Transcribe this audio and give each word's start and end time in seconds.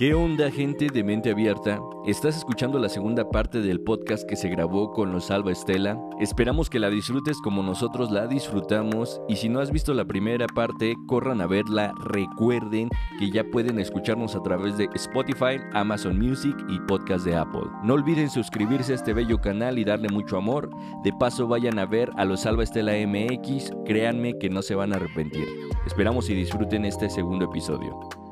¿Qué 0.00 0.14
onda 0.14 0.50
gente 0.50 0.86
de 0.86 1.04
mente 1.04 1.30
abierta? 1.30 1.78
Estás 2.06 2.38
escuchando 2.38 2.78
la 2.78 2.88
segunda 2.88 3.28
parte 3.28 3.60
del 3.60 3.82
podcast 3.82 4.26
que 4.26 4.34
se 4.34 4.48
grabó 4.48 4.92
con 4.92 5.12
los 5.12 5.30
Alba 5.30 5.52
Estela. 5.52 6.00
Esperamos 6.18 6.70
que 6.70 6.78
la 6.78 6.88
disfrutes 6.88 7.36
como 7.44 7.62
nosotros 7.62 8.10
la 8.10 8.26
disfrutamos 8.26 9.20
y 9.28 9.36
si 9.36 9.50
no 9.50 9.60
has 9.60 9.70
visto 9.70 9.92
la 9.92 10.06
primera 10.06 10.46
parte, 10.46 10.94
corran 11.06 11.42
a 11.42 11.46
verla. 11.46 11.92
Recuerden 12.02 12.88
que 13.18 13.30
ya 13.30 13.44
pueden 13.44 13.78
escucharnos 13.78 14.34
a 14.36 14.42
través 14.42 14.78
de 14.78 14.88
Spotify, 14.94 15.60
Amazon 15.74 16.18
Music 16.18 16.56
y 16.70 16.80
podcast 16.88 17.26
de 17.26 17.36
Apple. 17.36 17.68
No 17.84 17.92
olviden 17.92 18.30
suscribirse 18.30 18.92
a 18.92 18.94
este 18.94 19.12
bello 19.12 19.38
canal 19.42 19.78
y 19.78 19.84
darle 19.84 20.08
mucho 20.08 20.38
amor. 20.38 20.70
De 21.04 21.12
paso 21.12 21.46
vayan 21.46 21.78
a 21.78 21.84
ver 21.84 22.10
a 22.16 22.24
los 22.24 22.46
Alba 22.46 22.62
Estela 22.62 22.92
MX, 23.06 23.74
créanme 23.84 24.38
que 24.38 24.48
no 24.48 24.62
se 24.62 24.74
van 24.74 24.94
a 24.94 24.96
arrepentir. 24.96 25.46
Esperamos 25.86 26.30
y 26.30 26.34
disfruten 26.34 26.86
este 26.86 27.10
segundo 27.10 27.44
episodio. 27.44 28.29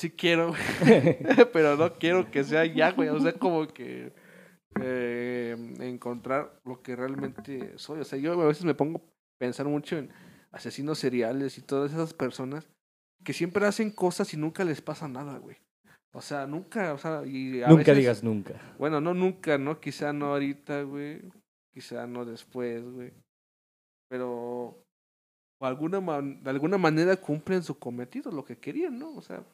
Sí 0.00 0.10
quiero, 0.10 0.52
pero 1.52 1.76
no 1.76 1.92
quiero 1.94 2.30
que 2.30 2.44
sea 2.44 2.64
ya, 2.66 2.92
güey. 2.92 3.08
O 3.08 3.20
sea, 3.20 3.32
como 3.32 3.66
que 3.68 4.12
eh, 4.80 5.56
encontrar 5.80 6.60
lo 6.64 6.82
que 6.82 6.96
realmente 6.96 7.76
soy. 7.78 8.00
O 8.00 8.04
sea, 8.04 8.18
yo 8.18 8.32
a 8.40 8.46
veces 8.46 8.64
me 8.64 8.74
pongo 8.74 8.98
a 8.98 9.02
pensar 9.38 9.66
mucho 9.66 9.96
en 9.98 10.10
asesinos 10.52 10.98
seriales 10.98 11.58
y 11.58 11.62
todas 11.62 11.92
esas 11.92 12.14
personas 12.14 12.68
que 13.24 13.32
siempre 13.32 13.66
hacen 13.66 13.90
cosas 13.90 14.32
y 14.34 14.36
nunca 14.36 14.64
les 14.64 14.80
pasa 14.80 15.06
nada, 15.08 15.38
güey. 15.38 15.56
O 16.12 16.20
sea, 16.22 16.46
nunca, 16.46 16.92
o 16.94 16.98
sea, 16.98 17.22
y 17.24 17.62
a 17.62 17.68
Nunca 17.68 17.82
veces- 17.92 17.98
digas 17.98 18.24
nunca. 18.24 18.54
Bueno, 18.78 19.00
no 19.00 19.14
nunca, 19.14 19.58
¿no? 19.58 19.78
Quizá 19.80 20.12
no 20.12 20.26
ahorita, 20.32 20.82
güey. 20.82 21.20
Quizá 21.72 22.06
no 22.06 22.24
después, 22.24 22.82
güey. 22.84 23.12
Pero 24.08 24.84
o 25.62 25.66
alguna 25.66 26.00
man- 26.00 26.42
de 26.42 26.50
alguna 26.50 26.78
manera 26.78 27.16
cumplen 27.16 27.62
su 27.62 27.78
cometido, 27.78 28.32
lo 28.32 28.44
que 28.44 28.56
querían, 28.58 28.98
¿no? 28.98 29.14
O 29.14 29.22
sea, 29.22 29.44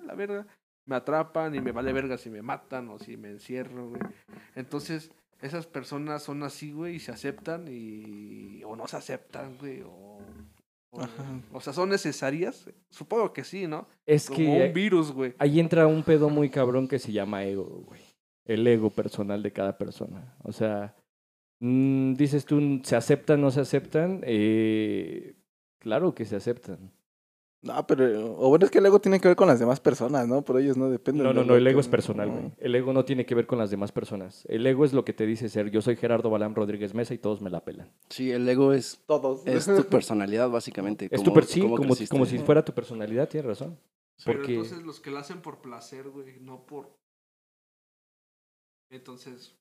la 0.00 0.14
verga, 0.14 0.46
me 0.86 0.96
atrapan 0.96 1.54
y 1.54 1.60
me 1.60 1.72
vale 1.72 1.92
verga 1.92 2.18
si 2.18 2.30
me 2.30 2.42
matan 2.42 2.88
o 2.88 2.98
si 2.98 3.16
me 3.16 3.30
encierro, 3.30 3.90
güey. 3.90 4.02
Entonces, 4.54 5.10
esas 5.40 5.66
personas 5.66 6.22
son 6.22 6.42
así, 6.42 6.72
güey, 6.72 6.96
y 6.96 7.00
se 7.00 7.12
aceptan 7.12 7.66
y 7.68 8.62
o 8.64 8.76
no 8.76 8.86
se 8.88 8.96
aceptan, 8.96 9.56
güey, 9.58 9.82
o 9.82 10.20
o, 10.94 11.06
o 11.54 11.60
sea, 11.60 11.72
son 11.72 11.88
necesarias, 11.88 12.70
supongo 12.90 13.32
que 13.32 13.44
sí, 13.44 13.66
¿no? 13.66 13.88
Es 14.04 14.26
Como 14.26 14.36
que 14.38 14.66
un 14.68 14.74
virus, 14.74 15.10
güey. 15.10 15.34
ahí 15.38 15.58
entra 15.58 15.86
un 15.86 16.02
pedo 16.02 16.28
muy 16.28 16.50
cabrón 16.50 16.86
que 16.86 16.98
se 16.98 17.12
llama 17.12 17.44
ego, 17.44 17.64
güey. 17.86 18.02
El 18.44 18.66
ego 18.66 18.90
personal 18.90 19.42
de 19.42 19.52
cada 19.52 19.78
persona. 19.78 20.36
O 20.42 20.52
sea, 20.52 20.94
mm, 21.60 22.12
dices 22.14 22.44
tú, 22.44 22.80
¿se 22.84 22.94
aceptan, 22.94 23.40
no 23.40 23.50
se 23.50 23.60
aceptan? 23.60 24.20
Eh, 24.24 25.34
claro 25.78 26.14
que 26.14 26.26
se 26.26 26.36
aceptan. 26.36 26.92
No, 27.64 27.86
pero, 27.86 28.34
o 28.38 28.48
bueno, 28.48 28.64
es 28.64 28.72
que 28.72 28.78
el 28.78 28.86
ego 28.86 29.00
tiene 29.00 29.20
que 29.20 29.28
ver 29.28 29.36
con 29.36 29.46
las 29.46 29.60
demás 29.60 29.78
personas, 29.78 30.26
¿no? 30.26 30.42
Por 30.42 30.60
ellos 30.60 30.76
no 30.76 30.90
depende. 30.90 31.22
No, 31.22 31.32
no, 31.32 31.44
no, 31.44 31.54
el 31.54 31.62
que- 31.62 31.70
ego 31.70 31.78
es 31.80 31.86
personal, 31.86 32.28
no. 32.28 32.34
güey. 32.34 32.52
El 32.58 32.74
ego 32.74 32.92
no 32.92 33.04
tiene 33.04 33.24
que 33.24 33.36
ver 33.36 33.46
con 33.46 33.56
las 33.58 33.70
demás 33.70 33.92
personas. 33.92 34.44
El 34.48 34.66
ego 34.66 34.84
es 34.84 34.92
lo 34.92 35.04
que 35.04 35.12
te 35.12 35.26
dice 35.26 35.48
ser. 35.48 35.70
Yo 35.70 35.80
soy 35.80 35.94
Gerardo 35.94 36.28
Balán 36.28 36.56
Rodríguez 36.56 36.92
Mesa 36.92 37.14
y 37.14 37.18
todos 37.18 37.40
me 37.40 37.50
la 37.50 37.64
pelan. 37.64 37.88
Sí, 38.08 38.32
el 38.32 38.48
ego 38.48 38.72
es, 38.72 39.00
Todos. 39.06 39.46
es 39.46 39.66
tu 39.66 39.84
personalidad, 39.84 40.50
básicamente. 40.50 41.04
Es 41.06 41.20
como- 41.20 41.24
tu 41.24 41.34
per- 41.34 41.44
sí, 41.44 41.60
como, 42.10 42.26
si 42.26 42.38
fuera 42.38 42.64
tu 42.64 42.72
personalidad, 42.72 43.28
tienes 43.28 43.46
razón. 43.46 43.78
Pero 44.24 44.38
Porque 44.40 44.54
entonces 44.54 44.82
los 44.82 44.98
que 44.98 45.10
lo 45.12 45.18
hacen 45.18 45.40
por 45.40 45.60
placer, 45.60 46.08
güey, 46.08 46.40
no 46.40 46.66
por... 46.66 46.90
Entonces... 48.90 49.56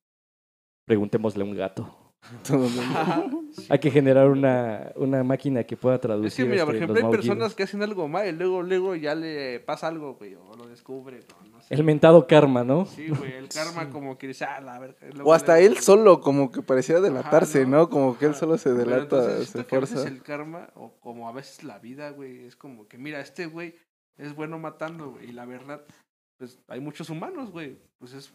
preguntémosle 0.86 1.44
a 1.44 1.46
un 1.46 1.56
gato. 1.56 1.96
Hay 3.70 3.80
que 3.80 3.92
generar 3.92 4.28
una, 4.30 4.92
una 4.96 5.24
máquina 5.24 5.64
que 5.64 5.76
pueda 5.76 6.00
traducir. 6.00 6.28
Es 6.28 6.36
que, 6.36 6.46
mira, 6.46 6.66
por 6.66 6.76
este, 6.76 6.84
ejemplo, 6.86 6.98
hay 6.98 7.04
maullidos. 7.04 7.26
personas 7.28 7.56
que 7.56 7.64
hacen 7.64 7.82
algo 7.84 8.08
mal 8.08 8.28
y 8.28 8.32
luego, 8.32 8.62
luego 8.64 8.96
ya 8.96 9.16
le 9.16 9.59
pasa 9.59 9.88
algo, 9.88 10.16
güey, 10.16 10.36
o 10.36 10.56
lo 10.56 10.68
descubre, 10.68 11.20
o 11.42 11.46
no 11.48 11.62
sé. 11.62 11.74
El 11.74 11.84
mentado 11.84 12.28
karma, 12.28 12.64
¿no? 12.64 12.86
Sí, 12.86 13.08
güey, 13.10 13.34
el 13.34 13.50
karma 13.50 13.90
como 13.90 14.18
que 14.18 14.28
dice, 14.28 14.46
ah, 14.46 14.62
la 14.62 14.80
verga. 14.80 14.98
O 15.24 15.34
hasta 15.34 15.56
le- 15.58 15.66
él 15.66 15.78
solo, 15.78 16.22
como 16.22 16.52
que 16.52 16.62
pareciera 16.62 17.02
delatarse, 17.02 17.62
Ajá, 17.62 17.70
¿no? 17.70 17.90
Como 17.90 18.18
que 18.18 18.26
él 18.26 18.36
solo 18.36 18.58
se 18.58 18.70
Pero 18.70 18.78
delata, 18.90 19.04
entonces, 19.04 19.50
se 19.50 19.66
que 19.66 19.76
a 19.76 19.80
veces 19.80 19.96
fuerza. 20.00 20.10
el 20.16 20.22
karma, 20.24 20.70
o 20.76 20.94
como 21.00 21.28
a 21.28 21.31
veces 21.34 21.64
la 21.64 21.80
vida, 21.80 22.12
güey, 22.12 22.46
es 22.46 22.56
como 22.56 22.88
que, 22.88 22.98
mira, 22.98 23.20
este 23.20 23.48
güey 23.48 23.76
es 24.18 24.36
bueno 24.36 24.60
matando, 24.60 25.12
güey, 25.12 25.30
y 25.30 25.31
la 25.34 25.46
verdad, 25.46 25.81
pues 26.38 26.60
hay 26.68 26.80
muchos 26.80 27.10
humanos, 27.10 27.52
güey, 27.52 27.78
pues 27.98 28.14
es, 28.14 28.34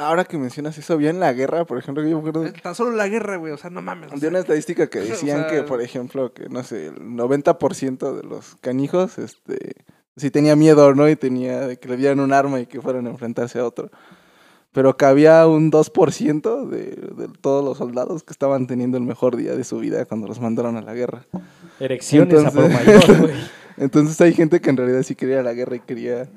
Ahora 0.00 0.24
que 0.24 0.38
mencionas 0.38 0.76
eso, 0.78 0.96
bien 0.96 1.16
en 1.16 1.20
la 1.20 1.32
guerra, 1.32 1.64
por 1.64 1.78
ejemplo, 1.78 2.02
yo 2.02 2.20
me 2.20 2.28
acuerdo 2.28 2.46
es 2.46 2.62
tan 2.62 2.74
solo 2.74 2.92
la 2.92 3.06
guerra, 3.08 3.36
güey, 3.36 3.52
o 3.52 3.56
sea, 3.56 3.70
no 3.70 3.82
mames. 3.82 4.10
o 4.10 4.14
de 4.14 4.20
sea, 4.20 4.28
una 4.30 4.38
estadística 4.38 4.86
que 4.88 4.98
o 5.00 5.02
decían 5.04 5.46
que, 5.48 5.62
por 5.62 5.82
ejemplo, 5.82 6.32
que, 6.32 6.48
no 6.48 6.62
sé, 6.64 6.86
el 6.86 6.96
90% 7.00 8.16
de 8.16 8.22
los 8.22 8.56
canijos, 8.62 9.18
este, 9.18 9.74
sí 10.16 10.30
tenía 10.30 10.56
miedo, 10.56 10.94
¿no? 10.94 11.08
Y 11.08 11.16
tenía 11.16 11.60
de 11.66 11.78
que 11.78 11.88
le 11.88 11.96
dieran 11.96 12.20
un 12.20 12.32
arma 12.32 12.60
y 12.60 12.66
que 12.66 12.80
fueran 12.80 13.06
a 13.06 13.10
enfrentarse 13.10 13.58
a 13.58 13.64
otro. 13.66 13.90
Pero 14.72 14.96
que 14.96 15.04
había 15.04 15.46
un 15.48 15.72
2% 15.72 16.68
de, 16.68 16.78
de 17.16 17.28
todos 17.40 17.64
los 17.64 17.78
soldados 17.78 18.22
que 18.22 18.32
estaban 18.32 18.68
teniendo 18.68 18.96
el 18.98 19.02
mejor 19.02 19.36
día 19.36 19.56
de 19.56 19.64
su 19.64 19.78
vida 19.80 20.04
cuando 20.06 20.28
los 20.28 20.40
mandaron 20.40 20.76
a 20.76 20.80
la 20.82 20.94
guerra. 20.94 21.26
Erecciones 21.80 22.44
a 22.44 22.50
por 22.52 22.64
Entonces- 22.64 22.86
mayor, 23.08 23.18
güey. 23.26 23.34
Entonces 23.76 24.20
hay 24.20 24.32
gente 24.32 24.60
que 24.60 24.70
en 24.70 24.76
realidad 24.76 25.02
sí 25.02 25.14
quería 25.16 25.42
la 25.42 25.54
guerra 25.54 25.74
y 25.76 25.80
quería 25.80 26.28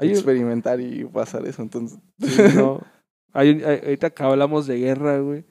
experimentar 0.00 0.80
y 0.80 1.04
pasar 1.04 1.46
eso. 1.46 1.62
Entonces, 1.62 1.98
Sí, 2.20 2.42
no. 2.54 2.80
Hay 3.36 3.50
un- 3.50 3.64
hay- 3.64 3.80
ahorita 3.84 4.10
que 4.10 4.22
hablamos 4.22 4.66
de 4.66 4.78
guerra, 4.78 5.18
güey. 5.20 5.44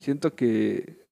Siento 0.00 0.34
que 0.34 1.04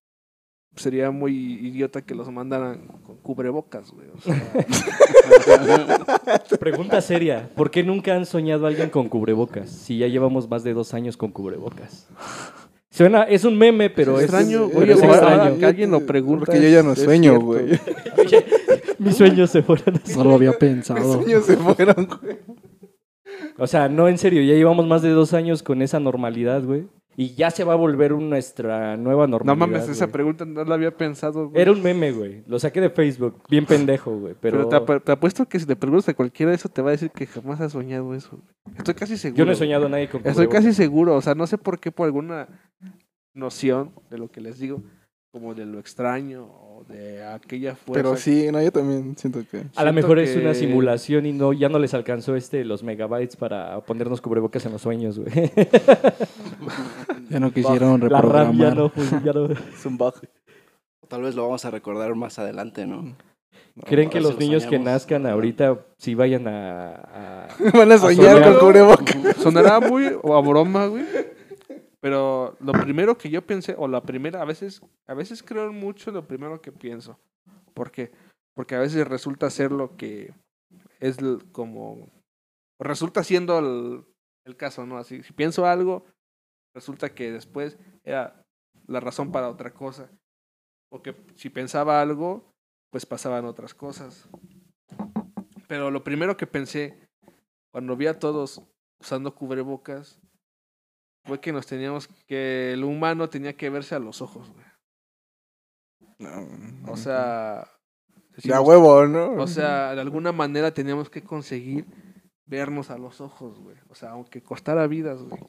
sería 0.77 1.11
muy 1.11 1.35
idiota 1.35 2.03
que 2.03 2.15
los 2.15 2.31
mandaran 2.31 2.87
con 3.05 3.17
cubrebocas, 3.19 3.91
güey. 3.91 4.07
O 4.15 4.21
sea, 4.21 4.35
Pregunta 6.61 7.01
seria. 7.01 7.49
¿Por 7.55 7.71
qué 7.71 7.83
nunca 7.83 8.15
han 8.15 8.27
soñado 8.27 8.67
a 8.67 8.69
alguien 8.69 8.91
con 8.91 9.09
cubrebocas? 9.09 9.71
Si 9.71 9.99
ya 9.99 10.07
llevamos 10.09 10.49
más 10.49 10.63
de 10.65 10.75
dos 10.75 10.95
años 10.95 11.17
con 11.17 11.31
cubrebocas. 11.33 12.07
Suena, 12.91 13.23
es 13.23 13.45
un 13.45 13.57
meme, 13.57 13.89
pero 13.89 14.19
es 14.19 14.25
extraño, 14.25 14.67
oye, 14.75 14.93
es 14.93 15.03
ahora- 15.03 15.17
extraño. 15.17 15.59
que 15.59 15.67
alguien 15.67 15.91
lo 15.91 16.05
pregunta. 16.05 16.45
Porque 16.47 16.63
yo 16.63 16.69
ya 16.69 16.83
no 16.83 16.95
sueño, 16.95 17.41
güey. 17.41 17.73
Oye, 18.19 18.45
mis 18.99 19.17
sueños 19.17 19.51
se 19.51 19.63
fueron 19.63 19.97
así. 20.05 20.15
No 20.17 20.25
lo 20.25 20.35
había 20.35 20.51
Mis 20.51 20.59
pensado. 20.59 21.15
sueños 21.23 21.47
se 21.47 21.57
fueron, 21.57 22.07
güey. 22.21 22.39
O 23.63 23.67
sea, 23.69 23.89
no, 23.89 24.09
en 24.09 24.19
serio, 24.19 24.43
ya 24.43 24.55
llevamos 24.55 24.87
más 24.87 25.03
de 25.03 25.11
dos 25.11 25.35
años 25.35 25.63
con 25.63 25.83
esa 25.83 26.01
normalidad, 26.01 26.65
güey. 26.65 26.89
Y 27.17 27.35
ya 27.35 27.51
se 27.51 27.63
va 27.63 27.75
a 27.75 27.77
volver 27.77 28.13
nuestra 28.13 28.97
nueva 28.97 29.27
No 29.27 29.33
normalidad. 29.33 29.69
mames, 29.69 29.89
esa 29.89 30.07
güey. 30.07 30.13
pregunta 30.13 30.45
no 30.47 30.65
la 30.65 30.75
había 30.75 30.97
pensado, 30.97 31.51
güey. 31.51 31.61
Era 31.63 31.71
un 31.71 31.83
meme, 31.83 32.11
güey. 32.11 32.43
Lo 32.47 32.59
saqué 32.59 32.81
de 32.81 32.89
Facebook. 32.91 33.43
Bien 33.51 33.67
pendejo, 33.67 34.17
güey. 34.19 34.35
Pero, 34.41 34.67
Pero, 34.67 34.69
te, 34.69 34.77
ap- 34.95 35.05
te 35.05 35.13
apuesto 35.13 35.47
que 35.47 35.61
si 35.61 35.67
te 35.67 35.77
preguntas 35.77 36.09
a 36.09 36.15
cualquiera 36.15 36.51
de 36.51 36.57
eso, 36.57 36.71
te 36.71 36.81
va 36.83 36.89
a 36.89 36.93
decir 36.93 37.11
que 37.11 37.27
jamás 37.27 37.61
has 37.61 37.73
soñado 37.73 38.15
eso. 38.15 38.31
güey. 38.31 38.77
Estoy 38.79 38.95
casi 38.95 39.17
seguro. 39.19 39.39
yo 39.39 39.45
no 39.45 39.53
he 39.53 39.57
soñado 39.57 39.87
a 39.87 39.89
nadie 39.91 40.09
con 40.09 40.27
Estoy 40.27 40.49
casi 40.49 40.73
seguro. 40.73 41.15
O 41.15 41.21
sea, 41.21 41.35
no 41.35 41.47
sé 41.47 41.59
por 41.59 41.79
qué, 41.79 41.93
por 41.93 42.07
alguna 42.07 42.49
noción 43.35 43.93
de 44.11 44.17
lo 44.19 44.31
que 44.31 44.41
les 44.41 44.59
digo, 44.59 44.83
como 45.33 45.55
de 45.55 45.67
lo 45.67 45.79
extraño 45.79 46.47
o 46.47 46.72
de 46.89 47.25
aquella 47.25 47.75
fuerza. 47.77 48.03
Pero 48.03 48.17
sí, 48.17 48.49
no, 48.53 48.61
yo 48.63 48.71
también 48.73 49.17
siento 49.17 49.41
que... 49.51 49.65
A 49.77 49.85
lo 49.85 49.93
mejor 49.93 50.19
es 50.19 50.37
una 50.37 50.55
simulación 50.55 51.27
y 51.27 51.33
no 51.33 51.53
ya 51.53 51.69
no 51.69 51.79
les 51.79 51.95
alcanzó 51.95 52.37
este 52.37 52.65
los 52.65 52.83
megabytes 52.83 53.37
para 53.37 53.81
ponernos 53.81 54.21
cubrebocas 54.21 54.65
en 54.67 54.73
los 54.73 54.83
sueños, 54.83 55.19
güey. 55.19 55.31
Ya 57.31 57.41
no 57.41 57.51
quisieron 57.53 58.01
La 58.11 58.21
RAM 58.21 58.57
ya 58.59 58.71
reprogramar. 58.71 58.77
no, 58.77 59.25
ya 59.25 59.33
no- 59.33 59.47
Es 59.75 59.87
un 59.87 59.97
bug. 59.97 60.15
Tal 61.09 61.23
vez 61.23 61.35
lo 61.35 61.43
vamos 61.45 61.65
a 61.65 61.71
recordar 61.71 62.15
más 62.15 62.39
adelante, 62.39 62.87
¿no? 62.87 63.15
¿Creen 63.87 64.11
que 64.11 64.21
los 64.21 64.39
niños 64.39 64.67
que 64.67 64.79
nazcan 64.79 65.27
ahorita 65.27 65.79
sí 65.97 66.15
vayan 66.15 66.47
a... 66.47 66.91
a- 66.95 67.49
Van 67.75 67.91
a 67.91 67.99
soñar 67.99 68.37
soñar. 68.37 68.43
con 68.43 68.61
cubrebocas. 68.61 69.17
Sonará 69.39 69.81
muy 69.81 70.11
o 70.23 70.37
a 70.37 70.41
broma, 70.43 70.87
güey. 70.87 71.05
Pero 72.03 72.57
lo 72.59 72.73
primero 72.73 73.17
que 73.17 73.31
yo 73.31 73.47
pensé, 73.47 73.77
o 73.79 73.87
la 73.87 74.03
primera, 74.03 74.43
a 74.43 74.45
veces, 74.45 74.83
a 75.07 75.15
veces 75.15 75.41
creo 75.41 75.73
mucho 75.73 76.11
lo 76.11 76.27
primero 76.27 76.61
que 76.61 76.73
pienso. 76.73 77.17
¿Por 77.75 77.93
qué? 77.93 78.11
Porque 78.57 78.75
a 78.75 78.81
veces 78.81 79.07
resulta 79.07 79.49
ser 79.51 79.71
lo 79.71 79.97
que 79.97 80.35
es 80.99 81.19
como. 81.53 82.11
Resulta 82.81 83.23
siendo 83.23 83.61
el, 83.61 84.05
el 84.45 84.57
caso, 84.57 84.85
¿no? 84.85 84.99
Así, 84.99 85.23
si 85.23 85.33
pienso 85.33 85.65
algo, 85.65 86.05
resulta 86.75 87.15
que 87.15 87.31
después 87.31 87.79
era 88.03 88.45
la 88.89 88.99
razón 88.99 89.31
para 89.31 89.49
otra 89.49 89.73
cosa. 89.73 90.11
Porque 90.91 91.15
si 91.37 91.51
pensaba 91.51 92.03
algo, 92.03 92.53
pues 92.91 93.07
pasaban 93.07 93.45
otras 93.45 93.75
cosas. 93.75 94.29
Pero 95.69 95.93
lo 95.93 96.03
primero 96.03 96.37
que 96.37 96.49
pensé 96.49 96.99
cuando 97.73 97.97
vi 97.97 98.09
a 98.09 98.19
todos 98.19 98.61
usando 99.01 99.37
cubrebocas 99.37 100.21
fue 101.25 101.41
que 101.41 101.53
nos 101.53 101.67
teníamos 101.67 102.09
que 102.27 102.73
el 102.73 102.85
humano 102.85 103.29
tenía 103.29 103.55
que 103.57 103.71
verse 103.71 103.95
a 103.95 103.99
los 103.99 104.21
ojos, 104.23 104.51
güey. 104.51 104.67
O 106.89 106.97
sea, 106.97 107.67
De 108.19 108.25
a 108.25 108.37
decimos- 108.37 108.69
huevo, 108.69 109.07
¿no? 109.07 109.33
o 109.35 109.47
sea, 109.47 109.95
de 109.95 110.01
alguna 110.01 110.33
manera 110.33 110.73
teníamos 110.73 111.11
que 111.11 111.23
conseguir 111.23 111.87
vernos 112.47 112.91
a 112.91 112.99
los 112.99 113.21
ojos, 113.21 113.59
güey. 113.59 113.77
O 113.89 113.95
sea, 113.95 114.11
aunque 114.11 114.43
costara 114.43 114.87
vidas, 114.87 115.21
güey. 115.23 115.41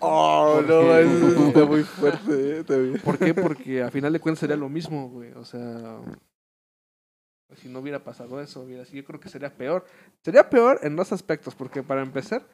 Oh, 0.00 0.54
¿Por 0.56 0.68
no, 0.68 0.94
eso 0.96 1.26
está 1.48 1.64
muy 1.64 1.82
fuerte, 1.82 2.60
eh. 2.60 2.98
¿Por 3.02 3.18
qué? 3.18 3.34
Porque 3.34 3.82
a 3.82 3.90
final 3.90 4.12
de 4.12 4.20
cuentas 4.20 4.40
sería 4.40 4.56
lo 4.56 4.68
mismo, 4.68 5.08
güey. 5.08 5.32
O 5.32 5.44
sea, 5.44 6.00
si 7.56 7.68
no 7.68 7.80
hubiera 7.80 8.04
pasado 8.04 8.40
eso, 8.40 8.60
hubiera 8.62 8.84
sido, 8.84 9.02
yo 9.02 9.06
creo 9.06 9.20
que 9.20 9.28
sería 9.28 9.56
peor. 9.56 9.84
Sería 10.22 10.48
peor 10.50 10.80
en 10.82 10.96
dos 10.96 11.12
aspectos, 11.12 11.54
porque 11.54 11.82
para 11.82 12.02
empezar, 12.02 12.46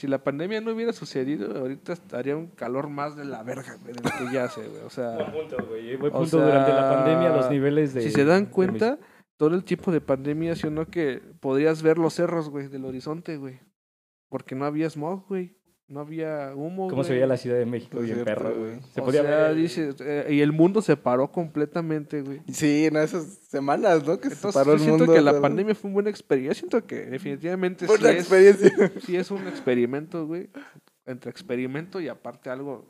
si 0.00 0.06
la 0.06 0.24
pandemia 0.24 0.62
no 0.62 0.72
hubiera 0.72 0.94
sucedido, 0.94 1.54
ahorita 1.58 1.92
estaría 1.92 2.34
un 2.34 2.46
calor 2.46 2.88
más 2.88 3.16
de 3.16 3.26
la 3.26 3.42
verga, 3.42 3.76
güey, 3.82 3.92
de 3.92 4.00
lo 4.02 4.10
que 4.10 4.32
ya 4.32 4.44
hace, 4.44 4.62
güey. 4.62 4.78
O 4.78 4.80
Buen 4.80 4.90
sea, 4.90 5.30
punto, 5.30 5.56
güey. 5.68 5.94
Buen 5.96 6.14
o 6.14 6.20
punto. 6.20 6.38
Durante 6.38 6.72
la 6.72 6.90
pandemia, 6.90 7.36
los 7.36 7.50
niveles 7.50 7.92
de. 7.92 8.00
si 8.00 8.10
se 8.10 8.24
dan 8.24 8.46
cuenta, 8.46 8.98
todo 9.36 9.54
el 9.54 9.62
tipo 9.62 9.92
de 9.92 10.00
pandemia, 10.00 10.56
¿sí 10.56 10.68
o 10.68 10.70
no? 10.70 10.86
Que 10.86 11.20
podrías 11.40 11.82
ver 11.82 11.98
los 11.98 12.14
cerros, 12.14 12.48
güey, 12.48 12.68
del 12.68 12.86
horizonte, 12.86 13.36
güey. 13.36 13.60
Porque 14.30 14.54
no 14.54 14.64
había 14.64 14.88
smog, 14.88 15.26
güey. 15.28 15.59
No 15.90 15.98
había 15.98 16.52
humo, 16.54 16.86
¿Cómo 16.86 17.02
se 17.02 17.14
veía 17.14 17.26
la 17.26 17.36
Ciudad 17.36 17.58
de 17.58 17.66
México? 17.66 17.98
Es 17.98 18.04
Bien 18.04 18.22
cierto, 18.22 18.24
perro, 18.24 18.54
güey. 18.56 18.78
Se 18.94 19.00
o 19.00 19.04
podía 19.04 19.22
sea, 19.22 19.48
ver. 19.48 19.56
dice, 19.56 19.92
eh, 19.98 20.28
y 20.30 20.40
el 20.40 20.52
mundo 20.52 20.82
se 20.82 20.96
paró 20.96 21.32
completamente, 21.32 22.22
güey. 22.22 22.40
Sí, 22.52 22.86
en 22.86 22.96
esas 22.96 23.24
semanas, 23.48 24.06
¿no? 24.06 24.20
Que 24.20 24.30
se 24.30 24.52
paró 24.52 24.66
yo 24.66 24.72
el 24.74 24.78
siento 24.78 24.98
mundo. 24.98 25.14
que 25.14 25.20
la 25.20 25.40
pandemia 25.40 25.74
fue 25.74 25.88
una 25.88 25.94
buena 25.94 26.10
experiencia. 26.10 26.52
Yo 26.52 26.58
siento 26.60 26.86
que 26.86 27.06
definitivamente 27.06 27.86
Fue 27.86 27.98
sí 27.98 28.06
es, 28.06 28.14
experiencia. 28.14 28.92
sí 29.04 29.16
es 29.16 29.32
un 29.32 29.48
experimento, 29.48 30.28
güey. 30.28 30.48
Entre 31.06 31.28
experimento 31.28 32.00
y 32.00 32.06
aparte 32.06 32.50
algo, 32.50 32.86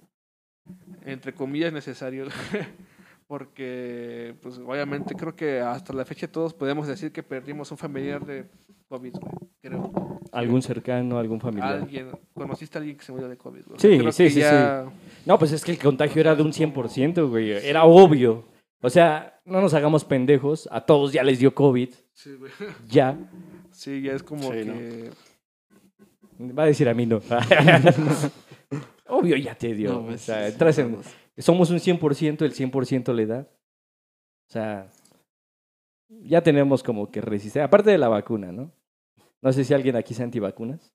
entre 1.06 1.32
comillas, 1.32 1.72
necesario. 1.72 2.26
Porque, 3.26 4.34
pues, 4.42 4.58
obviamente 4.58 5.14
creo 5.14 5.34
que 5.34 5.60
hasta 5.60 5.94
la 5.94 6.04
fecha 6.04 6.28
todos 6.28 6.52
podemos 6.52 6.86
decir 6.86 7.12
que 7.12 7.22
perdimos 7.22 7.70
un 7.70 7.78
familiar 7.78 8.26
de 8.26 8.44
COVID, 8.90 9.12
güey. 9.12 9.32
Creo. 9.62 10.18
Algún 10.32 10.62
cercano, 10.62 11.16
algún 11.18 11.40
familiar. 11.40 11.74
Alguien, 11.76 12.08
conociste 12.34 12.76
a 12.76 12.80
alguien 12.80 12.96
que 12.96 13.04
se 13.04 13.12
murió 13.12 13.28
de 13.28 13.36
COVID, 13.36 13.64
güey. 13.66 13.78
Sí, 13.78 13.98
Creo 13.98 14.10
sí, 14.10 14.24
que 14.24 14.30
sí, 14.30 14.40
ya- 14.40 14.90
No, 15.24 15.38
pues 15.38 15.52
es 15.52 15.64
que 15.64 15.70
el 15.70 15.78
contagio 15.78 16.20
era 16.20 16.34
de 16.34 16.42
un 16.42 16.52
100%, 16.52 17.28
güey. 17.28 17.52
Era 17.52 17.84
obvio. 17.84 18.44
O 18.82 18.90
sea, 18.90 19.40
no 19.44 19.60
nos 19.60 19.74
hagamos 19.74 20.04
pendejos. 20.04 20.68
A 20.72 20.80
todos 20.80 21.12
ya 21.12 21.22
les 21.22 21.38
dio 21.38 21.54
COVID. 21.54 21.90
Sí, 22.12 22.34
güey. 22.34 22.50
Ya. 22.88 23.16
Sí, 23.70 24.02
ya 24.02 24.12
es 24.12 24.24
como 24.24 24.52
Sí, 24.52 24.64
¿no? 24.64 24.74
que... 24.74 25.10
Va 26.58 26.64
a 26.64 26.66
decir 26.66 26.88
a 26.88 26.94
mí 26.94 27.06
no. 27.06 27.20
obvio 29.06 29.36
ya 29.36 29.54
te 29.54 29.72
dio. 29.72 29.92
No, 29.92 29.98
o 30.00 30.06
pues, 30.06 30.22
sea, 30.22 30.50
sí, 30.50 30.82
somos 31.38 31.70
un 31.70 31.78
100%, 31.78 32.42
el 32.42 32.54
100% 32.54 33.14
le 33.14 33.26
da. 33.26 33.48
O 34.48 34.52
sea, 34.52 34.88
ya 36.08 36.42
tenemos 36.42 36.82
como 36.82 37.08
que 37.10 37.20
resistir. 37.20 37.62
Aparte 37.62 37.90
de 37.90 37.98
la 37.98 38.08
vacuna, 38.08 38.50
¿no? 38.50 38.72
No 39.42 39.52
sé 39.52 39.64
si 39.64 39.72
alguien 39.74 39.96
aquí 39.96 40.14
sea 40.14 40.24
antivacunas. 40.24 40.92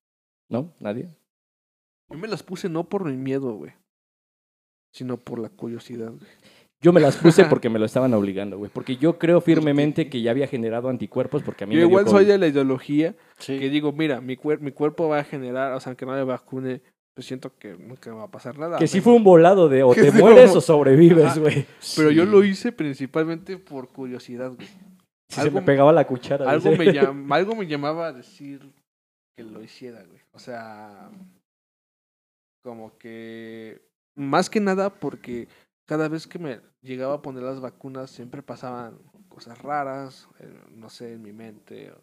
¿No? 0.50 0.74
¿Nadie? 0.80 1.10
Yo 2.10 2.18
me 2.18 2.28
las 2.28 2.44
puse 2.44 2.70
no 2.70 2.88
por 2.88 3.04
mi 3.06 3.18
miedo, 3.18 3.54
güey. 3.56 3.74
Sino 4.92 5.18
por 5.18 5.40
la 5.40 5.50
curiosidad, 5.50 6.10
güey. 6.12 6.30
Yo 6.82 6.94
me 6.94 7.02
las 7.02 7.18
puse 7.18 7.46
porque 7.50 7.70
me 7.70 7.80
lo 7.80 7.86
estaban 7.86 8.14
obligando, 8.14 8.58
güey. 8.58 8.70
Porque 8.72 8.98
yo 8.98 9.18
creo 9.18 9.42
firmemente 9.42 10.10
que 10.10 10.22
ya 10.22 10.32
había 10.32 10.48
generado 10.48 10.90
anticuerpos 10.90 11.42
porque 11.44 11.64
a 11.64 11.68
mí 11.68 11.74
Yo 11.74 11.78
me 11.82 11.82
dio 11.82 11.90
igual 11.90 12.06
soy 12.06 12.24
COVID. 12.26 12.28
de 12.28 12.38
la 12.38 12.48
ideología 12.48 13.16
Sí. 13.40 13.58
que 13.60 13.70
digo, 13.70 13.92
mira, 13.92 14.22
mi, 14.22 14.38
cuer- 14.38 14.60
mi 14.60 14.72
cuerpo 14.72 15.10
va 15.10 15.20
a 15.20 15.24
generar, 15.24 15.74
o 15.74 15.80
sea, 15.80 15.90
aunque 15.92 16.06
no 16.06 16.12
me 16.14 16.24
vacune, 16.24 16.82
pues 17.16 17.26
siento 17.28 17.58
que 17.58 17.76
nunca 17.76 18.12
me 18.12 18.18
va 18.18 18.26
a 18.26 18.32
pasar 18.32 18.58
nada. 18.60 18.78
Que 18.78 18.88
sí 18.88 19.02
fue 19.02 19.14
un 19.14 19.24
volado 19.24 19.68
de 19.68 19.84
o 19.84 19.92
Que 19.96 20.04
te 20.04 20.12
sí 20.12 20.18
mueres 20.20 20.56
o 20.56 20.62
sobrevives, 20.62 21.26
Ajá. 21.26 21.40
güey. 21.40 21.66
Pero 21.98 22.12
yo 22.12 22.26
lo 22.26 22.44
hice 22.44 22.72
principalmente 22.72 23.58
por 23.58 23.88
curiosidad, 23.90 24.52
güey. 24.54 24.68
Si 25.30 25.36
se 25.36 25.42
Algo- 25.42 25.60
me 25.60 25.66
pegaba 25.66 25.92
la 25.92 26.06
cuchara. 26.08 26.50
Algo 26.50 26.72
me, 26.72 26.86
llam- 26.94 27.28
algo 27.34 27.56
me 27.56 27.68
llamaba 27.68 28.08
a 28.08 28.14
decir 28.14 28.74
que 29.36 29.44
lo 29.44 29.64
hiciera, 29.64 30.04
güey. 30.04 30.22
O 30.32 30.40
sea, 30.40 31.10
como 32.64 32.98
que 32.98 33.82
más 34.16 34.50
que 34.50 34.60
nada 34.60 34.90
porque 34.90 35.48
cada 35.88 36.08
vez 36.08 36.28
que 36.28 36.40
me 36.40 36.62
llegaba 36.82 37.16
a 37.16 37.22
poner 37.22 37.44
las 37.44 37.60
vacunas 37.60 38.10
siempre 38.12 38.42
pasaban 38.42 38.98
cosas 39.30 39.58
raras, 39.62 40.30
eh, 40.40 40.64
no 40.72 40.90
sé, 40.90 41.14
en 41.14 41.22
mi 41.22 41.34
mente. 41.34 41.94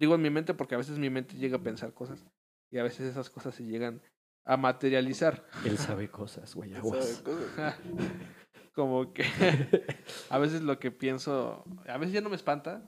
Digo 0.00 0.14
en 0.14 0.22
mi 0.22 0.30
mente 0.30 0.54
porque 0.54 0.74
a 0.74 0.78
veces 0.78 0.98
mi 0.98 1.10
mente 1.10 1.36
llega 1.36 1.56
a 1.56 1.62
pensar 1.62 1.92
cosas 1.94 2.24
y 2.70 2.78
a 2.78 2.82
veces 2.82 3.10
esas 3.10 3.30
cosas 3.30 3.54
se 3.54 3.64
llegan 3.64 4.00
a 4.44 4.56
materializar. 4.56 5.46
Él 5.64 5.78
sabe 5.78 6.10
cosas, 6.10 6.54
güey. 6.54 6.74
aguas. 6.74 7.06
¿sabe? 7.06 7.36
Cosas. 7.36 7.78
como 8.78 9.12
que 9.12 9.24
a 10.30 10.38
veces 10.38 10.62
lo 10.62 10.78
que 10.78 10.92
pienso, 10.92 11.64
a 11.88 11.98
veces 11.98 12.14
ya 12.14 12.20
no 12.20 12.30
me 12.30 12.36
espanta 12.36 12.80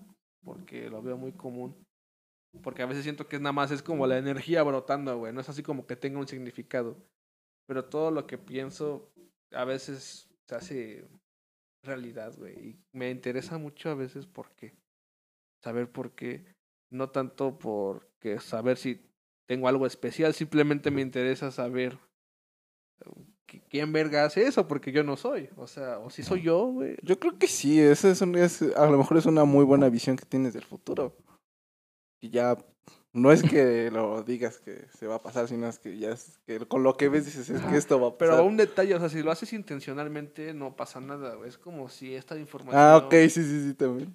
porque 0.45 0.89
lo 0.89 1.03
veo 1.03 1.17
muy 1.17 1.33
común. 1.33 1.85
Porque 2.63 2.83
a 2.83 2.87
veces 2.87 3.03
siento 3.03 3.27
que 3.27 3.41
nada 3.41 3.53
más 3.53 3.73
es 3.73 3.83
como 3.83 4.07
la 4.07 4.17
energía 4.17 4.63
brotando, 4.63 5.19
güey. 5.19 5.33
No 5.33 5.41
es 5.41 5.49
así 5.49 5.65
como 5.65 5.89
que 5.89 5.97
tenga 5.97 6.21
un 6.21 6.29
significado. 6.29 6.97
Pero 7.67 7.87
todo 7.87 8.13
lo 8.13 8.29
que 8.29 8.39
pienso 8.39 9.13
a 9.51 9.65
veces 9.65 10.31
se 10.47 10.55
hace 10.55 11.09
realidad, 11.83 12.37
güey. 12.39 12.69
Y 12.69 12.81
me 12.93 13.11
interesa 13.11 13.59
mucho 13.59 13.91
a 13.91 13.97
veces 13.97 14.29
por 14.29 14.53
qué. 14.53 14.77
Saber 15.61 15.91
por 15.91 16.13
qué. 16.13 16.45
No 16.93 17.11
tanto 17.11 17.59
por 17.59 18.09
que 18.21 18.39
saber 18.39 18.77
si 18.77 19.05
tengo 19.49 19.67
algo 19.67 19.87
especial. 19.87 20.35
Simplemente 20.35 20.93
me 20.93 21.03
interesa 21.03 21.51
saber 21.51 21.99
quién 23.59 23.93
verga 23.93 24.25
hace 24.25 24.43
eso, 24.47 24.69
porque 24.69 24.93
yo 24.93 25.03
no 25.03 25.17
soy. 25.17 25.49
O 25.57 25.67
sea, 25.67 25.99
o 25.99 26.09
si 26.11 26.23
soy 26.23 26.43
yo, 26.43 26.67
güey. 26.67 26.97
Yo 27.03 27.19
creo 27.19 27.37
que 27.39 27.49
sí, 27.49 27.81
esa 27.81 28.11
es, 28.11 28.21
un- 28.21 28.37
es- 28.37 28.63
a 28.63 28.87
lo 28.87 28.97
mejor 28.97 29.17
es 29.17 29.27
una 29.27 29.45
muy 29.45 29.65
buena 29.65 29.89
visión 29.89 30.17
que 30.17 30.25
tienes 30.25 30.55
del 30.55 30.65
futuro. 30.65 31.17
Y 32.23 32.31
ya 32.31 32.57
no 33.13 33.33
es 33.33 33.43
que 33.43 33.91
lo 33.93 34.23
digas 34.23 34.61
que 34.61 34.87
se 34.97 35.07
va 35.07 35.17
a 35.17 35.23
pasar, 35.23 35.49
sino 35.49 35.67
es 35.69 35.79
que 35.79 35.99
ya 35.99 36.11
es 36.13 36.39
que 36.47 36.59
con 36.61 36.83
lo 36.83 36.97
que 36.97 37.09
ves 37.09 37.25
dices 37.25 37.51
es 37.51 37.61
que 37.63 37.77
esto 37.77 38.01
va 38.01 38.09
a 38.09 38.11
pasar. 38.13 38.37
Pero 38.37 38.45
un 38.45 38.57
detalle, 38.57 38.95
o 38.95 39.01
sea, 39.01 39.09
si 39.09 39.23
lo 39.23 39.31
haces 39.33 39.53
intencionalmente, 39.53 40.55
no 40.55 40.77
pasa 40.77 41.01
nada, 41.01 41.35
güey. 41.35 41.49
Es 41.49 41.59
como 41.59 41.89
si 41.89 42.15
esta 42.15 42.39
información 42.39 42.81
ah, 42.81 42.99
ok, 42.99 43.13
sí, 43.29 43.31
sí, 43.43 43.69
sí, 43.69 43.75
también. 43.75 44.15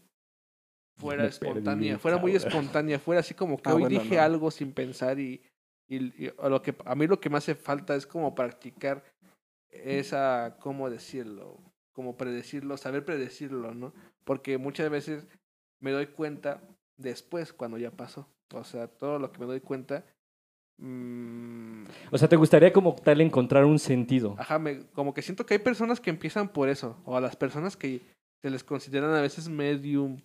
fuera 0.97 1.23
Me 1.23 1.29
perdí, 1.29 1.47
espontánea, 1.49 1.99
fuera 1.99 2.17
muy 2.17 2.31
cabrón. 2.33 2.47
espontánea, 2.47 2.99
fuera 2.99 3.19
así 3.19 3.33
como 3.33 3.57
que 3.57 3.69
Ah, 3.69 3.73
hoy 3.75 3.81
bueno, 3.81 3.99
dije 3.99 4.15
no. 4.15 4.21
algo 4.21 4.51
sin 4.51 4.71
pensar 4.71 5.19
y, 5.19 5.41
y, 5.89 6.25
y 6.25 6.31
a 6.39 6.47
lo 6.47 6.61
que 6.61 6.73
a 6.85 6.95
mí 6.95 7.05
lo 7.07 7.19
que 7.19 7.29
me 7.29 7.37
hace 7.37 7.53
falta 7.55 7.95
es 7.95 8.07
como 8.07 8.33
practicar 8.33 9.03
esa, 9.83 10.57
¿cómo 10.59 10.89
decirlo? 10.89 11.59
Como 11.93 12.17
predecirlo, 12.17 12.77
saber 12.77 13.05
predecirlo, 13.05 13.73
¿no? 13.73 13.93
Porque 14.23 14.57
muchas 14.57 14.89
veces 14.89 15.27
me 15.79 15.91
doy 15.91 16.07
cuenta 16.07 16.61
después 16.97 17.53
cuando 17.53 17.77
ya 17.77 17.91
pasó. 17.91 18.27
O 18.53 18.63
sea, 18.63 18.87
todo 18.87 19.19
lo 19.19 19.31
que 19.31 19.39
me 19.39 19.45
doy 19.45 19.59
cuenta 19.59 20.05
mm, 20.77 21.85
O 22.11 22.17
sea, 22.17 22.27
¿te 22.27 22.35
gustaría 22.35 22.71
como 22.71 22.95
tal 22.95 23.21
encontrar 23.21 23.65
un 23.65 23.79
sentido? 23.79 24.35
Ajá, 24.37 24.59
me, 24.59 24.85
como 24.87 25.13
que 25.13 25.21
siento 25.21 25.45
que 25.45 25.55
hay 25.55 25.59
personas 25.59 25.99
que 25.99 26.09
empiezan 26.09 26.49
por 26.49 26.69
eso, 26.69 27.01
o 27.05 27.17
a 27.17 27.21
las 27.21 27.35
personas 27.35 27.75
que 27.75 28.01
se 28.41 28.49
les 28.49 28.63
consideran 28.63 29.13
a 29.13 29.21
veces 29.21 29.49
medium, 29.49 30.21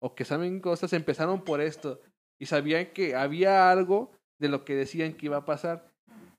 o 0.00 0.14
que 0.14 0.24
saben 0.24 0.60
cosas, 0.60 0.92
empezaron 0.92 1.42
por 1.44 1.60
esto, 1.60 2.00
y 2.38 2.46
sabían 2.46 2.86
que 2.86 3.14
había 3.14 3.70
algo 3.70 4.12
de 4.38 4.48
lo 4.48 4.64
que 4.64 4.74
decían 4.74 5.12
que 5.12 5.26
iba 5.26 5.36
a 5.36 5.44
pasar, 5.44 5.92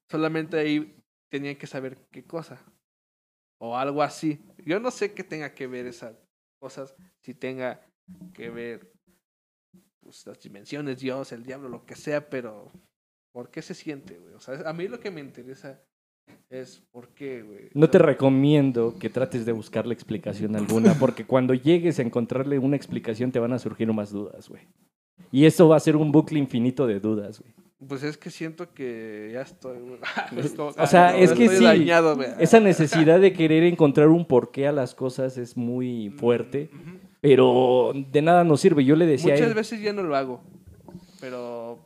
solamente 0.09 0.57
ahí 0.57 1.00
tenían 1.31 1.55
que 1.55 1.65
saber 1.65 1.97
qué 2.11 2.23
cosa, 2.23 2.61
o 3.59 3.77
algo 3.77 4.03
así. 4.03 4.43
Yo 4.65 4.79
no 4.79 4.91
sé 4.91 5.13
qué 5.13 5.23
tenga 5.23 5.53
que 5.53 5.65
ver 5.65 5.87
esas 5.87 6.15
cosas, 6.59 6.93
si 7.21 7.33
tenga 7.33 7.81
que 8.33 8.49
ver 8.49 8.91
pues, 10.01 10.25
las 10.27 10.39
dimensiones, 10.41 10.99
Dios, 10.99 11.31
el 11.31 11.43
diablo, 11.43 11.69
lo 11.69 11.85
que 11.85 11.95
sea, 11.95 12.29
pero 12.29 12.71
¿por 13.33 13.49
qué 13.49 13.61
se 13.61 13.73
siente, 13.73 14.17
güey? 14.17 14.33
O 14.33 14.39
sea, 14.39 14.69
a 14.69 14.73
mí 14.73 14.87
lo 14.87 14.99
que 14.99 15.09
me 15.09 15.21
interesa 15.21 15.81
es 16.49 16.83
por 16.91 17.09
qué. 17.09 17.69
No 17.73 17.89
te 17.89 17.97
recomiendo 17.97 18.97
que 18.99 19.09
trates 19.09 19.45
de 19.45 19.53
buscarle 19.53 19.93
explicación 19.93 20.55
alguna, 20.55 20.93
porque 20.99 21.25
cuando 21.25 21.53
llegues 21.53 21.97
a 21.99 22.03
encontrarle 22.03 22.59
una 22.59 22.75
explicación 22.75 23.31
te 23.31 23.39
van 23.39 23.53
a 23.53 23.59
surgir 23.59 23.91
más 23.93 24.11
dudas, 24.11 24.49
güey. 24.49 24.67
Y 25.31 25.45
eso 25.45 25.69
va 25.69 25.77
a 25.77 25.79
ser 25.79 25.95
un 25.95 26.11
bucle 26.11 26.39
infinito 26.39 26.85
de 26.87 26.99
dudas, 26.99 27.39
güey. 27.39 27.53
Pues 27.87 28.03
es 28.03 28.15
que 28.17 28.29
siento 28.29 28.73
que 28.73 29.31
ya 29.33 29.41
estoy. 29.41 29.77
O 30.77 30.87
sea, 30.87 31.17
es 31.17 31.33
que 31.33 31.49
sí, 31.49 31.63
dañado. 31.63 32.21
Esa 32.39 32.59
necesidad 32.71 33.19
de 33.19 33.33
querer 33.33 33.63
encontrar 33.63 34.07
un 34.09 34.25
porqué 34.25 34.67
a 34.67 34.71
las 34.71 34.93
cosas 34.93 35.37
es 35.37 35.57
muy 35.57 36.09
fuerte, 36.11 36.69
Ujú. 36.73 36.99
pero 37.21 37.93
de 37.95 38.21
nada 38.21 38.43
nos 38.43 38.61
sirve. 38.61 38.85
Yo 38.85 38.95
le 38.95 39.05
decía 39.05 39.33
a 39.33 39.35
Muchas 39.35 39.49
él, 39.49 39.55
veces 39.55 39.81
ya 39.81 39.93
no 39.93 40.03
lo 40.03 40.15
hago, 40.15 40.43
pero 41.19 41.79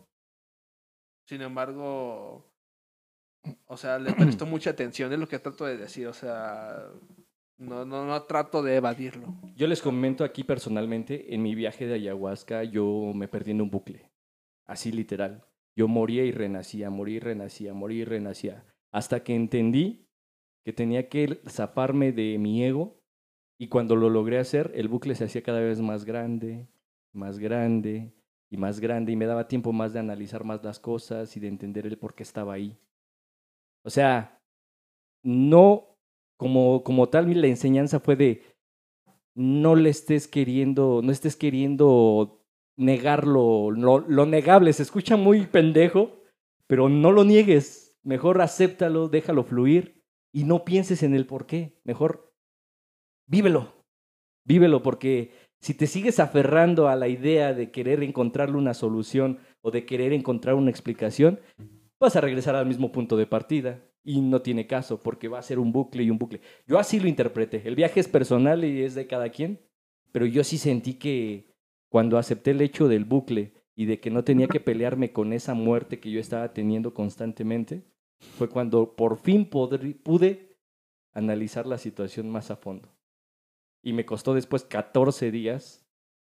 sin 1.27 1.41
embargo, 1.41 2.45
o 3.65 3.77
sea, 3.77 3.97
le 3.97 4.11
presto 4.13 4.45
mucha 4.45 4.71
atención, 4.71 5.13
es 5.13 5.19
lo 5.19 5.27
que 5.27 5.39
trato 5.39 5.65
de 5.65 5.77
decir, 5.77 6.07
o 6.07 6.13
sea, 6.13 6.89
no, 7.57 7.85
no, 7.85 8.05
no 8.05 8.21
trato 8.23 8.61
de 8.61 8.75
evadirlo. 8.75 9.33
yo 9.55 9.65
les 9.67 9.81
comento 9.81 10.25
aquí 10.25 10.43
personalmente, 10.43 11.33
en 11.33 11.41
mi 11.41 11.55
viaje 11.55 11.87
de 11.87 11.93
ayahuasca 11.93 12.65
yo 12.65 13.13
me 13.15 13.29
perdí 13.29 13.51
en 13.51 13.61
un 13.61 13.71
bucle, 13.71 14.11
así 14.65 14.91
literal. 14.91 15.45
Yo 15.75 15.87
moría 15.87 16.23
y 16.23 16.31
renacía, 16.31 16.89
moría 16.89 17.17
y 17.17 17.19
renacía, 17.19 17.73
moría 17.73 18.01
y 18.01 18.05
renacía, 18.05 18.65
hasta 18.91 19.23
que 19.23 19.35
entendí 19.35 20.07
que 20.63 20.73
tenía 20.73 21.09
que 21.09 21.41
zafarme 21.47 22.11
de 22.11 22.37
mi 22.39 22.63
ego 22.63 23.01
y 23.57 23.67
cuando 23.67 23.95
lo 23.95 24.09
logré 24.09 24.39
hacer, 24.39 24.71
el 24.75 24.87
bucle 24.87 25.15
se 25.15 25.25
hacía 25.25 25.43
cada 25.43 25.59
vez 25.59 25.79
más 25.81 26.05
grande, 26.05 26.67
más 27.13 27.39
grande, 27.39 28.15
y 28.49 28.57
más 28.57 28.79
grande 28.79 29.11
y 29.11 29.15
me 29.15 29.25
daba 29.25 29.47
tiempo 29.47 29.73
más 29.73 29.93
de 29.93 29.99
analizar 29.99 30.43
más 30.43 30.63
las 30.63 30.79
cosas 30.79 31.35
y 31.35 31.39
de 31.39 31.47
entender 31.47 31.85
el 31.85 31.97
por 31.97 32.13
qué 32.15 32.23
estaba 32.23 32.53
ahí. 32.53 32.77
O 33.83 33.89
sea, 33.89 34.41
no 35.23 35.97
como, 36.37 36.83
como 36.83 37.09
tal 37.09 37.39
la 37.39 37.47
enseñanza 37.47 37.99
fue 37.99 38.15
de 38.15 38.43
no 39.33 39.75
le 39.75 39.89
estés 39.89 40.27
queriendo, 40.27 41.01
no 41.03 41.11
estés 41.11 41.35
queriendo 41.35 42.44
negar 42.77 43.25
lo, 43.25 43.71
lo, 43.71 44.25
negable. 44.25 44.73
Se 44.73 44.83
escucha 44.83 45.17
muy 45.17 45.45
pendejo, 45.47 46.23
pero 46.67 46.89
no 46.89 47.11
lo 47.11 47.23
niegues. 47.23 47.97
Mejor 48.03 48.41
acéptalo, 48.41 49.07
déjalo 49.09 49.43
fluir 49.43 50.03
y 50.31 50.43
no 50.43 50.65
pienses 50.65 51.03
en 51.03 51.15
el 51.15 51.25
por 51.25 51.45
qué. 51.45 51.79
Mejor 51.83 52.33
vívelo. 53.27 53.85
Vívelo 54.43 54.83
porque 54.83 55.31
si 55.59 55.73
te 55.73 55.87
sigues 55.87 56.19
aferrando 56.19 56.87
a 56.87 56.95
la 56.95 57.07
idea 57.07 57.53
de 57.53 57.71
querer 57.71 58.03
encontrarle 58.03 58.57
una 58.57 58.73
solución 58.73 59.39
o 59.61 59.71
de 59.71 59.85
querer 59.85 60.13
encontrar 60.13 60.55
una 60.55 60.69
explicación, 60.69 61.39
vas 61.99 62.15
a 62.15 62.21
regresar 62.21 62.55
al 62.55 62.67
mismo 62.67 62.91
punto 62.91 63.17
de 63.17 63.25
partida 63.25 63.83
y 64.03 64.21
no 64.21 64.43
tiene 64.43 64.67
caso 64.67 65.01
porque 65.01 65.27
va 65.27 65.39
a 65.39 65.43
ser 65.43 65.57
un 65.57 65.71
bucle 65.71 66.03
y 66.03 66.11
un 66.11 66.19
bucle. 66.19 66.41
Yo 66.67 66.77
así 66.77 66.99
lo 66.99 67.07
interpreté. 67.07 67.63
El 67.65 67.75
viaje 67.75 67.99
es 67.99 68.07
personal 68.07 68.63
y 68.63 68.83
es 68.83 68.93
de 68.93 69.07
cada 69.07 69.29
quien, 69.29 69.59
pero 70.11 70.27
yo 70.27 70.43
sí 70.43 70.59
sentí 70.59 70.93
que 70.93 71.54
cuando 71.89 72.17
acepté 72.17 72.51
el 72.51 72.61
hecho 72.61 72.87
del 72.87 73.05
bucle 73.05 73.53
y 73.75 73.85
de 73.85 73.99
que 73.99 74.09
no 74.09 74.23
tenía 74.23 74.47
que 74.47 74.59
pelearme 74.59 75.11
con 75.11 75.33
esa 75.33 75.53
muerte 75.53 75.99
que 75.99 76.11
yo 76.11 76.19
estaba 76.19 76.53
teniendo 76.53 76.93
constantemente, 76.93 77.83
fue 78.19 78.49
cuando 78.49 78.95
por 78.95 79.17
fin 79.17 79.45
pude 79.45 80.57
analizar 81.13 81.65
la 81.65 81.77
situación 81.77 82.29
más 82.29 82.51
a 82.51 82.55
fondo. 82.55 82.89
Y 83.83 83.93
me 83.93 84.05
costó 84.05 84.33
después 84.33 84.63
14 84.63 85.31
días 85.31 85.85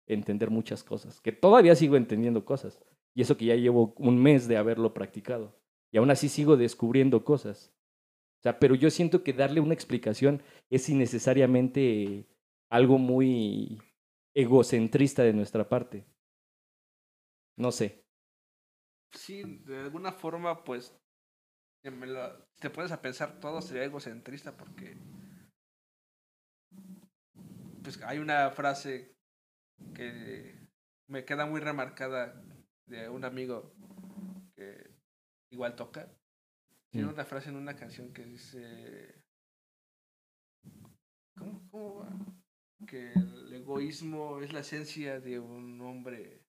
entender 0.07 0.49
muchas 0.49 0.83
cosas, 0.83 1.21
que 1.21 1.31
todavía 1.31 1.75
sigo 1.75 1.95
entendiendo 1.95 2.45
cosas. 2.45 2.79
Y 3.13 3.21
eso 3.21 3.37
que 3.37 3.45
ya 3.45 3.55
llevo 3.55 3.93
un 3.97 4.21
mes 4.21 4.47
de 4.47 4.57
haberlo 4.57 4.93
practicado. 4.93 5.55
Y 5.91 5.97
aún 5.97 6.11
así 6.11 6.27
sigo 6.27 6.57
descubriendo 6.57 7.23
cosas. 7.23 7.73
O 8.39 8.43
sea, 8.43 8.59
pero 8.59 8.75
yo 8.75 8.91
siento 8.91 9.23
que 9.23 9.33
darle 9.33 9.61
una 9.61 9.73
explicación 9.73 10.43
es 10.69 10.89
innecesariamente 10.89 12.27
algo 12.69 12.97
muy 12.97 13.79
egocentrista 14.35 15.23
de 15.23 15.33
nuestra 15.33 15.67
parte. 15.67 16.05
No 17.57 17.71
sé. 17.71 18.03
Sí, 19.13 19.43
de 19.65 19.79
alguna 19.79 20.11
forma, 20.11 20.63
pues, 20.63 20.93
te 22.59 22.69
pones 22.69 22.91
a 22.91 23.01
pensar, 23.01 23.39
todo 23.39 23.61
sería 23.61 23.85
egocentrista 23.85 24.51
porque 24.57 24.97
pues 27.83 28.01
hay 28.01 28.17
una 28.17 28.49
frase 28.49 29.15
que 29.93 30.67
me 31.07 31.23
queda 31.23 31.45
muy 31.45 31.61
remarcada 31.61 32.43
de 32.87 33.07
un 33.09 33.23
amigo 33.23 33.71
que 34.55 34.89
igual 35.51 35.75
toca. 35.75 36.11
Tiene 36.91 37.09
una 37.09 37.25
frase 37.25 37.49
en 37.49 37.57
una 37.57 37.75
canción 37.75 38.11
que 38.11 38.25
dice 38.25 39.21
¿Cómo, 41.37 41.69
cómo 41.69 41.95
va? 41.97 42.09
que 42.87 43.11
el 43.13 43.34
egoísmo 43.65 44.41
es 44.41 44.53
la 44.53 44.59
esencia 44.59 45.19
de 45.19 45.39
un 45.39 45.81
hombre 45.81 46.43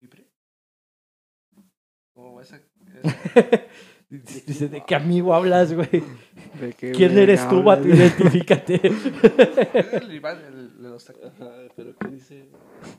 libre. 0.00 0.30
¿Cómo 2.14 2.34
va 2.34 2.42
esa, 2.42 2.62
Dice, 4.08 4.68
¿de 4.68 4.84
qué 4.84 4.94
amigo 4.94 5.34
hablas, 5.34 5.72
güey? 5.72 5.88
¿Quién 6.78 7.18
eres 7.18 7.48
tú, 7.48 7.64
vato? 7.64 7.88
Identifícate. 7.88 8.74
el 9.96 10.12
Iván, 10.14 10.44
el 10.44 10.80
de 10.80 10.88
los 10.88 11.04
tacos. 11.04 11.32
Pero 11.74 11.96
¿qué 11.96 12.08
dice? 12.08 12.48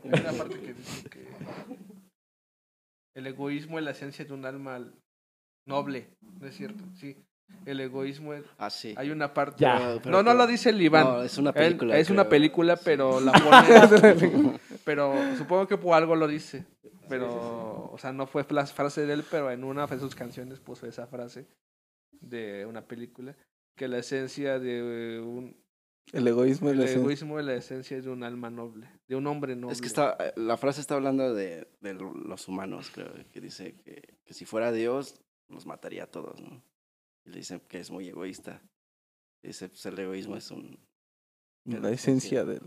Hay 0.04 0.20
una 0.20 0.34
parte 0.34 0.60
que 0.60 0.74
dice 0.74 1.10
que 1.10 1.26
el 3.16 3.28
egoísmo 3.28 3.80
es 3.80 3.86
la 3.86 3.92
esencia 3.92 4.26
de 4.26 4.34
un 4.34 4.46
alma 4.46 4.86
noble, 5.66 6.10
¿no 6.42 6.48
es 6.48 6.56
cierto? 6.56 6.84
Sí. 6.96 7.16
El 7.66 7.80
egoísmo 7.80 8.34
es... 8.34 8.44
Ah, 8.58 8.70
sí. 8.70 8.94
Hay 8.98 9.10
una 9.12 9.34
parte... 9.34 9.58
Ya. 9.62 10.00
no, 10.06 10.22
no 10.24 10.34
lo 10.34 10.46
dice 10.48 10.70
el 10.70 10.82
Iván. 10.82 11.04
No, 11.04 11.24
es 11.24 11.38
una 11.38 11.50
Él- 11.52 11.56
película. 11.56 11.98
es 11.98 12.10
una 12.10 12.30
película, 12.30 12.76
pero 12.76 13.20
la 13.20 13.32
pone... 14.02 14.60
pero 14.84 15.14
supongo 15.38 15.68
que 15.68 15.78
por 15.78 15.96
algo 15.96 16.16
lo 16.16 16.28
dice. 16.28 16.66
Pero, 17.10 17.90
o 17.92 17.98
sea, 18.00 18.12
no 18.14 18.26
fue 18.28 18.46
la 18.50 18.66
frase 18.66 19.06
de 19.06 19.14
él, 19.14 19.24
pero 19.30 19.52
en 19.52 19.64
una 19.64 19.86
de 19.88 20.00
sus 20.00 20.16
canciones 20.16 20.60
puso 20.60 20.88
esa 20.88 21.06
frase 21.08 21.48
de 22.20 22.66
una 22.66 22.82
película. 22.88 23.36
Que 23.76 23.88
la 23.88 23.98
esencia 24.00 24.58
de 24.60 25.20
un... 25.20 25.56
El 26.14 26.28
egoísmo 26.28 26.70
El 26.70 26.78
la 26.78 26.84
esencia. 26.86 27.02
egoísmo 27.02 27.40
es 27.40 27.46
la 27.46 27.56
esencia 27.56 28.00
de 28.02 28.10
un 28.10 28.24
alma 28.24 28.50
noble. 28.52 28.88
De 29.08 29.16
un 29.16 29.26
hombre 29.28 29.56
noble. 29.56 29.74
Es 29.74 29.82
que 29.82 29.88
está, 29.88 30.16
eh, 30.20 30.34
la 30.36 30.56
frase 30.58 30.82
está 30.82 30.96
hablando 30.96 31.34
de, 31.34 31.68
de 31.82 31.94
los 31.94 32.48
humanos, 32.48 32.92
creo, 32.94 33.12
que 33.32 33.42
dice 33.42 33.76
que, 33.84 34.16
que 34.24 34.34
si 34.34 34.46
fuera 34.46 34.72
Dios, 34.72 35.20
los 35.50 35.66
mataría 35.66 36.04
a 36.04 36.08
todos, 36.08 36.40
¿no? 36.42 36.62
Y 37.26 37.30
le 37.32 37.38
dicen 37.38 37.62
que 37.68 37.80
es 37.80 37.92
muy 37.92 38.08
egoísta. 38.08 38.62
Dice, 39.44 39.70
pues 39.70 39.86
el 39.86 39.98
egoísmo 40.00 40.36
es 40.38 40.52
un... 40.52 40.80
La 41.66 41.90
esencia 41.90 42.46
del. 42.46 42.62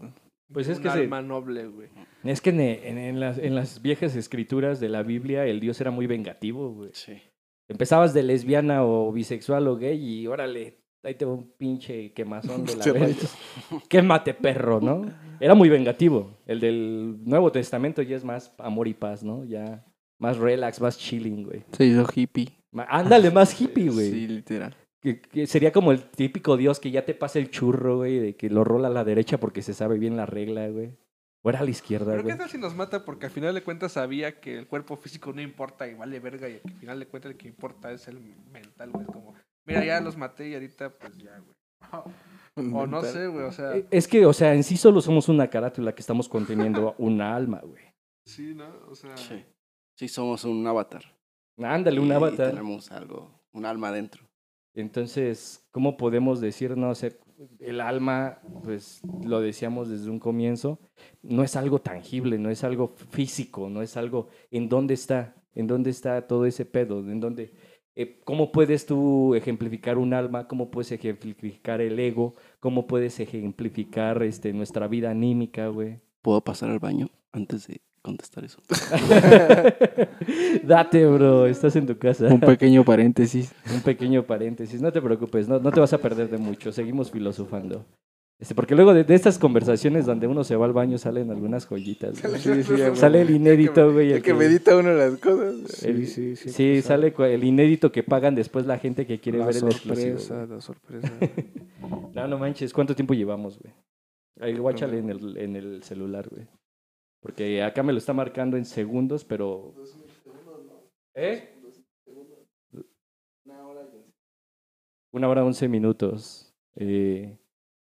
Pues 0.53 0.67
es 0.69 0.79
un 0.79 0.83
que 0.85 0.91
se- 0.91 0.99
alma 1.01 1.23
noble, 1.23 1.67
güey. 1.69 1.89
Es 2.25 2.41
que 2.41 2.51
en, 2.51 2.61
en- 2.61 2.99
en 2.99 3.21
las, 3.21 3.39
en 3.39 3.55
las 3.55 3.81
viejas 3.83 4.17
escrituras 4.17 4.81
de 4.81 4.89
la 4.89 5.03
Biblia 5.03 5.45
el 5.47 5.61
Dios 5.61 5.81
era 5.81 5.91
muy 5.91 6.07
vengativo, 6.07 6.73
güey. 6.73 6.91
Sí. 6.95 7.21
Empezabas 7.69 8.15
de 8.15 8.23
lesbiana 8.23 8.85
o 8.85 9.13
bisexual 9.13 9.69
o 9.69 9.77
gay 9.77 10.03
y 10.03 10.27
órale, 10.27 10.79
ahí 11.05 11.15
te 11.15 11.25
va 11.27 11.35
un 11.35 11.53
pinche 11.53 12.13
quemazón 12.13 12.65
de 12.65 12.77
la 12.77 12.85
verga. 12.93 13.15
Quémate, 13.89 14.35
perro, 14.35 14.81
¿no? 14.81 15.03
Era 15.39 15.55
muy 15.55 15.69
vengativo. 15.69 16.37
El 16.47 16.59
del 16.61 17.19
Nuevo 17.25 17.53
Testamento 17.53 18.03
ya 18.03 18.17
es 18.17 18.25
más 18.25 18.53
amor 18.59 18.89
y 18.89 18.95
paz, 18.95 19.23
¿no? 19.23 19.45
Ya 19.45 19.85
más 20.19 20.39
relax, 20.39 20.81
más 20.81 20.99
chilling, 20.99 21.45
güey. 21.45 21.65
Se 21.73 21.85
hizo 21.85 22.05
hippie. 22.13 22.58
Ándale, 22.73 23.31
más 23.31 23.59
hippie, 23.61 23.91
güey. 23.91 24.11
Sí, 24.11 24.27
literal. 24.29 24.77
Que, 25.01 25.21
que 25.21 25.47
sería 25.47 25.73
como 25.73 25.93
el 25.93 26.03
típico 26.11 26.57
Dios 26.57 26.81
que 26.81 26.91
ya 26.91 27.05
te 27.05 27.15
pasa 27.15 27.39
el 27.39 27.51
churro, 27.51 27.99
güey, 27.99 28.19
de 28.19 28.37
que 28.37 28.51
lo 28.51 28.65
rola 28.65 28.89
a 28.89 28.91
la 28.91 29.05
derecha 29.05 29.39
porque 29.39 29.63
se 29.63 29.73
sabe 29.75 29.99
bien 29.99 30.17
la 30.17 30.27
regla, 30.27 30.69
güey. 30.69 30.97
O 31.43 31.51
era 31.51 31.61
a 31.61 31.65
la 31.65 31.71
izquierda, 31.71 32.11
Pero 32.11 32.25
güey. 32.25 32.35
qué 32.35 32.39
tal 32.39 32.51
si 32.51 32.59
nos 32.59 32.75
mata 32.75 33.05
porque 33.05 33.27
al 33.27 33.33
final 33.33 33.55
de 33.55 33.63
cuentas 33.63 33.93
sabía 33.93 34.41
que 34.41 34.59
el 34.59 34.67
cuerpo 34.67 34.97
físico 34.97 35.33
no 35.33 35.41
importa 35.41 35.87
y 35.87 35.95
vale 35.95 36.19
verga 36.19 36.49
y 36.49 36.61
al 36.65 36.73
final 36.75 36.99
de 36.99 37.07
cuentas 37.07 37.31
el 37.31 37.39
que 37.39 37.47
importa 37.47 37.93
es 37.93 38.09
el 38.09 38.19
mental, 38.53 38.91
güey. 38.91 39.05
Es 39.07 39.13
como, 39.13 39.35
mira, 39.65 39.85
ya 39.85 40.01
los 40.01 40.17
maté 40.17 40.49
y 40.49 40.55
ahorita 40.55 40.91
pues 40.99 41.17
ya, 41.17 41.39
güey. 41.39 41.55
O 42.75 42.89
no 42.89 43.03
sé, 43.03 43.29
güey, 43.29 43.45
o 43.45 43.53
sea, 43.53 43.77
Eh, 43.77 43.87
Es 43.93 44.09
que, 44.09 44.27
o 44.27 44.33
sea, 44.33 44.53
en 44.53 44.65
sí 44.65 44.77
solo 44.77 45.01
somos 45.01 45.29
una 45.29 45.49
carátula 45.49 45.95
que 45.95 46.01
estamos 46.01 46.29
conteniendo 46.29 46.97
una 46.99 47.37
alma, 47.37 47.61
güey. 47.65 47.85
sí, 48.27 48.53
¿no? 48.53 48.67
O 48.91 48.97
sea, 48.97 49.17
Sí. 49.17 49.45
Sí, 49.97 50.09
somos 50.09 50.43
un 50.45 50.67
avatar. 50.67 51.05
Ándale, 51.59 52.01
un 52.01 52.09
Y 52.09 52.13
avatar. 52.13 52.51
Tenemos 52.51 52.91
algo, 52.93 53.31
un 53.53 53.65
alma 53.65 53.93
dentro. 53.93 54.25
Entonces, 54.75 55.67
¿cómo 55.73 55.97
podemos 55.97 56.41
decir, 56.41 56.77
no 56.77 56.95
sé, 56.95 57.19
el 57.59 57.81
alma, 57.81 58.39
pues 58.63 59.01
lo 59.25 59.41
decíamos 59.41 59.89
desde 59.89 60.11
un 60.11 60.19
comienzo, 60.19 60.79
no 61.23 61.43
es 61.43 61.57
algo 61.57 61.81
tangible, 61.81 62.39
no 62.39 62.51
es 62.51 62.65
algo 62.65 62.95
físico, 63.11 63.69
no 63.69 63.83
es 63.83 63.97
algo, 63.97 64.29
¿en 64.51 64.69
dónde 64.69 64.95
está? 64.95 65.35
¿En 65.55 65.67
dónde 65.67 65.91
está 65.91 66.27
todo 66.27 66.47
ese 66.47 66.65
pedo? 66.65 67.01
¿En 67.01 67.21
dónde? 67.21 67.53
eh, 67.97 68.21
¿Cómo 68.25 68.53
puedes 68.53 68.87
tú 68.87 69.35
ejemplificar 69.35 69.99
un 69.99 70.15
alma? 70.15 70.47
¿Cómo 70.47 70.71
puedes 70.71 70.93
ejemplificar 70.93 71.81
el 71.81 71.99
ego? 71.99 72.37
¿Cómo 72.61 72.87
puedes 72.87 73.19
ejemplificar 73.19 74.23
este, 74.23 74.53
nuestra 74.53 74.87
vida 74.87 75.11
anímica, 75.11 75.67
güey? 75.67 75.97
¿Puedo 76.23 76.41
pasar 76.41 76.71
al 76.71 76.79
baño 76.79 77.09
antes 77.33 77.67
de 77.67 77.81
contestar 78.03 78.45
eso? 78.45 78.61
Date, 80.65 81.07
bro, 81.07 81.47
estás 81.47 81.77
en 81.77 81.87
tu 81.87 81.99
casa. 81.99 82.27
Un 82.27 82.41
pequeño 82.41 82.85
paréntesis. 82.85 83.53
Un 83.73 83.81
pequeño 83.83 84.25
paréntesis, 84.25 84.81
no 84.81 84.93
te 84.93 85.01
preocupes, 85.01 85.49
no, 85.49 85.59
no 85.59 85.71
te 85.71 85.81
vas 85.81 85.93
a 85.93 85.99
perder 85.99 86.29
de 86.29 86.39
mucho, 86.39 86.73
seguimos 86.73 87.11
filosofando. 87.11 87.85
Este, 88.41 88.55
porque 88.55 88.77
luego 88.77 88.95
de, 88.95 89.03
de 89.03 89.15
estas 89.17 89.37
conversaciones 89.37 90.07
donde 90.07 90.29
uno 90.29 90.45
se 90.45 90.55
va 90.55 90.65
al 90.67 90.73
baño 90.73 90.97
salen 90.97 91.29
algunas 91.33 91.67
joyitas. 91.67 92.23
güey. 92.23 92.41
Sí, 92.41 92.63
sí, 92.63 92.73
güey. 92.73 92.95
Sale 92.95 93.23
el 93.23 93.31
inédito, 93.31 93.93
güey. 93.93 94.11
El 94.11 94.17
el 94.19 94.23
que 94.23 94.31
que- 94.31 94.35
medita 94.39 94.77
uno 94.77 94.93
las 94.93 95.17
cosas. 95.19 95.83
el- 95.83 96.07
sí, 96.07 96.37
sí, 96.37 96.51
sí, 96.53 96.71
pues, 96.75 96.85
sale 96.85 97.13
cu- 97.13 97.25
el 97.25 97.43
inédito 97.43 97.91
que 97.91 98.05
pagan 98.05 98.37
después 98.37 98.65
la 98.65 98.79
gente 98.79 99.07
que 99.07 99.19
quiere 99.19 99.39
la 99.39 99.47
ver 99.47 99.57
el 99.57 99.65
exclusivo. 99.65 100.19
sorpresa, 100.19 100.55
la 100.55 100.61
sorpresa. 100.61 101.13
No, 102.15 102.27
no 102.27 102.39
manches, 102.39 102.73
¿cuánto 102.73 102.95
tiempo 102.97 103.15
llevamos, 103.15 103.59
güey? 103.61 103.73
Ahí 104.41 104.57
guáchale 104.59 104.99
en 104.99 105.11
el, 105.11 105.37
en 105.37 105.57
el 105.57 105.83
celular, 105.85 106.29
güey. 106.29 106.47
Porque 107.21 107.63
acá 107.63 107.83
me 107.83 107.93
lo 107.93 107.99
está 107.99 108.13
marcando 108.13 108.57
en 108.57 108.65
segundos, 108.65 109.25
pero... 109.25 109.75
¿Eh? 111.15 111.55
Una 115.13 115.29
hora 115.29 115.45
once 115.45 115.69
minutos. 115.69 116.55
Eh, 116.77 117.37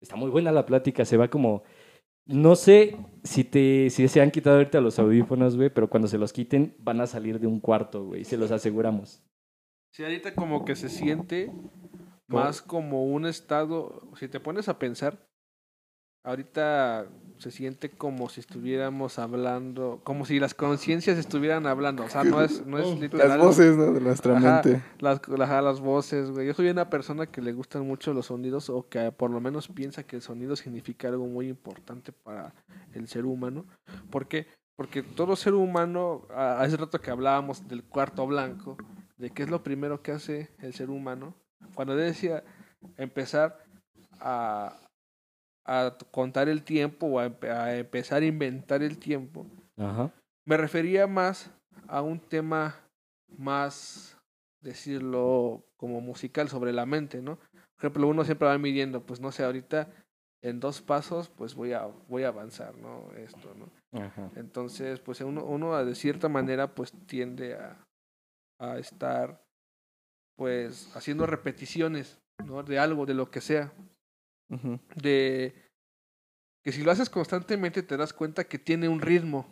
está 0.02 0.16
muy 0.16 0.30
buena 0.30 0.52
la 0.52 0.66
plática, 0.66 1.06
se 1.06 1.18
va 1.18 1.30
como... 1.30 1.64
No 2.26 2.56
sé 2.56 2.98
si 3.24 3.44
te 3.44 3.90
si 3.90 4.08
se 4.08 4.22
han 4.22 4.32
quitado 4.32 4.56
ahorita 4.56 4.80
los 4.80 4.98
audífonos, 4.98 5.58
güey, 5.58 5.70
pero 5.70 5.90
cuando 5.90 6.08
se 6.08 6.18
los 6.18 6.32
quiten 6.32 6.74
van 6.80 7.02
a 7.02 7.08
salir 7.08 7.38
de 7.38 7.48
un 7.48 7.60
cuarto, 7.60 8.06
güey, 8.06 8.24
se 8.24 8.38
los 8.38 8.50
aseguramos. 8.52 9.22
Sí, 9.92 10.04
ahorita 10.04 10.34
como 10.34 10.64
que 10.64 10.76
se 10.76 10.88
siente 10.88 11.48
¿Cómo? 11.48 11.70
más 12.28 12.62
como 12.62 13.06
un 13.06 13.26
estado, 13.26 14.10
si 14.16 14.30
te 14.30 14.40
pones 14.40 14.70
a 14.70 14.80
pensar, 14.80 15.28
ahorita 16.24 17.12
se 17.44 17.52
siente 17.52 17.90
como 17.90 18.30
si 18.30 18.40
estuviéramos 18.40 19.20
hablando, 19.20 20.00
como 20.04 20.26
si 20.26 20.40
las 20.40 20.54
conciencias 20.54 21.18
estuvieran 21.18 21.68
hablando. 21.68 22.04
O 22.04 22.10
sea, 22.10 22.24
no 22.24 22.42
es, 22.42 22.66
no 22.66 22.80
es 22.80 23.00
literal. 23.00 23.30
Las 23.30 23.38
voces, 23.38 23.78
¿no? 23.78 23.92
De 23.94 24.02
nuestra 24.02 24.38
Ajá. 24.38 24.62
mente. 24.64 24.82
Las, 25.00 25.22
ajá, 25.40 25.62
las 25.62 25.80
voces, 25.80 26.32
güey. 26.32 26.48
Yo 26.48 26.54
soy 26.54 26.70
una 26.70 26.90
persona 26.90 27.28
que 27.28 27.42
le 27.42 27.54
gustan 27.54 27.86
mucho 27.86 28.14
los 28.14 28.26
sonidos 28.28 28.70
o 28.70 28.88
que 28.90 29.12
por 29.12 29.30
lo 29.30 29.40
menos 29.40 29.68
piensa 29.68 30.04
que 30.04 30.16
el 30.16 30.22
sonido 30.22 30.56
significa 30.56 31.08
algo 31.10 31.28
muy 31.28 31.48
importante 31.50 32.12
para 32.12 32.54
el 32.94 33.08
ser 33.08 33.26
humano. 33.26 33.66
¿Por 34.10 34.28
qué? 34.28 34.48
Porque 34.76 35.04
todo 35.04 35.36
ser 35.36 35.54
humano, 35.54 36.24
a- 36.34 36.60
hace 36.62 36.78
rato 36.78 37.00
que 37.00 37.12
hablábamos 37.12 37.68
del 37.68 37.84
cuarto 37.84 38.26
blanco, 38.26 38.76
de 39.18 39.30
qué 39.30 39.44
es 39.44 39.50
lo 39.50 39.62
primero 39.64 40.02
que 40.02 40.12
hace 40.12 40.50
el 40.60 40.74
ser 40.74 40.90
humano, 40.90 41.36
cuando 41.76 41.96
decía 41.96 42.44
empezar 42.98 43.64
a, 44.20 44.78
a 45.66 45.96
contar 46.12 46.50
el 46.50 46.64
tiempo 46.64 47.08
o 47.08 47.20
a, 47.20 47.28
empe- 47.28 47.50
a 47.50 47.78
empezar 47.78 48.22
a 48.22 48.26
inventar 48.26 48.84
el 48.84 48.98
tiempo, 48.98 49.46
Ajá. 49.78 50.12
me 50.46 50.58
refería 50.58 51.08
más 51.08 51.52
a 51.88 52.02
un 52.02 52.20
tema 52.20 52.76
más, 53.38 54.18
decirlo, 54.62 55.66
como 55.78 56.02
musical 56.02 56.50
sobre 56.50 56.72
la 56.74 56.86
mente, 56.86 57.22
¿no? 57.22 57.38
Por 57.38 57.80
ejemplo, 57.80 58.08
uno 58.08 58.24
siempre 58.26 58.48
va 58.48 58.58
midiendo, 58.58 59.06
pues 59.06 59.20
no 59.20 59.32
sé, 59.32 59.44
ahorita 59.44 59.90
en 60.42 60.60
dos 60.60 60.82
pasos, 60.82 61.30
pues 61.30 61.56
voy 61.56 61.74
a, 61.74 61.86
voy 62.08 62.24
a 62.24 62.28
avanzar, 62.30 62.76
¿no? 62.78 63.10
Esto, 63.18 63.54
¿no? 63.56 63.70
Ajá. 64.00 64.30
Entonces, 64.36 65.00
pues 65.00 65.22
uno, 65.22 65.44
uno 65.46 65.84
de 65.84 65.96
cierta 65.96 66.28
manera, 66.30 66.76
pues 66.76 66.92
tiende 67.08 67.56
a, 67.56 67.86
a 68.60 68.78
estar, 68.78 69.42
pues, 70.36 70.94
haciendo 70.96 71.26
repeticiones, 71.26 72.20
¿no? 72.46 72.64
De 72.64 72.80
algo, 72.80 73.06
de 73.06 73.14
lo 73.14 73.32
que 73.32 73.42
sea 73.42 73.72
De 74.96 75.54
que 76.64 76.72
si 76.72 76.84
lo 76.84 76.92
haces 76.92 77.10
constantemente 77.10 77.84
te 77.84 77.98
das 77.98 78.14
cuenta 78.14 78.44
que 78.46 78.60
tiene 78.60 78.88
un 78.88 79.02
ritmo 79.02 79.48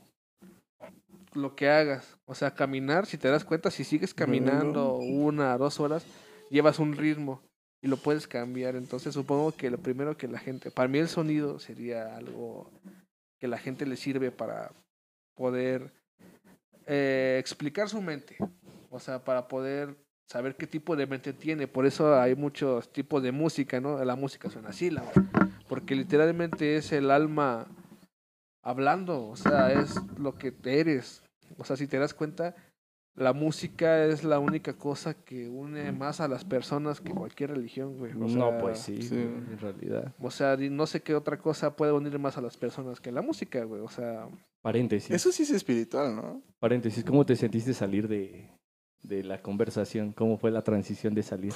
lo 1.34 1.56
que 1.56 1.70
hagas. 1.70 2.18
O 2.26 2.36
sea, 2.36 2.54
caminar, 2.54 3.06
si 3.06 3.18
te 3.18 3.30
das 3.30 3.44
cuenta, 3.44 3.72
si 3.72 3.84
sigues 3.84 4.14
caminando 4.14 4.96
una, 4.96 5.58
dos 5.58 5.80
horas, 5.80 6.06
llevas 6.50 6.80
un 6.80 6.96
ritmo 6.96 7.42
y 7.82 7.88
lo 7.88 7.98
puedes 7.98 8.28
cambiar. 8.28 8.76
Entonces 8.76 9.14
supongo 9.14 9.52
que 9.52 9.70
lo 9.70 9.78
primero 9.78 10.18
que 10.18 10.28
la 10.28 10.40
gente, 10.40 10.72
para 10.72 10.88
mí 10.88 11.00
el 11.00 11.08
sonido 11.08 11.60
sería 11.60 12.16
algo 12.16 12.72
que 13.40 13.48
la 13.48 13.58
gente 13.58 13.86
le 13.86 13.98
sirve 13.98 14.32
para 14.32 14.72
poder 15.36 15.94
eh, 16.86 17.38
explicar 17.40 17.90
su 17.90 18.02
mente. 18.02 18.38
O 18.90 19.00
sea, 19.00 19.24
para 19.24 19.48
poder 19.48 19.96
saber 20.32 20.56
qué 20.56 20.66
tipo 20.66 20.96
de 20.96 21.08
mente 21.08 21.34
tiene. 21.34 21.68
Por 21.68 21.86
eso 21.86 22.18
hay 22.20 22.36
muchos 22.36 22.92
tipos 22.94 23.22
de 23.22 23.34
música, 23.34 23.82
¿no? 23.82 24.04
La 24.06 24.16
música 24.16 24.50
suena 24.50 24.70
así, 24.70 24.90
la 24.90 25.04
porque 25.68 25.94
literalmente 25.94 26.78
es 26.78 26.94
el 26.94 27.12
alma 27.12 27.68
hablando, 28.64 29.28
o 29.28 29.36
sea, 29.36 29.74
es 29.74 29.96
lo 30.18 30.36
que 30.36 30.54
eres. 30.64 31.22
O 31.58 31.66
sea, 31.66 31.76
si 31.76 31.86
te 31.86 32.00
das 32.00 32.14
cuenta, 32.14 32.56
la 33.14 33.34
música 33.34 34.06
es 34.06 34.24
la 34.24 34.40
única 34.40 34.74
cosa 34.74 35.14
que 35.14 35.50
une 35.50 35.92
más 35.92 36.22
a 36.22 36.30
las 36.30 36.46
personas 36.46 37.02
que 37.02 37.12
cualquier 37.12 37.50
religión, 37.50 37.98
güey. 37.98 38.14
O 38.14 38.28
no, 38.28 38.58
pues 38.58 38.80
sí, 38.80 39.02
sí. 39.02 39.16
en 39.16 39.58
realidad. 39.60 40.16
O 40.22 40.32
sea, 40.32 40.56
no 40.56 40.88
sé 40.88 41.02
qué 41.02 41.14
otra 41.14 41.40
cosa 41.40 41.76
puede 41.76 41.92
unir 41.92 42.18
más 42.20 42.38
a 42.38 42.42
las 42.42 42.56
personas 42.56 43.02
que 43.02 43.12
la 43.12 43.22
música, 43.22 43.66
güey. 43.66 43.82
O 43.82 43.90
sea, 43.90 44.30
Paréntesis. 44.62 45.12
Eso 45.12 45.32
sí 45.32 45.44
es 45.44 45.52
espiritual, 45.52 46.16
¿no? 46.16 46.42
Paréntesis, 46.60 47.04
¿cómo 47.04 47.26
te 47.26 47.36
sentiste 47.36 47.74
salir 47.74 48.08
de, 48.08 48.48
de 49.04 49.24
la 49.24 49.42
conversación? 49.42 50.12
¿Cómo 50.14 50.38
fue 50.38 50.52
la 50.52 50.64
transición 50.64 51.14
de 51.14 51.24
salir? 51.24 51.54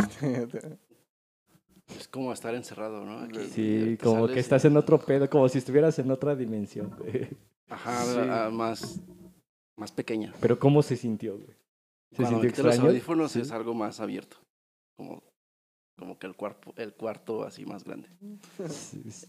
Es 1.97 2.07
como 2.07 2.33
estar 2.33 2.55
encerrado, 2.55 3.05
¿no? 3.05 3.19
Aquí, 3.19 3.39
Sí, 3.51 3.97
como 4.01 4.27
que 4.27 4.35
y- 4.35 4.39
estás 4.39 4.65
en 4.65 4.75
otro 4.75 4.97
pedo, 4.99 5.29
como 5.29 5.47
si 5.49 5.59
estuvieras 5.59 5.97
en 5.99 6.09
otra 6.11 6.35
dimensión, 6.35 6.91
güey. 6.97 7.27
Ajá, 7.69 8.03
Sí. 8.03 8.51
más, 8.53 9.01
más 9.77 9.91
pequeña. 9.91 10.33
Pero 10.41 10.57
¿cómo 10.57 10.81
se 10.81 10.95
sintió, 10.95 11.35
güey? 11.37 11.55
¿Se 12.11 12.17
Cuando 12.23 12.29
sintió 12.39 12.49
quité 12.49 12.63
los 12.63 12.71
extraño? 12.73 12.89
audífonos 12.91 13.31
Sí. 13.31 13.41
es 13.41 13.51
algo 13.51 13.73
más 13.75 13.99
abierto. 13.99 14.37
Como, 14.97 15.21
como 15.97 16.17
que 16.17 16.25
el 16.27 16.35
cuarto, 16.35 16.73
el 16.77 16.93
cuarto 16.93 17.43
así 17.43 17.65
más 17.65 17.83
grande. 17.83 18.09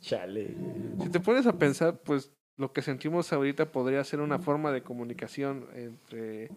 Chale, 0.01 0.55
güey. 0.59 1.03
si 1.07 1.09
te 1.11 1.21
pones 1.21 1.47
a 1.47 1.59
pensar, 1.59 1.99
pues 2.03 2.33
lo 2.57 2.73
que 2.73 2.81
sentimos 2.81 3.33
ahorita 3.35 3.71
podría 3.71 4.03
ser 4.05 4.21
una 4.21 4.39
forma 4.39 4.73
de 4.73 4.83
comunicación 4.83 5.67
entre 5.75 6.51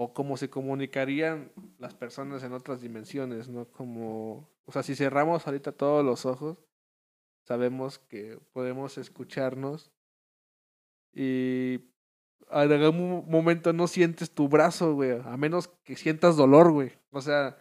o 0.00 0.12
como 0.14 0.36
se 0.36 0.48
comunicarían 0.48 1.50
las 1.78 1.92
personas 1.94 2.44
en 2.44 2.52
otras 2.52 2.80
dimensiones, 2.80 3.48
¿no? 3.48 3.64
Como, 3.66 4.48
o 4.64 4.70
sea, 4.72 4.84
si 4.84 4.94
cerramos 4.94 5.44
ahorita 5.44 5.72
todos 5.72 6.04
los 6.04 6.24
ojos, 6.24 6.62
sabemos 7.42 7.98
que 7.98 8.38
podemos 8.52 8.96
escucharnos 8.96 9.90
y 11.12 11.80
en 12.50 12.72
algún 12.72 13.24
momento 13.28 13.72
no 13.72 13.88
sientes 13.88 14.30
tu 14.30 14.48
brazo, 14.48 14.94
güey, 14.94 15.18
a 15.24 15.36
menos 15.36 15.68
que 15.84 15.96
sientas 15.96 16.36
dolor, 16.36 16.70
güey. 16.70 16.92
O 17.10 17.20
sea, 17.20 17.58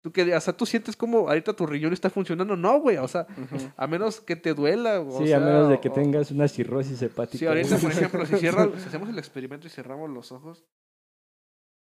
tú 0.00 0.10
que, 0.10 0.34
o 0.34 0.40
sea, 0.40 0.56
tú 0.56 0.64
sientes 0.66 0.96
como 0.96 1.28
ahorita 1.28 1.52
tu 1.52 1.66
riñón 1.66 1.92
está 1.92 2.08
funcionando, 2.08 2.56
no, 2.56 2.80
güey, 2.80 2.96
o 2.96 3.08
sea, 3.08 3.26
a 3.76 3.86
menos 3.86 4.20
que 4.22 4.36
te 4.36 4.54
duela, 4.54 5.00
o 5.00 5.18
Sí, 5.18 5.28
sea, 5.28 5.36
a 5.36 5.40
menos 5.40 5.68
de 5.68 5.80
que 5.80 5.90
o- 5.90 5.92
tengas 5.92 6.30
una 6.30 6.48
cirrosis 6.48 7.02
hepática. 7.02 7.38
Sí, 7.38 7.46
ahorita, 7.46 7.68
güey. 7.76 7.80
por 7.82 7.92
ejemplo, 7.92 8.26
si, 8.26 8.36
cierra, 8.36 8.70
si 8.78 8.88
hacemos 8.88 9.08
el 9.10 9.18
experimento 9.18 9.66
y 9.66 9.70
cerramos 9.70 10.08
los 10.08 10.32
ojos, 10.32 10.64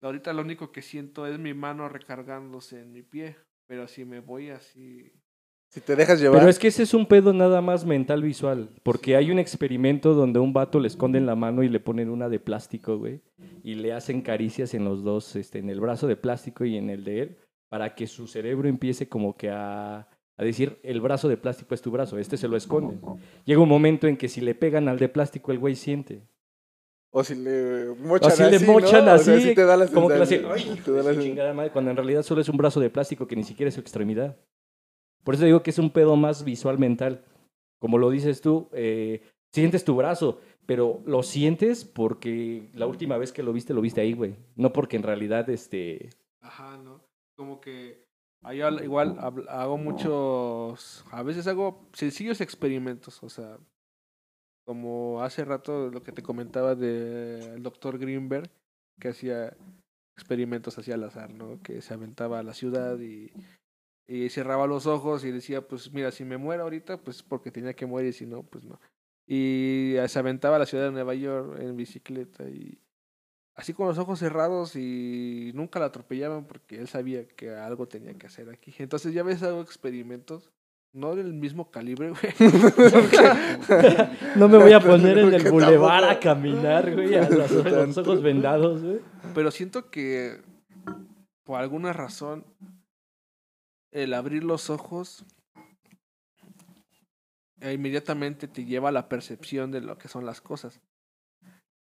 ahorita 0.02 0.32
lo 0.32 0.42
único 0.42 0.72
que 0.72 0.82
siento 0.82 1.26
es 1.26 1.38
mi 1.38 1.54
mano 1.54 1.88
recargándose 1.88 2.80
en 2.80 2.92
mi 2.92 3.02
pie. 3.02 3.36
Pero 3.66 3.88
si 3.88 4.04
me 4.04 4.20
voy 4.20 4.50
así. 4.50 5.12
Si 5.68 5.80
te 5.80 5.96
dejas 5.96 6.20
llevar. 6.20 6.40
Pero 6.40 6.50
es 6.50 6.58
que 6.58 6.68
ese 6.68 6.82
es 6.82 6.92
un 6.92 7.06
pedo 7.06 7.32
nada 7.32 7.62
más 7.62 7.86
mental 7.86 8.22
visual, 8.22 8.68
porque 8.82 9.16
hay 9.16 9.30
un 9.30 9.38
experimento 9.38 10.12
donde 10.12 10.38
a 10.38 10.42
un 10.42 10.52
vato 10.52 10.78
le 10.78 10.88
esconden 10.88 11.24
la 11.24 11.36
mano 11.36 11.62
y 11.62 11.70
le 11.70 11.80
ponen 11.80 12.10
una 12.10 12.28
de 12.28 12.38
plástico, 12.38 12.98
güey, 12.98 13.22
y 13.62 13.74
le 13.76 13.94
hacen 13.94 14.20
caricias 14.20 14.74
en 14.74 14.84
los 14.84 15.02
dos, 15.02 15.34
este, 15.36 15.60
en 15.60 15.70
el 15.70 15.80
brazo 15.80 16.06
de 16.06 16.16
plástico 16.16 16.66
y 16.66 16.76
en 16.76 16.90
el 16.90 17.04
de 17.04 17.22
él, 17.22 17.38
para 17.70 17.94
que 17.94 18.06
su 18.06 18.26
cerebro 18.26 18.68
empiece 18.68 19.08
como 19.08 19.34
que 19.34 19.48
a, 19.48 20.06
a 20.36 20.44
decir, 20.44 20.78
el 20.82 21.00
brazo 21.00 21.30
de 21.30 21.38
plástico 21.38 21.74
es 21.74 21.80
tu 21.80 21.90
brazo, 21.90 22.18
este 22.18 22.36
se 22.36 22.48
lo 22.48 22.58
esconden. 22.58 23.00
Llega 23.46 23.62
un 23.62 23.68
momento 23.70 24.06
en 24.06 24.18
que 24.18 24.28
si 24.28 24.42
le 24.42 24.54
pegan 24.54 24.88
al 24.88 24.98
de 24.98 25.08
plástico, 25.08 25.52
el 25.52 25.58
güey 25.58 25.76
siente. 25.76 26.28
O 27.14 27.22
si 27.22 27.34
le 27.34 27.94
mochan 28.00 28.32
O 28.32 28.34
si 28.34 28.42
le 28.42 28.56
así, 28.56 28.64
mochan 28.66 29.04
¿no? 29.04 29.14
O 29.14 29.18
sea, 29.18 29.34
así, 29.34 29.48
sí 29.48 29.54
te 29.54 29.64
da 29.64 29.76
la 29.76 29.86
como 29.86 30.08
que. 30.08 30.14
"Ay, 30.14 30.80
Te 30.84 30.90
da 30.92 31.02
la 31.02 31.20
chingada 31.20 31.52
madre", 31.52 31.70
cuando 31.70 31.90
en 31.90 31.96
realidad 31.96 32.22
solo 32.22 32.40
es 32.40 32.48
un 32.48 32.56
brazo 32.56 32.80
de 32.80 32.88
plástico 32.90 33.26
que 33.26 33.36
ni 33.36 33.44
siquiera 33.44 33.68
es 33.68 33.74
su 33.74 33.80
extremidad. 33.80 34.36
Por 35.22 35.34
eso 35.34 35.44
digo 35.44 35.62
que 35.62 35.70
es 35.70 35.78
un 35.78 35.90
pedo 35.90 36.16
más 36.16 36.42
visual 36.44 36.78
mental. 36.78 37.22
Como 37.80 37.98
lo 37.98 38.10
dices 38.10 38.40
tú, 38.40 38.68
eh, 38.72 39.22
sientes 39.52 39.84
tu 39.84 39.94
brazo, 39.94 40.40
pero 40.66 41.00
lo 41.04 41.22
sientes 41.22 41.84
porque 41.84 42.70
la 42.74 42.86
última 42.86 43.18
vez 43.18 43.30
que 43.32 43.42
lo 43.42 43.52
viste, 43.52 43.74
lo 43.74 43.82
viste 43.82 44.00
ahí, 44.00 44.14
güey. 44.14 44.34
No 44.56 44.72
porque 44.72 44.96
en 44.96 45.02
realidad, 45.02 45.48
este... 45.50 46.10
Ajá, 46.40 46.76
¿no? 46.78 47.00
Como 47.36 47.60
que. 47.60 48.02
Al- 48.42 48.82
igual 48.82 49.18
hago 49.48 49.76
muchos. 49.78 51.04
A 51.10 51.22
veces 51.22 51.46
hago 51.46 51.88
sencillos 51.92 52.40
experimentos, 52.40 53.22
o 53.22 53.28
sea. 53.28 53.58
Como 54.64 55.22
hace 55.22 55.44
rato 55.44 55.90
lo 55.90 56.02
que 56.02 56.12
te 56.12 56.22
comentaba 56.22 56.74
del 56.74 57.62
doctor 57.62 57.98
Greenberg, 57.98 58.50
que 59.00 59.08
hacía 59.08 59.56
experimentos 60.16 60.78
hacia 60.78 60.94
al 60.94 61.04
azar, 61.04 61.32
¿no? 61.34 61.60
Que 61.62 61.82
se 61.82 61.94
aventaba 61.94 62.38
a 62.38 62.42
la 62.42 62.54
ciudad 62.54 62.98
y, 63.00 63.32
y 64.06 64.28
cerraba 64.28 64.66
los 64.66 64.86
ojos 64.86 65.24
y 65.24 65.30
decía, 65.30 65.66
pues 65.66 65.92
mira, 65.92 66.10
si 66.10 66.24
me 66.24 66.36
muero 66.36 66.64
ahorita, 66.64 66.98
pues 66.98 67.22
porque 67.22 67.50
tenía 67.50 67.74
que 67.74 67.86
morir 67.86 68.12
si 68.12 68.26
no, 68.26 68.42
pues 68.42 68.64
no. 68.64 68.78
Y 69.26 69.94
se 70.06 70.18
aventaba 70.18 70.56
a 70.56 70.58
la 70.58 70.66
ciudad 70.66 70.84
de 70.84 70.92
Nueva 70.92 71.14
York 71.14 71.58
en 71.60 71.76
bicicleta 71.76 72.48
y 72.48 72.78
así 73.54 73.72
con 73.72 73.86
los 73.86 73.98
ojos 73.98 74.18
cerrados 74.18 74.76
y 74.76 75.52
nunca 75.54 75.78
la 75.78 75.86
atropellaban 75.86 76.46
porque 76.46 76.78
él 76.78 76.88
sabía 76.88 77.26
que 77.26 77.50
algo 77.50 77.86
tenía 77.86 78.14
que 78.14 78.26
hacer 78.26 78.50
aquí. 78.50 78.74
Entonces 78.78 79.14
ya 79.14 79.22
ves 79.22 79.42
hago 79.42 79.60
experimentos, 79.60 80.50
no 80.92 81.14
del 81.14 81.32
mismo 81.32 81.70
calibre, 81.70 82.10
güey. 82.10 82.34
No 84.36 84.48
me 84.48 84.58
voy 84.58 84.72
a 84.72 84.80
poner 84.80 85.18
en 85.18 85.34
el 85.34 85.50
bulevar 85.50 86.04
a 86.04 86.18
caminar, 86.20 86.92
güey, 86.94 87.14
a 87.14 87.28
los, 87.28 87.96
ojos 87.98 88.22
vendados, 88.22 88.82
güey. 88.82 89.00
Pero 89.34 89.50
siento 89.50 89.90
que 89.90 90.40
por 91.44 91.60
alguna 91.60 91.92
razón 91.92 92.44
el 93.92 94.14
abrir 94.14 94.44
los 94.44 94.70
ojos 94.70 95.24
eh, 97.60 97.72
inmediatamente 97.72 98.48
te 98.48 98.64
lleva 98.64 98.88
a 98.88 98.92
la 98.92 99.08
percepción 99.08 99.70
de 99.70 99.80
lo 99.80 99.98
que 99.98 100.08
son 100.08 100.26
las 100.26 100.40
cosas. 100.40 100.80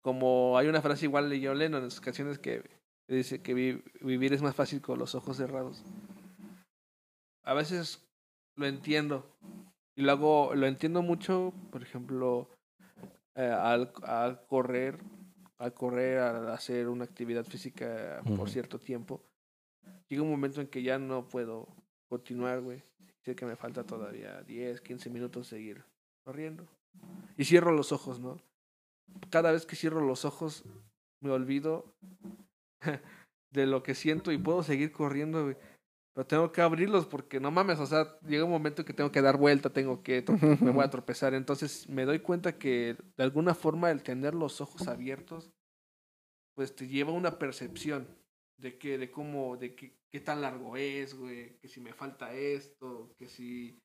Como 0.02 0.58
hay 0.58 0.68
una 0.68 0.82
frase 0.82 1.06
igual 1.06 1.30
de 1.30 1.46
John 1.46 1.58
Lennon 1.60 1.84
en 1.84 1.92
sus 1.92 2.02
canciones 2.02 2.38
que 2.38 2.64
dice 3.08 3.42
que 3.42 3.54
vi- 3.54 3.84
vivir 4.02 4.34
es 4.34 4.42
más 4.42 4.56
fácil 4.56 4.82
con 4.82 5.00
los 5.00 5.16
ojos 5.16 5.38
cerrados. 5.38 5.84
A 7.46 7.54
veces 7.54 8.06
lo 8.56 8.66
entiendo 8.66 9.34
y 9.96 10.02
luego 10.02 10.56
lo 10.56 10.66
entiendo 10.66 11.02
mucho, 11.02 11.54
por 11.72 11.84
ejemplo, 11.84 12.50
eh, 13.36 13.44
al, 13.44 13.94
al 14.04 14.46
correr, 14.48 15.00
al 15.58 15.74
correr, 15.74 16.20
al 16.20 16.50
hacer 16.50 16.90
una 16.90 17.04
actividad 17.04 17.46
física 17.46 18.22
por 18.36 18.50
cierto 18.50 18.80
tiempo, 18.80 19.24
llega 20.10 20.24
un 20.24 20.32
momento 20.32 20.62
en 20.62 20.68
que 20.68 20.82
ya 20.82 20.98
no 20.98 21.28
puedo 21.28 21.68
continuar, 22.10 22.62
güey. 22.62 22.84
Sé 23.24 23.36
que 23.36 23.46
me 23.46 23.56
falta 23.56 23.86
todavía 23.86 24.42
10, 24.42 24.82
15 24.82 25.10
minutos 25.10 25.48
seguir 25.48 25.84
corriendo. 26.26 26.68
Y 27.38 27.46
cierro 27.46 27.72
los 27.72 27.92
ojos, 27.92 28.20
¿no? 28.20 28.42
Cada 29.30 29.52
vez 29.52 29.66
que 29.66 29.76
cierro 29.76 30.02
los 30.02 30.26
ojos, 30.26 30.66
me 31.22 31.32
olvido 31.32 31.96
de 33.52 33.68
lo 33.68 33.84
que 33.84 33.96
siento 33.96 34.32
y 34.32 34.38
puedo 34.38 34.64
seguir 34.64 34.92
corriendo, 34.92 35.44
güey. 35.44 35.58
Pero 36.14 36.28
tengo 36.28 36.52
que 36.52 36.62
abrirlos 36.62 37.08
porque 37.08 37.40
no 37.40 37.50
mames, 37.50 37.80
o 37.80 37.88
sea, 37.88 38.20
llega 38.22 38.46
un 38.46 38.52
momento 38.52 38.86
que 38.86 38.94
tengo 38.94 39.12
que 39.12 39.22
dar 39.22 39.38
vuelta, 39.38 39.72
tengo 39.72 40.04
que, 40.04 40.24
me 40.62 40.72
voy 40.72 40.84
a 40.84 40.90
tropezar. 40.90 41.34
Entonces 41.34 41.90
me 41.90 42.06
doy 42.06 42.20
cuenta 42.20 42.58
que 42.58 42.96
de 43.18 43.24
alguna 43.24 43.56
forma 43.56 43.90
el 43.90 44.04
tener 44.04 44.36
los 44.36 44.62
ojos 44.62 44.88
abiertos, 44.88 45.52
pues 46.56 46.76
te 46.76 46.88
lleva 46.88 47.12
a 47.12 47.16
una 47.16 47.40
percepción 47.40 48.08
de 48.58 48.78
que, 48.78 49.00
de 49.00 49.10
cómo, 49.10 49.58
de 49.58 49.76
que, 49.76 49.98
qué 50.12 50.20
tan 50.20 50.42
largo 50.42 50.78
es, 50.78 51.16
güey, 51.16 51.58
que 51.58 51.68
si 51.68 51.82
me 51.82 51.94
falta 51.94 52.34
esto, 52.34 53.12
que 53.18 53.28
si... 53.28 53.80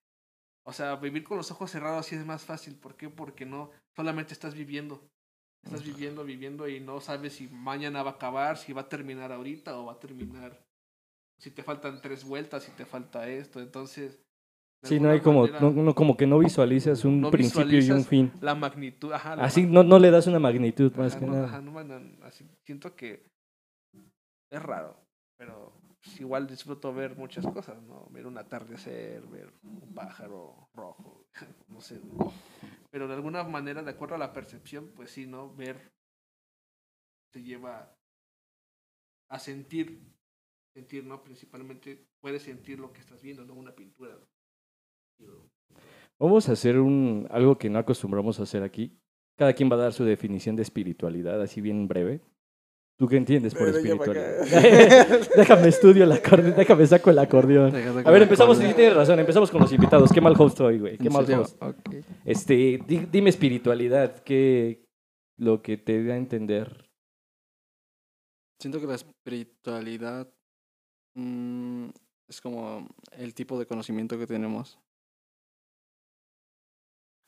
O 0.66 0.72
sea, 0.74 0.96
vivir 0.96 1.24
con 1.24 1.38
los 1.38 1.50
ojos 1.50 1.70
cerrados 1.70 2.04
sí 2.04 2.14
es 2.14 2.26
más 2.26 2.44
fácil. 2.44 2.76
¿Por 2.76 2.94
qué? 2.94 3.08
Porque 3.08 3.46
no, 3.46 3.70
solamente 3.96 4.34
estás 4.34 4.54
viviendo. 4.54 5.08
Estás 5.64 5.82
viviendo, 5.82 6.24
viviendo 6.24 6.68
y 6.68 6.78
no 6.78 7.00
sabes 7.00 7.34
si 7.34 7.48
mañana 7.48 8.02
va 8.02 8.10
a 8.10 8.14
acabar, 8.14 8.58
si 8.58 8.74
va 8.74 8.82
a 8.82 8.88
terminar 8.88 9.32
ahorita 9.32 9.78
o 9.78 9.86
va 9.86 9.94
a 9.94 9.98
terminar. 9.98 10.67
Si 11.38 11.50
te 11.50 11.62
faltan 11.62 12.00
tres 12.00 12.24
vueltas, 12.24 12.64
si 12.64 12.72
te 12.72 12.84
falta 12.84 13.28
esto. 13.28 13.60
Entonces. 13.60 14.20
Sí, 14.84 15.00
no 15.00 15.10
hay 15.10 15.20
como, 15.20 15.42
manera, 15.42 15.60
no, 15.60 15.70
no, 15.70 15.94
como 15.94 16.16
que 16.16 16.26
no 16.26 16.38
visualizas 16.38 17.04
un 17.04 17.20
No 17.20 17.30
principio 17.32 17.80
y 17.80 17.90
un 17.90 18.04
fin. 18.04 18.32
La 18.40 18.54
magnitud. 18.54 19.12
Ajá, 19.12 19.34
la 19.34 19.44
Así 19.44 19.66
no, 19.66 19.82
no 19.82 19.98
le 19.98 20.10
das 20.10 20.28
una 20.28 20.38
magnitud 20.38 20.92
más 20.94 21.16
que 21.16 21.26
no, 21.26 21.32
nada. 21.32 21.46
ajá, 21.46 21.60
no, 21.60 21.78
así, 22.24 22.48
siento 22.64 22.94
que 22.94 23.26
es 24.50 24.62
raro, 24.62 24.96
pero 25.36 25.72
pues, 26.02 26.20
igual 26.20 26.46
disfruto 26.46 26.94
ver 26.94 27.16
muchas 27.16 27.46
cosas, 27.46 27.82
¿no? 27.82 28.08
Ver 28.10 28.26
un 28.26 28.38
atardecer, 28.38 29.26
ver 29.26 29.52
un 29.62 29.92
pájaro 29.94 30.68
rojo, 30.74 31.26
no 31.68 31.80
sé. 31.80 32.00
Pero 32.90 33.08
de 33.08 33.14
alguna 33.14 33.42
manera, 33.44 33.82
de 33.82 33.90
acuerdo 33.90 34.14
a 34.14 34.18
la 34.18 34.32
percepción, 34.32 34.92
pues 34.94 35.10
sí, 35.10 35.26
¿no? 35.26 35.54
Ver 35.54 35.92
te 37.32 37.42
lleva 37.42 37.94
a 39.30 39.38
sentir, 39.38 40.00
sentir, 40.78 41.04
¿no? 41.04 41.22
Principalmente 41.22 42.06
puedes 42.20 42.42
sentir 42.42 42.78
lo 42.78 42.92
que 42.92 43.00
estás 43.00 43.20
viendo, 43.20 43.44
¿no? 43.44 43.54
Una 43.54 43.74
pintura. 43.74 44.16
¿no? 45.18 45.26
Vamos 46.20 46.48
a 46.48 46.52
hacer 46.52 46.78
un, 46.78 47.26
algo 47.30 47.58
que 47.58 47.68
no 47.68 47.78
acostumbramos 47.80 48.38
a 48.38 48.44
hacer 48.44 48.62
aquí. 48.62 48.96
Cada 49.36 49.52
quien 49.52 49.70
va 49.70 49.74
a 49.74 49.78
dar 49.80 49.92
su 49.92 50.04
definición 50.04 50.54
de 50.56 50.62
espiritualidad, 50.62 51.40
así 51.42 51.60
bien 51.60 51.88
breve. 51.88 52.20
¿Tú 52.96 53.06
qué 53.06 53.16
entiendes 53.16 53.54
por 53.54 53.68
espiritualidad? 53.68 54.40
déjame 55.36 55.68
estudio 55.68 56.02
el 56.04 56.12
acordeón, 56.12 56.56
déjame 56.56 56.86
saco 56.86 57.10
el 57.10 57.18
acordeón. 57.20 57.74
A 58.04 58.10
ver, 58.10 58.22
empezamos, 58.22 58.58
sí 58.58 58.72
tienes 58.74 58.94
razón, 58.94 59.18
empezamos 59.20 59.50
con 59.50 59.60
los 59.60 59.72
invitados. 59.72 60.12
Qué 60.12 60.20
mal 60.20 60.34
host 60.36 60.60
hoy, 60.60 60.78
güey. 60.78 60.98
Qué 60.98 61.06
¿En 61.06 61.12
mal 61.12 61.26
serio? 61.26 61.42
host. 61.42 61.62
Ok. 61.62 61.94
Este, 62.24 62.80
di- 62.86 63.06
dime 63.10 63.30
espiritualidad, 63.30 64.22
¿qué 64.24 64.84
lo 65.38 65.62
que 65.62 65.76
te 65.76 66.02
da 66.04 66.14
a 66.14 66.16
entender? 66.16 66.88
Siento 68.60 68.80
que 68.80 68.86
la 68.88 68.96
espiritualidad 68.96 70.28
mm, 71.18 71.88
es 72.28 72.40
como 72.40 72.86
el 73.12 73.34
tipo 73.34 73.58
de 73.58 73.66
conocimiento 73.66 74.18
que 74.18 74.26
tenemos. 74.26 74.78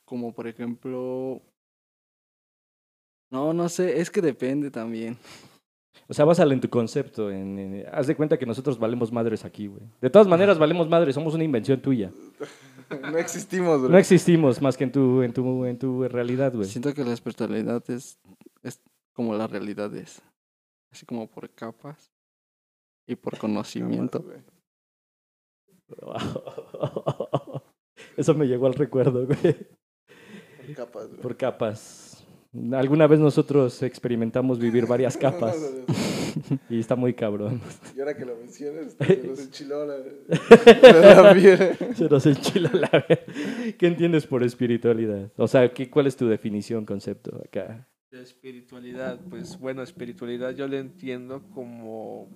Como 0.04 0.32
por 0.32 0.46
ejemplo... 0.46 1.40
No, 3.30 3.52
no 3.52 3.68
sé, 3.68 4.00
es 4.00 4.10
que 4.10 4.20
depende 4.20 4.70
también. 4.70 5.16
O 6.08 6.12
sea, 6.14 6.24
básalo 6.24 6.52
en 6.52 6.60
tu 6.60 6.68
concepto. 6.68 7.30
En, 7.30 7.56
en- 7.56 7.86
haz 7.92 8.08
de 8.08 8.16
cuenta 8.16 8.36
que 8.36 8.44
nosotros 8.44 8.80
valemos 8.80 9.12
madres 9.12 9.44
aquí, 9.44 9.68
güey. 9.68 9.82
De 10.00 10.10
todas 10.10 10.26
maneras, 10.26 10.58
valemos 10.58 10.88
madres, 10.88 11.14
somos 11.14 11.34
una 11.34 11.44
invención 11.44 11.80
tuya. 11.80 12.10
No 13.12 13.18
existimos, 13.18 13.80
bro. 13.80 13.88
No 13.88 13.98
existimos 13.98 14.60
más 14.60 14.76
que 14.76 14.82
en 14.82 14.90
tu, 14.90 15.22
en 15.22 15.32
tu, 15.32 15.64
en 15.64 15.78
tu 15.78 16.08
realidad, 16.08 16.52
güey. 16.52 16.66
Siento 16.68 16.92
que 16.92 17.04
la 17.04 17.12
espiritualidad 17.12 17.88
es, 17.88 18.18
es 18.64 18.80
como 19.12 19.36
la 19.36 19.46
realidad 19.46 19.94
es. 19.94 20.20
Así 20.90 21.06
como 21.06 21.28
por 21.30 21.48
capas 21.50 22.09
y 23.06 23.16
por 23.16 23.38
conocimiento. 23.38 24.22
güey. 24.22 24.38
Eso 28.16 28.34
me 28.34 28.46
llegó 28.46 28.66
al 28.66 28.74
recuerdo, 28.74 29.26
güey. 29.26 29.56
Capas, 30.74 31.08
güey. 31.08 31.20
Por 31.20 31.36
capas. 31.36 32.10
Alguna 32.72 33.06
vez 33.06 33.20
nosotros 33.20 33.80
experimentamos 33.82 34.58
vivir 34.58 34.86
varias 34.86 35.16
capas 35.18 35.56
y 36.68 36.80
está 36.80 36.96
muy 36.96 37.14
cabrón. 37.14 37.60
Y 37.96 38.00
ahora 38.00 38.16
que 38.16 38.24
lo 38.24 38.36
mencionas, 38.36 38.96
se 38.98 39.16
nos 39.18 39.38
enchiló 39.40 39.86
la, 39.86 39.98
la 41.22 41.34
piel. 41.34 41.76
Se 41.94 42.08
nos 42.08 42.26
enchila 42.26 42.70
la 42.72 43.04
vez. 43.08 43.76
¿Qué 43.78 43.86
entiendes 43.86 44.26
por 44.26 44.42
espiritualidad? 44.42 45.30
O 45.36 45.46
sea, 45.46 45.72
¿qué, 45.72 45.88
¿cuál 45.88 46.08
es 46.08 46.16
tu 46.16 46.26
definición, 46.26 46.84
concepto 46.84 47.40
acá? 47.44 47.88
De 48.10 48.20
espiritualidad, 48.20 49.20
pues 49.28 49.56
bueno, 49.60 49.82
espiritualidad 49.82 50.50
yo 50.50 50.66
le 50.66 50.78
entiendo 50.78 51.48
como, 51.54 52.28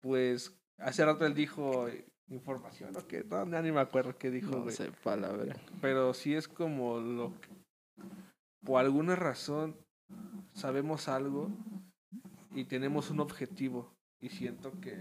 pues, 0.00 0.56
hace 0.78 1.04
rato 1.04 1.26
él 1.26 1.34
dijo 1.34 1.88
eh, 1.88 2.06
información, 2.28 2.92
¿no? 2.92 3.06
Que 3.06 3.24
no, 3.24 3.44
ni 3.62 3.72
me 3.72 3.80
acuerdo 3.80 4.16
qué 4.18 4.30
dijo, 4.30 4.50
No 4.50 4.62
güey. 4.64 4.74
sé, 4.74 4.90
palabra. 5.04 5.56
Pero 5.80 6.12
sí 6.14 6.34
es 6.34 6.48
como 6.48 6.98
lo 7.00 7.32
que, 7.40 7.48
por 8.64 8.80
alguna 8.80 9.14
razón, 9.16 9.76
sabemos 10.54 11.08
algo 11.08 11.50
y 12.54 12.64
tenemos 12.64 13.10
un 13.10 13.20
objetivo. 13.20 13.92
Y 14.20 14.30
siento 14.30 14.72
que, 14.80 14.92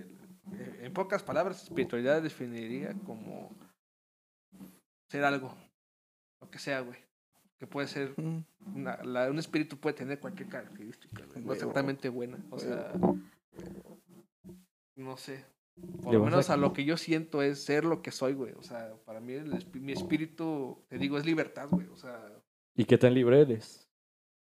eh, 0.53 0.79
en 0.81 0.93
pocas 0.93 1.23
palabras, 1.23 1.63
espiritualidad 1.63 2.21
definiría 2.21 2.93
como 3.05 3.55
ser 5.10 5.23
algo, 5.23 5.55
lo 6.41 6.49
que 6.49 6.60
sea, 6.60 6.81
güey. 6.81 6.99
Que 7.58 7.65
puede 7.67 7.88
ser 7.88 8.13
Mm, 8.17 8.43
una- 8.75 9.01
la- 9.03 9.29
un 9.31 9.39
espíritu 9.39 9.77
puede 9.77 9.95
tener 9.95 10.19
cualquier 10.19 10.49
característica, 10.49 11.23
güey, 11.25 11.39
no 11.39 11.49
Huevo. 11.49 11.53
exactamente 11.53 12.10
buena. 12.10 12.38
O 12.51 12.60
sea, 12.60 12.91
no 14.95 15.17
sé. 15.17 15.45
Por 16.03 16.13
lo 16.13 16.21
a- 16.21 16.25
menos 16.25 16.49
a 16.49 16.55
lo 16.58 16.71
que 16.73 16.86
yo 16.86 16.95
siento 16.97 17.41
es 17.41 17.63
ser 17.63 17.84
lo 17.84 18.01
que 18.01 18.12
soy, 18.12 18.34
güey. 18.34 18.53
O 18.53 18.63
sea, 18.63 18.93
para 19.05 19.19
mí 19.19 19.34
el 19.34 19.65
mi 19.73 19.91
espíritu, 19.91 20.84
te 20.88 20.97
digo, 20.97 21.17
es 21.17 21.25
libertad, 21.25 21.67
güey. 21.69 21.88
O 21.88 21.97
sea, 21.97 22.31
¿Y 22.75 22.86
qué 22.86 22.97
tan 22.97 23.13
libre 23.13 23.41
eres? 23.41 23.81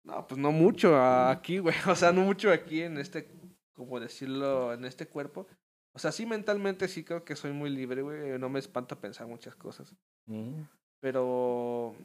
no, 0.04 0.28
pues 0.28 0.40
no 0.40 0.52
mucho 0.52 0.96
aquí, 1.02 1.58
güey. 1.60 1.74
O 1.92 1.96
sea, 1.96 2.12
no 2.12 2.22
mucho 2.22 2.52
aquí 2.52 2.82
en 2.82 2.98
este, 3.00 3.28
como 3.74 4.00
decirlo, 4.00 4.72
en 4.74 4.86
este 4.86 5.08
cuerpo. 5.08 5.48
O 5.94 6.00
sea, 6.00 6.12
sí 6.12 6.26
mentalmente 6.28 6.88
sí 6.88 7.04
creo 7.04 7.24
que 7.26 7.36
soy 7.36 7.54
muy 7.54 7.70
libre, 7.72 8.02
güey. 8.04 8.38
No 8.38 8.50
me 8.50 8.60
espanta 8.60 9.00
pensar 9.00 9.26
muchas 9.28 9.56
cosas. 9.56 9.96
Mm. 10.28 10.62
Pero, 11.00 11.96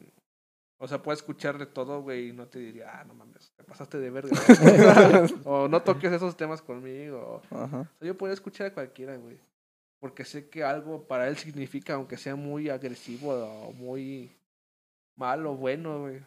o 0.82 0.88
sea, 0.88 1.02
puedo 1.02 1.14
escuchar 1.14 1.58
de 1.58 1.66
todo, 1.66 2.00
güey, 2.00 2.28
y 2.28 2.32
no 2.32 2.48
te 2.48 2.58
diría, 2.58 2.90
ah, 2.90 3.04
no 3.04 3.12
mames, 3.12 3.52
te 3.54 3.62
pasaste 3.64 3.98
de 3.98 4.08
verga. 4.08 4.30
o 5.44 5.68
no 5.68 5.82
toques 5.82 6.10
esos 6.10 6.38
temas 6.38 6.62
conmigo. 6.62 7.42
Ajá. 7.50 7.80
O 7.80 7.98
sea, 7.98 8.08
yo 8.08 8.16
puedo 8.16 8.32
escuchar 8.32 8.68
a 8.68 8.72
cualquiera, 8.74 9.14
güey. 9.18 9.38
Porque 10.00 10.24
sé 10.24 10.48
que 10.48 10.64
algo 10.64 11.06
para 11.06 11.28
él 11.28 11.36
significa, 11.36 11.94
aunque 11.94 12.16
sea 12.16 12.34
muy 12.34 12.70
agresivo 12.70 13.34
o 13.34 13.72
muy 13.74 14.34
malo, 15.16 15.54
bueno, 15.54 16.00
güey. 16.00 16.22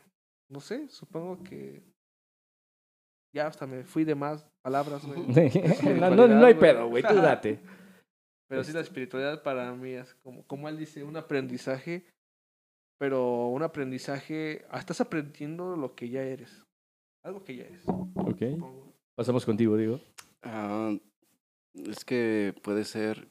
No 0.49 0.59
sé, 0.59 0.87
supongo 0.89 1.43
que. 1.43 1.81
Ya 3.33 3.47
hasta 3.47 3.65
me 3.65 3.83
fui 3.83 4.03
de 4.03 4.13
más 4.13 4.45
palabras, 4.61 5.03
güey. 5.03 5.19
no, 5.99 6.11
no, 6.11 6.27
no 6.27 6.45
hay 6.45 6.53
pedo, 6.53 6.89
güey, 6.89 7.01
tú 7.01 7.15
date. 7.15 7.59
Pero 8.47 8.63
sí, 8.63 8.71
la 8.71 8.81
espiritualidad 8.81 9.41
para 9.41 9.73
mí 9.73 9.93
es 9.93 10.13
como, 10.21 10.45
como 10.45 10.69
él 10.69 10.77
dice, 10.77 11.03
un 11.03 11.17
aprendizaje, 11.17 12.05
pero 12.97 13.47
un 13.47 13.63
aprendizaje, 13.63 14.65
ah, 14.69 14.79
estás 14.79 15.01
aprendiendo 15.01 15.75
lo 15.75 15.95
que 15.95 16.09
ya 16.09 16.23
eres. 16.23 16.63
Algo 17.23 17.43
que 17.43 17.55
ya 17.55 17.63
eres. 17.65 17.83
Ok. 17.87 18.39
supongo. 18.53 18.93
Pasamos 19.15 19.45
contigo, 19.45 19.77
digo. 19.77 19.99
Ah, 20.41 20.95
es 21.73 22.03
que 22.05 22.55
puede 22.63 22.83
ser 22.83 23.27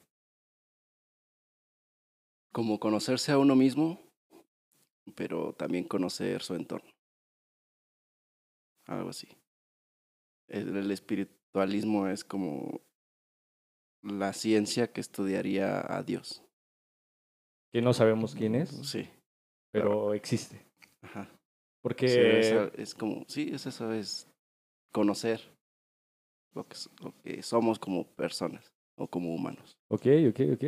como 2.53 2.79
conocerse 2.79 3.33
a 3.33 3.39
uno 3.39 3.57
mismo, 3.57 4.01
pero 5.15 5.55
también 5.55 5.85
conocer 5.85 6.43
su 6.43 6.55
entorno. 6.55 6.91
Algo 8.87 9.11
así. 9.11 9.29
El, 10.49 10.77
el 10.77 10.91
espiritualismo 10.91 12.09
es 12.09 12.25
como 12.25 12.83
la 14.03 14.33
ciencia 14.33 14.93
que 14.93 15.01
estudiaría 15.01 15.81
a 15.81 16.03
Dios. 16.03 16.45
Que 17.73 17.81
no 17.81 17.95
sabemos 17.95 18.35
quién 18.35 18.55
es, 18.55 18.71
Sí. 18.89 19.09
Pero 19.73 20.15
existe. 20.15 20.65
Ajá. 21.03 21.29
Porque 21.83 22.09
Sí, 22.09 22.21
es, 22.21 22.53
es 22.79 22.95
como, 22.95 23.25
sí, 23.27 23.51
es 23.53 23.67
eso, 23.67 23.93
es 23.93 24.29
conocer 24.93 25.41
lo 26.55 26.67
que, 26.69 26.75
s- 26.75 26.91
lo 27.03 27.13
que 27.23 27.43
somos 27.43 27.79
como 27.79 28.07
personas 28.15 28.73
o 28.97 29.09
como 29.09 29.35
humanos. 29.35 29.77
Ok, 29.89 30.07
ok, 30.29 30.41
ok. 30.55 30.65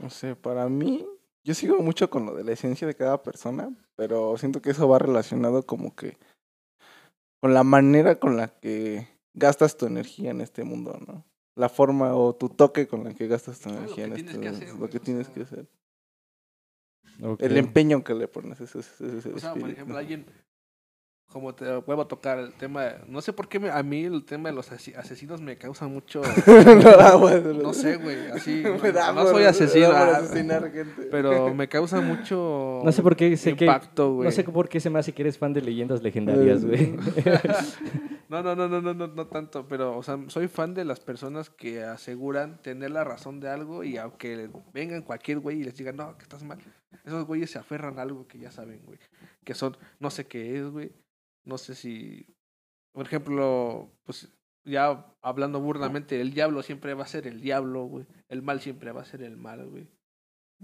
No 0.00 0.10
sé, 0.10 0.34
para 0.34 0.68
mí, 0.68 1.06
yo 1.44 1.54
sigo 1.54 1.78
mucho 1.82 2.08
con 2.10 2.26
lo 2.26 2.34
de 2.34 2.42
la 2.44 2.52
esencia 2.52 2.86
de 2.86 2.94
cada 2.96 3.22
persona, 3.22 3.70
pero 3.96 4.36
siento 4.38 4.62
que 4.62 4.70
eso 4.70 4.88
va 4.88 4.98
relacionado 4.98 5.64
como 5.66 5.94
que 5.94 6.16
con 7.40 7.54
la 7.54 7.64
manera 7.64 8.18
con 8.18 8.36
la 8.36 8.48
que 8.48 9.06
gastas 9.34 9.76
tu 9.76 9.86
energía 9.86 10.30
en 10.30 10.40
este 10.40 10.64
mundo, 10.64 10.98
¿no? 11.06 11.24
La 11.54 11.68
forma 11.68 12.14
o 12.16 12.34
tu 12.34 12.48
toque 12.48 12.86
con 12.88 13.04
la 13.04 13.14
que 13.14 13.26
gastas 13.28 13.60
tu 13.60 13.68
energía 13.70 14.04
en 14.04 14.12
este 14.14 14.38
mundo, 14.38 14.66
lo 14.78 14.88
que 14.90 15.00
tienes 15.00 15.28
que 15.28 15.42
hacer. 15.42 15.68
El 17.38 17.56
empeño 17.56 18.02
que 18.04 18.14
le 18.14 18.28
pones. 18.28 18.60
Ese, 18.60 18.78
ese- 18.80 19.06
ese 19.06 19.18
es 19.18 19.26
el 19.26 19.34
O 19.34 19.38
sea, 19.38 19.50
por 19.50 19.58
espíritu. 19.58 19.72
ejemplo, 19.72 19.98
alguien, 19.98 20.26
como 21.30 21.54
te 21.54 21.64
vuelvo 21.76 22.02
a 22.02 22.08
tocar 22.08 22.38
el 22.38 22.52
tema, 22.54 22.82
de- 22.84 22.96
no 23.08 23.20
sé 23.20 23.32
por 23.32 23.48
qué 23.48 23.58
me- 23.60 23.70
a 23.70 23.82
mí 23.82 24.04
el 24.04 24.24
tema 24.24 24.48
de 24.48 24.54
los 24.54 24.70
asesinos 24.72 25.40
me 25.40 25.56
causa 25.56 25.86
mucho, 25.86 26.22
no 26.46 26.80
da, 26.96 27.14
güey. 27.14 27.40
no 27.62 27.72
sé, 27.72 27.96
güey, 27.96 28.30
así, 28.32 28.62
no, 28.64 28.78
Me 28.78 28.90
da 28.92 29.12
no 29.12 29.22
por- 29.22 29.30
soy 29.32 29.44
asesino, 29.44 29.90
ah, 29.92 30.16
asesinar 30.18 30.70
gente. 30.72 31.02
pero 31.10 31.54
me 31.54 31.68
causa 31.68 32.00
mucho 32.00 32.82
No 32.84 32.90
sé 32.92 33.02
por 33.02 33.14
qué 33.16 33.36
sé 33.36 33.54
que. 33.56 33.64
impacto, 33.66 34.14
güey. 34.14 34.26
No 34.26 34.32
sé 34.32 34.42
por 34.44 34.68
qué 34.68 34.80
se 34.80 34.90
me 34.90 34.98
hace 34.98 35.12
que 35.12 35.22
eres 35.22 35.38
fan 35.38 35.52
de 35.52 35.60
leyendas 35.62 36.02
legendarias, 36.02 36.64
güey. 36.64 36.96
No, 38.28 38.42
no, 38.42 38.54
no, 38.54 38.68
no, 38.68 38.80
no, 38.80 38.94
no, 38.94 39.06
no 39.08 39.26
tanto, 39.26 39.66
pero, 39.66 39.96
o 39.96 40.02
sea, 40.02 40.18
soy 40.28 40.46
fan 40.46 40.72
de 40.74 40.84
las 40.84 41.00
personas 41.00 41.50
que 41.50 41.82
aseguran 41.82 42.58
tener 42.62 42.92
la 42.92 43.02
razón 43.02 43.40
de 43.40 43.48
algo 43.48 43.82
y 43.82 43.96
aunque 43.98 44.48
vengan 44.72 45.02
cualquier 45.02 45.40
güey 45.40 45.60
y 45.60 45.64
les 45.64 45.76
digan, 45.76 45.96
no, 45.96 46.16
que 46.16 46.22
estás 46.22 46.44
mal, 46.44 46.58
esos 47.04 47.24
güeyes 47.24 47.50
se 47.50 47.58
aferran 47.58 47.98
a 47.98 48.02
algo 48.02 48.28
que 48.28 48.38
ya 48.38 48.52
saben, 48.52 48.80
güey, 48.84 48.98
que 49.42 49.54
son, 49.54 49.76
no 49.98 50.10
sé 50.10 50.26
qué 50.26 50.58
es, 50.58 50.66
güey, 50.70 50.92
no 51.44 51.58
sé 51.58 51.74
si, 51.74 52.26
por 52.92 53.06
ejemplo, 53.06 53.90
pues 54.04 54.28
ya 54.64 55.06
hablando 55.22 55.60
burdamente, 55.60 56.20
el 56.20 56.32
diablo 56.32 56.62
siempre 56.62 56.94
va 56.94 57.04
a 57.04 57.08
ser 57.08 57.26
el 57.26 57.40
diablo, 57.40 57.84
güey, 57.84 58.06
el 58.28 58.42
mal 58.42 58.60
siempre 58.60 58.92
va 58.92 59.02
a 59.02 59.04
ser 59.06 59.22
el 59.22 59.36
mal, 59.36 59.66
güey, 59.68 59.88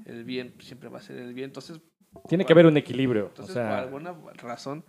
el 0.05 0.25
bien 0.25 0.55
siempre 0.61 0.89
va 0.89 0.99
a 0.99 1.03
ser 1.03 1.19
el 1.19 1.33
bien, 1.35 1.47
entonces 1.51 1.81
Tiene 2.29 2.45
que 2.45 2.53
haber 2.53 2.67
un 2.67 2.77
equilibrio. 2.77 3.25
O 3.25 3.29
entonces, 3.29 3.55
por 3.55 3.63
alguna 3.73 4.13
razón, 4.35 4.85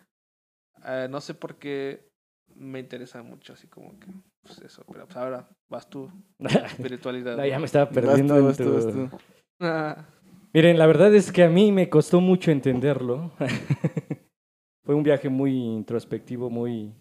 eh, 0.85 1.07
no 1.09 1.21
sé 1.21 1.33
por 1.33 1.55
qué 1.57 2.09
me 2.55 2.79
interesa 2.79 3.21
mucho, 3.23 3.53
así 3.53 3.67
como 3.67 3.97
que, 3.99 4.07
pues 4.41 4.59
eso, 4.61 4.83
pero 4.91 5.05
pues 5.05 5.17
ahora 5.17 5.47
vas 5.69 5.89
tú, 5.89 6.11
espiritualidad. 6.39 7.37
no, 7.37 7.45
ya 7.45 7.59
me 7.59 7.65
estaba 7.65 7.85
Vas 7.85 7.93
perdiendo. 7.93 8.33
tú, 8.35 8.39
en 8.39 8.45
vas 8.45 8.57
tú, 8.57 8.63
tu- 8.63 8.73
vas 8.73 8.87
tú. 8.87 9.09
Ah, 9.61 10.05
Miren, 10.53 10.77
la 10.79 10.87
verdad 10.87 11.13
es 11.13 11.31
que 11.31 11.43
a 11.43 11.49
mí 11.49 11.71
me 11.71 11.89
costó 11.89 12.19
mucho 12.21 12.51
entenderlo. 12.51 13.31
Fue 14.87 14.95
un 14.95 15.03
viaje 15.03 15.27
muy 15.27 15.51
introspectivo, 15.51 16.49
muy... 16.49 16.93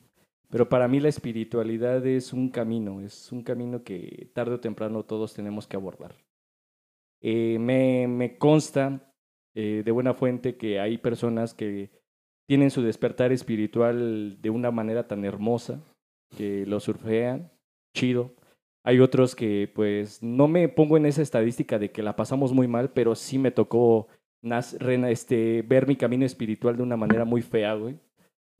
Pero 0.51 0.69
para 0.69 0.89
mí 0.89 0.99
la 0.99 1.09
espiritualidad 1.09 2.05
es 2.05 2.33
un 2.33 2.49
camino, 2.49 3.01
es 3.01 3.31
un 3.31 3.45
camino 3.45 3.85
que 3.85 4.29
tarde 4.33 4.57
o 4.57 4.61
temprano 4.61 5.05
todos 5.05 5.35
tenemos 5.35 5.69
que 5.69 5.77
abordar. 5.77 6.17
Eh, 7.23 7.61
me, 7.61 8.09
me 8.09 8.39
consta 8.39 9.15
eh, 9.55 9.83
de 9.85 9.91
buena 9.93 10.15
fuente 10.15 10.57
que 10.57 10.81
hay 10.81 10.99
personas 10.99 11.55
que 11.55 11.93
tienen 12.49 12.73
su 12.73 12.83
despertar 12.83 13.31
espiritual 13.31 14.43
de 14.43 14.51
una 14.51 14.73
manera 14.73 15.07
tan 15.07 15.25
hermosa, 15.25 15.81
que 16.37 16.67
lo 16.67 16.81
surfean, 16.81 17.53
chido. 17.95 18.35
Hay 18.83 18.99
otros 18.99 19.37
que 19.37 19.71
pues 19.73 20.25
no 20.25 20.49
me 20.49 20.69
pongo 20.69 20.97
en 20.97 21.07
esa 21.07 21.23
estadística 21.23 21.79
de 21.79 21.93
que 21.93 22.03
la 22.03 22.17
pasamos 22.17 22.53
muy 22.53 22.67
mal, 22.67 22.91
pero 22.91 23.15
sí 23.15 23.39
me 23.39 23.53
tocó 23.53 24.09
este, 25.09 25.63
ver 25.63 25.87
mi 25.87 25.97
camino 25.97 26.25
espiritual 26.25 26.77
de 26.77 26.83
una 26.83 26.97
manera 26.97 27.25
muy 27.25 27.43
fea. 27.43 27.77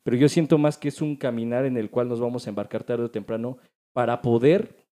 Pero 0.03 0.17
yo 0.17 0.29
siento 0.29 0.59
más 0.59 0.79
que 0.79 0.89
es 0.89 1.03
un 1.03 1.17
caminar 1.17 1.65
en 1.65 1.77
el 1.77 1.91
cual 1.91 2.09
nos 2.09 2.21
vamos 2.21 2.47
a 2.47 2.51
embarcar 2.51 2.85
tarde 2.85 3.05
o 3.05 3.11
temprano 3.11 3.59
para 3.93 4.23
poder 4.23 4.87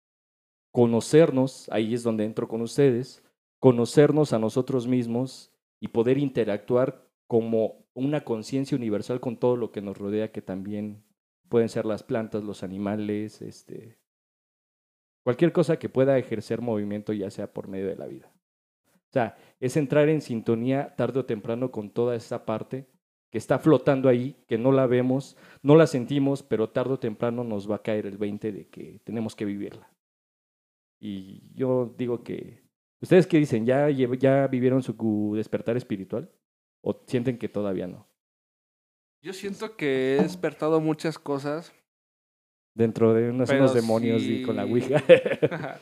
conocernos, 0.73 1.69
ahí 1.71 1.95
es 1.95 2.03
donde 2.03 2.25
entro 2.25 2.49
con 2.49 2.61
ustedes, 2.61 3.23
conocernos 3.61 4.33
a 4.33 4.41
nosotros 4.41 4.89
mismos 4.89 5.53
y 5.79 5.89
poder 5.89 6.19
interactuar 6.19 7.09
como 7.29 7.87
una 7.95 8.25
conciencia 8.25 8.77
universal 8.77 9.21
con 9.21 9.37
todo 9.37 9.57
lo 9.57 9.71
que 9.71 9.81
nos 9.81 9.97
rodea, 9.97 10.33
que 10.33 10.43
también 10.43 11.05
pueden 11.49 11.69
ser 11.69 11.87
las 11.87 12.03
plantas, 12.03 12.43
los 12.43 12.65
animales, 12.65 13.41
este, 13.41 13.99
cualquier 15.23 15.53
cosa 15.53 15.79
que 15.79 15.89
pueda 15.89 16.19
ejercer 16.19 16.61
movimiento, 16.61 17.13
ya 17.13 17.31
sea 17.31 17.53
por 17.53 17.69
medio 17.69 17.87
de 17.87 17.97
la 17.97 18.07
vida. 18.07 18.34
O 19.15 19.17
sea, 19.17 19.37
es 19.61 19.77
entrar 19.77 20.09
en 20.09 20.21
sintonía 20.21 20.97
tarde 20.97 21.21
o 21.21 21.25
temprano 21.25 21.71
con 21.71 21.89
toda 21.91 22.17
esa 22.17 22.45
parte 22.45 22.89
que 23.31 23.39
está 23.39 23.61
flotando 23.61 24.09
ahí, 24.09 24.37
que 24.49 24.59
no 24.59 24.73
la 24.73 24.89
vemos, 24.89 25.37
no 25.63 25.77
la 25.77 25.87
sentimos, 25.87 26.43
pero 26.43 26.71
tarde 26.71 26.95
o 26.95 26.99
temprano 26.99 27.45
nos 27.45 27.71
va 27.71 27.77
a 27.77 27.83
caer 27.83 28.07
el 28.07 28.19
20 28.19 28.51
de 28.51 28.69
que 28.69 29.01
tenemos 29.05 29.37
que 29.37 29.45
vivirla. 29.45 29.89
Y 30.99 31.55
yo 31.55 31.95
digo 31.97 32.25
que, 32.25 32.65
¿ustedes 33.01 33.29
qué 33.29 33.39
dicen? 33.39 33.67
¿Ya, 33.67 33.89
ya 33.89 34.49
vivieron 34.49 34.83
su 34.83 35.35
despertar 35.37 35.77
espiritual? 35.77 36.29
¿O 36.83 37.05
sienten 37.07 37.39
que 37.39 37.49
todavía 37.49 37.87
no? 37.87 38.09
yo 39.23 39.33
siento 39.33 39.77
que 39.77 40.17
he 40.17 40.23
despertado 40.23 40.81
muchas 40.81 41.21
cosas, 41.21 41.73
Dentro 42.75 43.15
de 43.15 43.31
unos, 43.31 43.49
demonios 43.73 44.25
y 44.25 44.43
con 44.43 44.57
la. 44.57 44.65
Ouija. 44.65 45.01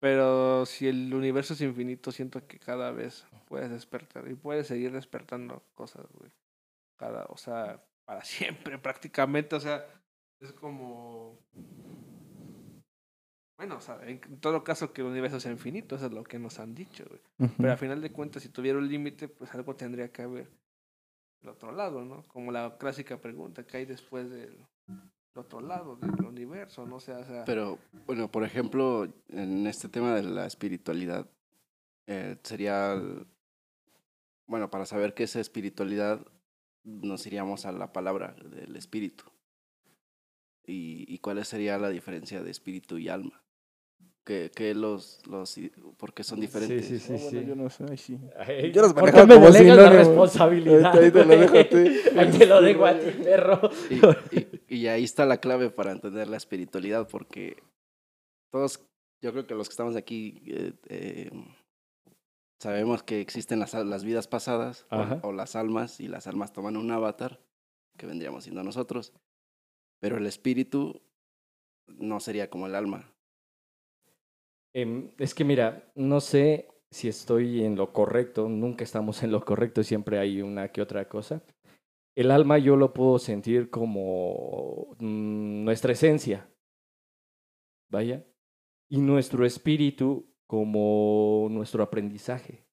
pero 0.00 0.64
si 0.66 0.86
el 0.86 1.12
universo 1.12 1.54
es 1.54 1.60
infinito, 1.60 2.12
siento 2.12 2.46
que 2.46 2.58
cada 2.58 2.92
vez 2.92 3.26
puedes 3.46 3.70
despertar 3.70 4.28
y 4.28 4.34
puedes 4.34 4.66
seguir 4.68 4.92
despertando 4.92 5.62
cosas, 5.74 6.06
güey. 6.12 6.30
Cada, 6.96 7.24
o 7.26 7.36
sea, 7.36 7.82
para 8.04 8.24
siempre 8.24 8.78
prácticamente, 8.78 9.56
o 9.56 9.60
sea, 9.60 9.84
es 10.40 10.52
como... 10.52 11.38
Bueno, 13.56 13.78
o 13.78 13.80
sea, 13.80 13.98
en 14.06 14.20
todo 14.40 14.62
caso 14.62 14.92
que 14.92 15.00
el 15.00 15.08
universo 15.08 15.40
sea 15.40 15.50
infinito, 15.50 15.96
eso 15.96 16.06
es 16.06 16.12
lo 16.12 16.22
que 16.22 16.38
nos 16.38 16.60
han 16.60 16.76
dicho, 16.76 17.04
güey. 17.08 17.50
Pero 17.56 17.72
al 17.72 17.78
final 17.78 18.00
de 18.00 18.12
cuentas, 18.12 18.44
si 18.44 18.50
tuviera 18.50 18.78
un 18.78 18.86
límite, 18.86 19.26
pues 19.26 19.52
algo 19.52 19.74
tendría 19.74 20.12
que 20.12 20.22
haber 20.22 20.48
del 21.40 21.50
otro 21.50 21.72
lado, 21.72 22.04
¿no? 22.04 22.22
Como 22.28 22.52
la 22.52 22.78
clásica 22.78 23.20
pregunta, 23.20 23.66
¿qué 23.66 23.78
hay 23.78 23.84
después 23.84 24.30
del 24.30 24.64
otro 25.34 25.60
lado 25.60 25.96
del 25.96 26.24
universo? 26.24 26.86
No 26.86 27.00
sé, 27.00 27.12
o 27.12 27.24
sea... 27.24 27.44
Pero, 27.44 27.78
bueno, 28.06 28.30
por 28.30 28.44
ejemplo, 28.44 29.08
en 29.28 29.66
este 29.66 29.88
tema 29.88 30.14
de 30.14 30.22
la 30.22 30.46
espiritualidad, 30.46 31.26
eh, 32.06 32.36
sería, 32.42 33.00
bueno, 34.46 34.70
para 34.70 34.86
saber 34.86 35.14
qué 35.14 35.24
es 35.24 35.36
espiritualidad, 35.36 36.26
nos 36.84 37.26
iríamos 37.26 37.66
a 37.66 37.72
la 37.72 37.92
palabra 37.92 38.34
del 38.34 38.76
espíritu. 38.76 39.24
¿Y, 40.64 41.04
y 41.12 41.18
cuál 41.18 41.44
sería 41.44 41.78
la 41.78 41.90
diferencia 41.90 42.42
de 42.42 42.50
espíritu 42.50 42.98
y 42.98 43.08
alma? 43.08 43.42
¿Qué, 44.28 44.50
qué 44.54 44.74
los, 44.74 45.26
los, 45.26 45.56
i- 45.56 45.70
por 45.96 46.12
qué 46.12 46.22
son 46.22 46.38
diferentes? 46.38 46.86
Sí, 46.86 46.98
sí, 46.98 47.12
No, 47.12 47.18
sí. 47.18 47.24
bueno, 47.24 47.40
sí. 47.40 47.46
yo 47.48 47.56
no 47.56 47.70
sé, 47.70 47.84
ay, 47.90 47.96
sí. 47.96 48.18
Ay, 48.36 48.72
Yo 48.72 48.82
los 48.82 48.92
¿por 48.92 49.10
qué 49.10 49.16
manejo 49.16 49.26
me 49.26 49.34
como 49.36 49.46
delegas 49.46 49.76
la 49.78 49.82
sinónimo? 49.84 50.04
responsabilidad. 50.04 50.98
Ahí 50.98 51.10
te 51.10 51.24
lo 51.24 51.38
dejo 51.38 51.58
a 51.58 51.64
ti. 51.64 51.76
Ahí 52.18 52.30
te 52.38 52.46
lo 52.46 52.60
dejo 52.60 52.84
a 52.84 52.98
ti, 52.98 53.10
perro. 53.24 53.70
Y, 54.30 54.36
y- 54.36 54.76
y 54.80 54.86
ahí 54.88 55.02
está 55.04 55.24
la 55.24 55.38
clave 55.38 55.70
para 55.70 55.92
entender 55.92 56.28
la 56.28 56.36
espiritualidad, 56.36 57.08
porque 57.08 57.56
todos, 58.52 58.84
yo 59.22 59.32
creo 59.32 59.46
que 59.46 59.54
los 59.54 59.66
que 59.70 59.72
estamos 59.72 59.96
aquí, 59.96 60.42
eh, 60.46 60.74
eh, 60.90 61.30
sabemos 62.60 63.02
que 63.02 63.22
existen 63.22 63.58
las, 63.60 63.74
al- 63.74 63.88
las 63.88 64.04
vidas 64.04 64.28
pasadas 64.28 64.86
o, 65.22 65.32
las 65.32 65.56
almas, 65.56 66.00
y 66.00 66.08
las 66.08 66.26
almas 66.26 66.52
toman 66.52 66.76
un 66.76 66.90
avatar, 66.90 67.40
que 67.96 68.04
vendríamos 68.06 68.44
siendo 68.44 68.62
nosotros, 68.62 69.14
pero 70.00 70.18
el 70.18 70.26
espíritu 70.26 71.00
no 71.86 72.20
sería 72.20 72.50
como 72.50 72.66
el 72.66 72.74
alma. 72.74 73.10
Em, 74.78 75.10
es 75.18 75.34
que 75.34 75.42
mira, 75.42 75.90
no 75.96 76.20
sé 76.20 76.68
si 76.88 77.08
estoy 77.08 77.64
en 77.64 77.74
lo 77.74 77.92
correcto, 77.92 78.48
nunca 78.48 78.84
estamos 78.84 79.24
en 79.24 79.32
lo 79.32 79.44
correcto, 79.44 79.82
siempre 79.82 80.20
hay 80.20 80.40
una 80.40 80.70
que 80.70 80.80
otra 80.80 81.08
cosa. 81.08 81.42
El 82.14 82.30
alma 82.30 82.58
yo 82.58 82.76
lo 82.76 82.94
puedo 82.94 83.18
sentir 83.18 83.70
como 83.70 84.94
mm, 85.00 85.64
nuestra 85.64 85.90
esencia, 85.90 86.48
vaya, 87.90 88.24
y 88.88 89.00
nuestro 89.00 89.44
espíritu 89.44 90.32
como 90.46 91.48
nuestro 91.50 91.82
aprendizaje. 91.82 92.64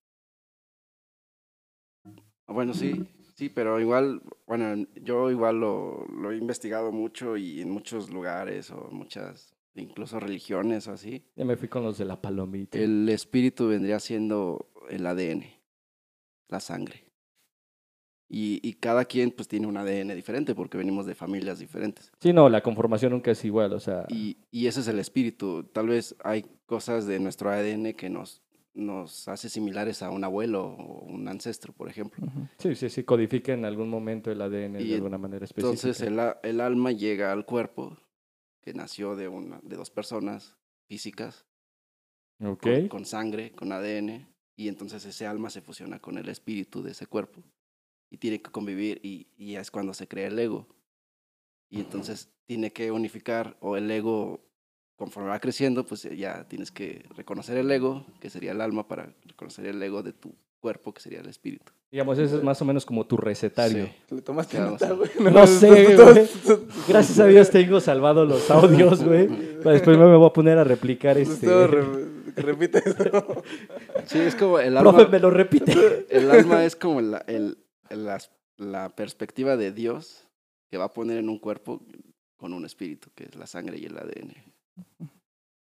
Bueno, 2.46 2.72
sí, 2.72 3.04
sí, 3.34 3.48
pero 3.48 3.80
igual, 3.80 4.22
bueno, 4.46 4.86
yo 5.02 5.28
igual 5.32 5.58
lo, 5.58 6.06
lo 6.06 6.30
he 6.30 6.36
investigado 6.36 6.92
mucho 6.92 7.36
y 7.36 7.62
en 7.62 7.70
muchos 7.70 8.10
lugares 8.10 8.70
o 8.70 8.90
muchas, 8.92 9.55
incluso 9.76 10.20
religiones 10.20 10.88
o 10.88 10.92
así. 10.92 11.24
Ya 11.36 11.44
me 11.44 11.56
fui 11.56 11.68
con 11.68 11.82
los 11.84 11.98
de 11.98 12.04
la 12.04 12.20
palomita. 12.20 12.78
El 12.78 13.08
espíritu 13.08 13.68
vendría 13.68 14.00
siendo 14.00 14.70
el 14.90 15.06
ADN, 15.06 15.44
la 16.48 16.60
sangre. 16.60 17.04
Y, 18.28 18.58
y 18.68 18.74
cada 18.74 19.04
quien 19.04 19.30
pues 19.30 19.46
tiene 19.46 19.68
un 19.68 19.76
ADN 19.76 20.14
diferente 20.16 20.54
porque 20.54 20.76
venimos 20.76 21.06
de 21.06 21.14
familias 21.14 21.60
diferentes. 21.60 22.10
Sí, 22.18 22.32
no, 22.32 22.48
la 22.48 22.60
conformación 22.60 23.12
nunca 23.12 23.30
es 23.30 23.44
igual, 23.44 23.72
o 23.72 23.78
sea, 23.80 24.04
Y, 24.08 24.38
y 24.50 24.66
ese 24.66 24.80
es 24.80 24.88
el 24.88 24.98
espíritu. 24.98 25.62
Tal 25.64 25.88
vez 25.88 26.16
hay 26.24 26.44
cosas 26.66 27.06
de 27.06 27.20
nuestro 27.20 27.50
ADN 27.50 27.94
que 27.94 28.10
nos, 28.10 28.42
nos 28.74 29.28
hace 29.28 29.48
similares 29.48 30.02
a 30.02 30.10
un 30.10 30.24
abuelo 30.24 30.64
o 30.64 31.04
un 31.04 31.28
ancestro, 31.28 31.72
por 31.72 31.88
ejemplo. 31.88 32.24
Ujú. 32.26 32.48
sí, 32.58 32.74
sí, 32.74 32.88
sí, 32.90 33.04
codifica 33.04 33.52
en 33.52 33.64
algún 33.64 33.88
momento 33.88 34.32
el 34.32 34.42
ADN 34.42 34.80
Y 34.80 34.88
de 34.88 34.94
alguna 34.96 35.18
manera 35.18 35.44
específica. 35.44 35.86
Entonces 35.88 36.00
el, 36.00 36.18
el 36.42 36.60
alma 36.60 36.90
llega 36.90 37.30
al 37.30 37.46
cuerpo 37.46 37.96
que 38.66 38.74
nació 38.74 39.14
de, 39.14 39.28
una, 39.28 39.60
de 39.62 39.76
dos 39.76 39.90
personas 39.90 40.56
físicas 40.88 41.46
Ok. 42.40 42.62
con, 42.62 42.88
con 42.88 43.04
sangre, 43.04 43.52
con 43.52 43.70
ADN, 43.70 44.26
y 44.56 44.66
entonces 44.66 45.04
ese 45.04 45.24
alma 45.24 45.50
se 45.50 45.60
fusiona 45.60 46.00
con 46.00 46.18
el 46.18 46.28
espíritu 46.28 46.82
de 46.82 46.90
ese 46.90 47.06
cuerpo 47.06 47.44
y 48.10 48.16
tiene 48.16 48.42
que 48.42 48.50
convivir 48.50 48.98
y, 49.04 49.28
y 49.36 49.54
es 49.54 49.70
cuando 49.70 49.94
se 49.94 50.08
crea 50.08 50.26
el 50.26 50.36
ego. 50.36 50.66
Y 51.68 51.78
entonces 51.78 52.28
tiene 52.44 52.72
que 52.72 52.90
unificar 52.90 53.56
o 53.60 53.76
el 53.76 53.88
ego, 53.88 54.44
conforme 54.96 55.28
va 55.28 55.38
creciendo, 55.38 55.86
pues 55.86 56.02
ya 56.02 56.48
tienes 56.48 56.72
que 56.72 57.06
reconocer 57.14 57.56
el 57.58 57.70
ego, 57.70 58.04
que 58.18 58.30
sería 58.30 58.50
el 58.50 58.60
alma, 58.60 58.88
para 58.88 59.14
reconocer 59.26 59.66
el 59.66 59.80
ego 59.80 60.02
de 60.02 60.12
tu 60.12 60.34
cuerpo 60.60 60.92
que 60.92 61.00
sería 61.00 61.20
el 61.20 61.28
espíritu. 61.28 61.72
Digamos, 61.90 62.18
eso 62.18 62.36
es 62.38 62.42
más 62.42 62.60
o 62.60 62.64
menos 62.64 62.84
como 62.84 63.06
tu 63.06 63.16
recetario. 63.16 63.86
Sí. 63.86 64.14
Le 64.16 64.22
tomaste 64.22 64.56
Claro, 64.56 64.72
nota, 64.72 64.92
güey. 64.92 65.10
No 65.32 65.46
sé, 65.46 65.68
güey. 65.96 66.28
Gracias 66.88 67.18
a 67.20 67.26
Dios 67.26 67.50
tengo 67.50 67.80
salvado 67.80 68.24
los 68.24 68.50
audios, 68.50 69.02
güey. 69.04 69.26
Después 69.28 69.96
me 69.96 70.16
voy 70.16 70.26
a 70.26 70.32
poner 70.32 70.58
a 70.58 70.64
replicar 70.64 71.16
este. 71.18 71.46
Todo 71.46 71.66
re- 71.68 72.06
repite 72.36 72.82
eso. 72.84 73.42
Sí, 74.06 74.18
es 74.18 74.34
como 74.34 74.58
el 74.58 74.74
Profe, 74.74 74.98
alma. 75.02 75.10
me 75.12 75.20
lo 75.20 75.30
repite. 75.30 76.06
El 76.10 76.30
alma 76.30 76.64
es 76.64 76.74
como 76.76 77.00
la, 77.00 77.18
el, 77.28 77.56
la 78.58 78.88
perspectiva 78.90 79.56
de 79.56 79.72
Dios 79.72 80.26
que 80.70 80.78
va 80.78 80.86
a 80.86 80.92
poner 80.92 81.18
en 81.18 81.28
un 81.28 81.38
cuerpo 81.38 81.80
con 82.36 82.52
un 82.52 82.64
espíritu, 82.66 83.08
que 83.14 83.24
es 83.24 83.36
la 83.36 83.46
sangre 83.46 83.78
y 83.78 83.84
el 83.86 83.96
ADN. 83.96 84.34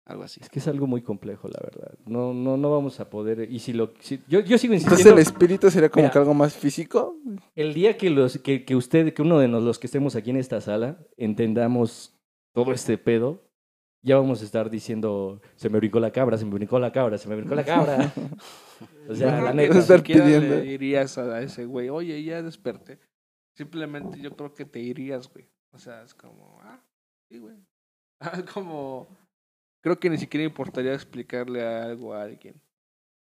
Algo 0.05 0.25
así. 0.25 0.41
Es 0.43 0.51
que 0.51 0.59
es 0.59 0.67
algo 0.67 0.87
muy 0.89 1.01
complejo, 1.03 1.47
la 1.49 1.61
verdad. 1.63 1.95
No, 2.07 2.35
no, 2.35 2.57
no 2.57 2.71
vamos 2.73 2.99
a 2.99 3.09
poder. 3.09 3.49
Y 3.51 3.61
si 3.61 3.73
lo. 3.73 3.93
si- 4.01 4.21
yo, 4.29 4.41
yo 4.41 4.59
sigo 4.59 4.75
Entonces 4.75 4.99
insistiendo. 5.01 5.13
el 5.21 5.23
espíritu 5.27 5.71
sería 5.71 5.89
como 5.91 6.03
Mira. 6.03 6.13
que 6.13 6.19
algo 6.19 6.35
más 6.35 6.55
físico. 6.57 7.17
El 7.55 7.73
día 7.73 7.97
que, 7.97 8.11
los, 8.11 8.39
que, 8.39 8.65
que 8.65 8.75
usted, 8.75 9.15
que 9.15 9.23
uno 9.23 9.39
de 9.39 9.47
nos- 9.49 9.63
los 9.63 9.79
que 9.79 9.87
estemos 9.87 10.17
aquí 10.17 10.31
en 10.31 10.37
esta 10.39 10.61
sala, 10.61 10.99
entendamos 11.17 12.19
todo 12.53 12.73
este 12.73 12.99
pedo, 12.99 13.49
ya 14.05 14.17
vamos 14.17 14.43
a 14.43 14.45
estar 14.45 14.71
diciendo, 14.71 15.41
se 15.55 15.71
me 15.71 15.79
brincó 15.79 16.01
la 16.01 16.11
cabra, 16.11 16.37
se 16.37 16.45
me 16.47 16.55
brincó 16.55 16.81
la 16.81 16.91
cabra, 16.91 17.17
se 17.17 17.29
me 17.29 17.37
brincó 17.37 17.55
la 17.55 17.65
cabra. 17.65 18.13
O 19.09 19.15
sea, 19.15 19.41
la 19.41 19.53
neta. 19.53 19.79
Estar 19.79 20.03
pidiendo. 20.03 20.55
le 20.57 20.63
dirías 20.63 21.17
a 21.19 21.41
ese 21.43 21.65
güey, 21.67 21.89
oye, 21.89 22.21
ya 22.25 22.43
desperté. 22.43 22.99
Simplemente 23.57 24.19
yo 24.21 24.35
creo 24.37 24.55
que 24.55 24.65
te 24.65 24.81
irías, 24.81 25.33
güey. 25.33 25.49
O 25.73 25.79
sea, 25.79 26.03
es 26.03 26.15
como, 26.15 26.59
ah, 26.63 26.81
sí, 27.29 27.39
güey. 27.39 27.57
Ah, 28.21 28.43
como, 28.55 29.09
creo 29.83 30.01
que 30.01 30.09
ni 30.09 30.17
siquiera 30.17 30.45
importaría 30.45 30.95
explicarle 30.95 31.63
algo 31.63 32.15
a 32.15 32.23
alguien. 32.23 32.61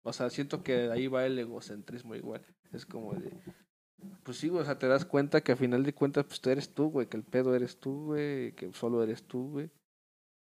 O 0.04 0.12
sea, 0.12 0.30
siento 0.30 0.64
que 0.64 0.74
de 0.74 0.92
ahí 0.92 1.08
va 1.08 1.26
el 1.26 1.40
egocentrismo 1.40 2.16
igual. 2.16 2.46
Es 2.74 2.86
como 2.86 3.14
de, 3.14 3.32
pues 4.24 4.38
sí, 4.38 4.50
güey, 4.50 4.62
o 4.62 4.66
sea, 4.66 4.78
te 4.78 4.88
das 4.88 5.06
cuenta 5.06 5.42
que 5.42 5.54
a 5.54 5.56
final 5.56 5.84
de 5.84 5.94
cuentas, 5.94 6.26
pues 6.26 6.42
tú 6.42 6.50
eres 6.50 6.74
tú, 6.74 6.90
güey, 6.90 7.08
que 7.08 7.18
el 7.18 7.24
pedo 7.24 7.56
eres 7.56 7.80
tú, 7.80 8.08
güey, 8.08 8.54
que 8.54 8.72
solo 8.74 9.02
eres 9.02 9.24
tú, 9.24 9.52
güey. 9.52 9.70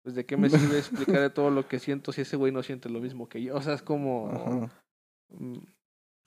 Pues 0.02 0.16
de 0.16 0.26
qué 0.26 0.38
me 0.38 0.50
sirve 0.50 0.78
explicarle 0.80 1.30
todo 1.30 1.52
lo 1.52 1.68
que 1.68 1.80
siento 1.80 2.12
si 2.12 2.22
ese 2.22 2.38
güey 2.38 2.52
no 2.52 2.64
siente 2.64 2.90
lo 2.90 3.00
mismo 3.00 3.30
que 3.30 3.44
yo. 3.44 3.56
O 3.56 3.62
sea, 3.62 3.76
es 3.76 3.82
como... 3.82 4.30
Ajá. 4.30 4.84
Mm, 5.30 5.60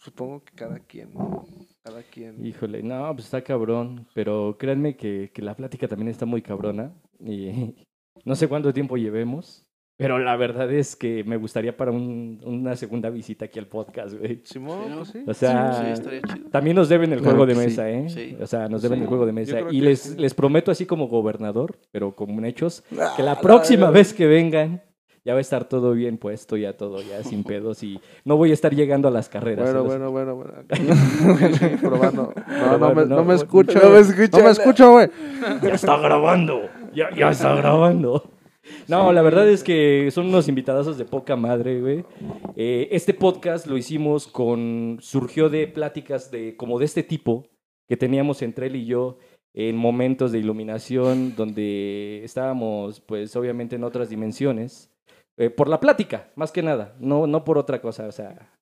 Supongo 0.03 0.43
que 0.43 0.53
cada 0.57 0.81
quien, 0.81 1.15
¿no? 1.15 1.47
cada 1.85 2.03
quien. 2.03 2.45
Híjole, 2.45 2.83
no, 2.83 3.13
pues 3.15 3.27
está 3.27 3.45
cabrón. 3.45 4.09
Pero 4.15 4.57
créanme 4.59 4.97
que, 4.97 5.31
que 5.33 5.43
la 5.43 5.55
plática 5.55 5.87
también 5.87 6.09
está 6.09 6.27
muy 6.27 6.43
cabrona. 6.43 6.93
Y 7.21 7.87
no 8.25 8.35
sé 8.35 8.49
cuánto 8.49 8.73
tiempo 8.73 8.97
llevemos. 8.97 9.65
Pero 9.99 10.19
la 10.19 10.35
verdad 10.37 10.73
es 10.73 10.97
que 10.97 11.23
me 11.23 11.37
gustaría 11.37 11.77
para 11.77 11.93
un- 11.93 12.41
una 12.45 12.75
segunda 12.75 13.09
visita 13.11 13.45
aquí 13.45 13.59
al 13.61 13.67
podcast, 13.69 14.15
güey. 14.19 14.41
Simón, 14.43 15.05
Sí, 15.05 15.21
pues 15.25 15.37
sí. 15.37 15.45
O 15.47 15.49
sea, 15.49 15.75
Sí, 15.75 15.91
estaría 15.93 16.23
chido. 16.23 16.49
También 16.51 16.75
nos 16.75 16.89
deben 16.89 17.13
el 17.13 17.21
Claro 17.21 17.37
juego 17.37 17.47
de 17.47 17.53
que 17.55 17.61
sí. 17.61 17.67
mesa, 17.67 17.91
¿eh? 17.91 18.09
Sí. 18.09 18.37
O 18.41 18.47
sea, 18.47 18.69
nos 18.69 18.83
deben 18.83 18.99
Sí, 18.99 19.03
el 19.03 19.09
juego 19.09 19.27
de 19.27 19.33
mesa. 19.33 19.61
Y 19.71 19.81
les, 19.81 20.01
sí. 20.01 20.15
les 20.17 20.35
prometo 20.35 20.71
así 20.73 20.87
como 20.87 21.07
gobernador, 21.09 21.77
pero 21.93 22.17
con 22.17 22.45
hechos, 22.45 22.83
que 23.17 23.23
la 23.23 23.39
próxima 23.41 23.87
la- 23.87 23.91
vez 23.93 24.13
que 24.15 24.27
vengan 24.27 24.83
ya 25.25 25.35
va 25.35 25.39
a 25.39 25.43
estar 25.43 25.69
todo 25.69 25.93
bien 25.93 26.19
puesto, 26.19 26.57
ya 26.57 26.73
todo, 26.77 27.01
ya 27.01 27.23
sin 27.23 27.45
pedos 27.45 27.85
y 27.85 28.01
no 28.25 28.37
voy 28.37 28.51
a 28.51 28.55
estar 28.55 28.75
llegando 28.75 29.07
a 29.07 29.11
las 29.13 29.29
carreras. 29.29 29.67
Bueno, 29.73 29.81
¿eh? 29.83 30.09
bueno, 30.09 30.11
bueno, 30.11 30.35
bueno. 30.35 30.53
Probando. 31.81 32.33
No, 32.49 32.79
no, 32.79 32.95
me, 32.95 33.03
No, 33.07 33.17
no 33.17 33.23
me 33.23 33.29
no, 33.29 33.33
escucho. 33.35 33.79
no 33.79 33.85
me 33.91 34.01
güey. 34.01 34.01
escucha. 34.03 34.39
No 34.39 34.45
me 34.45 34.51
escucho, 34.51 34.91
güey. 34.93 35.09
Ya 35.63 35.75
está 35.75 35.97
grabando, 35.99 36.63
ya, 36.95 37.11
ya 37.15 37.31
está 37.31 37.55
grabando. 37.55 38.33
No, 38.87 39.13
la 39.13 39.23
verdad 39.23 39.49
es 39.49 39.65
que 39.65 40.11
son 40.13 40.27
unos 40.27 40.49
invitadazos 40.49 40.97
de 40.97 41.05
poca 41.05 41.35
madre, 41.37 41.81
güey. 41.81 42.05
Eh, 42.57 42.89
este 42.93 43.13
podcast 43.15 43.67
lo 43.67 43.77
hicimos 43.77 44.29
con, 44.29 44.99
surgió 45.01 45.49
de 45.49 45.67
pláticas 45.67 46.31
de, 46.31 46.57
como 46.57 46.79
de 46.79 46.85
este 46.85 47.03
tipo 47.03 47.49
que 47.89 47.97
teníamos 47.97 48.41
entre 48.43 48.69
él 48.69 48.77
y 48.77 48.87
yo 48.87 49.19
en 49.55 49.77
momentos 49.77 50.33
de 50.33 50.39
iluminación 50.39 51.35
donde 51.35 52.23
estábamos, 52.25 53.01
pues, 53.01 53.35
obviamente 53.37 53.77
en 53.77 53.85
otras 53.85 54.09
dimensiones. 54.09 54.91
Eh, 55.37 55.51
por 55.51 55.69
la 55.69 55.81
plática, 55.81 56.31
más 56.37 56.53
que 56.53 56.63
nada, 56.63 56.95
no, 57.01 57.27
no 57.27 57.43
por 57.45 57.59
otra 57.59 57.81
cosa, 57.81 58.07
o 58.07 58.13
sea, 58.13 58.53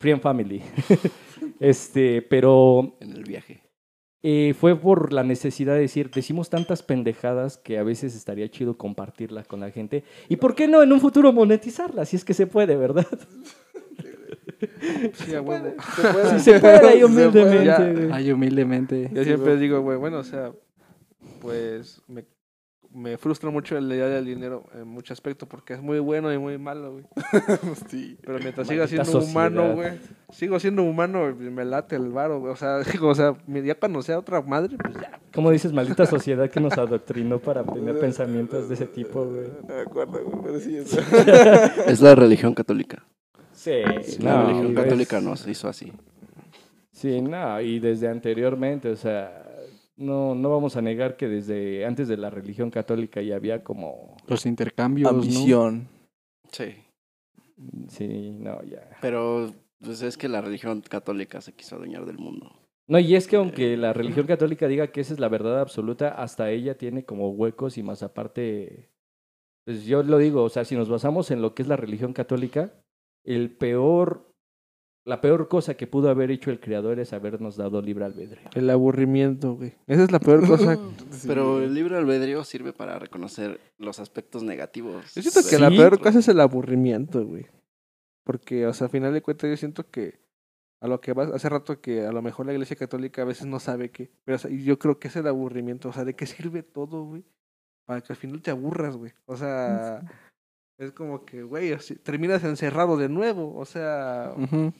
free 0.00 0.12
and 0.12 0.22
family. 0.22 0.62
este, 1.60 2.22
pero 2.22 2.96
En 3.00 3.12
el 3.12 3.24
viaje. 3.24 3.65
Eh, 4.22 4.54
fue 4.58 4.78
por 4.78 5.12
la 5.12 5.22
necesidad 5.22 5.74
de 5.74 5.80
decir, 5.80 6.10
decimos 6.10 6.50
tantas 6.50 6.82
pendejadas 6.82 7.58
que 7.58 7.78
a 7.78 7.82
veces 7.82 8.16
estaría 8.16 8.48
chido 8.48 8.76
compartirlas 8.76 9.46
con 9.46 9.60
la 9.60 9.70
gente. 9.70 10.04
¿Y 10.28 10.36
por 10.36 10.54
qué 10.54 10.68
no 10.68 10.82
en 10.82 10.92
un 10.92 11.00
futuro 11.00 11.32
monetizarlas? 11.32 12.08
Si 12.08 12.16
es 12.16 12.24
que 12.24 12.34
se 12.34 12.46
puede, 12.46 12.76
¿verdad? 12.76 13.06
Sí, 15.12 15.34
a 15.34 15.42
huevo. 15.42 15.74
Se 15.94 16.12
puede. 16.12 16.38
Si 16.38 16.40
se 16.40 16.60
puede, 16.60 16.88
ahí 16.88 17.00
puede. 17.00 17.04
humildemente. 17.04 18.08
Ya. 18.24 18.34
humildemente. 18.34 19.10
Yo 19.12 19.24
siempre 19.24 19.56
digo, 19.56 19.80
güey, 19.80 19.98
bueno, 19.98 20.18
o 20.18 20.24
sea, 20.24 20.52
pues 21.40 22.02
me, 22.08 22.24
me 22.96 23.18
frustra 23.18 23.50
mucho 23.50 23.78
la 23.78 23.94
idea 23.94 24.06
del 24.08 24.24
dinero 24.24 24.64
en 24.74 24.88
muchos 24.88 25.12
aspectos 25.12 25.46
porque 25.46 25.74
es 25.74 25.82
muy 25.82 25.98
bueno 25.98 26.32
y 26.32 26.38
muy 26.38 26.56
malo, 26.56 26.92
güey. 26.92 27.04
Sí. 27.90 28.16
Pero 28.24 28.38
mientras 28.38 28.66
siga 28.66 28.86
siendo 28.88 29.20
humano, 29.20 29.74
güey, 29.74 29.92
sigo 30.30 30.58
siendo 30.58 30.82
humano, 30.82 31.34
me 31.38 31.64
late 31.66 31.96
el 31.96 32.08
varo, 32.10 32.40
güey. 32.40 32.52
O 32.52 32.56
sea, 32.56 32.78
digo, 32.92 33.08
o 33.08 33.14
sea, 33.14 33.36
ya 33.46 33.74
cuando 33.74 34.00
sea 34.02 34.18
otra 34.18 34.40
madre, 34.40 34.76
pues 34.82 34.94
ya. 34.94 35.20
Como 35.34 35.50
dices, 35.50 35.72
maldita 35.74 36.06
sociedad 36.06 36.48
que 36.50 36.58
nos 36.58 36.72
adoctrinó 36.78 37.38
para 37.38 37.62
tener 37.64 37.98
pensamientos 38.00 38.68
de 38.68 38.74
ese 38.74 38.86
tipo, 38.86 39.26
güey. 39.26 39.48
No 39.68 39.74
me 39.74 39.80
acuerdo, 39.82 40.24
güey, 40.24 40.42
pero 40.42 40.58
sí. 40.60 40.76
eso. 40.78 40.98
Es 41.86 42.00
la 42.00 42.14
religión 42.14 42.54
católica. 42.54 43.04
Sí, 43.52 43.82
La 44.20 44.42
no, 44.42 44.46
religión 44.48 44.74
católica 44.74 45.18
es- 45.18 45.24
nos 45.24 45.46
hizo 45.46 45.68
así. 45.68 45.92
Sí, 46.92 47.20
no, 47.20 47.60
y 47.60 47.78
desde 47.78 48.08
anteriormente, 48.08 48.88
o 48.88 48.96
sea, 48.96 49.45
no, 49.96 50.34
no 50.34 50.50
vamos 50.50 50.76
a 50.76 50.82
negar 50.82 51.16
que 51.16 51.28
desde 51.28 51.84
antes 51.86 52.08
de 52.08 52.16
la 52.16 52.30
religión 52.30 52.70
católica 52.70 53.22
ya 53.22 53.36
había 53.36 53.64
como... 53.64 54.16
Los 54.26 54.46
intercambios, 54.46 55.12
¿no? 55.12 55.18
Ambición. 55.18 55.88
Sí. 56.50 56.74
Sí, 57.88 58.30
no, 58.38 58.62
ya. 58.62 58.98
Pero 59.00 59.52
pues 59.80 60.02
es 60.02 60.16
que 60.16 60.28
la 60.28 60.40
religión 60.40 60.82
católica 60.82 61.40
se 61.40 61.54
quiso 61.54 61.76
adueñar 61.76 62.04
del 62.04 62.18
mundo. 62.18 62.52
No, 62.88 62.98
y 62.98 63.16
es 63.16 63.26
que 63.26 63.36
aunque 63.36 63.76
la 63.76 63.92
religión 63.92 64.26
católica 64.26 64.68
diga 64.68 64.88
que 64.88 65.00
esa 65.00 65.12
es 65.12 65.20
la 65.20 65.28
verdad 65.28 65.60
absoluta, 65.60 66.10
hasta 66.10 66.50
ella 66.50 66.78
tiene 66.78 67.04
como 67.04 67.30
huecos 67.30 67.78
y 67.78 67.82
más 67.82 68.02
aparte, 68.02 68.90
pues 69.64 69.84
yo 69.84 70.02
lo 70.02 70.18
digo, 70.18 70.44
o 70.44 70.48
sea, 70.48 70.64
si 70.64 70.76
nos 70.76 70.88
basamos 70.88 71.30
en 71.30 71.42
lo 71.42 71.54
que 71.54 71.62
es 71.62 71.68
la 71.68 71.76
religión 71.76 72.12
católica, 72.12 72.72
el 73.24 73.50
peor, 73.50 74.32
la 75.06 75.20
peor 75.20 75.46
cosa 75.46 75.76
que 75.76 75.86
pudo 75.86 76.10
haber 76.10 76.32
hecho 76.32 76.50
el 76.50 76.58
creador 76.58 76.98
es 76.98 77.12
habernos 77.12 77.56
dado 77.56 77.80
libre 77.80 78.04
albedrío. 78.04 78.50
El 78.54 78.68
aburrimiento, 78.68 79.54
güey. 79.54 79.72
Esa 79.86 80.02
es 80.02 80.10
la 80.10 80.18
peor 80.18 80.46
cosa. 80.46 80.76
Sí. 81.10 81.28
Pero 81.28 81.62
el 81.62 81.72
libre 81.72 81.96
albedrío 81.96 82.42
sirve 82.44 82.72
para 82.72 82.98
reconocer 82.98 83.60
los 83.78 84.00
aspectos 84.00 84.42
negativos. 84.42 85.14
Yo 85.14 85.22
siento 85.22 85.48
que 85.48 85.58
la 85.58 85.70
peor 85.70 86.00
cosa 86.00 86.18
es 86.18 86.28
el 86.28 86.40
aburrimiento, 86.40 87.24
güey. 87.24 87.46
Porque, 88.24 88.66
o 88.66 88.74
sea, 88.74 88.88
a 88.88 88.90
final 88.90 89.14
de 89.14 89.22
cuentas 89.22 89.48
yo 89.48 89.56
siento 89.56 89.88
que 89.88 90.18
a 90.80 90.88
lo 90.88 91.00
que 91.00 91.12
vas, 91.12 91.30
hace 91.30 91.48
rato 91.48 91.80
que 91.80 92.04
a 92.04 92.12
lo 92.12 92.20
mejor 92.20 92.46
la 92.46 92.52
iglesia 92.52 92.76
católica 92.76 93.22
a 93.22 93.26
veces 93.26 93.46
no 93.46 93.60
sabe 93.60 93.90
qué, 93.90 94.10
pero 94.24 94.36
o 94.36 94.38
sea, 94.38 94.50
yo 94.50 94.78
creo 94.78 94.98
que 94.98 95.08
es 95.08 95.16
el 95.16 95.26
aburrimiento, 95.26 95.88
o 95.88 95.92
sea, 95.92 96.04
¿de 96.04 96.14
qué 96.14 96.26
sirve 96.26 96.62
todo, 96.62 97.04
güey? 97.04 97.24
Para 97.86 98.00
que 98.00 98.12
al 98.12 98.16
final 98.16 98.42
te 98.42 98.50
aburras, 98.50 98.96
güey. 98.96 99.12
O 99.24 99.36
sea, 99.36 100.02
es 100.78 100.92
como 100.92 101.24
que, 101.24 101.44
güey, 101.44 101.74
terminas 102.02 102.42
encerrado 102.44 102.96
de 102.96 103.08
nuevo, 103.08 103.56
o 103.56 103.64
sea, 103.64 104.34
Ujú. 104.36 104.72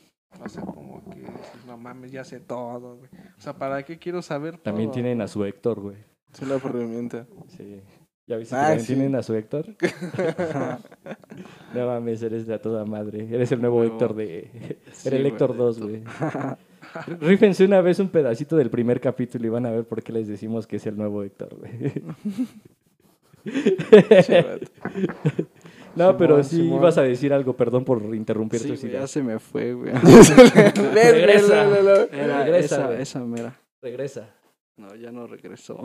O 0.43 0.49
sea, 0.49 0.63
como 0.63 1.03
que, 1.09 1.19
dices, 1.19 1.65
no 1.65 1.77
mames, 1.77 2.11
ya 2.11 2.23
sé 2.23 2.39
todo, 2.39 2.97
güey. 2.97 3.09
O 3.37 3.41
sea, 3.41 3.53
¿para 3.57 3.83
qué 3.83 3.97
quiero 3.97 4.21
saber 4.21 4.57
También 4.57 4.89
todo? 4.89 4.93
tienen 4.95 5.21
a 5.21 5.27
su 5.27 5.43
Héctor, 5.45 5.79
güey. 5.79 5.97
Sí, 6.33 6.45
el 6.45 6.51
aburrimiento. 6.51 7.25
Sí. 7.47 7.81
¿Ya 8.27 8.35
viste 8.35 8.53
que 8.55 8.59
Ah, 8.59 8.63
también 8.67 8.85
sí. 8.85 8.93
tienen 8.93 9.15
a 9.15 9.23
su 9.23 9.33
Héctor? 9.35 9.65
no 11.73 11.87
mames, 11.87 12.21
eres 12.21 12.45
de 12.45 12.53
a 12.55 12.61
toda 12.61 12.83
madre. 12.85 13.27
Eres 13.33 13.51
el 13.53 13.61
nuevo 13.61 13.77
Nuevo. 13.79 13.93
Héctor 13.93 14.15
de... 14.15 14.77
Sí, 14.91 15.07
Era 15.07 15.17
el 15.17 15.25
Héctor 15.25 15.53
de 15.53 15.57
2, 15.57 15.77
todo. 15.77 15.87
güey. 15.89 16.03
Rífense 17.21 17.63
una 17.65 17.81
vez 17.81 17.99
un 17.99 18.09
pedacito 18.09 18.55
del 18.57 18.69
primer 18.69 18.99
capítulo 18.99 19.45
y 19.45 19.49
van 19.49 19.65
a 19.65 19.71
ver 19.71 19.85
por 19.85 20.03
qué 20.03 20.11
les 20.11 20.27
decimos 20.27 20.67
que 20.67 20.75
es 20.77 20.85
el 20.87 20.97
nuevo 20.97 21.23
Héctor, 21.23 21.55
güey. 21.57 21.93
No, 25.97 26.17
pero 26.17 26.43
sí 26.43 26.57
Simón. 26.57 26.79
ibas 26.79 26.97
a 26.97 27.01
decir 27.03 27.33
algo, 27.33 27.55
perdón 27.55 27.83
por 27.83 28.01
interrumpir 28.15 28.59
Sí, 28.59 28.75
ya 28.75 28.87
ideas. 28.87 29.11
se 29.11 29.21
me 29.23 29.39
fue, 29.39 29.73
güey. 29.73 29.91
Regresa. 30.93 31.63
Era 32.11 32.43
Regresa, 32.43 32.75
esa, 32.75 32.87
güey. 32.87 33.01
esa 33.01 33.19
mera. 33.25 33.59
Regresa. 33.81 34.33
No, 34.77 34.93
ya 34.95 35.11
no 35.11 35.25
regresó. 35.25 35.81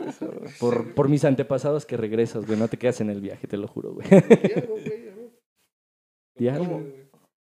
Por, 0.58 0.92
por 0.94 1.08
mis 1.08 1.24
antepasados 1.24 1.86
que 1.86 1.96
regresas, 1.96 2.44
güey. 2.46 2.58
No 2.58 2.66
te 2.66 2.76
quedas 2.76 3.00
en 3.00 3.10
el 3.10 3.20
viaje, 3.20 3.46
te 3.46 3.56
lo 3.56 3.68
juro, 3.68 3.94
güey. 3.94 4.08
Algo. 6.50 6.82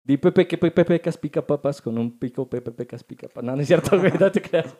Di 0.03 0.17
Pepe 0.17 0.47
que 0.47 0.57
Pepe 0.57 0.83
Pecas 0.83 1.17
pica 1.17 1.45
papas 1.45 1.81
con 1.81 1.97
un 1.97 2.17
pico 2.17 2.49
Pepe 2.49 2.71
Pecas 2.71 3.03
pica 3.03 3.27
papas. 3.27 3.43
No, 3.43 3.55
no 3.55 3.61
es 3.61 3.67
cierto, 3.67 3.97
güey. 3.99 4.11
No 4.19 4.31
te 4.31 4.41
creas. 4.41 4.75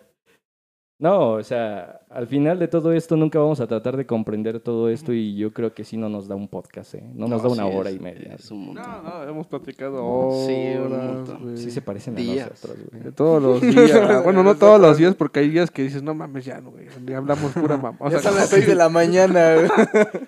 No, 1.02 1.32
o 1.32 1.44
sea, 1.44 2.02
al 2.12 2.28
final 2.28 2.60
de 2.60 2.68
todo 2.68 2.94
esto 2.94 3.18
nunca 3.18 3.40
vamos 3.40 3.60
a 3.60 3.66
tratar 3.66 3.98
de 3.98 4.06
comprender 4.06 4.60
todo 4.60 4.88
esto 4.88 5.12
y 5.14 5.36
yo 5.36 5.52
creo 5.52 5.74
que 5.74 5.84
sí 5.84 5.98
no 5.98 6.10
nos 6.10 6.28
da 6.28 6.36
un 6.36 6.48
podcast, 6.48 6.94
¿eh? 6.94 7.04
No 7.16 7.28
nos 7.28 7.42
da 7.42 7.50
una 7.50 7.64
sí 7.68 7.76
hora 7.76 7.90
es- 7.90 7.96
y 7.96 8.00
media. 8.00 8.36
Es 8.36 8.52
un 8.52 8.68
montón. 8.68 8.84
No, 8.86 9.02
no, 9.02 9.24
hemos 9.28 9.48
platicado 9.48 10.06
horas, 10.06 10.46
Sí, 10.46 11.34
un. 11.44 11.58
Sí 11.58 11.72
se 11.72 11.82
parecen 11.82 12.14
Días. 12.14 12.46
a 12.46 12.50
nosotros, 12.52 12.78
güey. 12.92 13.02
De 13.04 13.12
todos 13.12 13.42
los 13.42 13.62
días. 14.00 14.24
bueno, 14.24 14.44
no 14.44 14.54
todos 14.54 14.80
los 14.80 14.96
días, 15.00 15.16
porque 15.16 15.40
hay 15.40 15.50
días 15.50 15.72
que 15.72 15.82
dices, 15.82 16.04
no 16.04 16.14
mames, 16.14 16.46
ya, 16.46 16.62
no, 16.62 16.70
güey. 16.70 16.86
Ya 17.08 17.18
hablamos 17.18 17.52
pura 17.54 17.78
mamá. 17.82 17.98
O 18.00 18.08
Ya 18.12 18.20
sea, 18.20 18.30
son 18.32 18.40
las 18.40 18.50
6 18.50 18.68
de 18.68 18.76
la 18.76 18.90
mañana, 18.90 19.56
güey. 19.56 19.70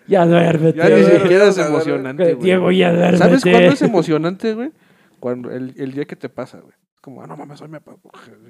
Ya 0.08 0.26
duérmete. 0.26 0.80
ya 0.80 0.90
ni 0.90 1.04
siquiera 1.04 1.46
es 1.50 1.56
Ya, 1.56 1.68
emocionante, 1.68 2.34
güey. 2.34 2.44
Diego, 2.44 2.72
ya 2.72 2.92
duérmete. 2.92 3.18
¿Sabes 3.20 3.44
cuándo 3.44 3.60
es 3.74 3.82
emocionante, 3.84 4.56
güey? 4.56 4.72
Cuando 5.20 5.52
el, 5.52 5.76
el 5.78 5.92
día 5.94 6.06
que 6.06 6.16
te 6.16 6.30
pasa, 6.30 6.58
güey. 6.62 6.74
Es 6.96 7.00
como, 7.00 7.22
ah, 7.22 7.28
no 7.28 7.38
mames, 7.38 7.62
hoy 7.62 7.68
me 7.68 7.80
pasó 7.80 8.00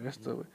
esto, 0.08 0.36
güey. 0.38 0.48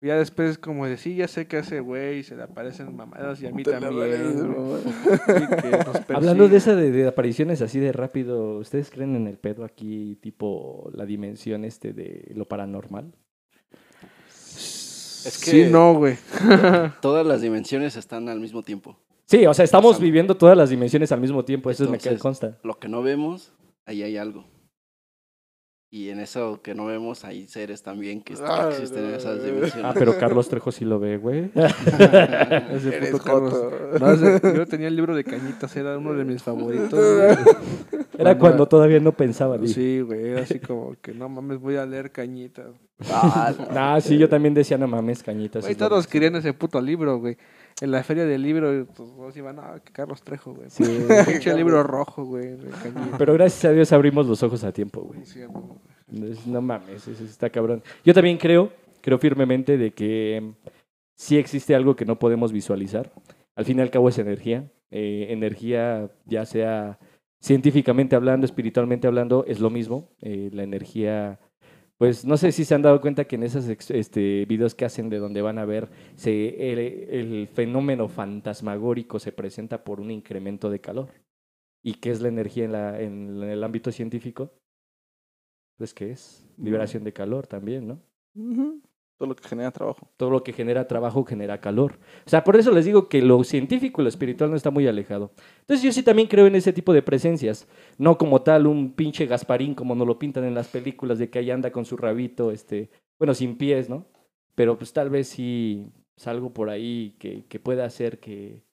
Ya 0.00 0.16
después 0.18 0.50
es 0.50 0.58
como 0.58 0.86
de, 0.86 0.98
sí, 0.98 1.16
ya 1.16 1.28
sé 1.28 1.46
que 1.46 1.58
ese 1.60 1.80
güey 1.80 2.22
se 2.24 2.36
le 2.36 2.42
aparecen 2.42 2.94
mamadas 2.94 3.40
y 3.40 3.46
a 3.46 3.50
mí 3.52 3.62
Te 3.62 3.70
también. 3.72 4.44
Hablando 6.14 6.46
de 6.48 6.56
esa 6.58 6.74
de, 6.76 6.90
de 6.90 7.06
apariciones 7.08 7.62
así 7.62 7.80
de 7.80 7.90
rápido, 7.90 8.58
¿ustedes 8.58 8.90
creen 8.90 9.16
en 9.16 9.26
el 9.26 9.38
pedo 9.38 9.64
aquí, 9.64 10.16
tipo 10.20 10.90
la 10.92 11.06
dimensión 11.06 11.64
este 11.64 11.94
de 11.94 12.30
lo 12.34 12.46
paranormal? 12.46 13.14
Es 14.28 15.40
que 15.42 15.50
Sí, 15.50 15.64
no, 15.70 15.94
güey. 15.94 16.16
todas 17.00 17.26
las 17.26 17.40
dimensiones 17.40 17.96
están 17.96 18.28
al 18.28 18.40
mismo 18.40 18.62
tiempo. 18.62 18.98
Sí, 19.24 19.46
o 19.46 19.54
sea, 19.54 19.64
estamos 19.64 19.92
O 19.92 19.94
sea, 19.94 20.02
viviendo 20.04 20.36
todas 20.36 20.54
las 20.56 20.68
dimensiones 20.68 21.12
al 21.12 21.20
mismo 21.22 21.46
tiempo, 21.46 21.70
eso 21.70 21.84
me 21.88 21.96
entonces- 21.96 22.20
consta. 22.20 22.58
Lo 22.62 22.78
que 22.78 22.88
no 22.88 23.02
vemos, 23.02 23.54
ahí 23.86 24.02
hay 24.02 24.18
algo. 24.18 24.44
Y 25.94 26.08
en 26.10 26.18
eso 26.18 26.58
que 26.60 26.74
no 26.74 26.86
vemos, 26.86 27.24
hay 27.24 27.46
seres 27.46 27.84
también 27.84 28.20
que 28.20 28.34
Ah, 28.44 28.66
existen 28.72 29.04
en 29.04 29.14
esas 29.14 29.44
dimensiones. 29.44 29.84
Ah, 29.84 29.94
pero 29.96 30.18
Carlos 30.18 30.48
Trejo 30.48 30.72
sí 30.72 30.84
lo 30.84 30.98
ve, 30.98 31.18
güey. 31.18 31.52
Ese 31.54 32.96
Eres 32.96 33.10
puto 33.12 33.22
Carlos. 33.22 33.52
joto. 33.52 33.98
No, 34.00 34.10
ese- 34.12 34.56
yo 34.56 34.66
tenía 34.66 34.88
el 34.88 34.96
libro 34.96 35.14
de 35.14 35.22
Cañitas, 35.22 35.76
era 35.76 35.96
uno 35.96 36.14
de 36.14 36.24
mis 36.24 36.42
favoritos. 36.42 36.90
güey. 36.90 38.02
Era 38.18 38.36
cuando 38.38 38.66
todavía 38.66 38.98
no 38.98 39.12
pensaba. 39.12 39.56
di. 39.56 39.68
Sí, 39.68 40.00
güey, 40.00 40.30
era 40.30 40.42
así 40.42 40.58
como 40.58 40.96
que 41.00 41.12
no 41.14 41.28
mames, 41.28 41.58
voy 41.60 41.76
a 41.76 41.86
leer 41.86 42.10
Cañitas. 42.10 42.66
Ah, 43.10 43.98
sí, 44.02 44.18
yo 44.18 44.28
también 44.28 44.54
decía, 44.54 44.76
no 44.78 44.88
mames, 44.88 45.22
cañitas. 45.22 45.62
Güey, 45.64 45.74
todos 45.76 45.92
máximo". 45.92 46.10
querían 46.12 46.36
ese 46.36 46.52
puto 46.54 46.80
libro, 46.80 47.18
güey. 47.18 47.36
En 47.80 47.90
la 47.90 48.04
feria 48.04 48.24
del 48.24 48.42
libro, 48.42 48.86
pues 48.94 48.96
todos 48.96 49.36
iban, 49.36 49.58
ah, 49.58 49.80
que 49.84 49.92
Carlos 49.92 50.22
Trejo, 50.22 50.54
güey. 50.54 50.70
Sí. 50.70 50.84
Pinche 51.26 51.54
libro 51.54 51.82
rojo, 51.82 52.24
güey. 52.24 52.56
Pero 53.18 53.32
gracias 53.34 53.64
a 53.64 53.72
Dios 53.72 53.92
abrimos 53.92 54.26
los 54.26 54.42
ojos 54.42 54.62
a 54.62 54.72
tiempo, 54.72 55.00
güey. 55.02 55.24
Sí, 55.24 55.40
No 56.46 56.62
mames, 56.62 57.08
eso 57.08 57.24
está 57.24 57.50
cabrón. 57.50 57.82
Yo 58.04 58.14
también 58.14 58.38
creo, 58.38 58.72
creo 59.00 59.18
firmemente 59.18 59.76
de 59.76 59.90
que 59.90 60.36
em, 60.36 60.54
sí 61.16 61.36
existe 61.36 61.74
algo 61.74 61.96
que 61.96 62.04
no 62.04 62.18
podemos 62.18 62.52
visualizar. 62.52 63.12
Al 63.56 63.64
fin 63.64 63.78
y 63.78 63.82
al 63.82 63.90
cabo 63.90 64.08
es 64.08 64.18
energía. 64.18 64.70
Eh, 64.90 65.26
energía, 65.30 66.10
ya 66.26 66.46
sea 66.46 66.98
científicamente 67.40 68.14
hablando, 68.14 68.46
espiritualmente 68.46 69.08
hablando, 69.08 69.44
es 69.48 69.58
lo 69.58 69.68
mismo. 69.68 70.08
Eh, 70.22 70.50
la 70.52 70.62
energía, 70.62 71.40
pues 71.98 72.24
no 72.24 72.36
sé 72.36 72.52
si 72.52 72.64
se 72.64 72.74
han 72.74 72.82
dado 72.82 73.00
cuenta 73.00 73.24
que 73.24 73.36
en 73.36 73.44
esos 73.44 73.66
este, 73.68 74.44
videos 74.46 74.74
que 74.74 74.84
hacen 74.84 75.08
de 75.08 75.18
donde 75.18 75.42
van 75.42 75.58
a 75.58 75.64
ver, 75.64 75.88
se, 76.16 76.72
el, 76.72 76.78
el 76.78 77.48
fenómeno 77.48 78.08
fantasmagórico 78.08 79.18
se 79.18 79.32
presenta 79.32 79.84
por 79.84 80.00
un 80.00 80.10
incremento 80.10 80.70
de 80.70 80.80
calor. 80.80 81.10
¿Y 81.82 81.94
qué 81.94 82.10
es 82.10 82.20
la 82.20 82.28
energía 82.28 82.64
en, 82.64 82.72
la, 82.72 83.00
en 83.00 83.42
el 83.42 83.62
ámbito 83.62 83.92
científico? 83.92 84.52
Pues, 85.76 85.92
¿qué 85.92 86.12
es? 86.12 86.44
Liberación 86.56 87.04
de 87.04 87.12
calor 87.12 87.46
también, 87.46 87.86
¿no? 87.86 88.00
Todo 89.16 89.28
lo 89.28 89.36
que 89.36 89.48
genera 89.48 89.70
trabajo. 89.70 90.10
Todo 90.16 90.30
lo 90.30 90.42
que 90.42 90.52
genera 90.52 90.88
trabajo 90.88 91.24
genera 91.24 91.60
calor. 91.60 91.98
O 92.26 92.30
sea, 92.30 92.42
por 92.42 92.56
eso 92.56 92.72
les 92.72 92.84
digo 92.84 93.08
que 93.08 93.22
lo 93.22 93.44
científico 93.44 94.00
y 94.00 94.04
lo 94.04 94.08
espiritual 94.08 94.50
no 94.50 94.56
está 94.56 94.70
muy 94.70 94.86
alejado. 94.88 95.32
Entonces 95.60 95.82
yo 95.84 95.92
sí 95.92 96.02
también 96.02 96.26
creo 96.28 96.46
en 96.46 96.56
ese 96.56 96.72
tipo 96.72 96.92
de 96.92 97.02
presencias. 97.02 97.68
No 97.96 98.18
como 98.18 98.42
tal 98.42 98.66
un 98.66 98.92
pinche 98.92 99.26
Gasparín 99.26 99.74
como 99.74 99.94
nos 99.94 100.06
lo 100.06 100.18
pintan 100.18 100.44
en 100.44 100.54
las 100.54 100.68
películas 100.68 101.18
de 101.18 101.30
que 101.30 101.38
ahí 101.38 101.50
anda 101.52 101.70
con 101.70 101.84
su 101.84 101.96
rabito, 101.96 102.50
este, 102.50 102.90
bueno, 103.18 103.34
sin 103.34 103.56
pies, 103.56 103.88
¿no? 103.88 104.06
Pero 104.56 104.76
pues 104.78 104.92
tal 104.92 105.10
vez 105.10 105.28
sí 105.28 105.86
es 106.16 106.26
algo 106.26 106.52
por 106.52 106.68
ahí 106.70 107.16
que, 107.20 107.44
que 107.46 107.58
pueda 107.60 107.84
hacer 107.84 108.18
que, 108.18 108.64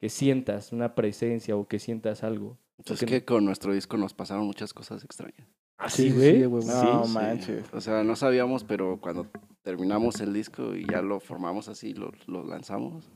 que 0.00 0.08
sientas 0.08 0.72
una 0.72 0.94
presencia 0.96 1.56
o 1.56 1.66
que 1.68 1.78
sientas 1.78 2.24
algo. 2.24 2.58
Entonces 2.78 3.06
porque- 3.06 3.20
que 3.20 3.24
con 3.24 3.44
nuestro 3.44 3.72
disco 3.72 3.96
nos 3.96 4.12
pasaron 4.14 4.44
muchas 4.46 4.74
cosas 4.74 5.04
extrañas. 5.04 5.46
Así, 5.78 6.10
sí, 6.10 6.16
güey. 6.16 6.36
sí, 6.40 6.44
güey. 6.44 6.64
No 6.66 7.04
Sí, 7.04 7.12
manches. 7.12 7.64
O 7.72 7.80
sea, 7.80 8.02
no 8.04 8.16
sabíamos, 8.16 8.64
pero 8.64 8.98
cuando 9.00 9.26
terminamos 9.62 10.20
el 10.20 10.32
disco 10.32 10.74
y 10.74 10.86
ya 10.90 11.02
lo 11.02 11.20
formamos 11.20 11.68
así, 11.68 11.94
lo, 11.94 12.12
lo 12.26 12.44
lanzamos, 12.44 13.10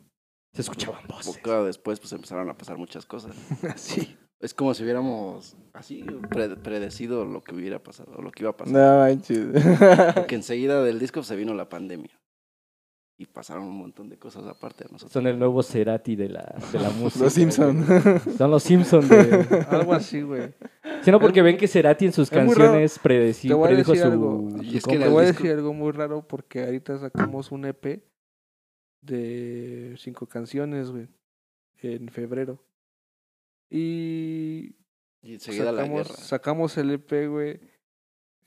Se 0.55 0.63
escuchaban 0.63 1.03
voces. 1.09 1.37
poco 1.37 1.65
después 1.65 2.01
pues 2.01 2.13
empezaron 2.13 2.49
a 2.51 2.57
pasar 2.57 2.77
muchas 2.79 3.07
cosas. 3.07 3.35
Sí. 3.77 4.17
Es 4.41 4.55
como 4.55 4.73
si 4.73 4.85
hubiéramos 4.85 5.57
así 5.73 6.05
pre- 6.31 6.55
predecido 6.55 7.25
lo 7.25 7.43
que 7.43 7.57
hubiera 7.57 7.83
pasado, 7.83 8.13
o 8.19 8.23
lo 8.23 8.31
que 8.31 8.45
iba 8.45 8.51
a 8.51 8.57
pasar. 8.57 8.73
No 8.73 8.99
manches. 8.99 9.49
Porque 10.15 10.37
enseguida 10.37 10.81
del 10.85 11.01
disco 11.01 11.25
se 11.25 11.35
vino 11.35 11.55
la 11.55 11.69
pandemia. 11.69 12.21
Y 13.21 13.27
pasaron 13.27 13.65
un 13.65 13.77
montón 13.77 14.09
de 14.09 14.17
cosas 14.17 14.47
aparte 14.47 14.85
de 14.85 14.91
nosotros. 14.93 15.11
Son 15.13 15.27
el 15.27 15.37
nuevo 15.39 15.61
Cerati 15.65 16.15
de 16.15 16.29
la, 16.29 16.55
de 16.73 16.79
la 16.79 16.89
música. 17.01 17.25
Los 17.25 17.33
Simpson. 17.33 17.85
güey. 17.85 18.37
Son 18.37 18.51
los 18.51 18.63
Simpson 18.63 19.09
de... 19.09 19.67
Algo 19.71 19.93
así, 19.93 20.23
güey. 20.23 20.55
Sí, 21.03 21.11
no, 21.11 21.19
porque 21.19 21.43
ven 21.43 21.57
que 21.57 21.67
Cerati 21.67 22.07
en 22.07 22.13
sus 22.13 22.31
canciones 22.31 23.01
predeci- 23.03 23.49
Te 23.49 23.55
voy 23.55 23.67
a 23.67 23.69
predijo 23.71 23.91
decir 23.93 24.07
su... 24.07 24.13
algo. 24.13 24.51
su 24.53 24.63
Y 24.63 24.77
es 24.77 24.85
que. 24.85 24.99
Te 24.99 25.09
voy 25.09 25.25
a 25.25 25.27
decir 25.27 25.51
algo 25.51 25.75
muy 25.75 25.91
raro 25.91 26.27
porque 26.29 26.63
ahorita 26.63 26.97
sacamos 26.99 27.51
un 27.51 27.65
EP 27.65 28.05
de 29.01 29.95
cinco 29.99 30.27
canciones, 30.27 30.91
güey, 30.91 31.09
en 31.83 32.09
febrero. 32.11 32.63
Y 33.71 34.77
Y 35.23 35.35
enseguida 35.35 35.73
la 35.73 35.83
sacamos, 35.83 36.09
guerra. 36.09 36.21
sacamos 36.21 36.79
el 36.79 36.91
EP, 36.93 37.29
güey, 37.29 37.61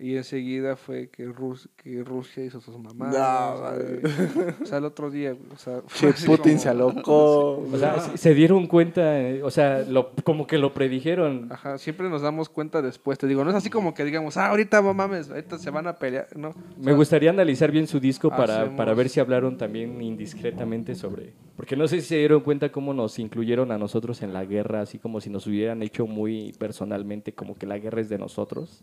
y 0.01 0.17
enseguida 0.17 0.75
fue 0.75 1.09
que, 1.09 1.25
Rus 1.25 1.69
que 1.77 2.03
Rusia 2.03 2.43
hizo 2.43 2.59
sus 2.59 2.77
mamadas. 2.79 3.13
No, 3.13 3.59
güey. 3.61 4.01
madre. 4.01 4.55
O 4.61 4.65
sea, 4.65 4.79
el 4.79 4.85
otro 4.85 5.11
día, 5.11 5.35
o 5.53 5.57
sea, 5.57 5.81
Che, 5.93 6.07
así 6.07 6.25
Putin 6.25 6.53
como- 6.53 6.59
se 6.63 6.69
alocó. 6.69 7.57
O 7.73 7.77
sea, 7.77 7.99
se- 8.01 8.17
se 8.17 8.33
dieron 8.33 8.67
cuenta, 8.67 9.19
eh, 9.21 9.43
o 9.43 9.51
sea, 9.51 9.79
lo, 9.87 10.11
como 10.23 10.47
que 10.47 10.57
lo 10.57 10.73
predijeron. 10.73 11.47
Ajá, 11.51 11.77
siempre 11.77 12.09
nos 12.09 12.21
damos 12.23 12.49
cuenta 12.49 12.81
después. 12.81 13.17
Te 13.19 13.27
digo, 13.27 13.43
no 13.43 13.51
es 13.51 13.55
así 13.55 13.69
como 13.69 13.93
que 13.93 14.03
digamos, 14.03 14.37
ah, 14.37 14.47
ahorita 14.47 14.81
no 14.81 14.93
mames, 14.93 15.29
ahorita 15.29 15.57
se 15.59 15.69
van 15.69 15.85
a 15.87 15.95
pelear. 15.97 16.27
No. 16.35 16.53
Me 16.77 16.93
gustaría 16.93 17.29
analizar 17.29 17.71
bien 17.71 17.87
su 17.87 17.99
disco 17.99 18.29
para, 18.29 18.63
Hacemos- 18.63 18.77
para 18.77 18.93
ver 18.93 19.07
si 19.09 19.19
hablaron 19.19 19.57
también 19.57 20.01
indiscretamente 20.01 20.95
sobre... 20.95 21.33
Porque 21.55 21.75
no 21.75 21.87
sé 21.87 22.01
si 22.01 22.07
se 22.07 22.15
dieron 22.17 22.41
cuenta 22.41 22.71
cómo 22.71 22.91
nos 22.93 23.19
incluyeron 23.19 23.71
a 23.71 23.77
nosotros 23.77 24.23
en 24.23 24.33
la 24.33 24.45
guerra, 24.45 24.81
así 24.81 24.97
como 24.97 25.21
si 25.21 25.29
nos 25.29 25.45
hubieran 25.45 25.83
hecho 25.83 26.07
muy 26.07 26.53
personalmente, 26.57 27.33
como 27.33 27.55
que 27.55 27.67
la 27.67 27.77
guerra 27.77 28.01
es 28.01 28.09
de 28.09 28.17
nosotros, 28.17 28.81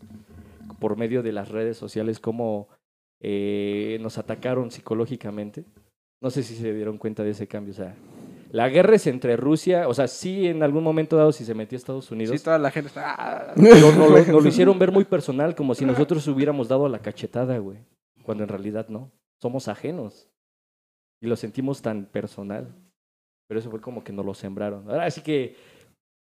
por 0.79 0.97
medio 0.97 1.21
de 1.23 1.31
las 1.31 1.49
redes 1.49 1.77
sociales, 1.77 2.19
cómo 2.19 2.69
eh, 3.19 3.97
nos 4.01 4.17
atacaron 4.17 4.71
psicológicamente. 4.71 5.65
No 6.21 6.29
sé 6.29 6.43
si 6.43 6.55
se 6.55 6.73
dieron 6.73 6.97
cuenta 6.97 7.23
de 7.23 7.31
ese 7.31 7.47
cambio, 7.47 7.73
o 7.73 7.77
sea... 7.77 7.95
La 8.51 8.67
guerra 8.67 8.95
es 8.95 9.05
entre 9.05 9.37
Rusia, 9.37 9.87
o 9.87 9.93
sea, 9.93 10.07
sí 10.07 10.47
en 10.47 10.63
algún 10.63 10.83
momento 10.83 11.15
dado 11.15 11.31
si 11.31 11.45
se 11.45 11.53
metió 11.53 11.75
a 11.75 11.77
Estados 11.77 12.09
Unidos, 12.09 12.35
Sí, 12.35 12.43
toda 12.43 12.57
la 12.57 12.71
gente 12.71 12.87
está. 12.87 13.13
ah, 13.13 13.53
pero 13.55 13.91
no, 13.91 14.09
lo, 14.09 14.41
lo 14.41 14.47
hicieron 14.47 14.79
ver 14.79 14.91
muy 14.91 15.05
personal, 15.05 15.53
como 15.53 15.75
si 15.75 15.85
nosotros 15.85 16.27
hubiéramos 16.27 16.67
dado 16.67 16.89
la 16.89 16.97
cachetada, 16.97 17.59
güey. 17.59 17.77
Cuando 18.23 18.43
en 18.43 18.49
realidad 18.49 18.87
no. 18.89 19.11
Somos 19.39 19.67
ajenos. 19.67 20.27
Y 21.21 21.27
lo 21.27 21.35
sentimos 21.35 21.81
tan 21.83 22.05
personal. 22.05 22.73
Pero 23.47 23.59
eso 23.59 23.69
fue 23.69 23.81
como 23.81 24.03
que 24.03 24.13
nos 24.13 24.25
lo 24.25 24.33
sembraron. 24.33 24.89
Ahora 24.89 25.09
sí 25.11 25.21
que, 25.21 25.55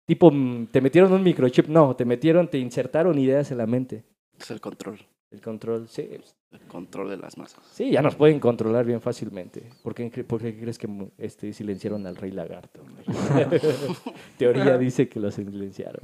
tipo, 0.05 0.31
mm, 0.31 0.67
te 0.67 0.79
metieron 0.81 1.11
un 1.11 1.23
microchip. 1.23 1.67
No, 1.67 1.95
te 1.95 2.05
metieron, 2.05 2.47
te 2.47 2.57
insertaron 2.57 3.19
ideas 3.19 3.51
en 3.51 3.57
la 3.57 3.67
mente. 3.67 4.05
Es 4.39 4.51
el 4.51 4.59
control. 4.61 4.99
El 5.31 5.41
control, 5.41 5.87
sí. 5.87 6.07
El 6.51 6.59
control 6.67 7.09
de 7.09 7.17
las 7.17 7.37
masas. 7.37 7.65
Sí, 7.71 7.89
ya 7.91 8.01
nos 8.03 8.15
pueden 8.15 8.39
controlar 8.39 8.85
bien 8.85 9.01
fácilmente. 9.01 9.67
¿Por 9.81 9.95
qué, 9.95 10.11
cre- 10.11 10.23
por 10.25 10.39
qué 10.41 10.55
crees 10.59 10.77
que 10.77 10.87
este, 11.17 11.51
silenciaron 11.53 12.05
al 12.05 12.15
rey 12.15 12.29
lagarto? 12.31 12.81
Teoría 14.37 14.77
dice 14.77 15.09
que 15.09 15.19
lo 15.19 15.31
silenciaron. 15.31 16.03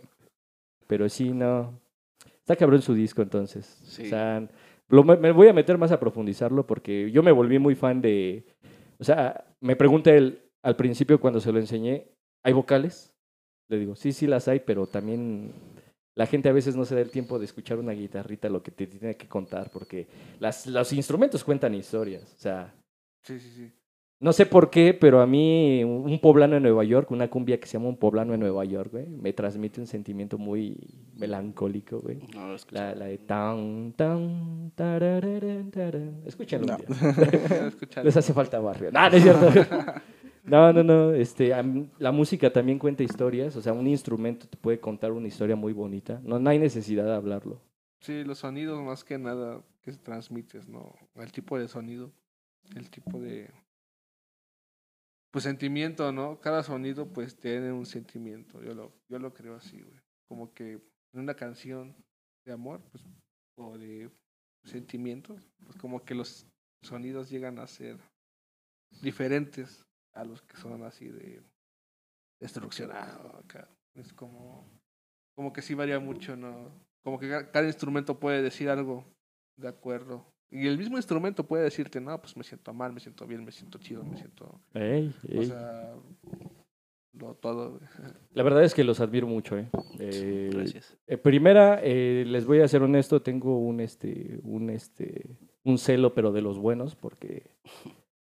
Pero 0.87 1.07
sí, 1.09 1.29
no. 1.31 1.79
Está 2.39 2.55
cabrón 2.55 2.81
su 2.81 2.93
disco 2.93 3.21
entonces. 3.21 3.65
Sí. 3.85 4.03
O 4.05 4.09
sea, 4.09 4.47
lo- 4.87 5.03
me 5.03 5.31
voy 5.31 5.47
a 5.47 5.53
meter 5.53 5.77
más 5.77 5.91
a 5.91 5.99
profundizarlo 5.99 6.65
porque 6.65 7.11
yo 7.11 7.21
me 7.23 7.31
volví 7.31 7.59
muy 7.59 7.75
fan 7.75 8.01
de... 8.01 8.43
O 8.99 9.03
sea, 9.03 9.45
me 9.61 9.75
pregunta 9.75 10.11
él 10.11 10.41
al 10.63 10.75
principio 10.75 11.19
cuando 11.19 11.39
se 11.39 11.51
lo 11.51 11.59
enseñé, 11.59 12.07
¿hay 12.43 12.53
vocales? 12.53 13.13
Le 13.69 13.77
digo, 13.77 13.95
sí, 13.95 14.11
sí 14.11 14.25
las 14.25 14.47
hay, 14.47 14.59
pero 14.61 14.87
también 14.87 15.51
la 16.15 16.25
gente 16.25 16.49
a 16.49 16.53
veces 16.53 16.75
no 16.75 16.85
se 16.85 16.95
da 16.95 17.01
el 17.01 17.11
tiempo 17.11 17.39
de 17.39 17.45
escuchar 17.45 17.79
una 17.79 17.93
guitarrita 17.93 18.49
lo 18.49 18.61
que 18.61 18.71
te 18.71 18.87
tiene 18.87 19.15
que 19.15 19.27
contar 19.27 19.69
porque 19.71 20.07
las, 20.39 20.67
los 20.67 20.91
instrumentos 20.93 21.43
cuentan 21.43 21.75
historias. 21.75 22.33
O 22.37 22.39
sea, 22.39 22.73
Sí, 23.23 23.39
sí, 23.39 23.49
sí. 23.55 23.71
No 24.21 24.33
sé 24.33 24.45
por 24.45 24.69
qué, 24.69 24.93
pero 24.93 25.21
a 25.21 25.25
mí 25.25 25.81
un 25.85 26.19
poblano 26.19 26.57
en 26.57 26.63
Nueva 26.63 26.83
York, 26.83 27.09
una 27.11 27.29
cumbia 27.29 27.57
que 27.57 27.67
se 27.67 27.77
llama 27.77 27.87
Un 27.87 27.95
poblano 27.95 28.33
en 28.33 28.41
Nueva 28.41 28.65
York, 28.65 28.91
güey, 28.91 29.07
me 29.07 29.31
transmite 29.31 29.79
un 29.79 29.87
sentimiento 29.87 30.37
muy 30.37 30.75
melancólico, 31.15 31.99
güey. 32.01 32.17
No. 32.35 32.53
La, 32.71 32.93
la 32.95 33.05
de 33.05 33.17
tan, 33.19 33.93
tan, 33.93 34.73
tarararán, 34.75 35.71
tarán. 35.71 36.21
Escúchenlo 36.25 36.75
un 36.75 36.97
No. 36.97 38.03
Les 38.03 38.17
hace 38.17 38.33
falta 38.33 38.59
barrio. 38.59 38.91
No, 38.91 39.09
no 39.09 39.15
es 39.15 39.23
cierto. 39.23 39.47
No, 40.49 40.73
no, 40.73 40.83
no. 40.83 41.13
Este, 41.13 41.51
la 41.99 42.11
música 42.11 42.51
también 42.51 42.79
cuenta 42.79 43.03
historias. 43.03 43.55
O 43.55 43.61
sea, 43.61 43.73
un 43.73 43.87
instrumento 43.87 44.47
te 44.47 44.57
puede 44.57 44.79
contar 44.79 45.11
una 45.11 45.27
historia 45.27 45.55
muy 45.55 45.73
bonita. 45.73 46.19
No, 46.23 46.39
no 46.39 46.49
hay 46.49 46.59
necesidad 46.59 47.05
de 47.05 47.15
hablarlo. 47.15 47.61
Sí, 48.01 48.23
los 48.23 48.39
sonidos 48.39 48.81
más 48.81 49.03
que 49.03 49.17
nada 49.17 49.61
que 49.81 49.91
transmites, 49.93 50.67
¿no? 50.67 50.95
El 51.15 51.31
tipo 51.31 51.57
de 51.59 51.67
sonido, 51.67 52.11
el 52.75 52.89
tipo 52.89 53.19
de... 53.19 53.51
Pues 55.31 55.43
sentimiento, 55.43 56.11
¿no? 56.11 56.39
Cada 56.39 56.63
sonido 56.63 57.07
pues 57.07 57.37
tiene 57.37 57.71
un 57.71 57.85
sentimiento, 57.85 58.63
yo 58.63 58.73
lo, 58.73 58.91
yo 59.09 59.19
lo 59.19 59.31
creo 59.31 59.55
así, 59.55 59.79
güey. 59.79 59.99
Como 60.27 60.51
que 60.53 60.81
en 61.13 61.19
una 61.19 61.35
canción 61.35 61.95
de 62.45 62.53
amor, 62.53 62.81
pues, 62.91 63.03
o 63.57 63.77
de 63.77 64.09
sentimientos, 64.63 65.51
pues 65.63 65.77
como 65.77 66.03
que 66.03 66.15
los 66.15 66.47
sonidos 66.81 67.29
llegan 67.29 67.59
a 67.59 67.67
ser 67.67 67.99
diferentes 69.01 69.85
a 70.19 70.25
los 70.25 70.41
que 70.41 70.57
son 70.57 70.83
así 70.83 71.07
de 71.07 71.41
destrucción. 72.39 72.91
acá. 72.91 73.67
Es 73.95 74.13
como, 74.13 74.69
como 75.35 75.51
que 75.53 75.61
sí 75.61 75.73
varía 75.73 75.99
mucho, 75.99 76.35
¿no? 76.35 76.71
Como 77.03 77.19
que 77.19 77.29
ca- 77.29 77.51
cada 77.51 77.67
instrumento 77.67 78.19
puede 78.19 78.41
decir 78.41 78.69
algo 78.69 79.05
de 79.57 79.67
acuerdo. 79.67 80.25
Y 80.51 80.67
el 80.67 80.77
mismo 80.77 80.97
instrumento 80.97 81.45
puede 81.45 81.63
decirte, 81.63 82.01
no, 82.01 82.19
pues 82.19 82.35
me 82.35 82.43
siento 82.43 82.73
mal, 82.73 82.91
me 82.93 82.99
siento 82.99 83.27
bien, 83.27 83.45
me 83.45 83.51
siento 83.51 83.77
chido, 83.77 84.03
me 84.03 84.17
siento... 84.17 84.59
Ey, 84.73 85.13
O 85.35 85.41
ey. 85.41 85.45
sea, 85.45 85.93
lo, 87.13 87.35
todo. 87.35 87.79
La 88.33 88.43
verdad 88.43 88.63
es 88.63 88.73
que 88.73 88.83
los 88.83 88.99
admiro 88.99 89.27
mucho. 89.27 89.57
Eh. 89.57 89.69
Eh, 89.99 90.49
Gracias. 90.53 90.97
eh, 91.07 91.17
primera, 91.17 91.79
eh, 91.83 92.23
les 92.25 92.45
voy 92.45 92.61
a 92.61 92.67
ser 92.67 92.81
honesto, 92.81 93.21
tengo 93.21 93.59
un 93.59 93.79
este, 93.79 94.39
un 94.43 94.69
este, 94.69 95.37
un 95.63 95.77
celo, 95.77 96.13
pero 96.13 96.31
de 96.31 96.41
los 96.41 96.57
buenos, 96.57 96.95
porque, 96.95 97.51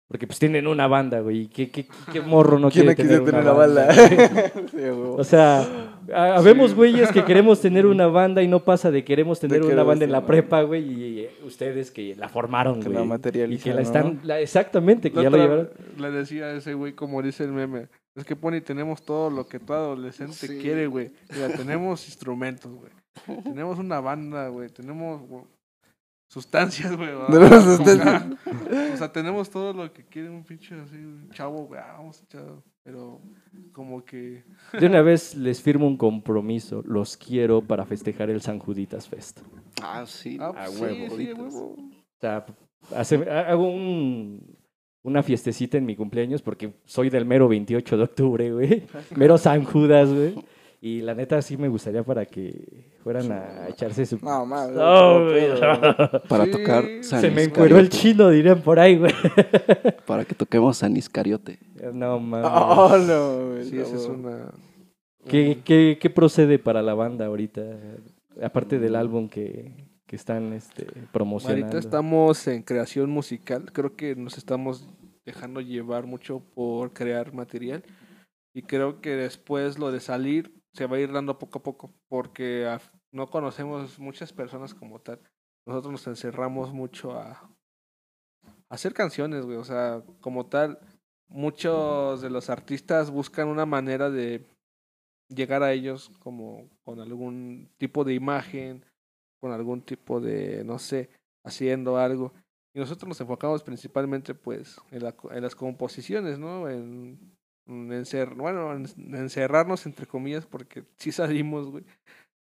porque 0.07 0.25
pues 0.27 0.39
tienen 0.39 0.67
una 0.67 0.87
banda, 0.87 1.19
güey. 1.19 1.41
¿Y 1.41 1.47
¿Qué, 1.47 1.69
qué, 1.69 1.85
qué 2.11 2.21
morro 2.21 2.59
no 2.59 2.69
¿Quién 2.71 2.85
quiere 2.85 2.95
tener 2.95 3.23
tener 3.25 3.41
una 3.41 3.51
banda? 3.53 3.87
Sí. 4.71 4.77
O 4.91 5.23
sea, 5.23 5.67
ha- 6.13 6.35
habemos 6.35 6.73
güeyes 6.73 7.11
que 7.11 7.23
queremos 7.25 7.59
tener 7.61 7.85
una 7.85 8.07
banda 8.19 8.41
y 8.41 8.47
no 8.47 8.63
pasa 8.63 8.91
de 8.91 9.03
queremos 9.03 9.39
tener 9.39 9.63
una 9.63 9.83
banda 9.83 10.05
en 10.05 10.11
la 10.11 10.25
prepa, 10.25 10.61
güey, 10.61 10.83
y 10.83 11.19
eh, 11.21 11.31
ustedes 11.45 11.91
que 11.91 12.15
la 12.15 12.29
formaron, 12.29 12.79
Que 12.79 12.85
güey. 12.89 12.97
la 12.99 13.03
y 13.03 13.07
materializan, 13.07 13.63
que 13.63 13.69
la 13.69 13.75
¿no? 13.75 13.81
están, 13.81 14.19
la- 14.23 14.39
exactamente, 14.39 15.11
que 15.11 15.17
La 15.17 15.23
ya 15.23 15.29
lo 15.29 15.35
otra- 15.37 15.45
llevaron. 15.47 15.69
Le 15.97 16.11
decía 16.11 16.45
a 16.45 16.53
ese 16.53 16.73
güey, 16.73 16.93
como 16.93 17.21
dice 17.21 17.43
el 17.43 17.51
meme, 17.51 17.87
es 18.15 18.23
que 18.23 18.35
Pony 18.35 18.61
tenemos 18.65 19.03
todo 19.03 19.29
lo 19.29 19.45
que 19.47 19.59
todo 19.59 19.77
adolescente 19.77 20.33
Sí. 20.47 20.57
quiere, 20.59 20.87
güey. 20.87 21.11
Mira, 21.33 21.49
tenemos 21.49 22.07
instrumentos, 22.07 22.71
güey. 22.71 22.91
Tenemos 23.43 23.77
una 23.79 23.99
banda, 23.99 24.47
güey. 24.49 24.69
Tenemos 24.69 25.21
güey, 25.27 25.43
sustancias, 26.27 26.95
güey. 26.95 27.09
o 28.93 28.97
sea, 28.97 29.11
tenemos 29.11 29.49
todo 29.49 29.73
lo 29.73 29.91
que 29.93 30.05
quiere 30.05 30.29
un 30.29 30.43
pinche 30.43 30.75
así, 30.75 30.95
un 30.97 31.29
chavo, 31.31 31.65
güey. 31.67 31.79
ah, 31.83 31.95
vamos 31.97 32.21
a 32.21 32.23
echar. 32.25 32.45
Pero 32.83 33.21
como 33.73 34.05
que... 34.05 34.45
De 34.79 34.85
una 34.85 35.01
vez 35.01 35.35
les 35.35 35.61
firmo 35.61 35.87
un 35.87 35.97
compromiso, 35.97 36.81
los 36.85 37.17
quiero 37.17 37.61
para 37.61 37.85
festejar 37.85 38.29
el 38.29 38.41
San 38.41 38.59
Juditas 38.59 39.09
Fest. 39.09 39.41
Ah, 39.81 40.05
sí. 40.07 40.37
Ah, 40.39 40.49
a 40.55 40.65
pues 40.67 40.79
huevo. 40.79 41.17
sí, 41.17 41.25
sí, 41.25 41.31
a 41.31 41.35
huevo. 41.35 41.75
O 41.75 42.19
sea, 42.21 42.45
hace- 42.95 43.29
hago 43.29 43.67
un, 43.67 44.57
una 45.03 45.21
fiestecita 45.21 45.77
en 45.77 45.85
mi 45.85 45.97
cumpleaños 45.97 46.41
porque 46.41 46.73
soy 46.85 47.09
del 47.09 47.25
mero 47.25 47.49
28 47.49 47.97
de 47.97 48.03
octubre, 48.03 48.51
güey. 48.53 48.83
Mero 49.17 49.37
San 49.37 49.65
Judas, 49.65 50.09
güey. 50.13 50.35
Y 50.79 51.01
la 51.01 51.15
neta 51.15 51.41
sí 51.41 51.57
me 51.57 51.67
gustaría 51.67 52.03
para 52.03 52.25
que 52.25 52.91
fueran 53.03 53.31
a 53.31 53.67
echarse 53.67 54.05
su... 54.05 54.19
No, 54.23 54.45
mames. 54.45 54.75
No, 54.75 55.19
no 55.19 55.25
güey. 55.25 56.21
Para 56.27 56.45
Sí, 56.45 56.51
tocar 56.51 56.83
se 56.85 57.03
San 57.03 57.21
Se 57.21 57.31
me 57.31 57.43
encueró 57.43 57.79
el 57.79 57.89
chino, 57.89 58.29
dirían 58.29 58.61
por 58.61 58.79
ahí, 58.79 58.97
güey. 58.97 59.11
Para 60.05 60.23
que 60.23 60.35
toquemos 60.35 60.77
San 60.77 60.95
Iscariote. 60.95 61.57
No, 61.93 62.19
mames. 62.19 62.49
Oh, 62.53 62.95
no, 62.97 63.47
güey, 63.53 63.65
Sí, 63.65 63.75
no, 63.75 63.81
esa 63.81 63.95
es 63.95 64.07
güey. 64.07 64.19
una... 64.19 64.51
¿Qué, 65.27 65.59
qué, 65.65 65.97
qué 65.99 66.09
procede 66.11 66.59
para 66.59 66.81
la 66.83 66.93
banda 66.93 67.25
ahorita? 67.25 67.61
Aparte 68.41 68.77
del 68.79 68.95
álbum 68.95 69.27
que, 69.29 69.73
que 70.05 70.15
están 70.15 70.53
este, 70.53 70.85
promocionando. 71.11 71.65
Ahorita 71.65 71.79
estamos 71.79 72.47
en 72.47 72.61
creación 72.61 73.09
musical. 73.09 73.71
Creo 73.73 73.95
que 73.95 74.15
nos 74.15 74.37
estamos 74.37 74.87
dejando 75.25 75.59
llevar 75.59 76.05
mucho 76.05 76.41
por 76.53 76.93
crear 76.93 77.33
material. 77.33 77.83
Y 78.53 78.61
creo 78.61 79.01
que 79.01 79.15
después 79.15 79.77
lo 79.79 79.91
de 79.91 79.99
salir 79.99 80.53
se 80.77 80.85
va 80.85 80.97
a 80.97 80.99
ir 80.99 81.11
dando 81.11 81.39
poco 81.39 81.59
a 81.59 81.63
poco. 81.63 81.91
Porque 82.07 82.67
a- 82.67 82.79
no 83.11 83.29
conocemos 83.29 83.97
muchas 83.99 84.31
personas 84.31 84.73
como 84.73 84.99
tal. 85.01 85.19
Nosotros 85.65 85.91
nos 85.91 86.07
encerramos 86.07 86.71
mucho 86.71 87.11
a, 87.17 87.49
hacer 88.69 88.93
canciones, 88.93 89.45
güey. 89.45 89.57
O 89.57 89.63
sea, 89.63 90.03
como 90.21 90.45
tal, 90.45 90.79
muchos 91.27 92.21
de 92.21 92.29
los 92.29 92.49
artistas 92.49 93.09
buscan 93.09 93.47
una 93.47 93.65
manera 93.65 94.09
de 94.09 94.45
llegar 95.29 95.63
a 95.63 95.73
ellos 95.73 96.09
como 96.19 96.69
con 96.83 96.99
algún 96.99 97.69
tipo 97.77 98.03
de 98.03 98.13
imagen, 98.13 98.85
con 99.41 99.51
algún 99.51 99.81
tipo 99.81 100.19
de, 100.21 100.63
no 100.63 100.79
sé, 100.79 101.09
haciendo 101.43 101.97
algo. 101.97 102.33
Y 102.73 102.79
nosotros 102.79 103.09
nos 103.09 103.21
enfocamos 103.21 103.63
principalmente, 103.63 104.35
pues, 104.35 104.79
en, 104.91 105.03
la 105.03 105.15
en 105.31 105.41
las 105.41 105.55
composiciones, 105.55 106.37
¿no? 106.37 106.69
En 106.69 107.36
encer- 107.67 108.35
bueno, 108.35 108.73
en 108.73 108.85
en 108.97 109.15
encerrarnos, 109.15 109.85
entre 109.85 110.05
comillas, 110.05 110.45
porque 110.45 110.83
sí 110.97 111.11
salimos, 111.11 111.69
güey. 111.69 111.83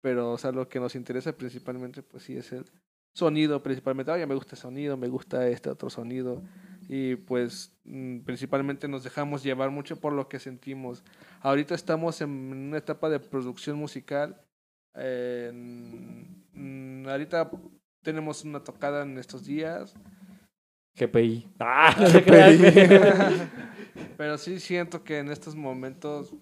Pero, 0.02 0.32
o 0.32 0.38
sea, 0.38 0.52
lo 0.52 0.68
que 0.70 0.80
nos 0.80 0.96
interesa 0.96 1.34
principalmente, 1.34 2.04
pues 2.04 2.24
sí, 2.24 2.38
es 2.38 2.52
el 2.52 2.66
sonido, 3.16 3.64
principalmente. 3.64 4.12
Oye, 4.12 4.28
me 4.28 4.36
gusta 4.36 4.56
el 4.56 4.62
sonido, 4.62 4.98
me 4.98 5.08
gusta 5.08 5.48
este 5.48 5.70
otro 5.70 5.90
sonido. 5.90 6.44
Y 6.88 7.16
pues, 7.16 7.76
mm, 7.86 8.20
principalmente 8.20 8.88
nos 8.88 9.04
dejamos 9.04 9.42
llevar 9.42 9.72
mucho 9.72 10.00
por 10.00 10.14
lo 10.14 10.28
que 10.30 10.38
sentimos. 10.40 11.04
Ahorita 11.42 11.74
estamos 11.74 12.22
en 12.22 12.30
una 12.30 12.78
etapa 12.78 13.10
de 13.10 13.20
producción 13.20 13.78
musical. 13.78 14.40
Eh, 14.96 15.52
ahorita 17.08 17.50
tenemos 18.04 18.44
una 18.44 18.64
tocada 18.64 19.04
en 19.04 19.18
estos 19.18 19.44
días. 19.46 19.96
GPI. 20.96 21.48
Ah, 21.60 21.96
no 21.98 22.10
güey. 22.22 22.60
Pero 24.18 24.38
sí 24.38 24.60
siento 24.60 25.04
que 25.04 25.20
en 25.20 25.30
estos 25.30 25.56
momentos, 25.56 26.34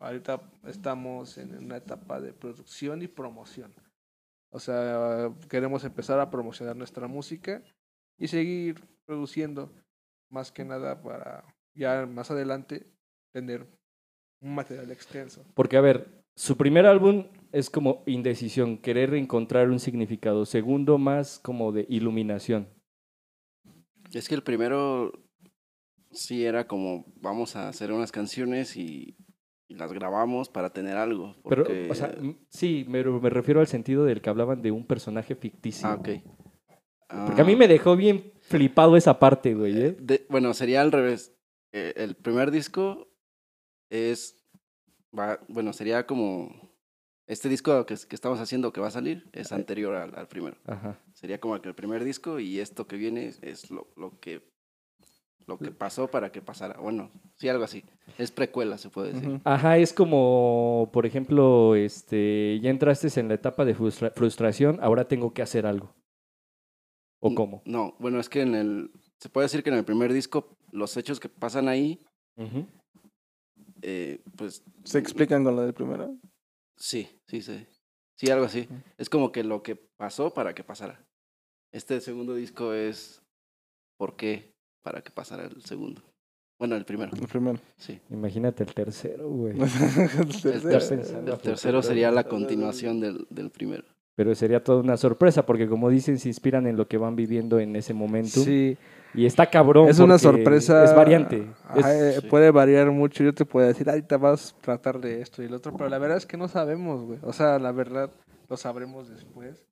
ahorita 0.00 0.42
estamos 0.66 1.38
en 1.38 1.56
una 1.56 1.76
etapa 1.76 2.20
de 2.20 2.32
producción 2.32 3.02
y 3.02 3.08
promoción. 3.08 3.72
O 4.52 4.58
sea, 4.58 5.32
queremos 5.48 5.84
empezar 5.84 6.18
a 6.20 6.30
promocionar 6.30 6.76
nuestra 6.76 7.06
música 7.06 7.62
y 8.18 8.28
seguir 8.28 8.82
produciendo, 9.06 9.72
más 10.30 10.50
que 10.50 10.64
nada 10.64 11.00
para 11.02 11.44
ya 11.74 12.06
más 12.06 12.30
adelante 12.30 12.86
tener 13.32 13.66
un 14.40 14.54
material 14.54 14.90
extenso. 14.90 15.44
Porque, 15.54 15.76
a 15.76 15.80
ver, 15.80 16.24
su 16.36 16.56
primer 16.56 16.86
álbum 16.86 17.26
es 17.52 17.70
como 17.70 18.02
indecisión, 18.06 18.78
querer 18.78 19.14
encontrar 19.14 19.70
un 19.70 19.78
significado. 19.78 20.46
Segundo, 20.46 20.98
más 20.98 21.38
como 21.38 21.72
de 21.72 21.86
iluminación. 21.88 22.68
Es 24.12 24.28
que 24.28 24.34
el 24.34 24.42
primero 24.42 25.12
sí 26.10 26.44
era 26.44 26.66
como, 26.66 27.04
vamos 27.16 27.56
a 27.56 27.68
hacer 27.68 27.92
unas 27.92 28.12
canciones 28.12 28.76
y, 28.76 29.16
y 29.68 29.74
las 29.74 29.92
grabamos 29.92 30.48
para 30.48 30.72
tener 30.72 30.96
algo. 30.96 31.34
Pero, 31.48 31.64
o 31.90 31.94
sea, 31.94 32.12
m- 32.18 32.36
sí, 32.48 32.84
me, 32.88 33.02
me 33.04 33.30
refiero 33.30 33.60
al 33.60 33.66
sentido 33.66 34.04
del 34.04 34.20
que 34.20 34.30
hablaban 34.30 34.62
de 34.62 34.70
un 34.72 34.86
personaje 34.86 35.34
ficticio. 35.34 35.88
ah, 35.88 35.94
ok. 35.94 36.08
Porque 37.26 37.42
a 37.42 37.44
mí 37.44 37.54
Ah, 37.54 37.56
me 37.56 37.68
dejó 37.68 37.96
bien 37.96 38.32
flipado 38.40 38.96
esa 38.96 39.18
parte, 39.18 39.54
güey. 39.54 39.76
¿eh? 39.80 39.96
de- 40.00 40.26
bueno, 40.28 40.54
sería 40.54 40.80
al 40.80 40.92
revés. 40.92 41.36
Eh, 41.72 41.92
el 41.96 42.14
primer 42.16 42.50
disco 42.50 43.08
es, 43.90 44.44
va, 45.16 45.40
bueno, 45.48 45.72
sería 45.72 46.06
como, 46.06 46.70
este 47.26 47.48
disco 47.48 47.86
que, 47.86 47.94
que 48.08 48.14
estamos 48.14 48.40
haciendo 48.40 48.72
que 48.72 48.80
va 48.80 48.88
a 48.88 48.92
salir 48.92 49.28
es 49.32 49.52
anterior 49.52 49.94
al, 49.94 50.14
al 50.16 50.28
primero. 50.28 50.56
Ajá. 50.66 50.98
Sería 51.14 51.38
como 51.40 51.60
que 51.60 51.68
el 51.68 51.74
primer 51.74 52.04
disco 52.04 52.40
y 52.40 52.58
esto 52.60 52.86
que 52.86 52.96
viene 52.96 53.32
es 53.42 53.70
lo, 53.70 53.88
lo 53.96 54.18
que 54.20 54.49
lo 55.46 55.58
que 55.58 55.70
pasó 55.70 56.08
para 56.08 56.30
que 56.32 56.40
pasara. 56.42 56.78
Bueno, 56.80 57.10
sí, 57.36 57.48
algo 57.48 57.64
así. 57.64 57.84
Es 58.18 58.30
precuela, 58.30 58.78
se 58.78 58.88
puede 58.90 59.12
decir. 59.12 59.40
Ajá, 59.44 59.78
es 59.78 59.92
como, 59.92 60.90
por 60.92 61.06
ejemplo, 61.06 61.74
este, 61.74 62.60
ya 62.62 62.70
entraste 62.70 63.08
en 63.20 63.28
la 63.28 63.34
etapa 63.34 63.64
de 63.64 63.74
frustra- 63.74 64.12
frustración, 64.14 64.78
ahora 64.82 65.08
tengo 65.08 65.32
que 65.34 65.42
hacer 65.42 65.66
algo. 65.66 65.94
¿O 67.20 67.28
N- 67.28 67.34
cómo? 67.36 67.62
No, 67.64 67.96
bueno, 67.98 68.20
es 68.20 68.28
que 68.28 68.42
en 68.42 68.54
el. 68.54 68.90
Se 69.18 69.28
puede 69.28 69.46
decir 69.46 69.62
que 69.62 69.70
en 69.70 69.76
el 69.76 69.84
primer 69.84 70.12
disco, 70.12 70.56
los 70.72 70.96
hechos 70.96 71.20
que 71.20 71.28
pasan 71.28 71.68
ahí, 71.68 72.04
eh, 73.82 74.22
pues 74.36 74.62
¿Se 74.84 74.98
explican 74.98 75.44
con 75.44 75.56
lo 75.56 75.62
del 75.62 75.74
primero? 75.74 76.16
sí, 76.76 77.08
sí, 77.26 77.42
sí. 77.42 77.66
Sí, 78.16 78.30
algo 78.30 78.44
así. 78.44 78.68
Es 78.98 79.08
como 79.08 79.32
que 79.32 79.42
lo 79.44 79.62
que 79.62 79.76
pasó 79.76 80.32
para 80.34 80.54
que 80.54 80.62
pasara. 80.64 81.02
Este 81.72 82.00
segundo 82.00 82.34
disco 82.34 82.74
es 82.74 83.22
por 83.98 84.16
qué 84.16 84.52
para 84.82 85.00
que 85.02 85.10
pasara 85.10 85.44
el 85.44 85.62
segundo. 85.62 86.02
Bueno, 86.58 86.76
el 86.76 86.84
primero, 86.84 87.10
El 87.18 87.26
primero. 87.26 87.58
sí. 87.78 87.98
Imagínate 88.10 88.64
el 88.64 88.74
tercero, 88.74 89.28
güey. 89.30 89.54
El 90.44 90.62
tercero. 90.62 91.26
el 91.26 91.38
tercero 91.38 91.82
sería 91.82 92.10
la 92.10 92.24
continuación 92.24 93.00
del, 93.00 93.26
del 93.30 93.50
primero. 93.50 93.84
Pero 94.14 94.34
sería 94.34 94.62
toda 94.62 94.80
una 94.82 94.98
sorpresa, 94.98 95.46
porque 95.46 95.66
como 95.66 95.88
dicen, 95.88 96.18
se 96.18 96.28
inspiran 96.28 96.66
en 96.66 96.76
lo 96.76 96.86
que 96.86 96.98
van 96.98 97.16
viviendo 97.16 97.58
en 97.58 97.74
ese 97.76 97.94
momento. 97.94 98.40
Sí, 98.40 98.76
Y 99.14 99.24
está 99.24 99.48
cabrón. 99.48 99.88
es 99.88 99.98
una 100.00 100.18
sorpresa. 100.18 100.84
Es 100.84 100.94
variante. 100.94 101.46
Es- 101.74 101.86
eh, 101.86 102.18
sí. 102.20 102.26
Puede 102.28 102.50
variar 102.50 102.90
mucho. 102.90 103.24
Yo 103.24 103.32
te 103.32 103.46
puedo 103.46 103.66
decir, 103.66 103.88
ahorita 103.88 104.18
vas 104.18 104.52
a 104.58 104.60
tratar 104.60 105.00
de 105.00 105.22
esto 105.22 105.42
y 105.42 105.46
el 105.46 105.54
otro, 105.54 105.74
pero 105.74 105.88
la 105.88 105.96
verdad 105.98 106.18
es 106.18 106.26
que 106.26 106.36
no 106.36 106.48
sabemos, 106.48 107.02
güey. 107.06 107.18
O 107.22 107.32
sea, 107.32 107.58
la 107.58 107.72
verdad 107.72 108.10
lo 108.50 108.56
sabremos 108.58 109.08
después. 109.08 109.64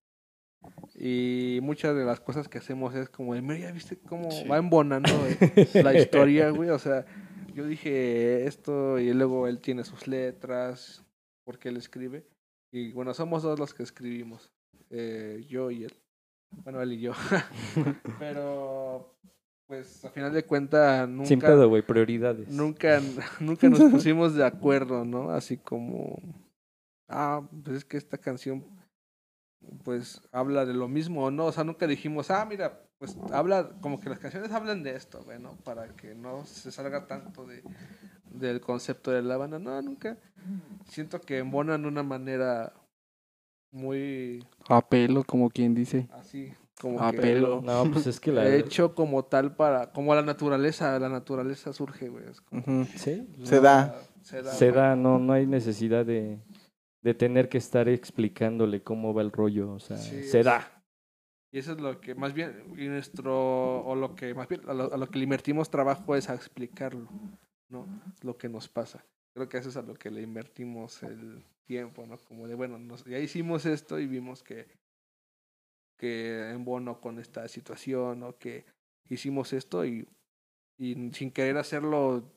Y 0.95 1.61
muchas 1.63 1.95
de 1.97 2.05
las 2.05 2.21
cosas 2.21 2.49
que 2.49 2.59
hacemos 2.59 2.95
es 2.95 3.09
como, 3.09 3.33
mira, 3.33 3.59
ya 3.59 3.73
viste 3.73 3.97
cómo 3.99 4.31
Sí. 4.31 4.47
va 4.49 4.59
embonando 4.59 5.11
eh, 5.27 5.69
la 5.85 5.95
historia, 5.97 6.51
güey. 6.51 6.71
O 6.71 6.79
sea, 6.79 7.05
yo 7.55 7.67
dije 7.67 8.47
esto 8.47 8.99
y 8.99 9.13
luego 9.13 9.47
él 9.47 9.61
tiene 9.61 9.85
sus 9.85 10.09
letras, 10.09 11.05
porque 11.45 11.69
él 11.69 11.77
escribe. 11.77 12.27
Y 12.73 12.93
bueno, 12.93 13.15
somos 13.15 13.43
dos 13.43 13.59
los 13.59 13.73
que 13.75 13.83
escribimos, 13.83 14.53
eh, 14.91 15.45
yo 15.49 15.71
y 15.71 15.85
él. 15.85 15.95
Bueno, 16.65 16.83
él 16.83 16.93
y 16.95 17.01
yo. 17.01 17.13
Pero, 18.19 19.15
pues, 19.67 20.05
a 20.05 20.11
final 20.11 20.33
de 20.33 20.45
cuentas, 20.45 21.09
nunca... 21.09 21.29
Sin 21.29 21.41
pedo, 21.41 21.69
güey. 21.69 21.83
Prioridades. 21.83 22.49
Nunca, 22.49 23.01
nunca 23.41 23.69
nos 23.69 23.81
pusimos 23.91 24.35
de 24.35 24.45
acuerdo, 24.45 25.05
¿no? 25.05 25.31
Así 25.31 25.57
como, 25.59 26.21
ah, 27.09 27.47
pues 27.65 27.77
es 27.79 27.85
que 27.85 27.97
esta 27.97 28.19
canción, 28.19 28.65
pues 29.85 30.21
habla 30.33 30.65
de 30.65 30.75
lo 30.75 30.89
mismo 30.89 31.25
o 31.25 31.31
no. 31.31 31.47
O 31.47 31.53
sea, 31.53 31.65
nunca 31.65 31.87
dijimos, 31.87 32.31
ah, 32.31 32.45
mira, 32.45 32.81
pues 32.99 33.17
habla, 33.33 33.71
como 33.81 34.01
que 34.01 34.09
las 34.09 34.19
canciones 34.19 34.51
hablan 34.53 34.83
de 34.83 34.97
esto, 34.97 35.23
bueno, 35.25 35.57
para 35.65 35.89
que 35.89 36.15
no 36.15 36.45
se 36.45 36.73
salga 36.73 37.07
tanto 37.07 37.47
de, 37.47 37.63
del 38.31 38.61
concepto 38.61 39.11
de 39.11 39.23
la 39.23 39.37
banda. 39.37 39.59
No, 39.59 39.81
nunca. 39.83 40.17
Siento 40.89 41.21
que 41.21 41.39
embonan 41.39 41.83
de 41.83 41.89
una 41.89 42.03
manera 42.03 42.73
muy 43.71 44.45
A 44.69 44.87
pelo, 44.89 45.25
como 45.25 45.51
quien 45.51 45.75
dice. 45.75 46.09
así, 46.13 46.53
como 46.81 47.01
A 47.01 47.13
que 47.13 47.19
pelo. 47.19 47.61
No, 47.63 47.91
pues 47.91 48.07
es 48.07 48.19
que 48.19 48.33
la. 48.33 48.49
hecho 48.55 48.95
como 48.95 49.25
tal 49.25 49.55
para, 49.55 49.93
como 49.93 50.15
la 50.15 50.23
naturaleza, 50.23 50.99
la 50.99 51.09
naturaleza 51.09 51.73
surge, 51.73 52.09
güey. 52.09 52.25
Sí. 52.97 53.29
Se 53.45 53.61
da. 53.61 54.01
Se 54.23 54.43
da. 54.43 54.53
Se 54.53 54.71
güey. 54.71 54.77
da, 54.77 54.97
no, 54.97 55.19
no 55.19 55.33
hay 55.33 55.47
necesidad 55.47 56.05
de, 56.05 56.41
de 57.03 57.15
tener 57.15 57.49
que 57.49 57.59
estar 57.59 57.89
explicándole 57.89 58.83
cómo 58.83 59.15
va 59.15 59.23
el 59.23 59.31
rollo. 59.33 59.73
O 59.73 59.79
sea, 59.81 59.97
Sí, 59.97 60.23
se 60.25 60.41
es- 60.41 60.45
da. 60.45 60.75
Y 61.51 61.59
eso 61.61 61.73
es 61.73 61.81
lo 61.81 61.99
que 62.01 62.15
más 62.15 62.35
bien, 62.35 62.75
y 62.77 62.89
nuestro, 62.89 63.81
o 63.83 63.95
lo 63.95 64.15
que 64.15 64.35
más 64.35 64.49
bien, 64.49 64.61
a 64.69 64.75
lo, 64.75 64.93
a 64.93 64.97
lo 64.99 65.09
que 65.09 65.19
le 65.19 65.25
invertimos 65.25 65.71
trabajo 65.71 66.15
es 66.15 66.29
a 66.29 66.35
explicarlo, 66.35 67.09
¿no? 67.71 67.87
Lo 68.23 68.37
que 68.37 68.51
nos 68.51 68.69
pasa. 68.69 69.03
Creo 69.35 69.49
que 69.49 69.57
eso 69.57 69.71
es 69.71 69.77
a 69.79 69.83
lo 69.83 69.95
que 69.95 70.11
le 70.11 70.21
invertimos 70.21 71.03
el 71.03 71.43
tiempo, 71.65 72.07
¿no? 72.07 72.19
Como 72.19 72.47
de, 72.49 72.55
bueno, 72.55 72.79
nos, 72.79 73.03
ya 73.07 73.19
hicimos 73.19 73.65
esto 73.65 73.99
y 73.99 74.07
vimos 74.07 74.43
que, 74.43 74.67
que 75.97 76.51
en 76.51 76.65
bono 76.65 77.01
con 77.01 77.19
esta 77.19 77.49
situación, 77.49 78.23
o 78.25 78.37
que 78.37 78.65
hicimos 79.09 79.53
esto 79.53 79.85
y, 79.87 80.07
y 80.77 81.11
sin 81.13 81.31
querer 81.31 81.57
hacerlo 81.57 82.31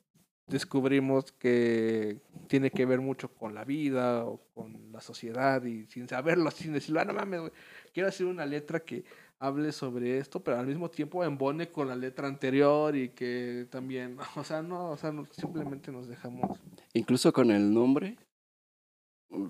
descubrimos 0.52 1.32
que 1.32 2.20
tiene 2.48 2.70
que 2.70 2.86
ver 2.86 3.00
mucho 3.00 3.30
con 3.34 3.56
la 3.56 3.64
vida 3.64 4.26
o 4.26 4.42
con 4.54 4.92
la 4.92 5.02
sociedad 5.02 5.64
y 5.64 5.88
sin 5.88 6.08
saberlo, 6.08 6.52
sin 6.52 6.74
decirlo, 6.74 7.00
ah, 7.00 7.06
no 7.06 7.14
mames, 7.14 7.40
güey, 7.40 7.52
quiero 7.94 8.10
hacer 8.10 8.28
una 8.28 8.46
letra 8.46 8.82
que 8.82 9.04
hable 9.40 9.72
sobre 9.72 10.20
esto, 10.20 10.44
pero 10.44 10.60
al 10.60 10.68
mismo 10.68 10.90
tiempo 10.92 11.24
embone 11.24 11.70
con 11.70 11.88
la 11.88 11.96
letra 11.96 12.28
anterior 12.28 12.96
y 12.96 13.10
que 13.10 13.66
también, 13.72 14.18
o 14.36 14.44
sea, 14.44 14.62
no, 14.62 14.92
o 14.92 14.98
sea, 14.98 15.12
no, 15.12 15.26
simplemente 15.32 15.92
nos 15.92 16.08
dejamos. 16.08 16.60
Incluso 16.94 17.32
con 17.34 17.50
el 17.50 17.74
nombre, 17.74 18.18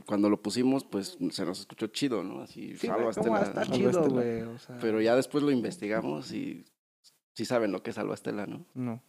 cuando 0.05 0.29
lo 0.29 0.41
pusimos, 0.41 0.83
pues 0.83 1.17
se 1.31 1.45
nos 1.45 1.59
escuchó 1.59 1.87
chido, 1.87 2.23
¿no? 2.23 2.41
Así, 2.41 2.77
Sí, 2.77 2.87
Salva 2.87 3.05
güey, 3.05 3.15
¿cómo 3.15 3.37
Estela, 3.37 3.41
está 3.41 3.65
¿no? 3.65 3.75
chido, 3.75 4.09
güey, 4.09 4.41
o 4.43 4.59
sea, 4.59 4.77
Pero 4.79 5.01
ya 5.01 5.15
después 5.15 5.43
lo 5.43 5.49
investigamos 5.49 6.31
y 6.31 6.63
sí 7.33 7.45
saben 7.45 7.71
lo 7.71 7.81
que 7.81 7.89
es 7.89 7.95
Salva 7.95 8.13
Estela, 8.13 8.45
¿no? 8.45 8.65
No. 8.75 9.01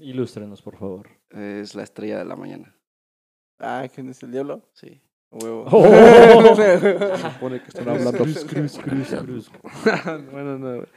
Ilústrenos, 0.00 0.62
por 0.62 0.76
favor. 0.76 1.19
Es 1.30 1.74
la 1.74 1.82
estrella 1.84 2.18
de 2.18 2.24
la 2.24 2.36
mañana, 2.36 2.74
Ah, 3.58 3.86
¿quién 3.94 4.08
es 4.08 4.22
el 4.22 4.32
diablo? 4.32 4.62
sí. 4.72 5.00
Huevo. 5.32 5.64
Oh. 5.70 5.84
se 6.56 7.18
supone 7.18 7.60
que 7.62 7.68
están 7.68 7.88
hablando. 7.88 8.10
Cruz, 8.18 8.44
cruz, 8.46 8.78
cruz, 8.78 9.08
cruz. 9.22 9.50
bueno, 10.32 10.58
no, 10.58 10.74
güey. 10.78 10.88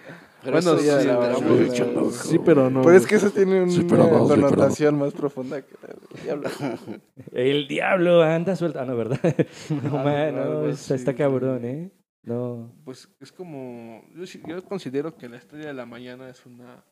Pero 0.42 0.54
Bueno, 0.60 0.78
sí, 0.80 0.88
la 0.88 2.42
pero 2.44 2.70
no. 2.72 2.82
Pero 2.82 2.98
es 2.98 3.06
que 3.06 3.16
eso 3.16 3.30
tiene 3.30 3.62
una 3.62 3.72
Sí, 3.72 3.84
no, 3.84 3.96
no. 3.98 4.28
connotación 4.28 4.98
más 4.98 5.14
profunda 5.14 5.62
que 5.62 5.76
la 5.82 5.88
del 5.88 6.24
diablo. 6.24 6.50
El 7.32 7.68
diablo 7.68 8.24
anda 8.24 8.56
suelto. 8.56 8.80
Ah, 8.80 8.86
no, 8.86 8.98
¿verdad? 8.98 9.20
No, 9.70 10.00
Algo- 10.00 10.04
man, 10.04 10.36
no, 10.36 10.42
algo 10.42 10.68
está, 10.70 10.96
está 10.96 11.14
cabrón. 11.16 11.64
¿eh? 11.66 11.92
No. 12.24 12.74
Pues 12.86 13.08
es 13.20 13.32
como, 13.32 14.04
yo, 14.16 14.24
yo 14.48 14.64
considero 14.66 15.16
que 15.16 15.30
la 15.30 15.38
estrella 15.38 15.68
de 15.68 15.74
la 15.76 15.86
mañana 15.86 16.28
es 16.28 16.44
una 16.48 16.84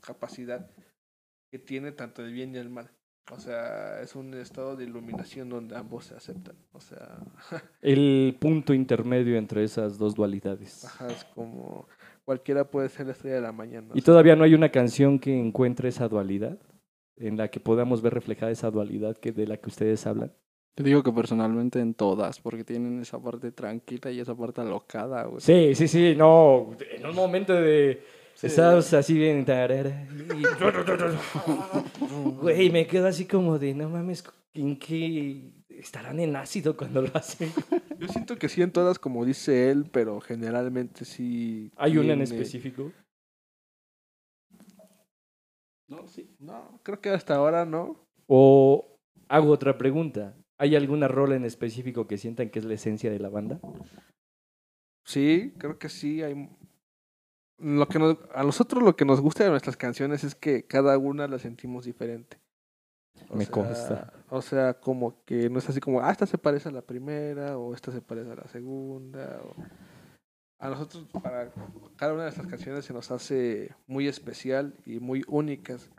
capacidad 0.00 0.70
que 1.50 1.58
tiene 1.58 1.92
tanto 1.92 2.24
el 2.24 2.32
bien 2.32 2.54
y 2.54 2.58
el 2.58 2.70
mal. 2.70 2.90
O 3.32 3.38
sea, 3.38 4.00
es 4.02 4.16
un 4.16 4.34
estado 4.34 4.74
de 4.76 4.84
iluminación 4.84 5.48
donde 5.48 5.76
ambos 5.76 6.06
se 6.06 6.14
aceptan. 6.16 6.56
O 6.72 6.80
sea, 6.80 7.18
El 7.82 8.36
punto 8.40 8.74
intermedio 8.74 9.36
entre 9.36 9.62
esas 9.62 9.98
dos 9.98 10.14
dualidades. 10.14 10.84
ajá, 10.84 11.08
es 11.08 11.24
como 11.24 11.86
cualquiera 12.24 12.64
puede 12.64 12.88
ser 12.88 13.06
la 13.06 13.12
estrella 13.12 13.36
de 13.36 13.42
la 13.42 13.52
mañana. 13.52 13.88
¿Y 13.94 14.02
todavía 14.02 14.36
no 14.36 14.44
hay 14.44 14.54
una 14.54 14.70
canción 14.70 15.18
que 15.18 15.38
encuentre 15.38 15.88
esa 15.88 16.08
dualidad? 16.08 16.58
En 17.16 17.36
la 17.36 17.48
que 17.48 17.60
podamos 17.60 18.00
ver 18.00 18.14
reflejada 18.14 18.50
esa 18.50 18.70
dualidad 18.70 19.16
que 19.16 19.30
de 19.30 19.46
la 19.46 19.58
que 19.58 19.68
ustedes 19.68 20.06
hablan. 20.06 20.32
Yo 20.76 20.84
digo 20.84 21.02
que 21.02 21.12
personalmente 21.12 21.78
en 21.78 21.92
todas, 21.94 22.40
porque 22.40 22.64
tienen 22.64 23.00
esa 23.00 23.20
parte 23.20 23.52
tranquila 23.52 24.10
y 24.10 24.20
esa 24.20 24.34
parte 24.34 24.62
alocada, 24.62 25.24
güey. 25.24 25.40
Sí, 25.40 25.74
sí, 25.74 25.86
sí, 25.86 26.14
no. 26.16 26.70
En 26.90 27.04
un 27.04 27.14
momento 27.14 27.52
de. 27.52 28.02
Estás 28.42 28.92
así 28.94 29.14
bien. 29.14 29.44
tarara, 29.44 30.06
y- 30.10 30.42
Güey, 32.40 32.70
me 32.70 32.86
quedo 32.86 33.06
así 33.06 33.26
como 33.26 33.58
de, 33.58 33.74
no 33.74 33.88
mames, 33.88 34.24
¿en 34.54 34.78
qué 34.78 35.52
estarán 35.68 36.20
en 36.20 36.36
ácido 36.36 36.76
cuando 36.76 37.02
lo 37.02 37.10
hacen? 37.14 37.52
Yo 37.98 38.08
siento 38.08 38.36
que 38.36 38.48
sí 38.48 38.62
en 38.62 38.72
todas, 38.72 38.98
como 38.98 39.24
dice 39.24 39.70
él, 39.70 39.86
pero 39.92 40.20
generalmente 40.20 41.04
sí. 41.04 41.70
¿Hay 41.76 41.98
una 41.98 42.14
en 42.14 42.22
específico? 42.22 42.92
No, 45.88 46.06
sí. 46.06 46.34
No, 46.38 46.80
creo 46.82 47.00
que 47.00 47.10
hasta 47.10 47.34
ahora 47.34 47.64
no. 47.66 48.06
O 48.26 48.96
hago 49.28 49.50
otra 49.50 49.76
pregunta. 49.76 50.36
¿Hay 50.58 50.76
alguna 50.76 51.08
rola 51.08 51.36
en 51.36 51.44
específico 51.44 52.06
que 52.06 52.18
sientan 52.18 52.50
que 52.50 52.58
es 52.58 52.64
la 52.64 52.74
esencia 52.74 53.10
de 53.10 53.18
la 53.18 53.28
banda? 53.28 53.60
Sí, 55.04 55.52
creo 55.58 55.78
que 55.78 55.88
sí. 55.88 56.22
Hay... 56.22 56.48
Lo 57.60 57.86
que 57.88 57.98
nos... 57.98 58.16
A 58.34 58.42
nosotros 58.42 58.82
lo 58.82 58.96
que 58.96 59.04
nos 59.04 59.20
gusta 59.20 59.44
de 59.44 59.50
nuestras 59.50 59.76
canciones 59.76 60.24
es 60.24 60.34
que 60.34 60.64
cada 60.64 60.96
una 60.98 61.28
la 61.28 61.38
sentimos 61.38 61.84
diferente. 61.84 62.38
O 63.28 63.36
Me 63.36 63.44
sea, 63.44 63.52
consta. 63.52 64.12
O 64.30 64.40
sea, 64.40 64.74
como 64.74 65.22
que 65.24 65.50
no 65.50 65.58
es 65.58 65.68
así 65.68 65.80
como, 65.80 66.00
ah, 66.00 66.10
esta 66.10 66.26
se 66.26 66.38
parece 66.38 66.70
a 66.70 66.72
la 66.72 66.82
primera, 66.82 67.58
o 67.58 67.74
esta 67.74 67.92
se 67.92 68.00
parece 68.00 68.30
a 68.32 68.36
la 68.36 68.48
segunda. 68.48 69.40
O... 69.44 69.54
A 70.58 70.68
nosotros, 70.68 71.06
para 71.22 71.50
cada 71.96 72.12
una 72.12 72.24
de 72.24 72.28
nuestras 72.28 72.46
canciones 72.46 72.84
se 72.84 72.92
nos 72.92 73.10
hace 73.10 73.74
muy 73.86 74.08
especial 74.08 74.74
y 74.86 75.00
muy 75.00 75.22
únicas. 75.28 75.90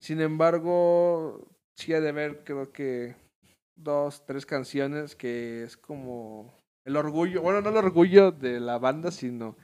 Sin 0.00 0.20
embargo, 0.20 1.48
sí 1.76 1.94
ha 1.94 2.00
de 2.00 2.08
haber, 2.10 2.44
creo 2.44 2.72
que, 2.72 3.16
dos, 3.76 4.24
tres 4.26 4.46
canciones 4.46 5.16
que 5.16 5.64
es 5.64 5.76
como 5.76 6.54
el 6.84 6.96
orgullo, 6.96 7.42
bueno, 7.42 7.60
no 7.60 7.70
el 7.70 7.76
orgullo 7.76 8.32
de 8.32 8.60
la 8.60 8.78
banda, 8.78 9.10
sino 9.10 9.56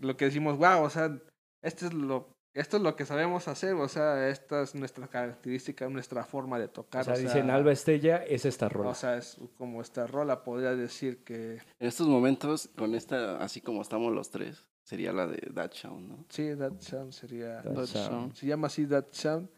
lo 0.00 0.16
que 0.16 0.26
decimos, 0.26 0.58
wow, 0.58 0.82
o 0.82 0.90
sea, 0.90 1.18
este 1.62 1.86
es 1.86 1.94
lo, 1.94 2.28
esto 2.54 2.78
es 2.78 2.82
lo 2.82 2.96
que 2.96 3.04
sabemos 3.04 3.48
hacer, 3.48 3.74
o 3.74 3.88
sea, 3.88 4.28
esta 4.28 4.62
es 4.62 4.74
nuestra 4.74 5.08
característica, 5.08 5.88
nuestra 5.88 6.24
forma 6.24 6.58
de 6.58 6.68
tocar. 6.68 7.02
O 7.02 7.04
sea, 7.04 7.16
dicen 7.16 7.50
Alba 7.50 7.72
Estella, 7.72 8.24
es 8.24 8.44
esta 8.44 8.68
rola. 8.68 8.90
O 8.90 8.94
sea, 8.94 9.16
es 9.18 9.38
como 9.58 9.82
esta 9.82 10.06
rola, 10.06 10.42
podría 10.42 10.74
decir 10.74 11.22
que 11.24 11.60
En 11.78 11.88
estos 11.88 12.08
momentos, 12.08 12.70
con 12.76 12.94
esta, 12.94 13.38
así 13.38 13.60
como 13.60 13.82
estamos 13.82 14.12
los 14.12 14.30
tres, 14.30 14.64
sería 14.84 15.12
la 15.12 15.26
de 15.26 15.38
That 15.54 15.72
Sound, 15.72 16.08
¿no? 16.08 16.24
sí, 16.28 16.54
That 16.56 16.80
Sound 16.80 17.12
sería... 17.12 17.62
That 17.62 17.74
That 17.74 17.86
Sound. 17.86 18.08
Sound. 18.08 18.34
Se 18.34 18.46
llama 18.46 18.68
así 18.68 18.86
That 18.86 19.06
Sound 19.10 19.48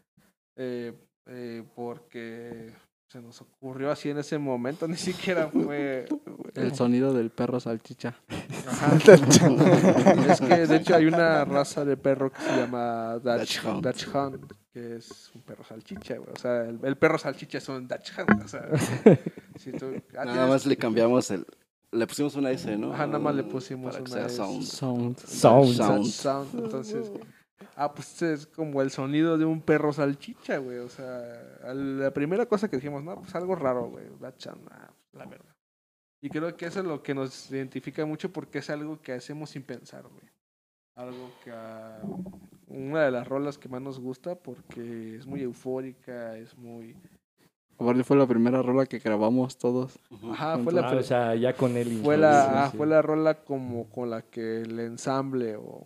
eh, 0.55 0.93
eh, 1.27 1.63
porque 1.75 2.73
se 3.09 3.19
nos 3.21 3.41
ocurrió 3.41 3.89
así 3.89 4.09
en 4.11 4.19
ese 4.19 4.37
momento, 4.37 4.87
ni 4.87 4.95
siquiera 4.95 5.49
fue... 5.49 6.07
El 6.53 6.75
sonido 6.75 7.11
del 7.13 7.31
perro 7.31 7.59
salchicha. 7.59 8.15
Ajá. 8.67 8.95
es 10.31 10.41
que 10.41 10.67
de 10.67 10.75
hecho 10.75 10.95
hay 10.95 11.05
una 11.05 11.43
raza 11.45 11.85
de 11.85 11.97
perro 11.97 12.31
que 12.31 12.41
se 12.41 12.55
llama 12.55 13.19
Dutch, 13.23 13.61
Dutch 13.81 14.07
Hound. 14.13 14.53
Que 14.71 14.97
es 14.97 15.31
un 15.33 15.41
perro 15.41 15.63
salchicha, 15.63 16.17
güey. 16.17 16.29
O 16.31 16.37
sea, 16.37 16.65
el, 16.65 16.79
el 16.83 16.97
perro 16.97 17.17
salchicha 17.17 17.57
es 17.57 17.67
un 17.69 17.87
Dutch 17.87 18.11
Hound. 18.17 18.43
O 18.43 18.47
sea, 18.47 18.67
si 19.57 19.71
tú, 19.71 19.87
ah, 20.15 20.25
Nada 20.25 20.33
tienes- 20.33 20.49
más 20.49 20.65
le 20.65 20.77
cambiamos 20.77 21.31
el... 21.31 21.45
Le 21.91 22.05
pusimos 22.05 22.35
una 22.35 22.51
S, 22.51 22.77
¿no? 22.77 22.93
Ajá, 22.93 23.07
nada 23.07 23.17
más 23.17 23.33
le 23.33 23.43
pusimos 23.43 23.93
Para 23.93 24.03
que 24.03 24.11
una 24.11 24.19
sea 24.21 24.27
S. 24.27 24.35
Sound. 24.35 24.63
Sound. 24.63 25.17
Sound. 25.17 25.73
Sound. 25.73 26.05
Sound. 26.05 26.49
Entonces, 26.65 27.11
Ah, 27.75 27.93
pues 27.93 28.21
es 28.21 28.47
como 28.47 28.81
el 28.81 28.91
sonido 28.91 29.37
de 29.37 29.45
un 29.45 29.61
perro 29.61 29.93
salchicha, 29.93 30.57
güey. 30.57 30.77
O 30.79 30.89
sea, 30.89 31.73
la 31.73 32.11
primera 32.11 32.45
cosa 32.45 32.69
que 32.69 32.77
dijimos, 32.77 33.03
no, 33.03 33.15
pues 33.21 33.33
algo 33.35 33.55
raro, 33.55 33.89
güey. 33.89 34.05
Dachan, 34.19 34.59
ah, 34.71 34.91
la 35.13 35.25
verdad. 35.25 35.55
Y 36.21 36.29
creo 36.29 36.55
que 36.55 36.65
eso 36.65 36.79
es 36.79 36.85
lo 36.85 37.01
que 37.01 37.13
nos 37.13 37.49
identifica 37.51 38.05
mucho 38.05 38.31
porque 38.31 38.59
es 38.59 38.69
algo 38.69 39.01
que 39.01 39.13
hacemos 39.13 39.51
sin 39.51 39.63
pensar, 39.63 40.03
güey. 40.03 40.29
Algo 40.95 41.31
que 41.43 41.51
a 41.51 42.01
una 42.67 43.03
de 43.03 43.11
las 43.11 43.27
rolas 43.27 43.57
que 43.57 43.69
más 43.69 43.81
nos 43.81 43.99
gusta 43.99 44.35
porque 44.35 45.15
es 45.15 45.25
muy 45.25 45.41
eufórica, 45.41 46.37
es 46.37 46.57
muy... 46.57 46.95
Aparte 47.79 48.03
fue 48.03 48.17
la 48.17 48.27
primera 48.27 48.61
rola 48.61 48.85
que 48.85 48.99
grabamos 48.99 49.57
todos. 49.57 49.97
Ajá, 50.31 50.57
fue 50.59 50.73
la, 50.73 50.81
Ah, 50.89 50.95
o 50.97 51.03
sea, 51.03 51.35
ya 51.35 51.55
con 51.55 51.77
él. 51.77 52.01
fue 52.03 52.17
la, 52.17 52.43
sí, 52.43 52.49
ah, 52.53 52.69
sí. 52.71 52.77
fue 52.77 52.87
la 52.87 53.01
rola 53.01 53.43
como 53.45 53.89
con 53.89 54.09
la 54.09 54.21
que 54.23 54.61
el 54.61 54.79
ensamble 54.79 55.55
o... 55.55 55.85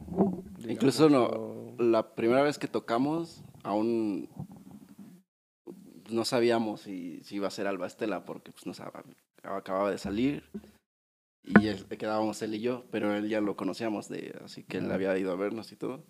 Incluso 0.67 1.07
no- 1.09 1.25
o- 1.25 1.75
La 1.77 2.15
primera 2.15 2.41
vez 2.41 2.57
que 2.57 2.67
tocamos, 2.67 3.43
aún 3.63 4.27
no 6.09 6.25
sabíamos 6.25 6.81
si, 6.81 7.23
si 7.23 7.35
iba 7.35 7.47
a 7.47 7.51
ser 7.51 7.67
Alba 7.67 7.87
Estela, 7.87 8.25
porque 8.25 8.51
pues 8.51 8.65
nos 8.65 8.79
ab- 8.81 9.03
acababa 9.43 9.91
de 9.91 9.97
salir 9.97 10.43
y 11.43 11.67
él- 11.67 11.85
quedábamos 11.85 12.41
él 12.41 12.55
y 12.55 12.59
yo, 12.61 12.85
pero 12.91 13.13
él 13.13 13.29
ya 13.29 13.39
lo 13.41 13.55
conocíamos, 13.55 14.09
de, 14.09 14.35
así 14.43 14.63
que 14.63 14.77
él 14.77 14.91
había 14.91 15.17
ido 15.17 15.31
a 15.31 15.35
vernos 15.35 15.71
y 15.71 15.75
todo. 15.75 16.03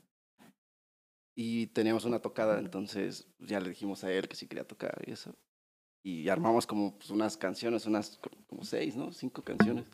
Y 1.35 1.67
teníamos 1.67 2.05
una 2.05 2.19
tocada, 2.19 2.59
entonces 2.59 3.27
ya 3.39 3.59
le 3.59 3.69
dijimos 3.69 4.03
a 4.03 4.11
él 4.11 4.27
que 4.27 4.35
sí 4.35 4.47
quería 4.47 4.67
tocar 4.67 5.01
y 5.07 5.11
eso. 5.11 5.33
Y 6.05 6.27
armamos 6.29 6.67
como 6.67 6.93
pues, 6.97 7.09
unas 7.11 7.37
canciones, 7.37 7.85
unas 7.85 8.17
co- 8.17 8.29
como 8.47 8.63
seis, 8.63 8.95
¿no? 8.95 9.11
Cinco 9.13 9.41
canciones. 9.41 9.85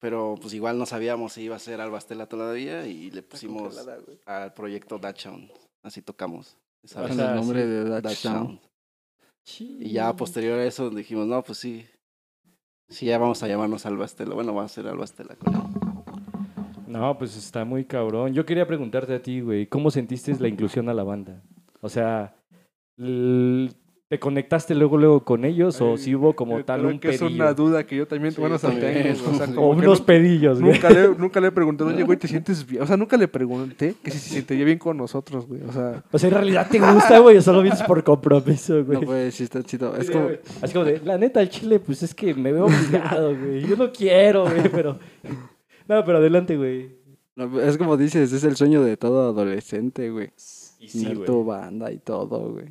Pero 0.00 0.36
pues 0.40 0.54
igual 0.54 0.78
no 0.78 0.86
sabíamos 0.86 1.34
si 1.34 1.42
iba 1.42 1.56
a 1.56 1.58
ser 1.60 1.80
Alba 1.80 1.98
Estela 1.98 2.26
todavía 2.26 2.86
y 2.86 3.10
le 3.10 3.22
pusimos 3.22 3.76
al 4.26 4.54
proyecto 4.54 4.98
Dachshund. 4.98 5.50
Así 5.82 6.02
tocamos. 6.02 6.56
sea, 6.84 7.06
el 7.06 7.16
nombre 7.16 7.62
sí. 7.62 7.68
de 7.68 7.84
Dutch 7.84 8.02
Dachshund. 8.02 8.58
Y 9.58 9.90
ya 9.92 10.14
posterior 10.14 10.58
a 10.58 10.64
eso 10.64 10.90
dijimos, 10.90 11.26
no, 11.26 11.42
pues 11.42 11.58
sí. 11.58 11.86
Sí, 12.88 13.06
ya 13.06 13.18
vamos 13.18 13.42
a 13.42 13.48
llamarnos 13.48 13.84
Alba 13.86 14.04
Estela. 14.04 14.34
Bueno, 14.34 14.54
va 14.54 14.64
a 14.64 14.68
ser 14.68 14.86
Alba 14.86 15.04
Estela 15.04 15.34
con 15.36 15.54
él. 15.54 15.60
No, 16.86 17.18
pues 17.18 17.36
está 17.36 17.64
muy 17.64 17.84
cabrón. 17.84 18.32
Yo 18.32 18.46
quería 18.46 18.66
preguntarte 18.66 19.14
a 19.14 19.22
ti, 19.22 19.40
güey, 19.40 19.66
¿cómo 19.66 19.90
sentiste 19.90 20.34
la 20.38 20.48
inclusión 20.48 20.88
a 20.88 20.94
la 20.94 21.02
banda? 21.02 21.42
O 21.80 21.88
sea, 21.88 22.34
¿te 24.08 24.20
conectaste 24.20 24.74
luego 24.74 24.96
luego 24.98 25.24
con 25.24 25.44
ellos 25.44 25.80
o 25.80 25.96
si 25.96 26.14
hubo 26.14 26.34
como 26.36 26.58
yo 26.58 26.64
tal 26.64 26.80
creo 26.80 26.92
un 26.92 26.98
que 27.00 27.08
es 27.10 27.18
pedillo? 27.20 27.34
una 27.42 27.52
duda 27.54 27.84
que 27.84 27.96
yo 27.96 28.06
también, 28.06 28.32
Sí, 28.32 28.40
bueno, 28.40 28.58
también. 28.58 29.14
tengo, 29.16 29.30
o 29.30 29.34
sea, 29.34 29.48
O 29.58 29.70
unos 29.70 30.00
pedillos, 30.00 30.60
güey. 30.60 30.74
Nunca 30.74 30.90
le, 30.90 31.08
nunca 31.18 31.40
le 31.40 31.50
pregunté, 31.50 31.82
oye, 31.84 32.02
güey, 32.04 32.16
¿te 32.18 32.28
sientes 32.28 32.64
bien? 32.64 32.82
O 32.82 32.86
sea, 32.86 32.96
nunca 32.96 33.16
le 33.16 33.26
pregunté 33.26 33.94
que 34.02 34.10
si 34.12 34.18
se 34.18 34.34
sentía 34.36 34.64
bien 34.64 34.78
con 34.78 34.96
nosotros, 34.96 35.46
güey. 35.48 35.62
O 35.62 35.72
sea, 35.72 36.04
O 36.12 36.18
sea, 36.18 36.28
en 36.28 36.34
realidad 36.34 36.68
te 36.70 36.78
gusta, 36.78 37.18
güey, 37.18 37.36
o 37.36 37.42
solo 37.42 37.62
vienes 37.62 37.82
por 37.82 38.02
compromiso, 38.04 38.84
güey. 38.84 39.00
No, 39.00 39.06
pues 39.06 39.34
sí 39.34 39.42
está 39.44 39.62
chido. 39.64 39.96
Es 39.96 40.06
Sí, 40.06 40.12
como, 40.12 40.24
güey. 40.26 40.38
Así 40.62 40.72
como 40.72 40.84
de, 40.84 41.00
la 41.04 41.18
neta, 41.18 41.40
al 41.40 41.48
chile, 41.48 41.80
pues 41.80 42.02
es 42.04 42.14
que 42.14 42.32
me 42.34 42.52
veo 42.52 42.66
obligado, 42.66 43.36
güey. 43.36 43.66
Yo 43.66 43.76
no 43.76 43.90
quiero, 43.92 44.44
güey, 44.44 44.68
pero... 44.70 44.98
No, 45.88 46.04
pero 46.04 46.18
adelante, 46.18 46.56
güey. 46.56 46.96
no, 47.36 47.60
es 47.60 47.76
como 47.78 47.96
dices, 47.96 48.32
es 48.32 48.42
el 48.42 48.56
sueño 48.56 48.82
de 48.82 48.96
todo 48.96 49.28
adolescente, 49.30 50.10
güey. 50.10 50.30
Y 50.80 50.88
Tener 51.04 51.24
tu 51.24 51.44
banda 51.44 51.92
y 51.92 51.98
todo, 51.98 52.52
güey. 52.52 52.66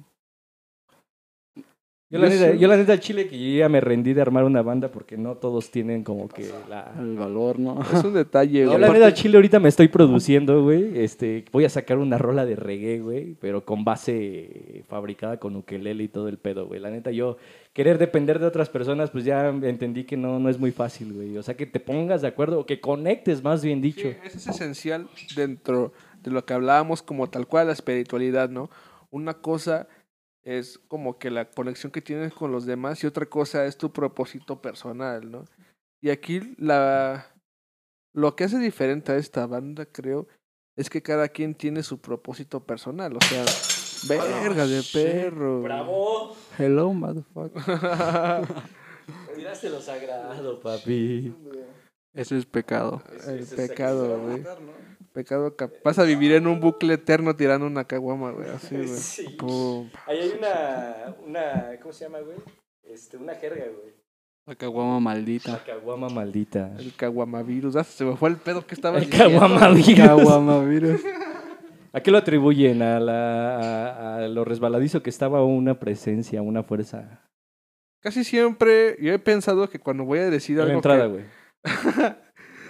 Yo 2.15 2.21
la, 2.21 2.27
Yo 2.29 2.33
neta, 2.35 2.51
sí- 2.53 2.57
yo 2.59 2.67
la 2.67 2.77
neta 2.77 2.93
al 2.93 2.99
chile 2.99 3.27
que 3.27 3.37
yo 3.37 3.59
ya 3.59 3.69
me 3.69 3.81
rendí 3.81 4.13
de 4.13 4.21
armar 4.21 4.43
una 4.43 4.61
banda 4.61 4.89
porque 4.89 5.17
no 5.17 5.35
todos 5.35 5.69
tienen 5.71 6.03
como 6.03 6.27
que 6.27 6.49
la... 6.69 6.93
El 6.99 7.15
valor, 7.17 7.59
¿no? 7.59 7.79
es 7.93 8.03
un 8.03 8.13
detalle, 8.13 8.61
Yo 8.61 8.67
güey. 8.69 8.79
la 8.79 8.89
neta 8.89 9.13
chile 9.13 9.37
ahorita 9.37 9.59
me 9.59 9.69
estoy 9.69 9.87
produciendo, 9.87 10.63
güey. 10.63 10.99
Este, 10.99 11.45
voy 11.51 11.65
a 11.65 11.69
sacar 11.69 11.97
una 11.97 12.17
rola 12.17 12.45
de 12.45 12.55
reggae, 12.55 12.99
güey, 12.99 13.35
pero 13.39 13.65
con 13.65 13.83
base 13.83 14.83
fabricada 14.87 15.37
con 15.39 15.55
ukelele 15.55 16.03
y 16.03 16.07
todo 16.07 16.27
el 16.27 16.37
pedo, 16.37 16.67
güey. 16.67 16.79
La 16.79 16.89
neta 16.89 17.11
yo 17.11 17.37
querer 17.73 17.97
depender 17.97 18.39
de 18.39 18.45
otras 18.45 18.69
personas, 18.69 19.09
pues 19.09 19.25
ya 19.25 19.49
entendí 19.49 20.05
que 20.05 20.15
no 20.17 20.39
no 20.39 20.49
es 20.49 20.57
muy 20.59 20.71
fácil, 20.71 21.13
güey. 21.13 21.37
O 21.37 21.43
sea, 21.43 21.55
que 21.57 21.65
te 21.65 21.79
pongas 21.79 22.21
de 22.21 22.27
acuerdo 22.29 22.59
o 22.59 22.65
que 22.65 22.79
conectes, 22.79 23.43
más 23.43 23.63
bien 23.63 23.79
Sí, 23.79 23.87
dicho. 23.87 24.07
eso 24.23 24.37
es 24.37 24.47
esencial 24.47 25.07
dentro 25.35 25.91
de 26.23 26.31
lo 26.31 26.45
que 26.45 26.53
hablábamos 26.53 27.01
como 27.01 27.29
tal 27.29 27.47
cual 27.47 27.67
la 27.67 27.73
espiritualidad, 27.73 28.49
¿no? 28.49 28.69
Una 29.11 29.33
cosa 29.35 29.87
es 30.45 30.77
como 30.87 31.17
que 31.17 31.31
la 31.31 31.49
conexión 31.49 31.91
que 31.91 32.01
tienes 32.01 32.33
con 32.33 32.51
los 32.51 32.65
demás 32.65 33.03
y 33.03 33.07
otra 33.07 33.25
cosa 33.25 33.65
es 33.65 33.77
tu 33.77 33.91
propósito 33.91 34.61
personal, 34.61 35.29
¿no? 35.29 35.45
Y 36.01 36.11
aquí 36.11 36.55
la 36.57 37.35
lo 38.13 38.35
que 38.35 38.45
hace 38.45 38.59
diferente 38.59 39.11
a 39.11 39.17
esta 39.17 39.45
banda, 39.45 39.85
creo, 39.85 40.27
es 40.77 40.89
que 40.89 41.01
cada 41.01 41.27
quien 41.27 41.53
tiene 41.53 41.83
su 41.83 41.99
propósito 41.99 42.63
personal, 42.63 43.17
o 43.17 43.21
sea, 43.21 43.43
verga 44.07 44.65
de 44.65 44.83
perro. 44.93 45.61
¡Bravo! 45.61 46.35
Hello, 46.57 46.93
motherfucker. 46.93 47.61
Tiraste 49.35 49.69
lo 49.69 49.81
sagrado, 49.81 50.59
papi. 50.61 51.35
Eso 52.13 52.37
es 52.37 52.45
pecado. 52.45 53.03
El 53.27 53.45
pecado, 53.45 54.17
güey. 54.21 54.43
Pecado 55.15 55.55
cap- 55.55 55.71
Vas 55.83 55.97
a 55.97 56.03
vivir 56.03 56.33
en 56.33 56.45
un 56.45 56.59
bucle 56.59 56.93
eterno 56.93 57.35
tirando 57.35 57.65
una 57.65 57.85
caguama, 57.85 58.31
güey, 58.31 58.49
así, 58.49 58.75
güey. 58.75 58.87
Sí. 58.95 59.29
Pum. 59.39 59.89
Ahí 60.05 60.19
hay 60.19 60.33
una, 60.37 61.15
una, 61.25 61.79
¿cómo 61.81 61.93
se 61.93 62.03
llama, 62.05 62.19
güey? 62.19 62.37
Este, 62.83 63.17
una 63.17 63.33
jerga, 63.35 63.63
güey. 63.65 63.95
La 64.45 64.55
caguama 64.55 64.99
maldita. 64.99 65.53
La 65.53 65.63
caguama 65.63 66.09
maldita. 66.09 66.75
El 66.77 66.93
caguamavirus. 66.95 67.75
Ah, 67.77 67.83
se 67.83 68.03
me 68.05 68.15
fue 68.15 68.29
el 68.29 68.35
pedo 68.35 68.67
que 68.67 68.75
estaba 68.75 68.97
El 68.99 69.09
caguamavirus. 69.09 69.95
Caguamavirus. 70.05 71.01
¿A 71.93 72.01
qué 72.01 72.11
lo 72.11 72.17
atribuyen? 72.17 72.81
¿A, 72.81 72.99
la, 72.99 73.55
a, 73.55 74.17
a 74.17 74.27
lo 74.27 74.43
resbaladizo 74.45 75.01
que 75.01 75.09
estaba 75.09 75.43
una 75.45 75.79
presencia, 75.79 76.41
una 76.41 76.61
fuerza? 76.61 77.21
Casi 78.01 78.23
siempre 78.25 78.97
yo 79.01 79.13
he 79.13 79.19
pensado 79.19 79.67
que 79.69 79.79
cuando 79.79 80.03
voy 80.03 80.19
a 80.19 80.29
decir 80.29 80.59
En 80.59 80.59
la 80.59 80.63
algo 80.65 80.75
entrada, 80.79 81.05
que- 81.05 81.11
güey. 81.11 81.25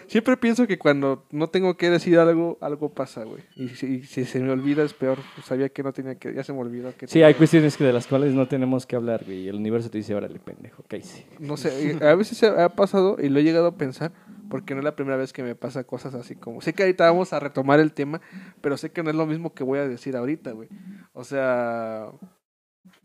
siempre 0.07 0.37
pienso 0.37 0.67
que 0.67 0.77
cuando 0.77 1.25
no 1.31 1.47
tengo 1.47 1.77
que 1.77 1.89
decir 1.89 2.17
algo, 2.19 2.57
algo 2.61 2.89
pasa, 2.89 3.23
güey. 3.23 3.43
Y 3.55 3.69
si, 3.69 3.85
y 3.85 4.03
si 4.03 4.25
se 4.25 4.39
me 4.39 4.51
olvida 4.51 4.83
es 4.83 4.93
peor. 4.93 5.19
Sabía 5.43 5.69
que 5.69 5.83
no 5.83 5.93
tenía 5.93 6.15
que... 6.15 6.33
Ya 6.33 6.43
se 6.43 6.53
me 6.53 6.59
olvidó 6.59 6.95
que... 6.95 7.07
Sí, 7.07 7.23
hay 7.23 7.33
cuestiones 7.33 7.77
que 7.77 7.83
de 7.83 7.93
las 7.93 8.07
cuales 8.07 8.33
no 8.33 8.47
tenemos 8.47 8.85
que 8.85 8.95
hablar, 8.95 9.23
güey. 9.25 9.45
y 9.45 9.47
El 9.47 9.55
universo 9.55 9.89
te 9.89 9.97
dice, 9.97 10.15
órale, 10.15 10.39
pendejo, 10.39 10.83
¿qué 10.87 10.97
hice? 10.97 11.25
No 11.39 11.57
sé, 11.57 11.97
a 12.01 12.15
veces 12.15 12.37
se 12.37 12.47
ha 12.47 12.69
pasado 12.69 13.17
y 13.21 13.29
lo 13.29 13.39
he 13.39 13.43
llegado 13.43 13.67
a 13.67 13.77
pensar 13.77 14.11
porque 14.49 14.73
no 14.75 14.81
es 14.81 14.85
la 14.85 14.95
primera 14.95 15.17
vez 15.17 15.33
que 15.33 15.43
me 15.43 15.55
pasa 15.55 15.83
cosas 15.83 16.13
así 16.13 16.35
como... 16.35 16.61
Sé 16.61 16.73
que 16.73 16.83
ahorita 16.83 17.05
vamos 17.05 17.33
a 17.33 17.39
retomar 17.39 17.79
el 17.79 17.93
tema, 17.93 18.21
pero 18.61 18.77
sé 18.77 18.91
que 18.91 19.03
no 19.03 19.09
es 19.09 19.15
lo 19.15 19.25
mismo 19.25 19.53
que 19.53 19.63
voy 19.63 19.79
a 19.79 19.87
decir 19.87 20.15
ahorita, 20.15 20.51
güey. 20.51 20.69
O 21.13 21.23
sea, 21.23 22.11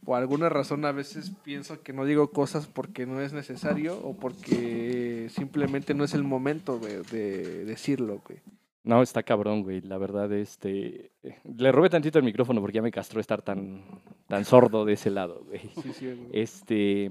por 0.04 0.18
alguna 0.18 0.48
razón 0.48 0.84
a 0.84 0.92
veces 0.92 1.32
pienso 1.44 1.82
que 1.82 1.92
no 1.92 2.04
digo 2.04 2.30
cosas 2.30 2.66
porque 2.66 3.06
no 3.06 3.20
es 3.20 3.32
necesario 3.32 3.98
o 4.02 4.14
porque 4.14 5.28
simplemente 5.30 5.94
no 5.94 6.04
es 6.04 6.14
el 6.14 6.24
momento, 6.24 6.78
güey, 6.78 6.96
de 7.10 7.64
decirlo, 7.64 8.22
güey. 8.26 8.40
No, 8.82 9.02
está 9.02 9.22
cabrón, 9.22 9.62
güey. 9.62 9.82
La 9.82 9.98
verdad, 9.98 10.32
este... 10.32 11.12
Le 11.44 11.70
robé 11.70 11.90
tantito 11.90 12.18
el 12.18 12.24
micrófono 12.24 12.60
porque 12.60 12.76
ya 12.76 12.82
me 12.82 12.90
castró 12.90 13.20
estar 13.20 13.42
tan, 13.42 13.84
tan 14.26 14.44
sordo 14.44 14.84
de 14.84 14.94
ese 14.94 15.10
lado, 15.10 15.44
güey. 15.44 15.60
Sí, 15.82 15.92
sí, 15.92 16.06
güey. 16.06 16.28
Este. 16.32 17.10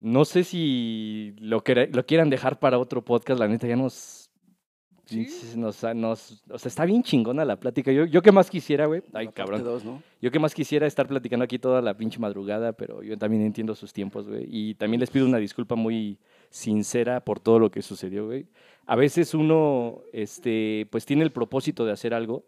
No 0.00 0.24
sé 0.24 0.44
si 0.44 1.34
lo 1.38 1.64
quieran 1.64 2.30
dejar 2.30 2.60
para 2.60 2.78
otro 2.78 3.04
podcast, 3.04 3.40
la 3.40 3.48
neta 3.48 3.66
ya 3.66 3.76
nos. 3.76 4.23
Sí. 5.06 5.26
nos, 5.56 5.82
nos- 5.94 6.42
o 6.50 6.58
sea, 6.58 6.68
está 6.68 6.84
bien 6.84 7.02
chingona 7.02 7.44
la 7.44 7.56
plática. 7.60 7.92
Yo, 7.92 8.04
yo 8.06 8.22
qué 8.22 8.32
más 8.32 8.48
quisiera, 8.50 8.86
güey. 8.86 9.02
Ay, 9.12 9.26
La 9.26 9.32
cabrón. 9.32 9.62
dos, 9.62 9.84
¿no? 9.84 10.02
Yo 10.22 10.30
qué 10.30 10.38
más 10.38 10.54
quisiera 10.54 10.86
estar 10.86 11.06
platicando 11.06 11.44
aquí 11.44 11.58
toda 11.58 11.82
la 11.82 11.96
pinche 11.96 12.18
madrugada, 12.18 12.72
pero 12.72 13.02
yo 13.02 13.18
también 13.18 13.42
entiendo 13.42 13.74
sus 13.74 13.92
tiempos, 13.92 14.26
güey. 14.28 14.46
Y 14.48 14.74
también 14.74 15.00
les 15.00 15.10
pido 15.10 15.26
una 15.26 15.38
disculpa 15.38 15.74
muy 15.74 16.18
sincera 16.50 17.20
por 17.24 17.40
todo 17.40 17.58
lo 17.58 17.70
que 17.70 17.82
sucedió, 17.82 18.26
güey. 18.26 18.46
A 18.86 18.96
veces 18.96 19.34
uno, 19.34 20.00
este, 20.12 20.86
pues 20.90 21.04
tiene 21.06 21.22
el 21.24 21.32
propósito 21.32 21.84
de 21.84 21.92
hacer 21.92 22.14
algo, 22.14 22.44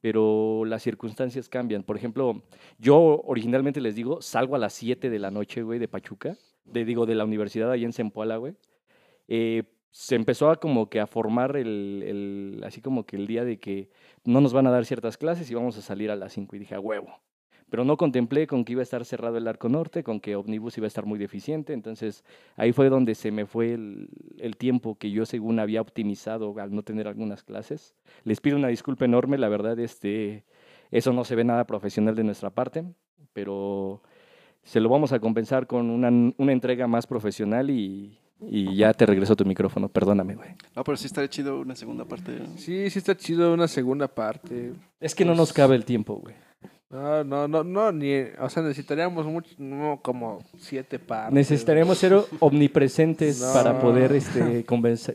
pero 0.00 0.64
las 0.64 0.82
circunstancias 0.82 1.48
cambian. 1.48 1.82
Por 1.82 1.96
ejemplo, 1.96 2.42
yo 2.78 3.22
originalmente 3.26 3.80
les 3.80 3.94
digo, 3.94 4.20
salgo 4.20 4.56
a 4.56 4.58
las 4.58 4.72
7 4.72 5.10
de 5.10 5.18
la 5.18 5.30
noche, 5.30 5.62
güey, 5.62 5.78
de 5.78 5.88
Pachuca, 5.88 6.36
de, 6.64 6.84
digo, 6.84 7.06
de 7.06 7.14
la 7.14 7.24
universidad 7.24 7.70
ahí 7.70 7.84
en 7.84 7.92
Zempoala, 7.92 8.36
güey. 8.38 8.54
Eh, 9.28 9.62
se 9.92 10.16
empezó 10.16 10.50
a 10.50 10.56
como 10.56 10.88
que 10.90 11.00
a 11.00 11.06
formar 11.06 11.56
el, 11.56 12.02
el- 12.06 12.62
así 12.64 12.80
como 12.80 13.04
que 13.06 13.16
el 13.16 13.26
día 13.28 13.44
de 13.44 13.60
que 13.60 13.90
no 14.24 14.40
nos 14.40 14.52
van 14.54 14.66
a 14.66 14.70
dar 14.70 14.86
ciertas 14.86 15.18
clases 15.18 15.50
y 15.50 15.54
vamos 15.54 15.78
a 15.78 15.82
salir 15.82 16.10
a 16.10 16.16
las 16.16 16.32
5 16.32 16.56
y 16.56 16.60
dije, 16.60 16.78
huevo. 16.78 17.20
Pero 17.70 17.84
no 17.84 17.96
contemplé 17.96 18.46
con 18.46 18.64
que 18.64 18.72
iba 18.72 18.80
a 18.80 18.82
estar 18.82 19.04
cerrado 19.04 19.38
el 19.38 19.48
arco 19.48 19.68
norte, 19.68 20.02
con 20.04 20.20
que 20.20 20.36
Omnibus 20.36 20.76
iba 20.78 20.86
a 20.86 20.88
estar 20.88 21.06
muy 21.06 21.18
deficiente, 21.18 21.72
entonces 21.72 22.22
ahí 22.56 22.72
fue 22.72 22.90
donde 22.90 23.14
se 23.14 23.30
me 23.30 23.46
fue 23.46 23.72
el, 23.74 24.08
el 24.38 24.56
tiempo 24.58 24.96
que 24.98 25.10
yo 25.10 25.24
según 25.24 25.58
había 25.58 25.80
optimizado 25.80 26.54
al 26.58 26.74
no 26.74 26.82
tener 26.82 27.08
algunas 27.08 27.42
clases. 27.44 27.94
Les 28.24 28.40
pido 28.40 28.56
una 28.58 28.68
disculpa 28.68 29.06
enorme, 29.06 29.38
la 29.38 29.48
verdad, 29.48 29.78
este, 29.78 30.44
eso 30.90 31.12
no 31.14 31.24
se 31.24 31.34
ve 31.34 31.44
nada 31.44 31.66
profesional 31.66 32.14
de 32.14 32.24
nuestra 32.24 32.50
parte, 32.50 32.84
pero 33.32 34.02
se 34.62 34.80
lo 34.80 34.88
vamos 34.90 35.12
a 35.12 35.20
compensar 35.20 35.66
con 35.66 35.90
una, 35.90 36.10
una 36.38 36.52
entrega 36.52 36.86
más 36.86 37.06
profesional 37.06 37.70
y 37.70 38.18
Y 38.48 38.76
ya 38.76 38.92
te 38.92 39.06
regreso 39.06 39.36
tu 39.36 39.44
micrófono, 39.44 39.88
perdóname, 39.88 40.34
güey. 40.34 40.50
No, 40.74 40.84
pero 40.84 40.96
sí 40.96 41.06
estaría 41.06 41.28
chido 41.28 41.60
una 41.60 41.74
segunda 41.76 42.04
parte. 42.04 42.32
¿no? 42.32 42.58
Sí, 42.58 42.90
sí 42.90 42.98
está 42.98 43.16
chido 43.16 43.52
una 43.54 43.68
segunda 43.68 44.08
parte. 44.08 44.72
Es 45.00 45.14
que 45.14 45.24
no 45.24 45.34
nos 45.34 45.52
cabe 45.52 45.76
el 45.76 45.84
tiempo, 45.84 46.16
güey. 46.16 46.34
No, 46.90 47.24
no, 47.24 47.48
no, 47.48 47.64
no, 47.64 47.90
ni, 47.90 48.12
o 48.38 48.50
sea, 48.50 48.62
necesitaríamos 48.62 49.24
mucho, 49.24 49.54
no, 49.56 50.00
como 50.02 50.40
siete 50.58 50.98
partes. 50.98 51.32
Necesitaríamos 51.32 51.96
ser 51.96 52.22
omnipresentes 52.38 53.40
No. 53.40 53.52
para 53.54 53.80
poder 53.80 54.12
este, 54.12 54.66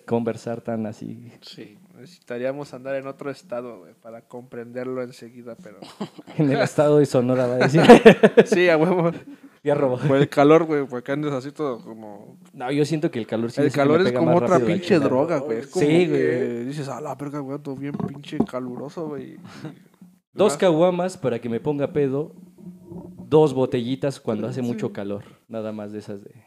conversar 0.06 0.62
tan 0.62 0.88
así. 0.88 1.32
Sí. 1.42 1.78
Necesitaríamos 1.98 2.74
andar 2.74 2.96
en 2.96 3.08
otro 3.08 3.32
estado, 3.32 3.80
güey, 3.80 3.94
para 3.96 4.22
comprenderlo 4.22 5.02
enseguida, 5.02 5.56
pero... 5.62 5.80
En 6.38 6.52
el 6.52 6.62
estado 6.62 7.00
de 7.00 7.06
Sonora, 7.08 7.48
va 7.48 7.56
a 7.56 7.58
decir. 7.58 7.82
Sí, 8.46 8.70
a 8.70 8.78
huevo. 8.78 9.12
Fierro. 9.64 9.98
Por 9.98 10.18
el 10.18 10.30
calor, 10.30 10.66
güey, 10.66 10.86
porque 10.86 11.12
andas 11.12 11.34
así 11.34 11.52
todo 11.52 11.84
como... 11.84 12.38
No, 12.54 12.72
yo 12.72 12.86
siento 12.86 13.10
que 13.10 13.18
el 13.20 13.26
calor 13.26 13.52
sí 13.52 13.62
el 13.62 13.72
calor 13.72 14.02
es 14.02 14.12
como 14.14 14.36
otra 14.38 14.60
pinche 14.60 15.00
droga, 15.00 15.40
güey. 15.40 15.64
Sí, 15.64 15.80
que 15.80 16.08
güey. 16.08 16.66
Dices, 16.66 16.88
a 16.88 17.02
la 17.02 17.16
verga, 17.16 17.40
güey, 17.40 17.58
todo 17.60 17.76
bien 17.76 17.94
pinche 17.94 18.38
caluroso, 18.50 19.08
güey. 19.08 19.38
Dos 20.34 20.56
caguamas 20.56 21.18
para 21.18 21.40
que 21.40 21.50
me 21.50 21.60
ponga 21.60 21.92
pedo. 21.94 22.36
Dos 23.28 23.54
botellitas 23.56 24.20
cuando 24.22 24.48
hace 24.48 24.62
Sí. 24.62 24.68
mucho 24.68 24.94
calor. 24.94 25.24
Nada 25.48 25.72
más 25.72 25.92
de 25.92 26.00
esas 26.00 26.24
de... 26.24 26.46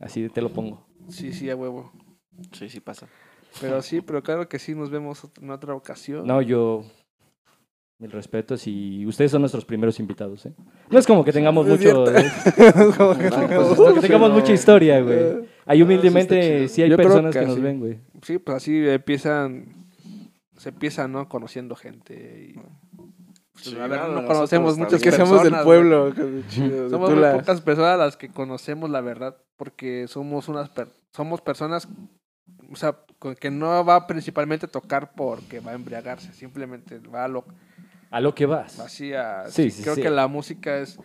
Así 0.00 0.28
te 0.28 0.42
lo 0.42 0.50
pongo. 0.50 0.86
Sí, 1.08 1.32
sí, 1.32 1.48
a 1.48 1.56
huevo. 1.56 1.92
Sí, 2.52 2.68
sí 2.68 2.80
pasa. 2.80 3.06
Pero 3.60 3.82
sí, 3.82 4.00
pero 4.00 4.22
claro 4.22 4.48
que 4.48 4.58
sí, 4.58 4.74
nos 4.74 4.90
vemos 4.90 5.26
en 5.40 5.50
otra 5.50 5.74
ocasión. 5.74 6.26
No, 6.26 6.40
yo... 6.42 6.84
Mil 8.00 8.12
respetos 8.12 8.64
y 8.68 9.04
ustedes 9.06 9.32
son 9.32 9.42
nuestros 9.42 9.64
primeros 9.64 9.98
invitados, 9.98 10.46
¿eh? 10.46 10.52
No 10.88 11.00
es 11.00 11.06
como 11.06 11.24
que 11.24 11.32
tengamos 11.32 11.66
Es 11.66 11.72
mucho... 11.80 12.04
Como 12.96 13.18
que 13.18 13.24
No, 13.24 13.36
tengamos- 13.40 13.76
pues, 13.76 13.94
que 13.94 14.00
tengamos 14.00 14.30
mucha 14.30 14.52
historia, 14.52 15.00
güey. 15.00 15.18
Eh, 15.18 15.48
Ahí 15.66 15.82
humildemente 15.82 16.68
sí 16.68 16.82
hay 16.82 16.90
Yo 16.90 16.96
personas 16.96 17.32
que 17.34 17.40
que 17.40 17.46
nos 17.46 17.56
sí. 17.56 17.60
ven, 17.60 17.80
güey. 17.80 17.98
Sí, 18.22 18.38
pues 18.38 18.56
así 18.58 18.88
empiezan... 18.88 19.66
Se 20.56 20.68
empiezan, 20.68 21.10
¿no? 21.10 21.28
Conociendo 21.28 21.74
gente 21.74 22.52
y... 22.54 22.60
pues, 23.52 23.64
Sí, 23.64 23.76
a 23.76 23.88
ver, 23.88 24.08
no 24.10 24.24
conocemos 24.26 24.78
Es 24.78 25.02
que 25.02 25.10
seamos 25.10 25.42
del 25.42 25.54
pueblo. 25.64 26.12
chido, 26.48 26.84
de 26.84 26.90
Somos 26.90 27.10
muy 27.12 27.24
pocas 27.32 27.60
personas 27.62 27.98
las 27.98 28.16
que 28.16 28.28
conocemos 28.28 28.90
la 28.90 29.00
verdad, 29.00 29.36
porque 29.56 30.06
somos 30.06 30.46
unas 30.48 30.68
per- 30.68 30.92
somos 31.12 31.40
personas, 31.40 31.88
o 32.70 32.76
sea, 32.76 32.96
con- 33.18 33.34
que 33.34 33.50
no 33.50 33.84
va 33.84 34.06
principalmente 34.06 34.66
a 34.66 34.68
tocar 34.70 35.12
porque 35.12 35.60
va 35.60 35.72
a 35.72 35.74
embriagarse, 35.74 36.32
simplemente 36.32 36.98
va 36.98 37.24
a 37.24 37.28
lo 37.28 37.44
A 38.10 38.20
lo 38.20 38.34
que 38.34 38.46
vas. 38.46 38.78
así 38.80 39.12
a 39.14 39.46
Sí, 39.48 39.70
sí, 39.70 39.82
creo 39.82 39.94
sí. 39.94 40.02
que 40.02 40.10
la 40.10 40.26
música 40.28 40.78
es 40.78 40.98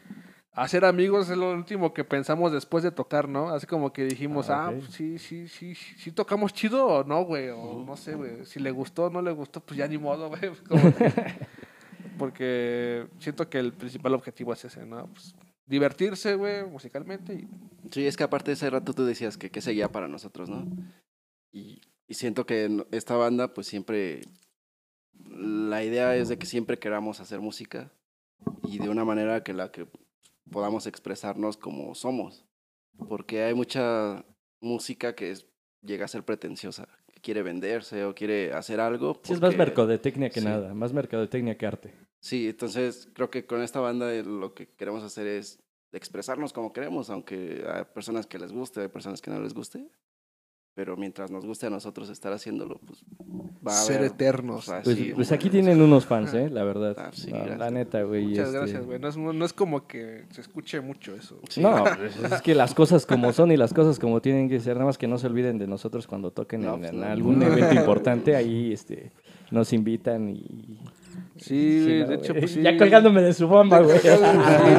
hacer 0.53 0.85
amigos 0.85 1.29
es 1.29 1.37
lo 1.37 1.51
último 1.51 1.93
que 1.93 2.03
pensamos 2.03 2.51
después 2.51 2.83
de 2.83 2.91
tocar, 2.91 3.27
¿no? 3.27 3.49
Así 3.49 3.65
como 3.65 3.91
que 3.91 4.03
dijimos, 4.05 4.49
Ah, 4.49 4.67
ah, 4.69 4.73
sí, 4.91 5.17
sí, 5.17 5.47
sí, 5.47 5.75
sí, 5.75 5.75
sí 5.97 6.11
tocamos 6.11 6.53
chido 6.53 6.85
o 6.85 7.03
no, 7.03 7.23
güey, 7.25 7.49
o 7.49 7.83
no 7.85 7.97
sé, 7.97 8.13
güey, 8.15 8.45
si 8.45 8.59
le 8.59 8.69
gustó 8.71 9.05
o 9.05 9.09
no 9.09 9.21
le 9.21 9.31
gustó, 9.31 9.61
pues 9.61 9.77
ya 9.77 9.87
ni 9.87 9.97
modo, 9.97 10.29
güey, 10.29 10.41
pues 10.51 10.61
porque 12.17 13.07
siento 13.19 13.49
que 13.49 13.59
el 13.59 13.73
principal 13.73 14.13
objetivo 14.13 14.53
es 14.53 14.63
ese, 14.65 14.85
¿no? 14.85 15.07
Pues, 15.07 15.35
divertirse, 15.65 16.35
güey, 16.35 16.65
musicalmente 16.65 17.33
y 17.33 17.47
Sí, 17.91 18.07
es 18.07 18.17
que 18.17 18.23
aparte 18.23 18.51
de 18.51 18.53
ese 18.55 18.69
rato 18.69 18.93
tú 18.93 19.05
decías 19.05 19.37
que 19.37 19.49
qué 19.51 19.61
seguía 19.61 19.91
para 19.91 20.07
nosotros, 20.07 20.49
¿no? 20.49 20.65
Y, 21.53 21.79
y 22.07 22.13
siento 22.15 22.45
que 22.45 22.83
esta 22.91 23.15
banda, 23.15 23.53
pues 23.53 23.67
siempre, 23.67 24.21
la 25.29 25.83
idea 25.83 26.15
es 26.15 26.27
de 26.29 26.37
que 26.37 26.45
siempre 26.45 26.79
queramos 26.79 27.19
hacer 27.19 27.39
música 27.39 27.91
y 28.63 28.79
de 28.79 28.89
una 28.89 29.05
manera 29.05 29.43
que 29.43 29.53
la 29.53 29.71
que 29.71 29.87
podamos 30.51 30.87
expresarnos 30.87 31.55
como 31.57 31.95
somos. 31.95 32.43
Porque 33.07 33.43
hay 33.43 33.53
mucha 33.53 34.25
música 34.59 35.15
que 35.15 35.31
es- 35.31 35.45
llega 35.81 36.05
a 36.05 36.07
ser 36.07 36.23
pretenciosa, 36.23 36.87
que 37.13 37.21
quiere 37.21 37.43
venderse 37.43 38.03
o 38.05 38.13
quiere 38.15 38.53
hacer 38.53 38.79
algo. 38.79 39.19
Sí, 39.23 39.33
es 39.33 39.41
más 39.41 39.49
porque- 39.51 39.57
mercadotecnia 39.57 40.29
que 40.29 40.39
sí. 40.41 40.45
nada. 40.45 40.73
Más 40.73 40.91
mercadotecnia 40.93 41.57
que 41.57 41.65
arte. 41.65 41.93
Sí, 42.19 42.49
entonces 42.49 43.09
creo 43.13 43.29
que 43.29 43.45
con 43.45 43.61
esta 43.61 43.79
banda 43.79 44.13
eh, 44.13 44.23
lo 44.23 44.53
que 44.53 44.67
queremos 44.67 45.03
hacer 45.03 45.27
es 45.27 45.59
expresarnos 45.91 46.53
como 46.53 46.71
queremos, 46.73 47.09
aunque 47.09 47.63
hay 47.67 47.83
personas 47.93 48.25
que 48.25 48.39
les 48.39 48.51
guste, 48.51 48.81
hay 48.81 48.87
personas 48.87 49.21
que 49.21 49.29
no 49.29 49.39
les 49.41 49.53
guste. 49.53 49.87
Pero 50.75 50.97
mientras 50.97 51.29
nos 51.29 51.45
guste 51.45 51.67
a 51.67 51.69
nosotros 51.69 52.09
estar 52.09 52.33
haciéndolo, 52.33 52.79
pues 52.85 53.05
va 53.65 53.73
a 53.73 53.75
ser 53.75 53.97
haber... 53.97 54.11
eternos. 54.11 54.71
Pues, 54.83 54.97
pues 55.13 55.31
aquí 55.31 55.51
tienen 55.51 55.79
unos 55.79 56.07
fans, 56.07 56.33
¿eh? 56.33 56.49
La 56.49 56.63
verdad. 56.63 56.95
Ah, 56.97 57.11
sí, 57.13 57.29
la, 57.29 57.69
neta, 57.69 58.01
güey. 58.01 58.25
Muchas 58.25 58.47
este- 58.47 58.57
gracias, 58.57 58.85
güey. 58.85 58.99
No 58.99 59.07
es, 59.07 59.17
no 59.17 59.45
es 59.45 59.53
como 59.53 59.85
que 59.85 60.25
se 60.31 60.41
escuche 60.41 60.81
mucho 60.81 61.15
eso. 61.15 61.39
Sí. 61.47 61.61
No, 61.61 61.83
pues, 61.97 62.17
es 62.17 62.41
que 62.41 62.55
las 62.55 62.73
cosas 62.73 63.05
como 63.05 63.31
son 63.33 63.51
y 63.51 63.57
las 63.57 63.71
cosas 63.71 63.99
como 63.99 64.19
tienen 64.19 64.49
que 64.49 64.59
ser, 64.59 64.73
nada 64.75 64.87
más 64.87 64.97
que 64.97 65.07
no 65.07 65.19
se 65.19 65.27
olviden 65.27 65.59
de 65.59 65.67
nosotros 65.67 66.07
cuando 66.07 66.31
toquen 66.31 66.61
No, 66.61 66.73
en, 66.73 66.79
pues 66.79 66.93
en 66.93 67.03
algún 67.03 67.43
evento 67.43 67.73
importante, 67.79 68.35
ahí 68.35 68.73
este 68.73 69.11
nos 69.51 69.71
invitan 69.71 70.29
y... 70.29 70.79
Sí, 71.37 71.83
Sí, 71.85 71.99
no, 72.01 72.07
de 72.07 72.15
hecho, 72.15 72.33
pues 72.35 72.51
sí. 72.51 72.61
Ya 72.61 72.77
colgándome 72.77 73.21
de 73.21 73.33
su 73.33 73.47
bomba, 73.47 73.79
güey. 73.79 73.99
Sí, 73.99 74.07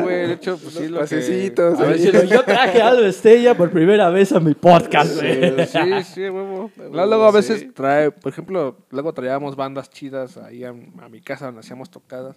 güey, 0.02 0.26
de 0.28 0.32
hecho, 0.32 0.58
pues 0.58 0.74
sí, 0.74 0.88
lo 0.88 0.94
que... 0.96 1.00
Pasecitos, 1.00 1.80
A 1.80 1.84
ver 1.84 1.94
ahí. 1.94 1.98
si 2.00 2.10
Pero 2.10 2.24
yo 2.24 2.42
traje 2.44 2.80
a 2.80 2.88
Aldo 2.88 3.06
Estella 3.06 3.56
por 3.56 3.70
primera 3.70 4.08
vez 4.10 4.32
a 4.32 4.40
mi 4.40 4.54
podcast, 4.54 5.16
güey. 5.20 5.66
Sí, 5.66 5.80
sí, 6.04 6.20
huevo. 6.22 6.70
Luego, 6.76 7.06
luego 7.06 7.24
a 7.24 7.32
veces 7.32 7.66
trae, 7.74 8.10
por 8.10 8.32
ejemplo, 8.32 8.78
luego 8.90 9.12
traíamos 9.12 9.56
bandas 9.56 9.90
chidas 9.90 10.36
ahí 10.38 10.64
a, 10.64 10.70
a 10.70 11.08
mi 11.08 11.20
casa 11.20 11.46
donde 11.46 11.60
hacíamos 11.60 11.90
tocadas. 11.90 12.36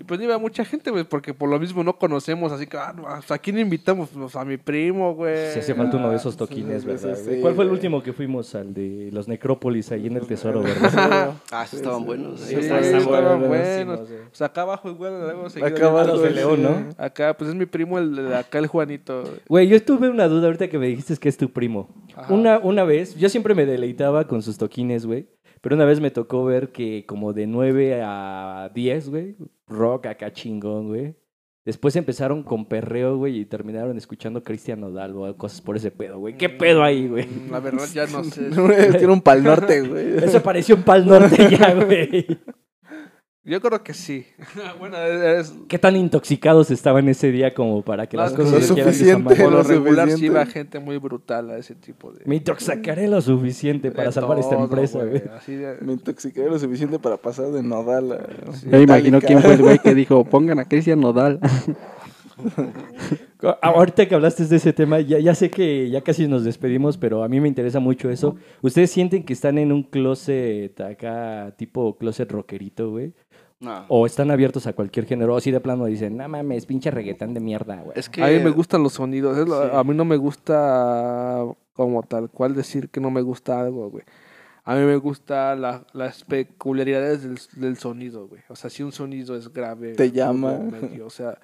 Y 0.00 0.04
pues 0.04 0.18
no 0.18 0.24
iba 0.24 0.38
mucha 0.38 0.64
gente, 0.64 0.90
güey, 0.90 1.04
porque 1.04 1.34
por 1.34 1.48
lo 1.48 1.60
mismo 1.60 1.84
no 1.84 1.96
conocemos, 1.96 2.50
así 2.50 2.66
que, 2.66 2.76
ah, 2.76 2.92
no, 2.96 3.06
¿a 3.06 3.38
quién 3.38 3.58
invitamos? 3.58 4.08
Pues 4.12 4.34
a 4.34 4.44
mi 4.44 4.56
primo, 4.56 5.14
güey. 5.14 5.52
Si 5.52 5.60
hace 5.60 5.74
falta 5.74 5.96
uno 5.96 6.10
de 6.10 6.16
esos 6.16 6.32
sí, 6.34 6.38
toquines, 6.38 6.82
sí, 6.82 6.88
¿verdad? 6.88 7.14
sí, 7.16 7.22
güey? 7.24 7.36
sí, 7.36 7.40
¿Cuál 7.42 7.54
fue 7.54 7.64
el 7.64 7.70
último 7.70 8.02
que 8.02 8.12
fuimos? 8.12 8.54
Al 8.54 8.72
de 8.74 9.10
los 9.12 9.28
Necrópolis 9.28 9.92
ahí 9.92 10.06
en 10.06 10.16
el 10.16 10.26
Tesoro, 10.26 10.62
¿verdad? 10.62 11.32
Ah, 11.52 11.66
sí, 11.66 11.76
estaban 11.76 12.04
buenos. 12.04 12.40
Sí, 12.40 12.54
estaban 12.54 12.82
estaban 12.84 13.40
buenos. 13.46 14.08
güey. 14.08 14.20
Pues 14.28 14.42
acá 14.42 14.62
abajo 14.62 14.90
igual, 14.90 15.20
luego 15.20 15.46
Acá 15.46 15.86
abajo, 15.86 16.18
de 16.18 16.26
los- 16.30 16.34
León, 16.34 16.62
¿no? 16.62 16.88
Acá, 16.96 17.36
pues 17.36 17.50
es 17.50 17.56
mi 17.56 17.66
primo, 17.66 17.98
el 17.98 18.16
de 18.16 18.36
acá, 18.36 18.58
el 18.58 18.66
Juanito. 18.66 19.24
Güey, 19.48 19.68
yo 19.68 19.82
tuve 19.82 20.08
una 20.08 20.26
duda 20.26 20.46
ahorita 20.46 20.68
que 20.68 20.78
me 20.78 20.86
dijiste 20.86 21.16
que 21.16 21.28
es 21.28 21.36
tu 21.36 21.50
primo. 21.52 21.88
Ajá. 22.16 22.32
Una, 22.32 22.58
una 22.58 22.84
vez, 22.84 23.14
yo 23.16 23.28
siempre 23.28 23.54
me 23.54 23.66
deleitaba 23.66 24.26
con 24.26 24.42
sus 24.42 24.56
toquines, 24.58 25.06
güey. 25.06 25.26
Pero 25.62 25.76
una 25.76 25.86
vez 25.86 26.00
me 26.00 26.10
tocó 26.10 26.44
ver 26.44 26.70
que 26.72 27.06
como 27.06 27.32
de 27.32 27.46
9 27.46 28.02
a 28.04 28.70
10, 28.74 29.08
güey, 29.08 29.36
rock 29.68 30.06
acá 30.06 30.30
chingón, 30.32 30.88
güey. 30.88 31.14
Después 31.64 31.94
empezaron 31.94 32.42
con 32.42 32.66
perreo, 32.66 33.16
güey, 33.16 33.38
y 33.38 33.44
terminaron 33.44 33.96
escuchando 33.96 34.42
Cristian 34.42 34.80
Nodal 34.80 35.14
o 35.16 35.36
cosas 35.36 35.60
por 35.60 35.76
ese 35.76 35.92
pedo, 35.92 36.18
güey. 36.18 36.36
¿Qué 36.36 36.48
pedo 36.48 36.82
ahí, 36.82 37.06
güey? 37.06 37.24
Mm, 37.26 37.52
La 37.52 37.60
verdad 37.60 37.86
ya 37.94 38.06
no 38.08 38.24
sé. 38.24 38.50
Tiene 38.98 39.12
un 39.12 39.20
pal 39.22 39.44
norte, 39.44 39.80
güey. 39.82 40.16
Eso 40.24 40.42
pareció 40.42 40.74
un 40.74 40.82
pal 40.82 41.06
norte 41.06 41.48
ya, 41.56 41.72
güey. 41.74 42.26
Yo 43.44 43.60
creo 43.60 43.82
que 43.82 43.92
sí. 43.92 44.24
bueno, 44.78 44.96
es, 44.98 45.52
¿Qué 45.66 45.76
tan 45.76 45.96
intoxicados 45.96 46.70
estaban 46.70 47.08
ese 47.08 47.32
día 47.32 47.52
como 47.52 47.82
para 47.82 48.06
que 48.06 48.16
No, 48.16 48.22
las 48.22 48.32
lo 48.32 48.44
cosas 48.44 48.66
se 48.66 48.74
quieran 48.74 49.24
por 49.24 49.36
lo 49.36 49.50
lo 49.50 49.62
regular 49.64 50.10
sí 50.12 50.28
va 50.28 50.46
gente 50.46 50.78
muy 50.78 50.98
brutal 50.98 51.50
a 51.50 51.58
ese 51.58 51.74
tipo 51.74 52.12
de... 52.12 52.22
Me 52.24 52.36
intoxicaré 52.36 53.08
lo 53.08 53.20
suficiente 53.20 53.90
para 53.90 54.08
de 54.08 54.12
salvar 54.12 54.38
esta 54.38 54.54
empresa, 54.54 55.04
güey. 55.04 55.24
Así 55.36 55.56
de... 55.56 55.76
Me 55.80 55.94
intoxiqué 55.94 56.44
lo 56.44 56.56
suficiente 56.56 57.00
para 57.00 57.16
pasar 57.16 57.50
de 57.50 57.64
nodal 57.64 58.12
a... 58.12 58.20
Me 58.64 58.82
imagino 58.82 59.20
quién 59.20 59.42
fue 59.42 59.54
el 59.54 59.62
güey 59.62 59.78
que 59.80 59.94
dijo, 59.96 60.24
pongan 60.24 60.60
a 60.60 60.64
Cristian 60.66 61.00
Nodal. 61.00 61.40
Ah, 63.42 63.58
Ahorita 63.62 64.06
que 64.06 64.14
hablaste 64.14 64.44
de 64.46 64.56
ese 64.56 64.72
tema, 64.72 65.00
ya, 65.00 65.18
ya 65.18 65.34
sé 65.34 65.50
que 65.50 65.90
ya 65.90 66.00
casi 66.02 66.28
nos 66.28 66.44
despedimos, 66.44 66.96
pero 66.98 67.22
a 67.24 67.28
mí 67.28 67.40
me 67.40 67.48
interesa 67.48 67.80
mucho 67.80 68.10
eso. 68.10 68.36
¿Ustedes 68.62 68.90
sienten 68.90 69.24
que 69.24 69.32
están 69.32 69.58
en 69.58 69.72
un 69.72 69.82
closet 69.82 70.80
acá, 70.80 71.52
tipo 71.56 71.96
closet 71.96 72.30
rockerito, 72.30 72.90
güey? 72.90 73.12
No. 73.60 73.84
¿O 73.88 74.06
están 74.06 74.30
abiertos 74.30 74.66
a 74.66 74.72
cualquier 74.72 75.06
género? 75.06 75.34
O 75.34 75.36
así 75.36 75.50
de 75.52 75.60
plano 75.60 75.84
dicen, 75.86 76.16
no 76.16 76.28
mames, 76.28 76.66
pinche 76.66 76.90
reggaetón 76.90 77.32
de 77.34 77.40
mierda, 77.40 77.76
güey. 77.76 77.96
Es 77.96 78.08
que... 78.08 78.22
A 78.22 78.26
mí 78.28 78.38
me 78.40 78.50
gustan 78.50 78.82
los 78.82 78.94
sonidos. 78.94 79.36
Sí. 79.36 79.52
A 79.72 79.84
mí 79.84 79.94
no 79.94 80.04
me 80.04 80.16
gusta 80.16 81.44
como 81.74 82.02
tal 82.02 82.28
cual 82.28 82.54
decir 82.54 82.88
que 82.90 83.00
no 83.00 83.10
me 83.10 83.22
gusta 83.22 83.60
algo, 83.60 83.88
güey. 83.90 84.04
A 84.64 84.74
mí 84.76 84.82
me 84.82 84.96
gusta 84.96 85.54
la- 85.56 85.84
las 85.92 86.22
peculiaridades 86.24 87.22
del, 87.22 87.38
del 87.60 87.76
sonido, 87.78 88.28
güey. 88.28 88.42
O 88.48 88.54
sea, 88.56 88.70
si 88.70 88.82
un 88.82 88.92
sonido 88.92 89.36
es 89.36 89.52
grave. 89.52 89.94
Te 89.94 90.10
llama. 90.12 90.58
medio, 90.58 91.06
o 91.06 91.10
sea, 91.10 91.38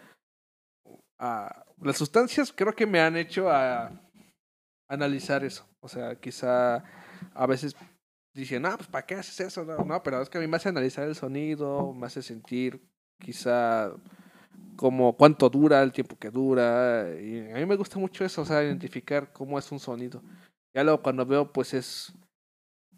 ah, 1.18 1.64
las 1.82 1.96
sustancias 1.96 2.52
creo 2.54 2.74
que 2.74 2.86
me 2.86 3.00
han 3.00 3.16
hecho 3.16 3.50
a 3.50 3.90
analizar 4.88 5.44
eso. 5.44 5.66
O 5.80 5.88
sea, 5.88 6.16
quizá 6.16 6.82
a 7.34 7.46
veces 7.46 7.76
dicen, 8.34 8.66
ah, 8.66 8.76
pues 8.76 8.88
¿para 8.88 9.06
qué 9.06 9.14
haces 9.14 9.40
eso? 9.40 9.64
No, 9.64 9.84
no, 9.84 10.02
pero 10.02 10.22
es 10.22 10.28
que 10.28 10.38
a 10.38 10.40
mí 10.40 10.46
me 10.46 10.56
hace 10.56 10.68
analizar 10.68 11.06
el 11.06 11.14
sonido, 11.14 11.92
me 11.92 12.06
hace 12.06 12.22
sentir 12.22 12.80
quizá 13.20 13.92
como 14.76 15.16
cuánto 15.16 15.48
dura, 15.50 15.82
el 15.82 15.92
tiempo 15.92 16.16
que 16.16 16.30
dura. 16.30 17.08
Y 17.20 17.50
a 17.50 17.54
mí 17.56 17.66
me 17.66 17.76
gusta 17.76 17.98
mucho 17.98 18.24
eso, 18.24 18.42
o 18.42 18.44
sea, 18.44 18.62
identificar 18.62 19.32
cómo 19.32 19.58
es 19.58 19.70
un 19.72 19.80
sonido. 19.80 20.22
Ya 20.74 20.84
luego 20.84 21.02
cuando 21.02 21.26
veo, 21.26 21.52
pues 21.52 21.74
es 21.74 22.12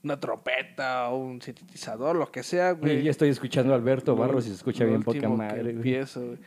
una 0.03 0.19
trompeta 0.19 1.09
o 1.11 1.19
un 1.19 1.43
sintetizador, 1.43 2.17
lo 2.17 2.31
que 2.31 2.43
sea, 2.43 2.73
Güey, 2.73 2.95
güey. 2.95 3.05
ya 3.05 3.11
estoy 3.11 3.29
escuchando 3.29 3.73
a 3.73 3.77
Alberto 3.77 4.17
Barros 4.17 4.47
y 4.47 4.49
se 4.49 4.55
escucha 4.55 4.85
lo 4.85 4.91
bien 4.91 5.03
poca 5.03 5.29
madre, 5.29 5.71
empiezo, 5.71 6.25
güey. 6.27 6.39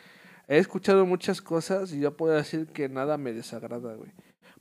He 0.53 0.59
escuchado 0.59 1.07
muchas 1.07 1.41
cosas 1.41 1.91
y 1.93 1.99
yo 1.99 2.15
puedo 2.15 2.35
decir 2.35 2.67
que 2.67 2.87
nada 2.87 3.17
me 3.17 3.33
desagrada, 3.33 3.95
güey. 3.95 4.11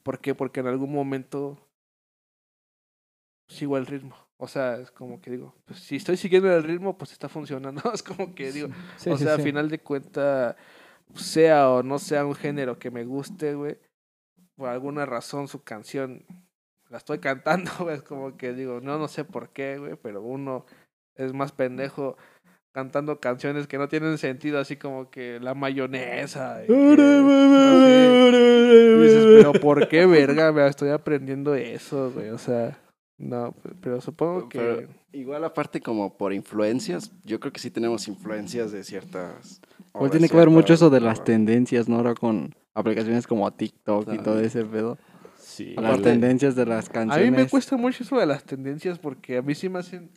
¿Por 0.02 0.20
qué? 0.20 0.34
Porque 0.34 0.60
en 0.60 0.66
algún 0.66 0.90
momento 0.90 1.58
sigo 3.46 3.76
el 3.76 3.84
ritmo. 3.84 4.16
O 4.38 4.48
sea, 4.48 4.76
es 4.76 4.90
como 4.90 5.20
que 5.20 5.30
digo, 5.32 5.54
pues 5.66 5.80
si 5.80 5.96
estoy 5.96 6.16
siguiendo 6.16 6.50
el 6.50 6.62
ritmo, 6.62 6.96
pues 6.96 7.12
está 7.12 7.28
funcionando. 7.28 7.82
Es 7.92 8.02
como 8.02 8.34
que 8.34 8.52
digo, 8.52 8.68
Sí, 8.96 9.10
o 9.10 9.18
sí, 9.18 9.24
sea, 9.24 9.34
sí. 9.36 9.42
a 9.42 9.44
final 9.44 9.68
de 9.68 9.80
cuentas, 9.80 10.56
sea 11.14 11.68
o 11.68 11.82
no 11.82 11.98
sea 11.98 12.24
un 12.24 12.36
género 12.36 12.78
que 12.78 12.90
me 12.90 13.04
guste, 13.04 13.54
güey, 13.54 13.78
por 14.56 14.70
alguna 14.70 15.04
razón 15.04 15.46
su 15.46 15.62
canción 15.62 16.24
la 16.88 16.96
estoy 16.96 17.18
cantando, 17.18 17.70
güey, 17.80 17.96
es 17.96 18.02
como 18.02 18.38
que 18.38 18.54
digo, 18.54 18.80
no, 18.80 18.96
no 18.98 19.08
sé 19.08 19.24
por 19.24 19.50
qué, 19.50 19.76
güey, 19.76 19.96
pero 19.96 20.22
uno 20.22 20.64
es 21.16 21.34
más 21.34 21.52
pendejo 21.52 22.16
cantando 22.72 23.20
canciones 23.20 23.66
que 23.66 23.78
no 23.78 23.88
tienen 23.88 24.18
sentido, 24.18 24.58
así 24.58 24.76
como 24.76 25.10
que 25.10 25.38
la 25.40 25.54
mayonesa. 25.54 26.62
y 26.64 26.66
que- 26.68 26.72
así. 26.74 28.36
Y 28.98 29.02
dices, 29.02 29.24
pero 29.36 29.52
¿por 29.52 29.88
qué, 29.88 30.06
verga? 30.06 30.52
Me 30.52 30.66
estoy 30.66 30.90
aprendiendo 30.90 31.54
eso, 31.54 32.10
güey, 32.12 32.30
o 32.30 32.38
sea, 32.38 32.78
no, 33.18 33.54
pero 33.80 34.00
supongo 34.00 34.48
que... 34.48 34.58
Pero 34.58 34.88
igual 35.12 35.44
aparte 35.44 35.80
como 35.80 36.16
por 36.16 36.32
influencias, 36.32 37.12
yo 37.24 37.38
creo 37.40 37.52
que 37.52 37.60
sí 37.60 37.70
tenemos 37.70 38.08
influencias 38.08 38.72
de 38.72 38.82
ciertas... 38.84 39.60
Obras, 39.92 40.12
tiene 40.12 40.28
que 40.28 40.36
ver 40.36 40.48
mucho 40.48 40.72
eso 40.72 40.88
de 40.88 41.00
las 41.00 41.22
tendencias, 41.22 41.86
¿no? 41.88 41.96
Ahora 41.96 42.14
con 42.14 42.54
aplicaciones 42.74 43.26
como 43.26 43.50
TikTok 43.52 44.10
y 44.14 44.18
todo 44.18 44.40
ese 44.40 44.64
pedo. 44.64 44.96
Sí, 45.38 45.74
Las 45.76 46.00
tendencias 46.00 46.54
de 46.56 46.64
las 46.64 46.88
A 46.88 46.92
canciones. 46.92 47.30
mí 47.30 47.36
me 47.36 47.46
cuesta 47.46 47.76
mucho 47.76 48.02
eso 48.02 48.16
de 48.18 48.24
las 48.24 48.42
tendencias 48.44 48.98
porque 48.98 49.36
a 49.36 49.42
mí 49.42 49.54
sí 49.54 49.68
me 49.68 49.80
hacen 49.80 50.08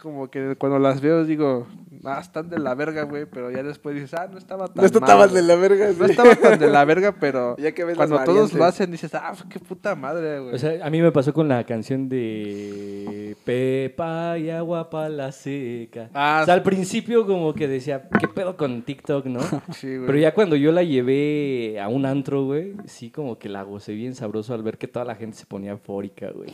como 0.00 0.30
que 0.30 0.56
cuando 0.56 0.78
las 0.78 1.00
veo 1.00 1.24
digo, 1.24 1.66
ah, 2.04 2.18
están 2.20 2.48
de 2.50 2.58
la 2.58 2.74
verga, 2.74 3.02
güey, 3.04 3.26
pero 3.26 3.50
ya 3.50 3.62
después 3.62 3.94
dices, 3.94 4.14
ah, 4.14 4.28
no 4.30 4.38
estaba 4.38 4.66
tan 4.68 4.76
No 4.82 4.84
estaba 4.86 5.26
güey". 5.26 5.34
de 5.36 5.42
la 5.42 5.54
verga. 5.56 5.90
No 5.96 6.04
estaba 6.06 6.34
tan 6.34 6.58
de 6.58 6.68
la 6.68 6.84
verga, 6.84 7.16
pero 7.20 7.56
Ya 7.58 7.72
que 7.72 7.84
ves 7.84 7.96
las 7.96 8.08
cuando 8.08 8.24
todos 8.24 8.52
lo 8.52 8.64
hacen 8.64 8.90
dices, 8.90 9.14
ah, 9.14 9.32
qué 9.48 9.58
puta 9.60 9.94
madre, 9.94 10.40
güey. 10.40 10.54
O 10.54 10.58
sea, 10.58 10.84
a 10.84 10.90
mí 10.90 11.00
me 11.00 11.12
pasó 11.12 11.32
con 11.32 11.48
la 11.48 11.64
canción 11.64 12.08
de 12.08 13.36
Pepa 13.44 14.38
y 14.38 14.50
agua 14.50 14.90
pa' 14.90 15.08
la 15.08 15.30
seca. 15.32 16.10
ah, 16.14 16.40
O 16.42 16.44
sea, 16.46 16.54
al 16.54 16.62
principio 16.62 17.26
como 17.26 17.54
que 17.54 17.68
decía, 17.68 18.08
¿qué 18.18 18.28
pedo 18.28 18.56
con 18.56 18.82
TikTok, 18.82 19.26
no? 19.26 19.40
sí, 19.72 19.96
güey. 19.96 20.06
Pero 20.06 20.18
ya 20.18 20.34
cuando 20.34 20.56
yo 20.56 20.72
la 20.72 20.82
llevé 20.82 21.80
a 21.80 21.88
un 21.88 22.06
antro, 22.06 22.44
güey, 22.44 22.74
sí 22.86 23.10
como 23.10 23.38
que 23.38 23.48
la 23.48 23.62
gocé 23.62 23.92
bien 23.94 24.14
sabroso 24.14 24.54
al 24.54 24.62
ver 24.62 24.78
que 24.78 24.88
toda 24.88 25.04
la 25.04 25.14
gente 25.14 25.36
se 25.36 25.46
ponía 25.46 25.72
eufórica, 25.72 26.30
güey. 26.30 26.50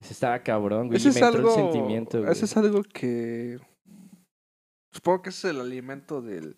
Ese 0.00 0.12
Estaba 0.12 0.38
cabrón, 0.40 0.88
güey. 0.88 0.98
Ese 0.98 1.08
y 1.08 1.10
es 1.10 1.20
me 1.20 1.26
entró 1.26 1.38
algo, 1.38 1.48
el 1.50 1.54
sentimiento, 1.72 2.18
güey. 2.20 2.32
ese 2.32 2.44
es 2.44 2.56
algo 2.56 2.82
que 2.82 3.58
supongo 4.92 5.22
que 5.22 5.30
ese 5.30 5.48
es 5.48 5.54
el 5.54 5.60
alimento 5.60 6.22
del 6.22 6.56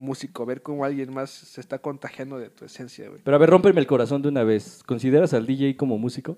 músico, 0.00 0.44
ver 0.44 0.62
cómo 0.62 0.84
alguien 0.84 1.12
más 1.12 1.30
se 1.30 1.60
está 1.60 1.78
contagiando 1.78 2.38
de 2.38 2.50
tu 2.50 2.64
esencia, 2.64 3.08
güey. 3.08 3.22
Pero 3.24 3.34
a 3.36 3.38
ver, 3.38 3.48
rómpeme 3.50 3.80
el 3.80 3.86
corazón 3.86 4.20
de 4.22 4.28
una 4.28 4.44
vez. 4.44 4.82
¿Consideras 4.84 5.32
al 5.34 5.46
DJ 5.46 5.76
como 5.76 5.96
músico? 5.98 6.36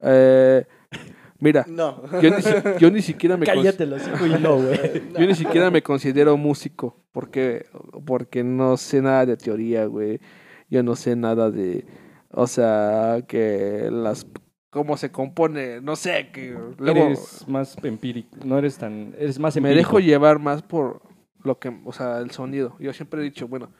Eh, 0.00 0.64
mira, 1.40 1.66
No. 1.68 2.02
yo 2.22 2.30
ni, 2.34 2.42
si- 2.42 2.50
yo 2.78 2.90
ni 2.90 3.02
siquiera 3.02 3.36
me 3.36 3.44
Cállate 3.44 3.84
los 3.86 4.06
hijos 4.06 4.26
y 4.26 4.42
no, 4.42 4.56
güey. 4.56 4.78
Yo 5.18 5.26
ni 5.26 5.34
siquiera 5.34 5.70
me 5.70 5.82
considero 5.82 6.36
músico, 6.38 6.96
porque, 7.12 7.66
porque 8.06 8.42
no 8.44 8.76
sé 8.78 9.02
nada 9.02 9.26
de 9.26 9.36
teoría, 9.36 9.84
güey. 9.86 10.20
Yo 10.70 10.82
no 10.82 10.96
sé 10.96 11.16
nada 11.16 11.50
de, 11.50 11.84
o 12.30 12.46
sea, 12.46 13.22
que 13.28 13.88
las, 13.90 14.26
cómo 14.70 14.96
se 14.96 15.10
compone, 15.10 15.80
no 15.80 15.96
sé, 15.96 16.30
que 16.32 16.56
luego 16.78 17.06
Eres 17.06 17.46
más 17.48 17.76
empírico. 17.82 18.36
No 18.44 18.58
eres 18.58 18.78
tan... 18.78 19.14
Eres 19.18 19.38
más 19.38 19.54
me 19.56 19.68
empírico. 19.68 19.78
dejo 19.78 20.00
llevar 20.00 20.38
más 20.38 20.62
por 20.62 21.02
lo 21.42 21.58
que, 21.58 21.76
o 21.84 21.92
sea, 21.92 22.18
el 22.18 22.30
sonido. 22.30 22.76
Yo 22.78 22.92
siempre 22.92 23.20
he 23.20 23.24
dicho, 23.24 23.48
bueno, 23.48 23.70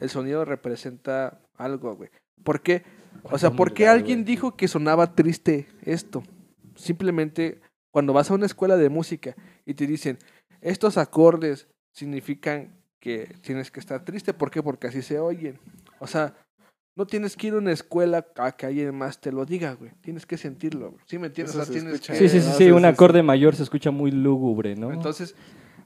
el 0.00 0.08
sonido 0.08 0.44
representa 0.44 1.40
algo, 1.56 1.96
güey. 1.96 2.10
¿Por 2.44 2.60
qué? 2.60 2.84
O 3.24 3.38
sea, 3.38 3.50
¿por 3.50 3.72
qué 3.72 3.88
alguien 3.88 4.24
dijo 4.24 4.56
que 4.56 4.68
sonaba 4.68 5.14
triste 5.14 5.66
esto? 5.82 6.22
Simplemente 6.74 7.60
cuando 7.90 8.12
vas 8.12 8.30
a 8.30 8.34
una 8.34 8.46
escuela 8.46 8.76
de 8.76 8.90
música 8.90 9.34
y 9.64 9.74
te 9.74 9.86
dicen, 9.86 10.18
estos 10.60 10.98
acordes 10.98 11.66
significan 11.92 12.76
que 13.00 13.34
tienes 13.40 13.70
que 13.70 13.80
estar 13.80 14.04
triste. 14.04 14.34
¿Por 14.34 14.50
qué? 14.50 14.62
Porque 14.62 14.88
así 14.88 15.02
se 15.02 15.18
oyen. 15.18 15.58
O 15.98 16.06
sea, 16.06 16.34
no 16.96 17.06
tienes 17.06 17.36
que 17.36 17.48
ir 17.48 17.52
a 17.54 17.58
una 17.58 17.72
escuela 17.72 18.26
a 18.36 18.52
que 18.52 18.66
alguien 18.66 18.94
más 18.96 19.20
te 19.20 19.30
lo 19.30 19.44
diga, 19.44 19.74
güey. 19.74 19.92
Tienes 20.00 20.24
que 20.26 20.36
sentirlo, 20.38 20.90
güey. 20.92 21.02
¿Sí 21.06 21.18
me 21.18 21.26
entiendes? 21.28 21.54
Eso 21.54 21.62
O 21.62 21.64
sea, 21.64 21.72
se 21.72 21.78
tienes 21.80 21.94
escucha. 21.94 22.12
que- 22.14 22.18
Sí, 22.18 22.28
sí, 22.28 22.40
sí, 22.40 22.48
Ah, 22.50 22.54
sí. 22.56 22.70
Un 22.70 22.84
acorde 22.86 23.22
mayor 23.22 23.54
se 23.54 23.62
escucha 23.62 23.90
muy 23.90 24.10
lúgubre, 24.10 24.74
¿no? 24.76 24.92
Entonces, 24.92 25.34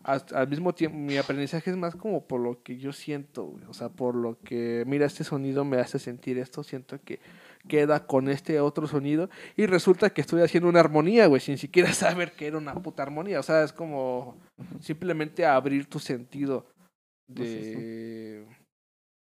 al 0.04 0.48
mismo 0.48 0.72
tiempo, 0.72 0.96
mi 0.96 1.18
aprendizaje 1.18 1.70
es 1.70 1.76
más 1.76 1.94
como 1.94 2.24
por 2.26 2.40
lo 2.40 2.62
que 2.62 2.78
yo 2.78 2.92
siento, 2.92 3.44
güey. 3.44 3.64
O 3.68 3.74
sea, 3.74 3.88
por 3.90 4.14
lo 4.14 4.38
que, 4.40 4.84
mira, 4.86 5.04
este 5.04 5.24
sonido 5.24 5.64
me 5.64 5.76
hace 5.78 5.98
sentir 5.98 6.38
esto, 6.38 6.62
siento 6.62 6.98
que 7.04 7.20
queda 7.68 8.06
con 8.06 8.30
este 8.30 8.58
otro 8.60 8.86
sonido 8.86 9.28
y 9.56 9.66
resulta 9.66 10.08
que 10.10 10.22
estoy 10.22 10.40
haciendo 10.40 10.68
una 10.70 10.80
armonía, 10.80 11.26
güey, 11.26 11.40
sin 11.42 11.58
siquiera 11.58 11.92
saber 12.22 12.32
que 12.32 12.46
era 12.46 12.56
una 12.56 12.72
puta 12.74 13.02
armonía. 13.02 13.40
O 13.40 13.42
sea, 13.42 13.62
es 13.62 13.72
como 13.74 14.38
simplemente 14.80 15.44
abrir 15.44 15.86
tu 15.86 15.98
sentido 15.98 16.66
de... 17.28 18.46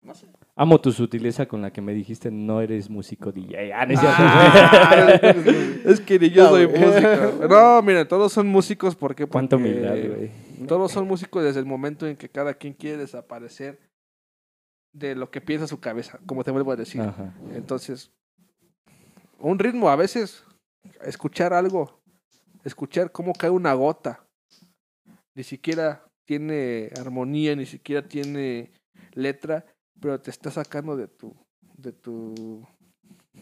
No 0.02 0.14
sé. 0.14 0.26
Amo 0.56 0.80
tu 0.80 0.92
sutileza 0.92 1.46
con 1.46 1.60
la 1.60 1.72
que 1.72 1.80
me 1.80 1.92
dijiste 1.92 2.30
no 2.30 2.60
eres 2.60 2.88
músico 2.88 3.32
DJ. 3.32 3.72
Ah, 3.72 3.84
no 3.86 3.92
es 3.94 4.00
Ah, 4.02 5.20
es 5.84 6.00
que 6.00 6.18
ni 6.18 6.30
yo 6.30 6.44
No, 6.44 6.48
soy 6.50 6.64
güey. 6.66 6.80
músico. 6.80 7.48
No, 7.48 7.82
mira, 7.82 8.06
todos 8.06 8.32
son 8.32 8.46
músicos 8.46 8.94
porque... 8.96 9.26
Cuánta 9.26 9.56
porque- 9.56 9.70
humildad, 9.70 9.96
güey. 10.16 10.30
Todos 10.66 10.90
son 10.92 11.06
músicos 11.06 11.44
desde 11.44 11.60
el 11.60 11.66
momento 11.66 12.06
en 12.06 12.16
que 12.16 12.28
cada 12.28 12.54
quien 12.54 12.72
quiere 12.74 12.96
desaparecer 12.96 13.78
de 14.92 15.14
lo 15.14 15.30
que 15.30 15.40
piensa 15.40 15.66
su 15.68 15.78
cabeza, 15.80 16.18
como 16.26 16.42
te 16.42 16.50
vuelvo 16.50 16.72
a 16.72 16.76
decir. 16.76 17.00
Ajá. 17.00 17.32
Entonces, 17.54 18.10
un 19.38 19.58
ritmo, 19.58 19.88
a 19.90 19.96
veces, 19.96 20.44
escuchar 21.04 21.52
algo, 21.52 22.00
escuchar 22.64 23.12
cómo 23.12 23.32
cae 23.34 23.50
una 23.50 23.72
gota, 23.74 24.26
ni 25.36 25.44
siquiera 25.44 26.04
tiene 26.26 26.90
armonía, 27.00 27.54
ni 27.54 27.66
siquiera 27.66 28.06
tiene 28.08 28.72
letra, 29.12 29.64
pero 30.00 30.20
te 30.20 30.30
está 30.30 30.50
sacando 30.50 30.96
de 30.96 31.08
tu, 31.08 31.34
de 31.76 31.92
tu, 31.92 32.66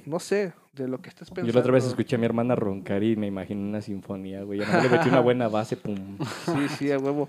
no 0.04 0.18
sé, 0.18 0.52
de 0.72 0.88
lo 0.88 1.00
que 1.00 1.08
estás 1.08 1.28
pensando. 1.28 1.48
Yo 1.48 1.54
la 1.54 1.60
otra 1.60 1.72
vez 1.72 1.84
escuché 1.84 2.16
a 2.16 2.18
mi 2.18 2.24
hermana 2.26 2.54
roncar 2.54 3.02
y 3.02 3.16
me 3.16 3.26
imaginé 3.26 3.62
una 3.62 3.80
sinfonía, 3.80 4.42
güey. 4.42 4.60
Ya 4.60 4.82
le 4.82 4.88
metí 4.88 5.08
una 5.08 5.20
buena 5.20 5.48
base, 5.48 5.76
pum. 5.76 6.18
Sí, 6.44 6.68
sí, 6.76 6.92
a 6.92 6.98
huevo. 6.98 7.28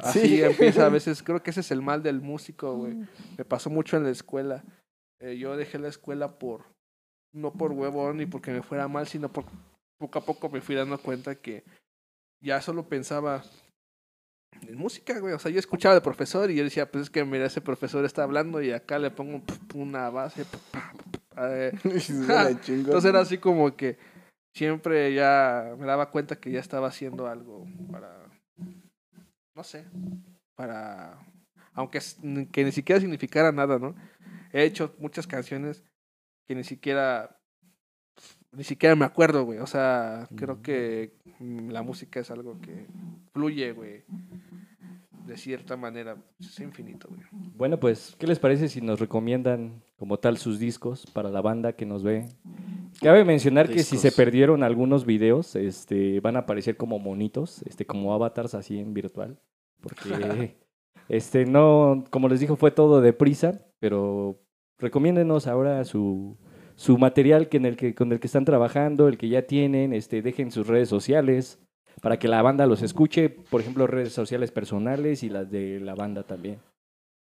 Así 0.00 0.20
Sí. 0.20 0.42
empieza 0.42 0.86
a 0.86 0.88
veces. 0.88 1.22
Creo 1.24 1.42
que 1.42 1.50
ese 1.50 1.60
es 1.60 1.70
el 1.70 1.82
mal 1.82 2.02
del 2.02 2.20
músico, 2.20 2.74
güey. 2.76 2.94
Me 3.36 3.44
pasó 3.44 3.68
mucho 3.70 3.96
en 3.96 4.04
la 4.04 4.10
escuela. 4.10 4.64
Eh, 5.20 5.36
yo 5.36 5.56
dejé 5.56 5.78
la 5.78 5.88
escuela 5.88 6.38
por, 6.38 6.64
no 7.34 7.52
por 7.52 7.72
huevón 7.72 8.18
ni 8.18 8.26
porque 8.26 8.52
me 8.52 8.62
fuera 8.62 8.88
mal, 8.88 9.06
sino 9.06 9.28
por 9.30 9.44
poco 9.98 10.18
a 10.18 10.24
poco 10.24 10.48
me 10.48 10.60
fui 10.60 10.74
dando 10.76 10.96
cuenta 10.98 11.34
que 11.34 11.64
ya 12.40 12.62
solo 12.62 12.88
pensaba 12.88 13.42
en 14.66 14.76
música, 14.76 15.18
güey. 15.18 15.34
O 15.34 15.38
sea, 15.38 15.50
yo 15.50 15.58
escuchaba 15.58 15.94
al 15.94 16.02
profesor 16.02 16.50
y 16.50 16.56
yo 16.56 16.64
decía, 16.64 16.90
pues 16.90 17.04
es 17.04 17.10
que 17.10 17.24
mira, 17.24 17.46
ese 17.46 17.60
profesor 17.60 18.04
está 18.04 18.22
hablando 18.22 18.62
y 18.62 18.72
acá 18.72 18.98
le 18.98 19.10
pongo 19.10 19.42
una 19.74 20.10
base. 20.10 20.44
eh, 21.36 21.72
entonces 21.84 23.04
era 23.04 23.20
así 23.20 23.38
como 23.38 23.76
que 23.76 23.98
siempre 24.54 25.14
ya 25.14 25.74
me 25.78 25.86
daba 25.86 26.10
cuenta 26.10 26.36
que 26.36 26.50
ya 26.50 26.60
estaba 26.60 26.88
haciendo 26.88 27.28
algo 27.28 27.66
para, 27.90 28.26
no 29.54 29.62
sé, 29.62 29.84
para, 30.56 31.18
aunque 31.74 32.00
que 32.50 32.64
ni 32.64 32.72
siquiera 32.72 33.00
significara 33.00 33.52
nada, 33.52 33.78
¿no? 33.78 33.94
He 34.52 34.64
hecho 34.64 34.94
muchas 34.98 35.26
canciones 35.26 35.84
que 36.48 36.54
ni 36.54 36.64
siquiera, 36.64 37.37
ni 38.52 38.64
siquiera 38.64 38.96
me 38.96 39.04
acuerdo, 39.04 39.44
güey. 39.44 39.58
O 39.58 39.66
sea, 39.66 40.28
creo 40.36 40.62
que 40.62 41.12
mm, 41.38 41.70
la 41.70 41.82
música 41.82 42.20
es 42.20 42.30
algo 42.30 42.60
que 42.60 42.86
fluye, 43.32 43.72
güey. 43.72 44.04
De 45.26 45.36
cierta 45.36 45.76
manera, 45.76 46.16
es 46.40 46.58
infinito, 46.60 47.08
güey. 47.08 47.20
Bueno, 47.54 47.78
pues, 47.78 48.16
¿qué 48.18 48.26
les 48.26 48.38
parece 48.38 48.68
si 48.68 48.80
nos 48.80 48.98
recomiendan 48.98 49.82
como 49.98 50.18
tal 50.18 50.38
sus 50.38 50.58
discos 50.58 51.06
para 51.12 51.28
la 51.28 51.42
banda 51.42 51.74
que 51.74 51.84
nos 51.84 52.02
ve? 52.02 52.28
Cabe 53.02 53.24
mencionar 53.24 53.68
que 53.68 53.82
si 53.82 53.98
se 53.98 54.10
perdieron 54.10 54.62
algunos 54.62 55.04
videos, 55.04 55.54
este, 55.54 56.20
van 56.20 56.36
a 56.36 56.40
aparecer 56.40 56.78
como 56.78 56.98
monitos, 56.98 57.62
este, 57.62 57.84
como 57.84 58.14
avatars 58.14 58.54
así 58.54 58.78
en 58.78 58.94
virtual. 58.94 59.38
Porque, 59.80 60.56
este, 61.10 61.44
no, 61.44 62.04
como 62.10 62.28
les 62.28 62.40
dijo, 62.40 62.56
fue 62.56 62.70
todo 62.70 63.02
deprisa, 63.02 63.66
pero 63.80 64.40
recomiéndenos 64.78 65.46
ahora 65.46 65.84
su, 65.84 66.38
su 66.78 66.96
material 66.96 67.48
que 67.48 67.56
en 67.56 67.66
el 67.66 67.76
que, 67.76 67.92
con 67.96 68.12
el 68.12 68.20
que 68.20 68.28
están 68.28 68.44
trabajando, 68.44 69.08
el 69.08 69.18
que 69.18 69.28
ya 69.28 69.42
tienen, 69.42 69.92
este, 69.92 70.22
dejen 70.22 70.52
sus 70.52 70.68
redes 70.68 70.88
sociales 70.88 71.58
para 72.00 72.20
que 72.20 72.28
la 72.28 72.40
banda 72.40 72.66
los 72.66 72.82
escuche, 72.82 73.30
por 73.30 73.60
ejemplo, 73.60 73.88
redes 73.88 74.12
sociales 74.12 74.52
personales 74.52 75.24
y 75.24 75.28
las 75.28 75.50
de 75.50 75.80
la 75.80 75.96
banda 75.96 76.22
también. 76.22 76.60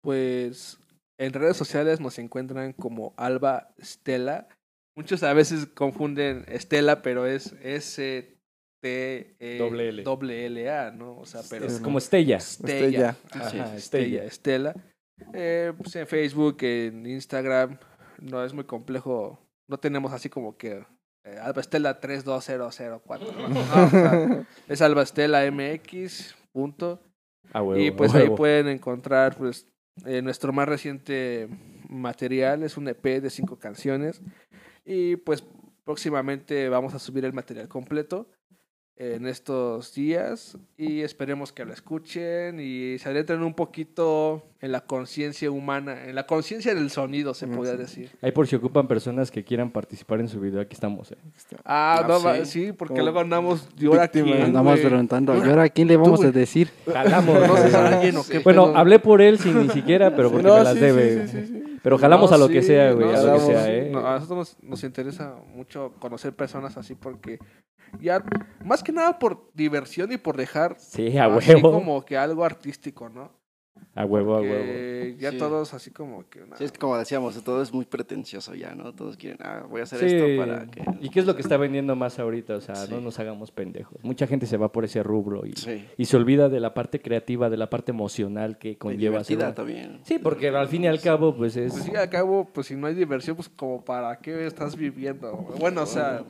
Pues 0.02 0.78
en 1.18 1.32
redes 1.32 1.56
sociales 1.56 1.98
nos 1.98 2.18
encuentran 2.18 2.74
como 2.74 3.14
Alba 3.16 3.70
Stella. 3.82 4.48
Muchos 4.94 5.22
a 5.22 5.32
veces 5.32 5.64
confunden 5.64 6.44
Estela, 6.48 7.00
pero 7.00 7.24
es 7.24 7.54
S 7.62 8.36
T 8.82 9.34
E 9.40 9.56
L. 9.56 10.70
A, 10.70 10.90
¿no? 10.90 11.16
O 11.16 11.24
sea, 11.24 11.40
pero 11.48 11.64
Es 11.64 11.80
como 11.80 11.96
Estella. 11.96 12.38
Stella. 12.38 12.76
Estella. 12.76 13.16
Ajá, 13.30 13.64
Ajá, 13.64 13.78
Stella, 13.78 14.24
Estela. 14.24 14.74
Eh, 15.32 15.72
pues 15.78 15.96
en 15.96 16.06
Facebook, 16.06 16.58
en 16.60 17.06
Instagram, 17.06 17.78
no 18.20 18.44
es 18.44 18.52
muy 18.54 18.64
complejo. 18.64 19.38
No 19.68 19.78
tenemos 19.78 20.12
así 20.12 20.28
como 20.28 20.56
que 20.56 20.84
eh, 21.24 21.38
Alba 21.40 21.60
Estela 21.60 22.00
32004. 22.00 23.32
¿no? 23.32 23.48
No, 23.48 23.86
o 23.86 23.90
sea, 23.90 24.46
es 24.68 24.82
Alba 24.82 25.02
Estela 25.02 25.50
MX. 25.50 26.34
Punto. 26.52 27.00
A 27.52 27.62
huevo, 27.62 27.80
Y 27.80 27.90
pues 27.90 28.14
a 28.14 28.18
ahí 28.18 28.30
pueden 28.30 28.68
encontrar 28.68 29.36
pues 29.36 29.66
eh, 30.04 30.22
nuestro 30.22 30.52
más 30.52 30.68
reciente 30.68 31.48
material, 31.88 32.62
es 32.62 32.76
un 32.76 32.88
EP 32.88 33.04
de 33.20 33.30
cinco 33.30 33.58
canciones. 33.58 34.20
Y 34.84 35.16
pues 35.16 35.44
próximamente 35.84 36.68
vamos 36.68 36.94
a 36.94 36.98
subir 36.98 37.24
el 37.24 37.32
material 37.32 37.68
completo 37.68 38.28
en 39.00 39.28
estos 39.28 39.94
días 39.94 40.58
y 40.76 41.02
esperemos 41.02 41.52
que 41.52 41.64
lo 41.64 41.72
escuchen 41.72 42.58
y 42.58 42.98
se 42.98 43.08
adentren 43.08 43.44
un 43.44 43.54
poquito 43.54 44.42
en 44.60 44.72
la 44.72 44.80
conciencia 44.86 45.52
humana, 45.52 46.06
en 46.06 46.16
la 46.16 46.26
conciencia 46.26 46.74
del 46.74 46.90
sonido, 46.90 47.32
se 47.32 47.46
Mm, 47.46 47.54
podría 47.54 47.74
sí. 47.74 47.78
decir. 47.78 48.10
Ahí 48.22 48.32
por 48.32 48.48
si 48.48 48.56
ocupan 48.56 48.88
personas 48.88 49.30
que 49.30 49.44
quieran 49.44 49.70
participar 49.70 50.18
en 50.18 50.26
su 50.28 50.40
video, 50.40 50.60
aquí 50.60 50.74
estamos. 50.74 51.12
¿eh? 51.12 51.16
Ah, 51.64 52.00
Ah, 52.02 52.06
no, 52.08 52.44
sí. 52.44 52.66
sí, 52.66 52.72
porque 52.72 53.00
luego 53.00 53.20
andamos, 53.20 53.68
¿y 53.78 53.86
ahora 53.86 54.08
quién, 54.08 54.32
Andamos 54.42 54.80
preguntando, 54.80 55.36
¿y 55.36 55.48
Ahora, 55.48 55.68
quién 55.68 55.86
le 55.86 55.96
vamos 55.96 56.24
a 56.24 56.32
decir? 56.32 56.68
Jalamos. 56.92 57.38
¿Conoces 57.38 57.74
a 57.74 57.80
güey. 57.82 57.94
alguien 57.94 58.16
o 58.16 58.24
qué 58.28 58.40
Bueno, 58.40 58.72
hablé 58.74 58.98
por 58.98 59.22
él 59.22 59.38
sin 59.38 59.62
ni 59.62 59.68
siquiera, 59.70 60.14
pero 60.16 60.28
porque 60.32 60.48
me 60.48 60.50
las 60.64 60.74
sí, 60.74 60.80
debe. 60.80 61.26
sí, 61.28 61.28
sí, 61.28 61.46
sí, 61.46 61.52
sí. 61.52 61.78
Pero 61.84 61.98
jalamos 61.98 62.30
No, 62.30 62.34
a 62.34 62.38
lo 62.40 62.48
sí, 62.48 62.52
que 62.54 62.62
sea, 62.62 62.90
güey, 62.92 63.06
no, 63.12 63.16
a 63.16 63.22
lo 63.22 63.34
que 63.34 63.40
sea, 63.40 63.64
sí. 63.64 63.70
¿eh? 63.70 63.88
No, 63.92 64.04
a 64.04 64.14
nosotros 64.14 64.38
nos, 64.60 64.62
nos 64.70 64.82
interesa 64.82 65.36
mucho 65.54 65.92
conocer 66.00 66.32
personas 66.34 66.76
así 66.76 66.96
porque 66.96 67.38
ya, 68.00 68.22
más 68.64 68.82
que 68.82 68.92
nada 68.92 69.18
por 69.18 69.50
diversión 69.54 70.12
y 70.12 70.16
por 70.18 70.36
dejar 70.36 70.76
Sí, 70.78 71.16
a 71.18 71.26
así 71.26 71.52
huevo. 71.54 71.72
como 71.72 72.04
que 72.04 72.16
algo 72.16 72.44
artístico, 72.44 73.08
¿no? 73.08 73.36
A 73.94 74.04
huevo, 74.04 74.36
a 74.36 74.40
huevo. 74.40 75.16
Ya 75.18 75.32
Sí. 75.32 75.38
todos 75.38 75.74
así 75.74 75.90
como 75.90 76.28
que... 76.28 76.40
nah. 76.46 76.56
Sí, 76.56 76.64
es 76.64 76.70
que 76.72 76.78
como 76.78 76.96
decíamos, 76.96 77.42
todo 77.42 77.62
es 77.62 77.72
muy 77.72 77.84
pretencioso 77.84 78.54
ya, 78.54 78.74
¿no? 78.74 78.92
Todos 78.94 79.16
quieren, 79.16 79.38
ah, 79.42 79.64
voy 79.68 79.80
a 79.80 79.84
hacer 79.84 79.98
Sí. 80.00 80.06
esto 80.14 80.40
para 80.40 80.66
que... 80.66 80.84
¿Y 81.00 81.08
qué 81.10 81.18
es 81.20 81.26
lo 81.26 81.34
que 81.34 81.42
está 81.42 81.56
vendiendo 81.56 81.96
más 81.96 82.18
ahorita? 82.20 82.54
O 82.56 82.60
sea, 82.60 82.74
Sí. 82.76 82.92
no 82.92 83.00
nos 83.00 83.18
hagamos 83.18 83.50
pendejos. 83.50 83.98
Mucha 84.04 84.26
gente 84.28 84.46
se 84.46 84.56
va 84.56 84.70
por 84.70 84.84
ese 84.84 85.02
rubro 85.02 85.46
y, 85.46 85.52
Sí. 85.56 85.84
y 85.96 86.04
se 86.04 86.16
olvida 86.16 86.48
de 86.48 86.60
la 86.60 86.74
parte 86.74 87.00
creativa, 87.00 87.50
de 87.50 87.56
la 87.56 87.70
parte 87.70 87.90
emocional 87.90 88.58
que 88.58 88.78
conlleva 88.78 89.22
una- 89.28 89.54
también. 89.54 90.00
Sí, 90.04 90.18
porque 90.18 90.48
al 90.48 90.68
fin 90.68 90.84
y 90.84 90.86
al 90.88 91.00
cabo, 91.00 91.34
pues 91.36 91.56
es... 91.56 91.72
Pues 91.72 91.84
sí, 91.84 91.94
al 91.96 92.08
cabo, 92.10 92.48
pues 92.52 92.68
si 92.68 92.76
no 92.76 92.86
hay 92.86 92.94
diversión, 92.94 93.34
pues 93.36 93.48
como 93.48 93.84
para 93.84 94.16
qué 94.18 94.46
estás 94.46 94.76
viviendo. 94.76 95.32
Bueno, 95.58 95.82
o 95.82 95.86
sea, 95.86 96.22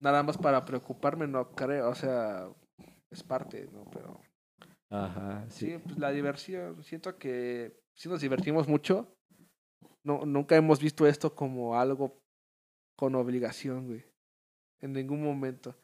nada 0.00 0.22
más 0.22 0.38
para 0.38 0.64
preocuparme 0.64 1.26
no 1.26 1.50
creo, 1.52 1.90
o 1.90 1.94
sea, 1.94 2.48
es 3.10 3.22
parte, 3.22 3.68
¿no? 3.72 3.84
Pero 3.90 4.20
Ajá, 4.90 5.44
sí. 5.50 5.66
sí, 5.66 5.78
pues 5.78 5.98
la 5.98 6.10
diversión, 6.10 6.82
siento 6.82 7.18
que 7.18 7.80
sí 7.94 8.08
nos 8.08 8.20
divertimos 8.20 8.68
mucho. 8.68 9.14
No, 10.04 10.24
nunca 10.24 10.56
hemos 10.56 10.80
visto 10.80 11.06
esto 11.06 11.34
como 11.34 11.78
algo 11.78 12.20
con 12.96 13.14
obligación, 13.14 13.86
güey. 13.86 14.04
En 14.80 14.92
ningún 14.92 15.22
momento. 15.22 15.76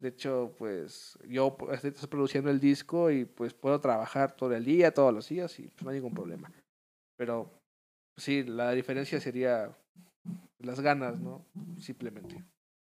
De 0.00 0.08
hecho, 0.08 0.54
pues 0.58 1.16
yo 1.28 1.56
estoy 1.70 1.92
produciendo 2.08 2.50
el 2.50 2.58
disco 2.58 3.10
y 3.10 3.24
pues 3.24 3.54
puedo 3.54 3.80
trabajar 3.80 4.34
todo 4.34 4.52
el 4.54 4.64
día, 4.64 4.92
todos 4.92 5.14
los 5.14 5.28
días 5.28 5.56
y 5.60 5.68
pues, 5.68 5.82
no 5.84 5.90
hay 5.90 5.96
ningún 5.96 6.14
problema. 6.14 6.50
Pero 7.16 7.52
sí, 8.16 8.42
la 8.42 8.72
diferencia 8.72 9.20
sería 9.20 9.76
las 10.58 10.80
ganas, 10.80 11.20
¿no? 11.20 11.46
Simplemente. 11.78 12.44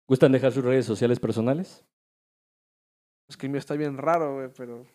¿Gustan 0.07 0.31
dejar 0.31 0.51
sus 0.51 0.63
redes 0.63 0.85
sociales 0.85 1.19
personales? 1.19 1.83
Es 3.27 3.37
que 3.37 3.47
el 3.47 3.51
mío 3.51 3.59
está 3.59 3.75
bien 3.75 3.97
raro, 3.97 4.35
güey, 4.35 4.49
pero 4.55 4.85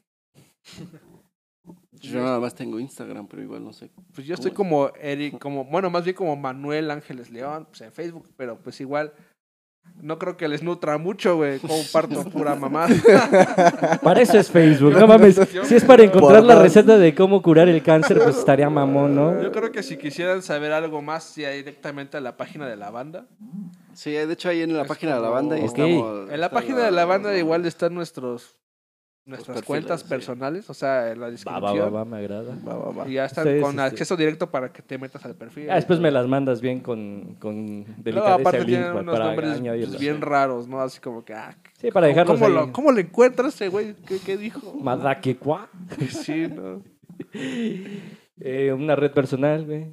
Yo 1.93 2.23
nada 2.23 2.39
más 2.39 2.55
tengo 2.55 2.79
Instagram, 2.79 3.27
pero 3.27 3.43
igual 3.43 3.65
no 3.65 3.73
sé. 3.73 3.91
pues 4.15 4.27
yo 4.27 4.35
estoy 4.35 4.53
¿Cómo 4.53 4.87
como 4.87 4.97
Eric, 5.01 5.39
como, 5.39 5.65
bueno, 5.65 5.91
más 5.91 6.05
bien 6.05 6.17
como 6.17 6.37
Manuel 6.37 6.91
Ángeles 6.91 7.31
León, 7.31 7.67
pues 7.69 7.81
en 7.81 7.93
Facebook, 7.93 8.29
pero 8.37 8.59
pues 8.59 8.81
igual 8.81 9.13
no 10.01 10.19
creo 10.19 10.37
que 10.37 10.49
les 10.49 10.63
nutra 10.63 10.97
mucho, 10.99 11.37
güey, 11.37 11.59
comparto 11.59 12.25
pura 12.31 12.55
mamá. 12.55 12.87
Para 14.03 14.21
eso 14.23 14.39
es 14.39 14.51
Facebook, 14.51 14.93
no 14.93 15.07
mames. 15.07 15.41
Si 15.65 15.75
es 15.75 15.85
para 15.85 16.05
encontrar 16.05 16.43
la 16.43 16.63
receta 16.63 16.97
de 16.97 17.15
cómo 17.15 17.43
curar 17.43 17.69
el 17.69 17.83
cáncer, 17.83 18.19
pues 18.23 18.39
estaría 18.39 18.71
mamón, 18.71 19.15
¿no? 19.15 19.43
Yo 19.43 19.53
creo 19.53 19.73
que 19.73 19.83
si 19.83 19.97
quisieran 19.97 20.43
saber 20.43 20.73
algo 20.73 21.03
más, 21.03 21.35
ya 21.37 21.51
directamente 21.51 22.17
a 22.17 22.21
la 22.21 22.37
página 22.37 22.67
de 22.67 22.77
la 22.77 22.91
banda. 22.91 23.27
Sí, 23.95 24.11
de 24.13 24.33
hecho 24.33 24.49
ahí 24.49 24.63
en 24.63 24.75
la 24.77 24.83
Es 24.83 24.89
página 24.89 25.15
de 25.17 25.21
la 25.21 25.29
banda 25.29 25.57
ahí 25.57 25.65
estamos... 25.65 26.31
En 26.31 26.41
la 26.41 26.51
página 26.51 26.79
de 26.85 26.91
la 26.91 27.05
banda 27.05 27.31
los- 27.31 27.39
igual 27.39 27.67
están 27.67 27.95
nuestros 27.95 28.57
nuestras 29.27 29.59
perfiles, 29.59 29.67
cuentas 29.67 30.01
sí. 30.01 30.09
personales, 30.09 30.69
o 30.71 30.75
sea, 30.75 31.13
en 31.13 31.21
la 31.21 31.31
descripción. 31.31 31.63
va, 31.63 31.73
va, 31.73 31.89
va, 31.91 32.05
me 32.05 32.17
agrada. 32.17 32.57
Va, 32.67 32.75
va, 32.77 32.91
va. 32.91 33.09
Y 33.09 33.13
ya 33.13 33.27
están 33.27 33.61
con 33.61 33.79
acceso 33.79 34.17
directo 34.17 34.51
para 34.51 34.73
que 34.73 34.83
te 34.83 34.99
metas 34.99 35.25
al 35.25 35.37
perfil. 35.37 35.71
Ah, 35.71 35.77
después 35.77 36.01
me 36.01 36.11
las 36.11 36.27
mandas 36.27 36.61
bien 36.61 36.81
con, 36.81 37.37
con 37.39 37.85
delicadeza 38.03 38.35
aparte 38.35 38.59
el 38.59 38.67
link 38.67 38.79
tienen 38.79 38.97
unos 38.97 39.13
para 39.17 39.27
nombres 39.27 39.61
pues, 39.61 39.99
bien 40.01 40.21
raros, 40.21 40.67
¿no? 40.67 40.81
Así 40.81 41.01
como 41.01 41.25
que, 41.25 41.35
ah, 41.35 41.57
Sí, 41.79 41.91
para 41.93 42.09
dejarlos 42.09 42.41
¿cómo, 42.41 42.47
ahí. 42.47 42.53
lo, 42.67 42.73
¿cómo 42.73 42.91
lo 42.91 42.99
encuentras 42.99 43.55
ese 43.55 43.69
güey? 43.69 43.95
¿Qué, 44.07 44.19
qué 44.19 44.37
dijo? 44.37 44.75
Madaquecua. 44.81 45.69
Sí, 46.09 46.49
¿no? 46.49 46.83
Eh, 48.43 48.73
una 48.73 48.97
red 48.97 49.13
personal, 49.13 49.67
güey. 49.67 49.93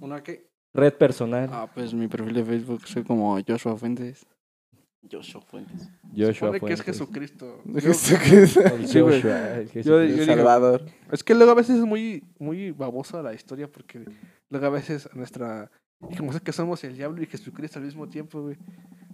¿Una 0.00 0.22
qué? 0.24 0.47
Red 0.74 0.94
personal. 0.94 1.48
Ah, 1.52 1.70
pues 1.74 1.92
mi 1.94 2.08
perfil 2.08 2.34
de 2.34 2.44
Facebook 2.44 2.86
soy 2.86 3.02
como 3.04 3.38
Joshua 3.46 3.76
Fuentes. 3.76 4.26
Joshua 5.10 5.40
Fuentes. 5.42 5.88
Joshua 6.14 6.32
Supone 6.52 6.60
que 6.60 6.72
es 6.72 6.82
Fuentes. 6.82 6.84
Jesucristo. 6.84 7.62
¿Esto 7.76 8.14
qué 8.24 8.42
es? 8.42 8.56
El 8.56 8.86
Sí, 8.88 9.00
güey. 9.00 9.22
Joshua, 9.22 9.54
el 9.54 9.68
Jesucristo. 9.70 9.90
Yo- 9.90 10.04
yo 10.04 10.12
digo- 10.22 10.24
Salvador. 10.26 10.84
Es 11.10 11.24
que 11.24 11.34
luego 11.34 11.52
a 11.52 11.54
veces 11.54 11.76
es 11.78 11.84
muy, 11.84 12.24
muy 12.38 12.72
babosa 12.72 13.22
la 13.22 13.32
historia 13.32 13.70
porque 13.70 14.04
luego 14.50 14.66
a 14.66 14.70
veces 14.70 15.08
nuestra... 15.14 15.70
Como 16.16 16.32
sé 16.32 16.40
que 16.40 16.52
somos 16.52 16.82
el 16.84 16.96
diablo 16.96 17.22
y 17.22 17.26
Jesucristo 17.26 17.78
al 17.78 17.84
mismo 17.84 18.08
tiempo, 18.08 18.40
güey. 18.42 18.56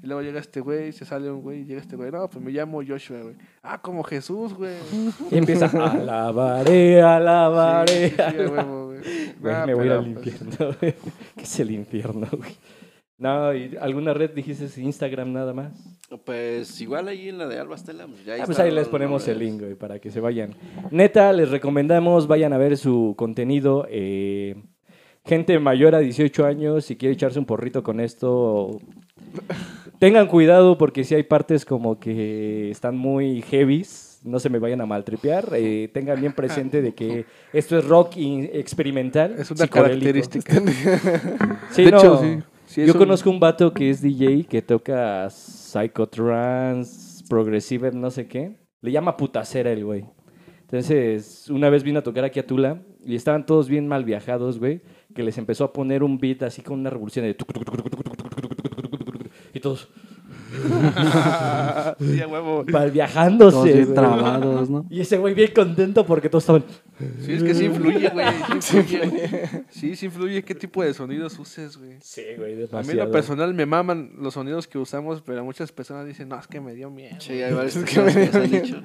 Y 0.02 0.06
luego 0.06 0.20
llega 0.20 0.38
este 0.38 0.60
güey, 0.60 0.92
se 0.92 1.06
sale 1.06 1.30
un 1.30 1.40
güey 1.40 1.60
y 1.62 1.64
llega 1.64 1.80
este 1.80 1.96
güey. 1.96 2.10
No, 2.10 2.28
pues 2.28 2.44
me 2.44 2.50
llamo 2.50 2.82
Joshua, 2.86 3.22
güey. 3.22 3.36
Ah, 3.62 3.80
como 3.80 4.02
Jesús, 4.02 4.52
güey. 4.52 4.76
Y 5.30 5.38
empieza, 5.38 5.66
alabaré, 5.66 7.00
alabaré. 7.00 8.10
Sí, 8.10 8.16
sí, 8.16 8.16
sí, 8.16 8.22
a 8.42 8.50
huevo, 8.50 8.86
güey. 8.86 9.00
Güey, 9.40 9.54
Ah, 9.54 9.66
me 9.66 9.74
voy 9.74 9.82
pero, 9.84 9.98
al 9.98 10.12
pues, 10.14 10.26
infierno, 10.40 10.76
güey. 10.80 10.94
¿Qué 11.36 11.42
es 11.42 11.60
el 11.60 11.70
infierno, 11.70 12.28
güey? 12.32 12.52
No, 13.16 13.54
¿y 13.54 13.76
alguna 13.80 14.12
red 14.12 14.30
dijiste 14.32 14.68
Instagram 14.80 15.32
nada 15.32 15.52
más? 15.54 15.72
Pues 16.24 16.80
igual 16.80 17.08
ahí 17.08 17.28
en 17.28 17.38
la 17.38 17.46
de 17.46 17.58
Alba 17.58 17.76
Estela. 17.76 18.06
Pues, 18.06 18.24
ya 18.24 18.34
Ah, 18.34 18.42
pues 18.44 18.58
ahí 18.58 18.70
les 18.70 18.88
ponemos 18.88 19.26
el 19.28 19.38
link, 19.38 19.60
güey, 19.60 19.74
para 19.74 19.98
que 20.00 20.10
se 20.10 20.20
vayan. 20.20 20.54
Neta, 20.90 21.32
les 21.32 21.50
recomendamos, 21.50 22.26
vayan 22.26 22.52
a 22.52 22.58
ver 22.58 22.76
su 22.76 23.14
contenido. 23.16 23.86
eh, 23.88 24.56
gente 25.24 25.58
mayor 25.58 25.94
a 25.94 26.00
18 26.00 26.44
años, 26.44 26.84
si 26.84 26.96
quiere 26.96 27.14
echarse 27.14 27.38
un 27.38 27.44
porrito 27.46 27.82
con 27.82 28.00
esto, 28.00 28.78
tengan 29.98 30.26
cuidado 30.26 30.76
porque 30.78 31.04
si 31.04 31.14
hay 31.14 31.22
partes 31.22 31.64
como 31.64 31.98
que 31.98 32.70
están 32.70 32.96
muy 32.96 33.42
heavies, 33.42 34.20
no 34.24 34.38
se 34.38 34.48
me 34.50 34.58
vayan 34.58 34.80
a 34.80 34.86
maltripear. 34.86 35.48
eh, 35.54 35.88
tengan 35.92 36.20
bien 36.20 36.32
presente 36.32 36.80
de 36.82 36.94
que 36.94 37.26
esto 37.52 37.78
es 37.78 37.86
rock 37.86 38.12
experimental. 38.16 39.34
Es 39.38 39.50
una 39.50 39.66
característica. 39.68 40.54
Sí, 41.70 41.84
de 41.84 41.90
no, 41.90 41.98
hecho, 41.98 42.18
sí. 42.22 42.38
Sí, 42.66 42.80
es 42.82 42.86
Yo 42.86 42.92
un- 42.94 42.98
conozco 42.98 43.30
un 43.30 43.40
vato 43.40 43.72
que 43.74 43.90
es 43.90 44.00
DJ 44.00 44.44
que 44.44 44.62
toca 44.62 45.28
psychotrance, 45.30 47.24
progressive, 47.28 47.90
no 47.92 48.10
sé 48.10 48.26
qué. 48.26 48.56
Le 48.80 48.92
llama 48.92 49.16
putacera 49.16 49.70
el 49.72 49.84
güey. 49.84 50.04
Entonces, 50.62 51.48
una 51.50 51.68
vez 51.70 51.82
vino 51.82 51.98
a 51.98 52.02
tocar 52.02 52.24
aquí 52.24 52.40
a 52.40 52.46
Tula 52.46 52.82
y 53.04 53.14
estaban 53.16 53.44
todos 53.46 53.68
bien 53.68 53.86
mal 53.86 54.04
viajados, 54.04 54.58
güey, 54.58 54.80
que 55.14 55.22
les 55.22 55.38
empezó 55.38 55.64
a 55.64 55.72
poner 55.72 56.02
un 56.02 56.18
beat 56.18 56.42
así 56.42 56.62
con 56.62 56.80
una 56.80 56.90
revolución 56.90 57.24
de... 57.24 57.36
Y 59.54 59.60
todos... 59.60 59.88
sí. 61.98 62.22
Para, 62.70 62.86
viajándose. 62.86 63.72
Todos 63.72 63.94
trabados, 63.94 64.70
¿no? 64.70 64.86
Y 64.88 65.00
ese 65.00 65.18
güey 65.18 65.34
bien 65.34 65.50
contento 65.54 66.06
porque 66.06 66.28
todos 66.28 66.44
estaban. 66.44 66.64
Sí, 67.20 67.32
es 67.32 67.42
que 67.42 67.54
sí 67.54 67.64
influye, 67.64 68.08
güey. 68.08 68.26
Sí, 68.60 68.82
sí, 69.68 69.96
sí 69.96 70.06
influye 70.06 70.44
qué 70.44 70.54
tipo 70.54 70.82
de 70.82 70.94
sonidos 70.94 71.38
uses, 71.38 71.76
güey. 71.76 71.96
Sí, 72.00 72.22
güey, 72.36 72.54
demasiado. 72.54 72.78
A 72.78 72.82
mí 72.82 72.94
lo 72.94 73.10
personal 73.10 73.52
me 73.52 73.66
maman 73.66 74.12
los 74.18 74.34
sonidos 74.34 74.68
que 74.68 74.78
usamos, 74.78 75.22
pero 75.22 75.44
muchas 75.44 75.72
personas 75.72 76.06
dicen, 76.06 76.28
no, 76.28 76.38
es 76.38 76.46
que 76.46 76.60
me 76.60 76.74
dio 76.74 76.90
miedo. 76.90 77.16
Sí, 77.18 77.32
hay 77.32 77.52
varios 77.52 77.76
que, 77.76 77.84
que 77.84 78.00
me 78.00 78.30
han 78.32 78.50
dicho. 78.50 78.80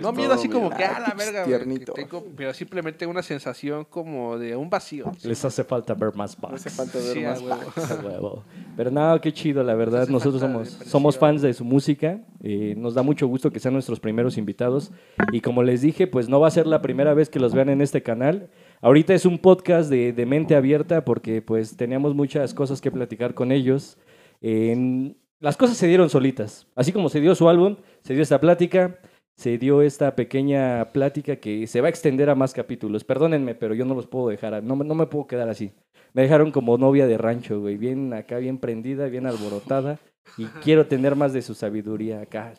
No 0.00 0.12
miedo 0.12 0.32
así 0.32 0.48
como 0.48 0.70
que, 0.70 0.84
Ah, 0.84 0.96
a 0.96 1.00
la 1.00 1.14
verga, 1.14 1.44
güey, 1.44 1.78
que 1.78 1.84
tengo, 1.92 2.24
pero 2.36 2.52
simplemente 2.54 3.06
una 3.06 3.22
sensación 3.22 3.84
como 3.84 4.38
de 4.38 4.56
un 4.56 4.68
vacío. 4.70 5.12
Les 5.24 5.44
hace 5.44 5.62
falta 5.64 5.94
ver 5.94 6.14
más 6.14 6.36
No 6.40 6.48
hace 6.54 6.70
falta 6.70 6.98
ver 6.98 7.12
Sí, 7.12 7.24
a 7.24 7.30
más 7.30 7.40
huevo. 7.42 7.56
packs. 7.74 7.90
A 7.90 7.94
huevo. 8.04 8.44
Pero 8.76 8.90
nada, 8.90 9.20
qué 9.20 9.32
chido, 9.32 9.62
la 9.62 9.74
verdad. 9.74 10.02
Hace 10.02 10.12
Nosotros 10.12 10.40
falta 10.40 10.52
somos, 10.54 10.68
depresión. 10.70 10.90
somos 10.90 11.18
fans 11.18 11.42
de 11.42 11.52
su 11.54 11.64
música. 11.64 12.20
eh, 12.42 12.74
nos 12.76 12.94
da 12.94 13.02
mucho 13.02 13.26
gusto 13.26 13.50
que 13.52 13.60
sean 13.60 13.74
nuestros 13.74 14.00
primeros 14.00 14.38
invitados. 14.38 14.92
Y 15.32 15.40
como 15.42 15.62
les 15.62 15.82
dije, 15.82 16.06
pues 16.06 16.28
no 16.28 16.40
va 16.40 16.48
a 16.48 16.50
ser 16.50 16.66
la 16.66 16.80
primera 16.80 17.12
vez 17.14 17.28
que 17.28 17.38
los 17.38 17.52
vean 17.54 17.68
en 17.68 17.80
este 17.82 18.02
canal. 18.02 18.48
Ahorita 18.80 19.12
es 19.14 19.26
un 19.26 19.38
podcast 19.38 19.90
de, 19.90 20.12
de 20.14 20.24
mente 20.26 20.56
abierta 20.56 21.04
porque 21.04 21.42
pues 21.42 21.76
teníamos 21.76 22.14
muchas 22.14 22.54
cosas 22.54 22.80
que 22.80 22.90
platicar 22.90 23.34
con 23.34 23.52
ellos. 23.52 23.98
En- 24.40 25.16
las 25.40 25.56
cosas 25.56 25.76
se 25.78 25.86
dieron 25.86 26.10
solitas. 26.10 26.66
Así 26.76 26.92
como 26.92 27.08
se 27.08 27.20
dio 27.20 27.34
su 27.34 27.48
álbum, 27.48 27.76
se 28.02 28.12
dio 28.12 28.22
esta 28.22 28.40
plática, 28.40 28.98
se 29.40 29.56
dio 29.56 29.80
esta 29.80 30.14
pequeña 30.14 30.90
plática 30.92 31.36
que 31.36 31.66
se 31.66 31.80
va 31.80 31.86
a 31.86 31.90
extender 31.90 32.28
a 32.28 32.34
más 32.34 32.52
capítulos. 32.52 33.04
Perdónenme, 33.04 33.54
pero 33.54 33.72
yo 33.72 33.86
no 33.86 33.94
los 33.94 34.06
puedo 34.06 34.28
dejar, 34.28 34.62
no, 34.62 34.76
me- 34.76 34.84
no 34.84 34.94
me 34.94 35.06
puedo 35.06 35.26
quedar 35.26 35.48
así. 35.48 35.72
Me 36.12 36.20
dejaron 36.20 36.52
como 36.52 36.76
novia 36.76 37.06
de 37.06 37.16
rancho, 37.16 37.58
güey. 37.58 37.78
Bien 37.78 38.12
acá, 38.12 38.36
bien 38.36 38.58
prendida, 38.58 39.06
bien 39.06 39.24
alborotada. 39.26 39.98
Y 40.36 40.44
quiero 40.62 40.86
tener 40.86 41.16
más 41.16 41.32
de 41.32 41.40
su 41.40 41.54
sabiduría 41.54 42.20
acá. 42.20 42.52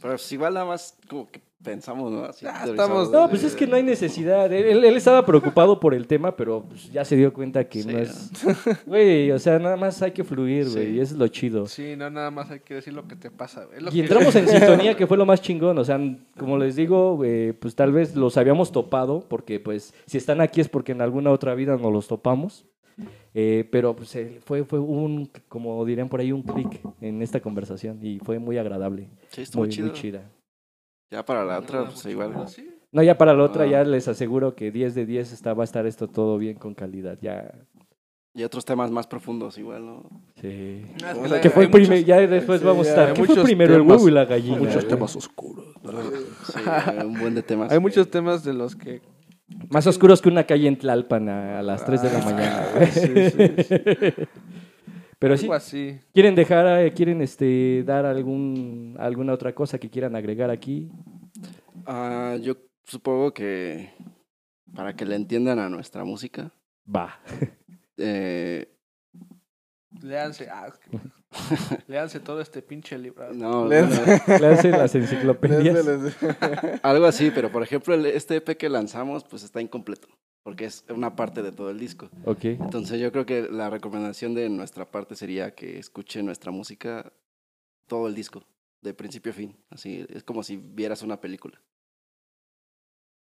Pero 0.00 0.14
pues 0.14 0.32
igual 0.32 0.54
nada 0.54 0.64
más 0.64 0.96
como 1.06 1.28
que 1.30 1.42
pensamos, 1.64 2.12
¿no? 2.12 2.24
Así 2.26 2.44
Ya 2.44 2.62
teorizamos 2.62 3.04
estamos- 3.06 3.10
No, 3.10 3.28
pues 3.28 3.42
es 3.42 3.54
que 3.56 3.66
no 3.66 3.74
hay 3.74 3.82
necesidad. 3.82 4.52
Él, 4.52 4.84
él- 4.84 4.96
estaba 4.96 5.26
preocupado 5.26 5.80
por 5.80 5.94
el 5.94 6.06
tema, 6.06 6.36
pero 6.36 6.62
pues, 6.68 6.92
ya 6.92 7.04
se 7.04 7.16
dio 7.16 7.32
cuenta 7.32 7.68
que 7.68 7.82
Sí, 7.82 7.88
no 7.88 7.98
es. 7.98 8.30
Güey, 8.86 9.30
o 9.32 9.38
sea, 9.38 9.58
nada 9.58 9.76
más 9.76 10.00
hay 10.02 10.12
que 10.12 10.22
fluir, 10.22 10.68
güey. 10.70 10.86
Sí. 10.86 10.92
Y 10.92 11.00
eso 11.00 11.14
es 11.14 11.18
lo 11.18 11.26
chido. 11.28 11.66
Sí, 11.66 11.94
no, 11.96 12.08
nada 12.10 12.30
más 12.30 12.50
hay 12.50 12.60
que 12.60 12.74
decir 12.74 12.92
lo 12.92 13.08
que 13.08 13.16
te 13.16 13.30
pasa. 13.30 13.64
güey. 13.64 13.78
Es 13.78 13.82
lo 13.82 13.90
Y 13.90 13.94
que- 13.94 14.00
entramos 14.02 14.34
en 14.36 14.46
sintonía, 14.48 14.96
que 14.96 15.06
fue 15.06 15.16
lo 15.16 15.26
más 15.26 15.40
chingón. 15.42 15.76
O 15.78 15.84
sea, 15.84 15.98
como 16.38 16.58
les 16.58 16.76
digo, 16.76 17.18
eh, 17.24 17.54
pues 17.58 17.74
tal 17.74 17.90
vez 17.92 18.14
los 18.14 18.36
habíamos 18.36 18.70
topado, 18.70 19.24
porque 19.28 19.58
pues 19.58 19.94
si 20.06 20.18
están 20.18 20.40
aquí 20.40 20.60
es 20.60 20.68
porque 20.68 20.92
en 20.92 21.00
alguna 21.00 21.30
otra 21.30 21.54
vida 21.54 21.76
nos 21.76 21.92
los 21.92 22.06
topamos. 22.06 22.66
Eh, 23.36 23.68
pero 23.72 23.96
pues 23.96 24.14
eh, 24.14 24.38
fue, 24.44 24.62
fue 24.64 24.78
un, 24.78 25.28
como 25.48 25.84
dirían 25.84 26.08
por 26.08 26.20
ahí, 26.20 26.30
un 26.30 26.42
clic 26.42 26.80
en 27.00 27.20
esta 27.22 27.40
conversación 27.40 27.98
y 28.00 28.20
fue 28.20 28.38
muy 28.38 28.58
agradable, 28.58 29.08
Sí, 29.30 29.42
estuvo 29.42 29.62
muy, 29.62 29.70
chido. 29.70 29.88
muy 29.88 29.96
chida. 29.96 30.22
Ya 31.14 31.24
para 31.24 31.44
la 31.44 31.60
otra, 31.60 31.84
pues 31.84 32.04
igual. 32.06 32.32
Sí. 32.48 32.68
No, 32.90 33.02
ya 33.02 33.16
para 33.16 33.34
la 33.34 33.44
otra 33.44 33.64
Ah. 33.64 33.68
ya 33.68 33.84
les 33.84 34.08
aseguro 34.08 34.54
que 34.56 34.70
10 34.72 34.94
de 34.96 35.06
10 35.06 35.32
está, 35.32 35.54
va 35.54 35.62
a 35.62 35.64
estar 35.64 35.86
esto 35.86 36.08
todo 36.08 36.38
bien 36.38 36.56
con 36.56 36.74
calidad. 36.74 37.18
Ya, 37.22 37.52
Y 38.34 38.42
otros 38.42 38.64
temas 38.64 38.90
más 38.90 39.06
profundos 39.06 39.56
igual, 39.58 39.86
¿no? 39.86 40.10
sí. 40.40 40.82
No, 41.00 41.08
es 41.10 41.16
O 41.16 41.22
que 41.22 41.28
sea, 41.28 41.40
Que 41.40 41.50
fue 41.50 41.62
hay 41.62 41.66
el 41.66 41.70
primer, 41.70 41.90
muchos- 42.00 42.04
ya 42.06 42.16
después 42.26 42.60
sí, 42.60 42.66
vamos 42.66 42.86
a 42.86 42.90
estar. 42.90 43.08
¿Qué 43.12 43.20
fue 43.20 43.28
muchos 43.28 43.44
primero, 43.44 43.74
el 43.76 43.82
temas- 43.82 43.96
huevo 43.98 44.08
y 44.08 44.12
la 44.12 44.24
gallina? 44.24 44.56
muchos 44.58 44.74
güey? 44.74 44.88
temas 44.88 45.14
oscuros. 45.16 45.66
Sí, 46.52 46.58
un 47.06 47.14
buen 47.20 47.34
de 47.36 47.42
temas. 47.44 47.70
Hay 47.70 47.78
muchos 47.78 48.10
temas 48.10 48.42
de 48.42 48.52
los 48.54 48.74
que 48.74 49.02
Más 49.70 49.86
oscuros 49.86 50.20
que 50.22 50.28
una 50.30 50.44
calle 50.44 50.66
en 50.66 50.76
Tlalpan 50.78 51.28
a, 51.28 51.58
a 51.60 51.62
las 51.62 51.84
3 51.84 52.02
de 52.02 52.10
la 52.12 52.18
Ah, 52.18 52.24
mañana. 52.24 52.66
güey. 52.74 52.86
sí, 52.90 53.30
sí, 53.30 54.12
Pero 55.24 55.38
sí, 55.38 55.48
así. 55.50 55.98
¿quieren 56.12 56.34
dejar, 56.34 56.84
eh, 56.84 56.92
quieren 56.92 57.22
este, 57.22 57.82
dar 57.82 58.04
algún, 58.04 58.94
alguna 58.98 59.32
otra 59.32 59.54
cosa 59.54 59.78
que 59.78 59.88
quieran 59.88 60.14
agregar 60.16 60.50
aquí? 60.50 60.90
Ah, 61.86 62.36
yo 62.42 62.56
supongo 62.84 63.32
que 63.32 63.90
para 64.74 64.94
que 64.94 65.06
le 65.06 65.16
entiendan 65.16 65.58
a 65.60 65.70
nuestra 65.70 66.04
música, 66.04 66.52
Va. 66.94 67.18
eh, 67.96 68.68
Léanse, 70.02 70.48
ah, 70.50 70.66
léanse 71.88 72.20
todo 72.20 72.40
este 72.42 72.60
pinche 72.60 72.98
libro. 72.98 73.32
no, 73.32 73.66
Les- 73.66 73.88
no, 74.28 74.38
Le 74.38 74.46
hacen 74.48 74.72
las 74.72 74.94
enciclopedias. 74.94 76.14
Algo 76.82 77.06
así, 77.06 77.30
pero 77.34 77.50
por 77.50 77.62
ejemplo, 77.62 77.94
el- 77.94 78.04
este 78.06 78.36
EP 78.36 78.56
que 78.58 78.68
lanzamos, 78.68 79.24
pues 79.24 79.42
está 79.42 79.62
incompleto, 79.62 80.08
porque 80.44 80.66
es 80.66 80.84
una 80.90 81.16
parte 81.16 81.42
de 81.42 81.50
todo 81.50 81.70
el 81.70 81.80
disco. 81.80 82.10
Ok. 82.26 82.44
Entonces 82.44 83.00
yo 83.00 83.10
creo 83.10 83.26
que 83.26 83.48
la 83.50 83.70
recomendación 83.70 84.34
de 84.34 84.48
nuestra 84.50 84.84
parte 84.84 85.16
sería 85.16 85.54
que 85.54 85.78
escuchen 85.78 86.26
nuestra 86.26 86.52
música 86.52 87.12
todo 87.88 88.06
el 88.06 88.14
disco, 88.14 88.44
de 88.82 88.94
principio 88.94 89.32
a 89.32 89.34
fin. 89.34 89.56
Así, 89.70 90.06
es 90.08 90.22
como 90.22 90.42
si 90.42 90.56
vieras 90.56 91.02
una 91.02 91.20
película. 91.20 91.60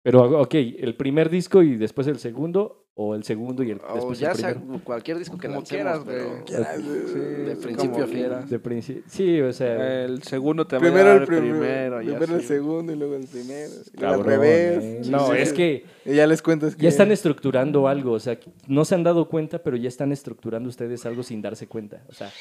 Pero, 0.01 0.41
ok, 0.41 0.53
¿el 0.55 0.95
primer 0.95 1.29
disco 1.29 1.61
y 1.63 1.77
después 1.77 2.07
el 2.07 2.19
segundo? 2.19 2.84
¿O 2.97 3.13
el 3.13 3.23
segundo 3.25 3.61
y 3.61 3.71
el, 3.71 3.81
O 3.89 3.95
después 3.95 4.19
ya 4.19 4.31
el 4.31 4.37
sea 4.37 4.53
primero? 4.55 4.81
cualquier 4.85 5.17
disco 5.17 5.37
que 5.37 5.47
Como 5.47 5.59
lancemos, 5.59 5.67
quieras, 5.99 6.03
pero... 6.05 6.29
güey. 6.29 6.43
Quieras, 6.45 6.77
Sí, 6.81 7.19
De 7.19 7.55
principio 7.57 8.03
a 8.03 8.07
fin. 8.07 8.49
De 8.49 8.59
principio. 8.59 9.03
Sí, 9.07 9.41
o 9.41 9.51
sea. 9.51 10.03
El 10.05 10.23
segundo 10.23 10.65
te 10.65 10.77
va 10.77 10.79
a 10.79 10.81
Primero 10.81 11.09
dar 11.09 11.21
el 11.21 11.27
primero, 11.27 11.57
primero. 11.59 12.01
y 12.01 12.05
primero 12.05 12.35
el 12.35 12.43
segundo 12.43 12.93
y 12.93 12.95
luego 12.95 13.15
el 13.15 13.27
primero. 13.27 13.71
y 13.93 13.97
luego 13.99 14.13
al 14.13 14.23
revés. 14.23 14.83
eh. 14.83 15.01
No, 15.11 15.27
sí, 15.27 15.37
es 15.39 15.49
sí. 15.49 15.55
que 15.55 15.85
Y 16.05 16.15
ya 16.15 16.25
les 16.25 16.41
cuentas 16.41 16.75
que... 16.77 16.83
ya 16.83 16.87
están 16.89 17.11
estructurando 17.11 17.89
algo. 17.89 18.13
O 18.13 18.19
sea, 18.19 18.39
no 18.67 18.85
se 18.85 18.95
han 18.95 19.03
dado 19.03 19.27
cuenta, 19.27 19.61
pero 19.61 19.75
ya 19.75 19.89
están 19.89 20.13
estructurando 20.13 20.69
ustedes 20.69 21.05
algo 21.05 21.21
sin 21.21 21.41
darse 21.41 21.67
cuenta. 21.67 22.05
O 22.07 22.13
sea, 22.13 22.31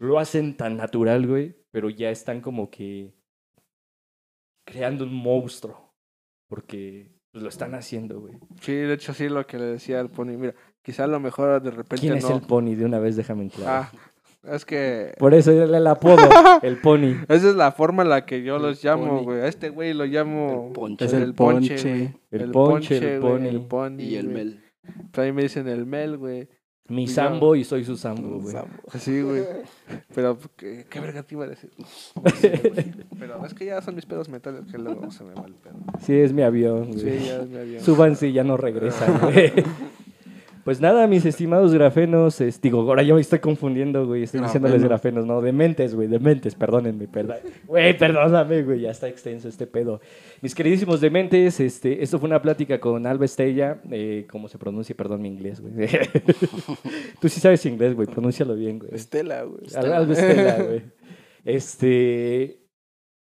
lo 0.00 0.18
hacen 0.18 0.56
tan 0.56 0.76
natural, 0.76 1.28
güey, 1.28 1.54
pero 1.70 1.88
ya 1.90 2.10
están 2.10 2.40
como 2.40 2.70
que 2.72 3.14
creando 4.64 5.04
un 5.04 5.14
monstruo. 5.14 5.94
Porque 6.48 7.12
pues, 7.32 7.42
lo 7.42 7.48
están 7.48 7.74
haciendo, 7.74 8.20
güey. 8.20 8.34
Sí, 8.60 8.74
de 8.74 8.94
hecho, 8.94 9.14
sí, 9.14 9.28
lo 9.28 9.46
que 9.46 9.58
le 9.58 9.64
decía 9.64 10.00
al 10.00 10.10
Pony. 10.10 10.36
Mira, 10.36 10.54
quizá 10.82 11.04
a 11.04 11.06
lo 11.06 11.18
mejor 11.18 11.62
de 11.62 11.70
repente 11.70 11.96
¿Quién 12.00 12.18
es 12.18 12.24
no. 12.24 12.36
el 12.36 12.42
pony? 12.42 12.74
De 12.74 12.84
una 12.84 12.98
vez 12.98 13.16
déjame 13.16 13.44
en 13.44 13.48
claro. 13.48 13.70
Ah, 13.70 14.54
es 14.54 14.64
que. 14.64 15.14
Por 15.18 15.32
eso 15.32 15.50
el, 15.50 15.74
el 15.74 15.86
apodo, 15.86 16.16
el 16.62 16.76
pony. 16.78 17.16
Esa 17.28 17.48
es 17.48 17.54
la 17.54 17.72
forma 17.72 18.02
en 18.02 18.10
la 18.10 18.26
que 18.26 18.42
yo 18.42 18.58
los 18.58 18.84
llamo, 18.84 19.22
güey. 19.22 19.40
A 19.40 19.46
este 19.46 19.70
güey 19.70 19.94
lo 19.94 20.04
llamo. 20.04 20.66
El 20.68 20.72
ponche. 20.72 21.04
Es 21.06 21.12
el 21.12 21.34
ponche. 21.34 22.14
El 22.30 22.50
ponche, 22.50 23.14
el 23.14 23.20
pony. 23.20 23.46
el 23.46 23.60
pony. 23.62 24.00
Y 24.00 24.16
el 24.16 24.28
mel. 24.28 24.62
Pero 25.12 25.24
ahí 25.24 25.32
me 25.32 25.42
dicen 25.42 25.68
el 25.68 25.86
mel, 25.86 26.18
güey. 26.18 26.48
Mi 26.92 27.06
yo- 27.06 27.14
sambo 27.14 27.56
y 27.56 27.64
soy 27.64 27.84
su 27.84 27.96
sambo, 27.96 28.38
güey. 28.40 28.54
Así, 28.92 29.20
güey. 29.22 29.42
Pero, 30.14 30.38
¿qué, 30.56 30.86
qué 30.88 31.00
verga 31.00 31.22
te 31.22 31.34
iba 31.34 31.44
a 31.44 31.48
decir? 31.48 31.70
Pero 33.18 33.44
es 33.46 33.54
que 33.54 33.64
ya 33.66 33.80
son 33.82 33.94
mis 33.94 34.06
pedos 34.06 34.28
mentales 34.28 34.64
que 34.70 34.78
luego 34.78 35.10
se 35.10 35.24
me 35.24 35.34
va 35.34 35.44
el 35.46 35.54
pedo. 35.54 35.74
Sí, 36.04 36.14
es 36.14 36.32
mi 36.32 36.42
avión, 36.42 36.92
güey. 36.92 37.00
Sí, 37.20 37.26
ya 37.26 37.36
es 37.42 37.48
mi 37.48 37.56
avión. 37.58 37.82
Súbanse 37.82 38.28
y 38.28 38.32
ya 38.32 38.44
no 38.44 38.56
regresan, 38.56 39.18
güey. 39.22 39.52
Pues 40.64 40.80
nada, 40.80 41.08
mis 41.08 41.24
estimados 41.26 41.74
grafenos, 41.74 42.40
es- 42.40 42.60
digo, 42.60 42.82
ahora 42.82 43.02
yo 43.02 43.16
me 43.16 43.20
estoy 43.20 43.40
confundiendo, 43.40 44.06
güey, 44.06 44.22
estoy 44.22 44.40
diciéndoles 44.42 44.82
grafenos, 44.84 45.26
no, 45.26 45.40
dementes, 45.40 45.92
güey, 45.94 46.06
dementes, 46.06 46.54
perdónenme, 46.54 47.08
perdón. 47.08 47.36
Güey, 47.66 47.98
perdóname, 47.98 48.62
güey, 48.62 48.80
ya 48.82 48.92
está 48.92 49.08
extenso 49.08 49.48
este 49.48 49.66
pedo. 49.66 50.00
Mis 50.40 50.54
queridísimos 50.54 51.00
dementes, 51.00 51.58
este, 51.58 52.02
esto 52.02 52.20
fue 52.20 52.28
una 52.28 52.40
plática 52.40 52.78
con 52.78 53.04
Alba 53.06 53.24
Estella, 53.24 53.80
eh, 53.90 54.26
¿cómo 54.30 54.46
se 54.46 54.56
pronuncia? 54.58 54.94
Perdón 54.96 55.22
mi 55.22 55.28
inglés, 55.28 55.60
güey. 55.60 55.72
Tú 57.20 57.28
sí 57.28 57.40
sabes 57.40 57.66
inglés, 57.66 57.94
güey, 57.96 58.06
pronúncialo 58.06 58.54
bien, 58.54 58.78
güey. 58.78 58.94
Estela, 58.94 59.42
güey. 59.42 59.62
Al- 59.74 59.92
Alba 59.92 60.12
Estela, 60.12 60.62
güey. 60.62 60.82
Este. 61.44 62.58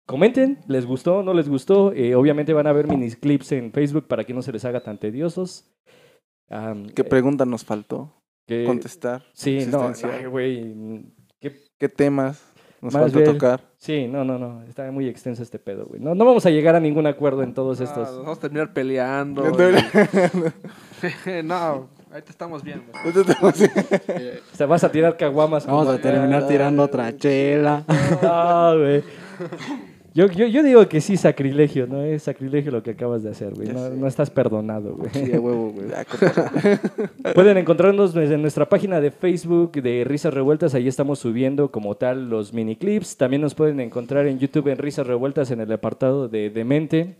Comenten, 0.06 0.58
¿les 0.68 0.84
gustó? 0.84 1.22
¿No 1.22 1.32
les 1.32 1.48
gustó? 1.48 1.92
Eh, 1.92 2.14
obviamente 2.14 2.52
van 2.52 2.66
a 2.66 2.72
ver 2.72 2.88
minis 2.88 3.16
clips 3.16 3.52
en 3.52 3.72
Facebook 3.72 4.06
para 4.08 4.24
que 4.24 4.34
no 4.34 4.42
se 4.42 4.52
les 4.52 4.64
haga 4.64 4.82
tan 4.82 4.98
tediosos. 4.98 5.68
Am, 6.52 6.86
¿Qué 6.90 7.00
eh, 7.02 7.04
pregunta 7.04 7.44
nos 7.46 7.64
faltó 7.64 8.12
que- 8.46 8.64
contestar? 8.64 9.24
Sí, 9.32 9.66
no, 9.70 9.90
ay, 10.04 10.26
güey. 10.26 10.74
¿qué- 11.40 11.56
¿Qué 11.78 11.88
temas 11.88 12.42
nos 12.82 12.92
falta 12.92 13.18
bien- 13.18 13.32
tocar? 13.32 13.62
Sí, 13.78 14.06
no, 14.06 14.22
no, 14.24 14.38
no. 14.38 14.62
Está 14.64 14.90
muy 14.92 15.08
extenso 15.08 15.42
este 15.42 15.58
pedo, 15.58 15.86
güey. 15.86 16.00
No, 16.00 16.14
no 16.14 16.24
vamos 16.24 16.44
a 16.46 16.50
llegar 16.50 16.74
a 16.76 16.80
ningún 16.80 17.06
acuerdo 17.06 17.42
en 17.42 17.54
todos 17.54 17.80
Ah, 17.80 17.84
estos. 17.84 18.08
nos 18.10 18.18
vamos 18.18 18.38
a 18.38 18.40
terminar 18.42 18.72
peleando. 18.74 19.42
no, 21.44 21.88
ahí 22.12 22.22
te 22.22 22.30
estamos 22.30 22.62
viendo. 22.62 22.84
O 24.52 24.56
sea, 24.56 24.66
vas 24.66 24.84
a 24.84 24.92
tirar 24.92 25.16
caguamas. 25.16 25.66
Vamos 25.66 25.88
a 25.88 25.98
terminar 25.98 26.46
tirando 26.46 26.82
otra 26.82 27.16
chela. 27.16 27.84
No, 28.22 28.78
güey. 28.78 29.02
Yo, 30.14 30.26
yo, 30.26 30.46
yo 30.46 30.62
digo 30.62 30.86
que 30.88 31.00
sí, 31.00 31.16
sacrilegio, 31.16 31.86
¿no? 31.86 32.02
Es 32.02 32.24
sacrilegio 32.24 32.70
lo 32.70 32.82
que 32.82 32.90
acabas 32.90 33.22
de 33.22 33.30
hacer, 33.30 33.54
güey. 33.54 33.68
No, 33.68 33.88
no 33.88 34.06
estás 34.06 34.28
perdonado, 34.30 34.94
güey. 34.94 35.10
Sí, 35.10 35.32
a 35.32 35.40
huevo, 35.40 35.72
güey. 35.72 35.86
Cotorreo. 36.10 36.78
Pueden 37.34 37.56
encontrarnos 37.56 38.12
desde 38.12 38.36
nuestra 38.36 38.68
página 38.68 39.00
de 39.00 39.10
Facebook 39.10 39.72
de 39.72 40.04
Risas 40.04 40.34
Revueltas. 40.34 40.74
Ahí 40.74 40.86
estamos 40.86 41.18
subiendo 41.18 41.70
como 41.70 41.94
tal 41.94 42.28
los 42.28 42.52
mini 42.52 42.76
clips. 42.76 43.16
También 43.16 43.40
nos 43.40 43.54
pueden 43.54 43.80
encontrar 43.80 44.26
en 44.26 44.38
YouTube 44.38 44.68
en 44.68 44.78
Risas 44.78 45.06
Revueltas 45.06 45.50
en 45.50 45.60
el 45.60 45.72
apartado 45.72 46.28
de 46.28 46.50
Demente. 46.50 47.16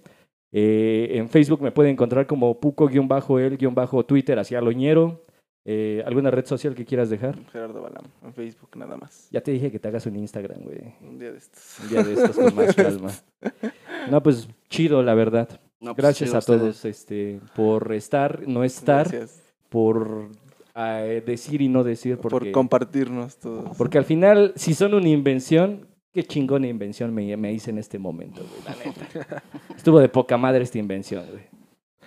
Eh, 0.53 1.13
en 1.13 1.31
Facebook 1.31 1.63
me 1.63 1.73
pueden 1.73 1.93
encontrar 1.93 2.27
como 2.27 2.61
Puco-el-Twitter 2.61 4.39
hacia 4.39 4.61
Loñero. 4.61 5.25
Eh, 5.65 6.03
¿Alguna 6.05 6.31
red 6.31 6.45
social 6.45 6.75
que 6.75 6.85
quieras 6.85 7.09
dejar? 7.09 7.39
Gerardo 7.53 7.83
Balam, 7.83 8.05
en 8.25 8.35
Facebook 8.35 8.71
nada 8.77 8.97
más. 8.97 9.29
Ya 9.31 9.41
te 9.41 9.53
dije 9.53 9.71
que 9.71 9.79
te 9.79 9.89
hagas 9.89 10.05
un 10.07 10.17
Instagram, 10.17 10.61
güey. 10.63 10.95
Un 11.01 11.19
día 11.21 11.31
de 11.31 11.39
estos. 11.39 11.79
Un 11.85 11.89
día 11.89 12.03
de 12.03 12.13
estos 12.15 12.37
con 12.37 12.55
más 12.55 12.75
calma. 12.75 13.11
No, 14.11 14.21
pues 14.21 14.49
chido, 14.69 15.01
la 15.05 15.15
verdad. 15.15 15.49
No, 15.79 15.95
pues, 15.95 16.03
Gracias 16.05 16.35
a 16.35 16.39
ustedes. 16.39 16.61
todos 16.61 16.85
este, 16.85 17.41
por 17.55 17.93
estar, 17.93 18.49
no 18.49 18.65
estar, 18.65 19.09
Gracias 19.09 19.41
por 19.69 20.29
eh, 20.75 21.23
decir 21.25 21.63
y 21.63 21.69
no 21.69 21.85
decir. 21.85 22.19
por 22.19 22.51
compartirnos 22.51 23.37
todos. 23.37 23.77
porque 23.77 23.99
al 23.99 24.05
final, 24.05 24.53
si 24.57 24.75
son 24.75 24.95
una 24.95 25.09
invención, 25.09 25.87
qué 26.13 26.25
chingona 26.25 26.67
invención 26.67 27.15
me, 27.15 27.37
me 27.37 27.53
hice 27.53 27.71
en 27.71 27.79
este 27.79 27.99
momento, 28.01 28.43
güey, 28.43 28.63
la 28.65 28.85
neta. 28.85 29.43
Estuvo 29.77 30.01
de 30.01 30.09
poca 30.09 30.37
madre 30.37 30.65
esta 30.65 30.79
invención, 30.79 31.25
güey. 31.31 31.45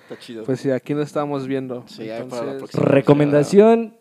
Está 0.10 0.18
chido. 0.20 0.44
Pues 0.44 0.60
sí, 0.60 0.70
aquí 0.72 0.94
nos 0.94 1.08
estamos 1.08 1.48
viendo. 1.48 1.84
Sí, 1.88 2.10
ahí 2.10 2.24
para 2.30 2.46
la 2.46 2.52
Entonces, 2.54 2.76
próxima. 2.76 2.86
Recomendación, 2.94 3.98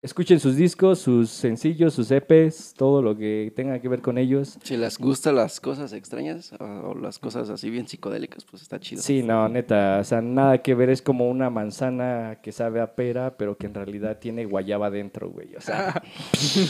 escuchen 0.00 0.40
sus 0.40 0.56
discos, 0.56 0.98
sus 0.98 1.28
sencillos, 1.30 1.92
sus 1.94 2.10
EPs, 2.10 2.72
todo 2.74 3.02
lo 3.02 3.16
que 3.16 3.52
tenga 3.54 3.78
que 3.80 3.88
ver 3.88 4.00
con 4.00 4.16
ellos. 4.18 4.58
Si 4.64 4.76
les 4.78 4.96
gustan 4.98 5.36
las 5.36 5.60
cosas 5.60 5.92
extrañas 5.92 6.52
o, 6.58 6.64
o 6.64 6.94
las 6.98 7.18
cosas 7.18 7.50
así 7.50 7.68
bien 7.70 7.86
psicodélicas, 7.86 8.44
pues 8.46 8.62
está 8.62 8.80
chido. 8.80 9.02
Sí, 9.02 9.22
no, 9.22 9.46
neta, 9.48 9.98
o 10.00 10.04
sea, 10.04 10.22
nada 10.22 10.58
que 10.62 10.74
ver, 10.74 10.88
es 10.90 11.02
como 11.02 11.28
una 11.28 11.50
manzana 11.50 12.38
que 12.42 12.50
sabe 12.50 12.80
a 12.80 12.94
pera, 12.94 13.36
pero 13.36 13.56
que 13.58 13.66
en 13.66 13.74
realidad 13.74 14.18
tiene 14.18 14.46
guayaba 14.46 14.90
dentro, 14.90 15.28
güey. 15.30 15.54
O 15.54 15.60
sea, 15.60 16.02
sí, 16.32 16.64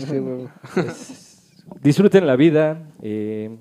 sí, 0.00 0.18
güey. 0.18 0.48
es- 0.86 1.54
disfruten 1.82 2.26
la 2.26 2.36
vida. 2.36 2.90
eh, 3.02 3.56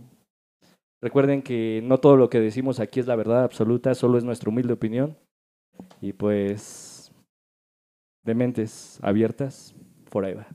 recuerden 1.02 1.41
que 1.41 1.82
no 1.84 1.99
todo 1.99 2.18
lo 2.18 2.30
que 2.30 2.40
decimos 2.40 2.80
aquí 2.80 2.99
es 2.99 3.07
la 3.07 3.15
verdad 3.15 3.44
absoluta, 3.44 3.95
solo 3.95 4.18
es 4.18 4.24
nuestra 4.24 4.49
humilde 4.49 4.74
opinión. 4.74 5.18
Y 6.02 6.14
pues, 6.14 7.11
de 8.24 8.36
mentes 8.36 8.99
abiertas, 9.02 9.76
forever. 10.10 10.45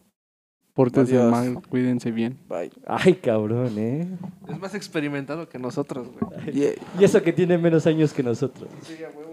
Pórtense 0.74 1.18
Adiós. 1.18 1.30
mal, 1.30 1.62
cuídense 1.68 2.10
bien. 2.10 2.38
Bye. 2.48 2.72
Ay, 2.86 3.14
cabrón, 3.16 3.78
¿eh? 3.78 4.08
Es 4.48 4.58
más 4.58 4.74
experimentado 4.74 5.48
que 5.48 5.58
nosotros, 5.58 6.08
güey. 6.08 6.52
Yeah. 6.52 6.72
Y 6.98 7.04
eso 7.04 7.22
que 7.22 7.32
tiene 7.32 7.58
menos 7.58 7.86
años 7.86 8.14
que 8.14 8.22
nosotros. 8.22 8.70
Sí, 8.82 8.96
güey. 9.14 9.31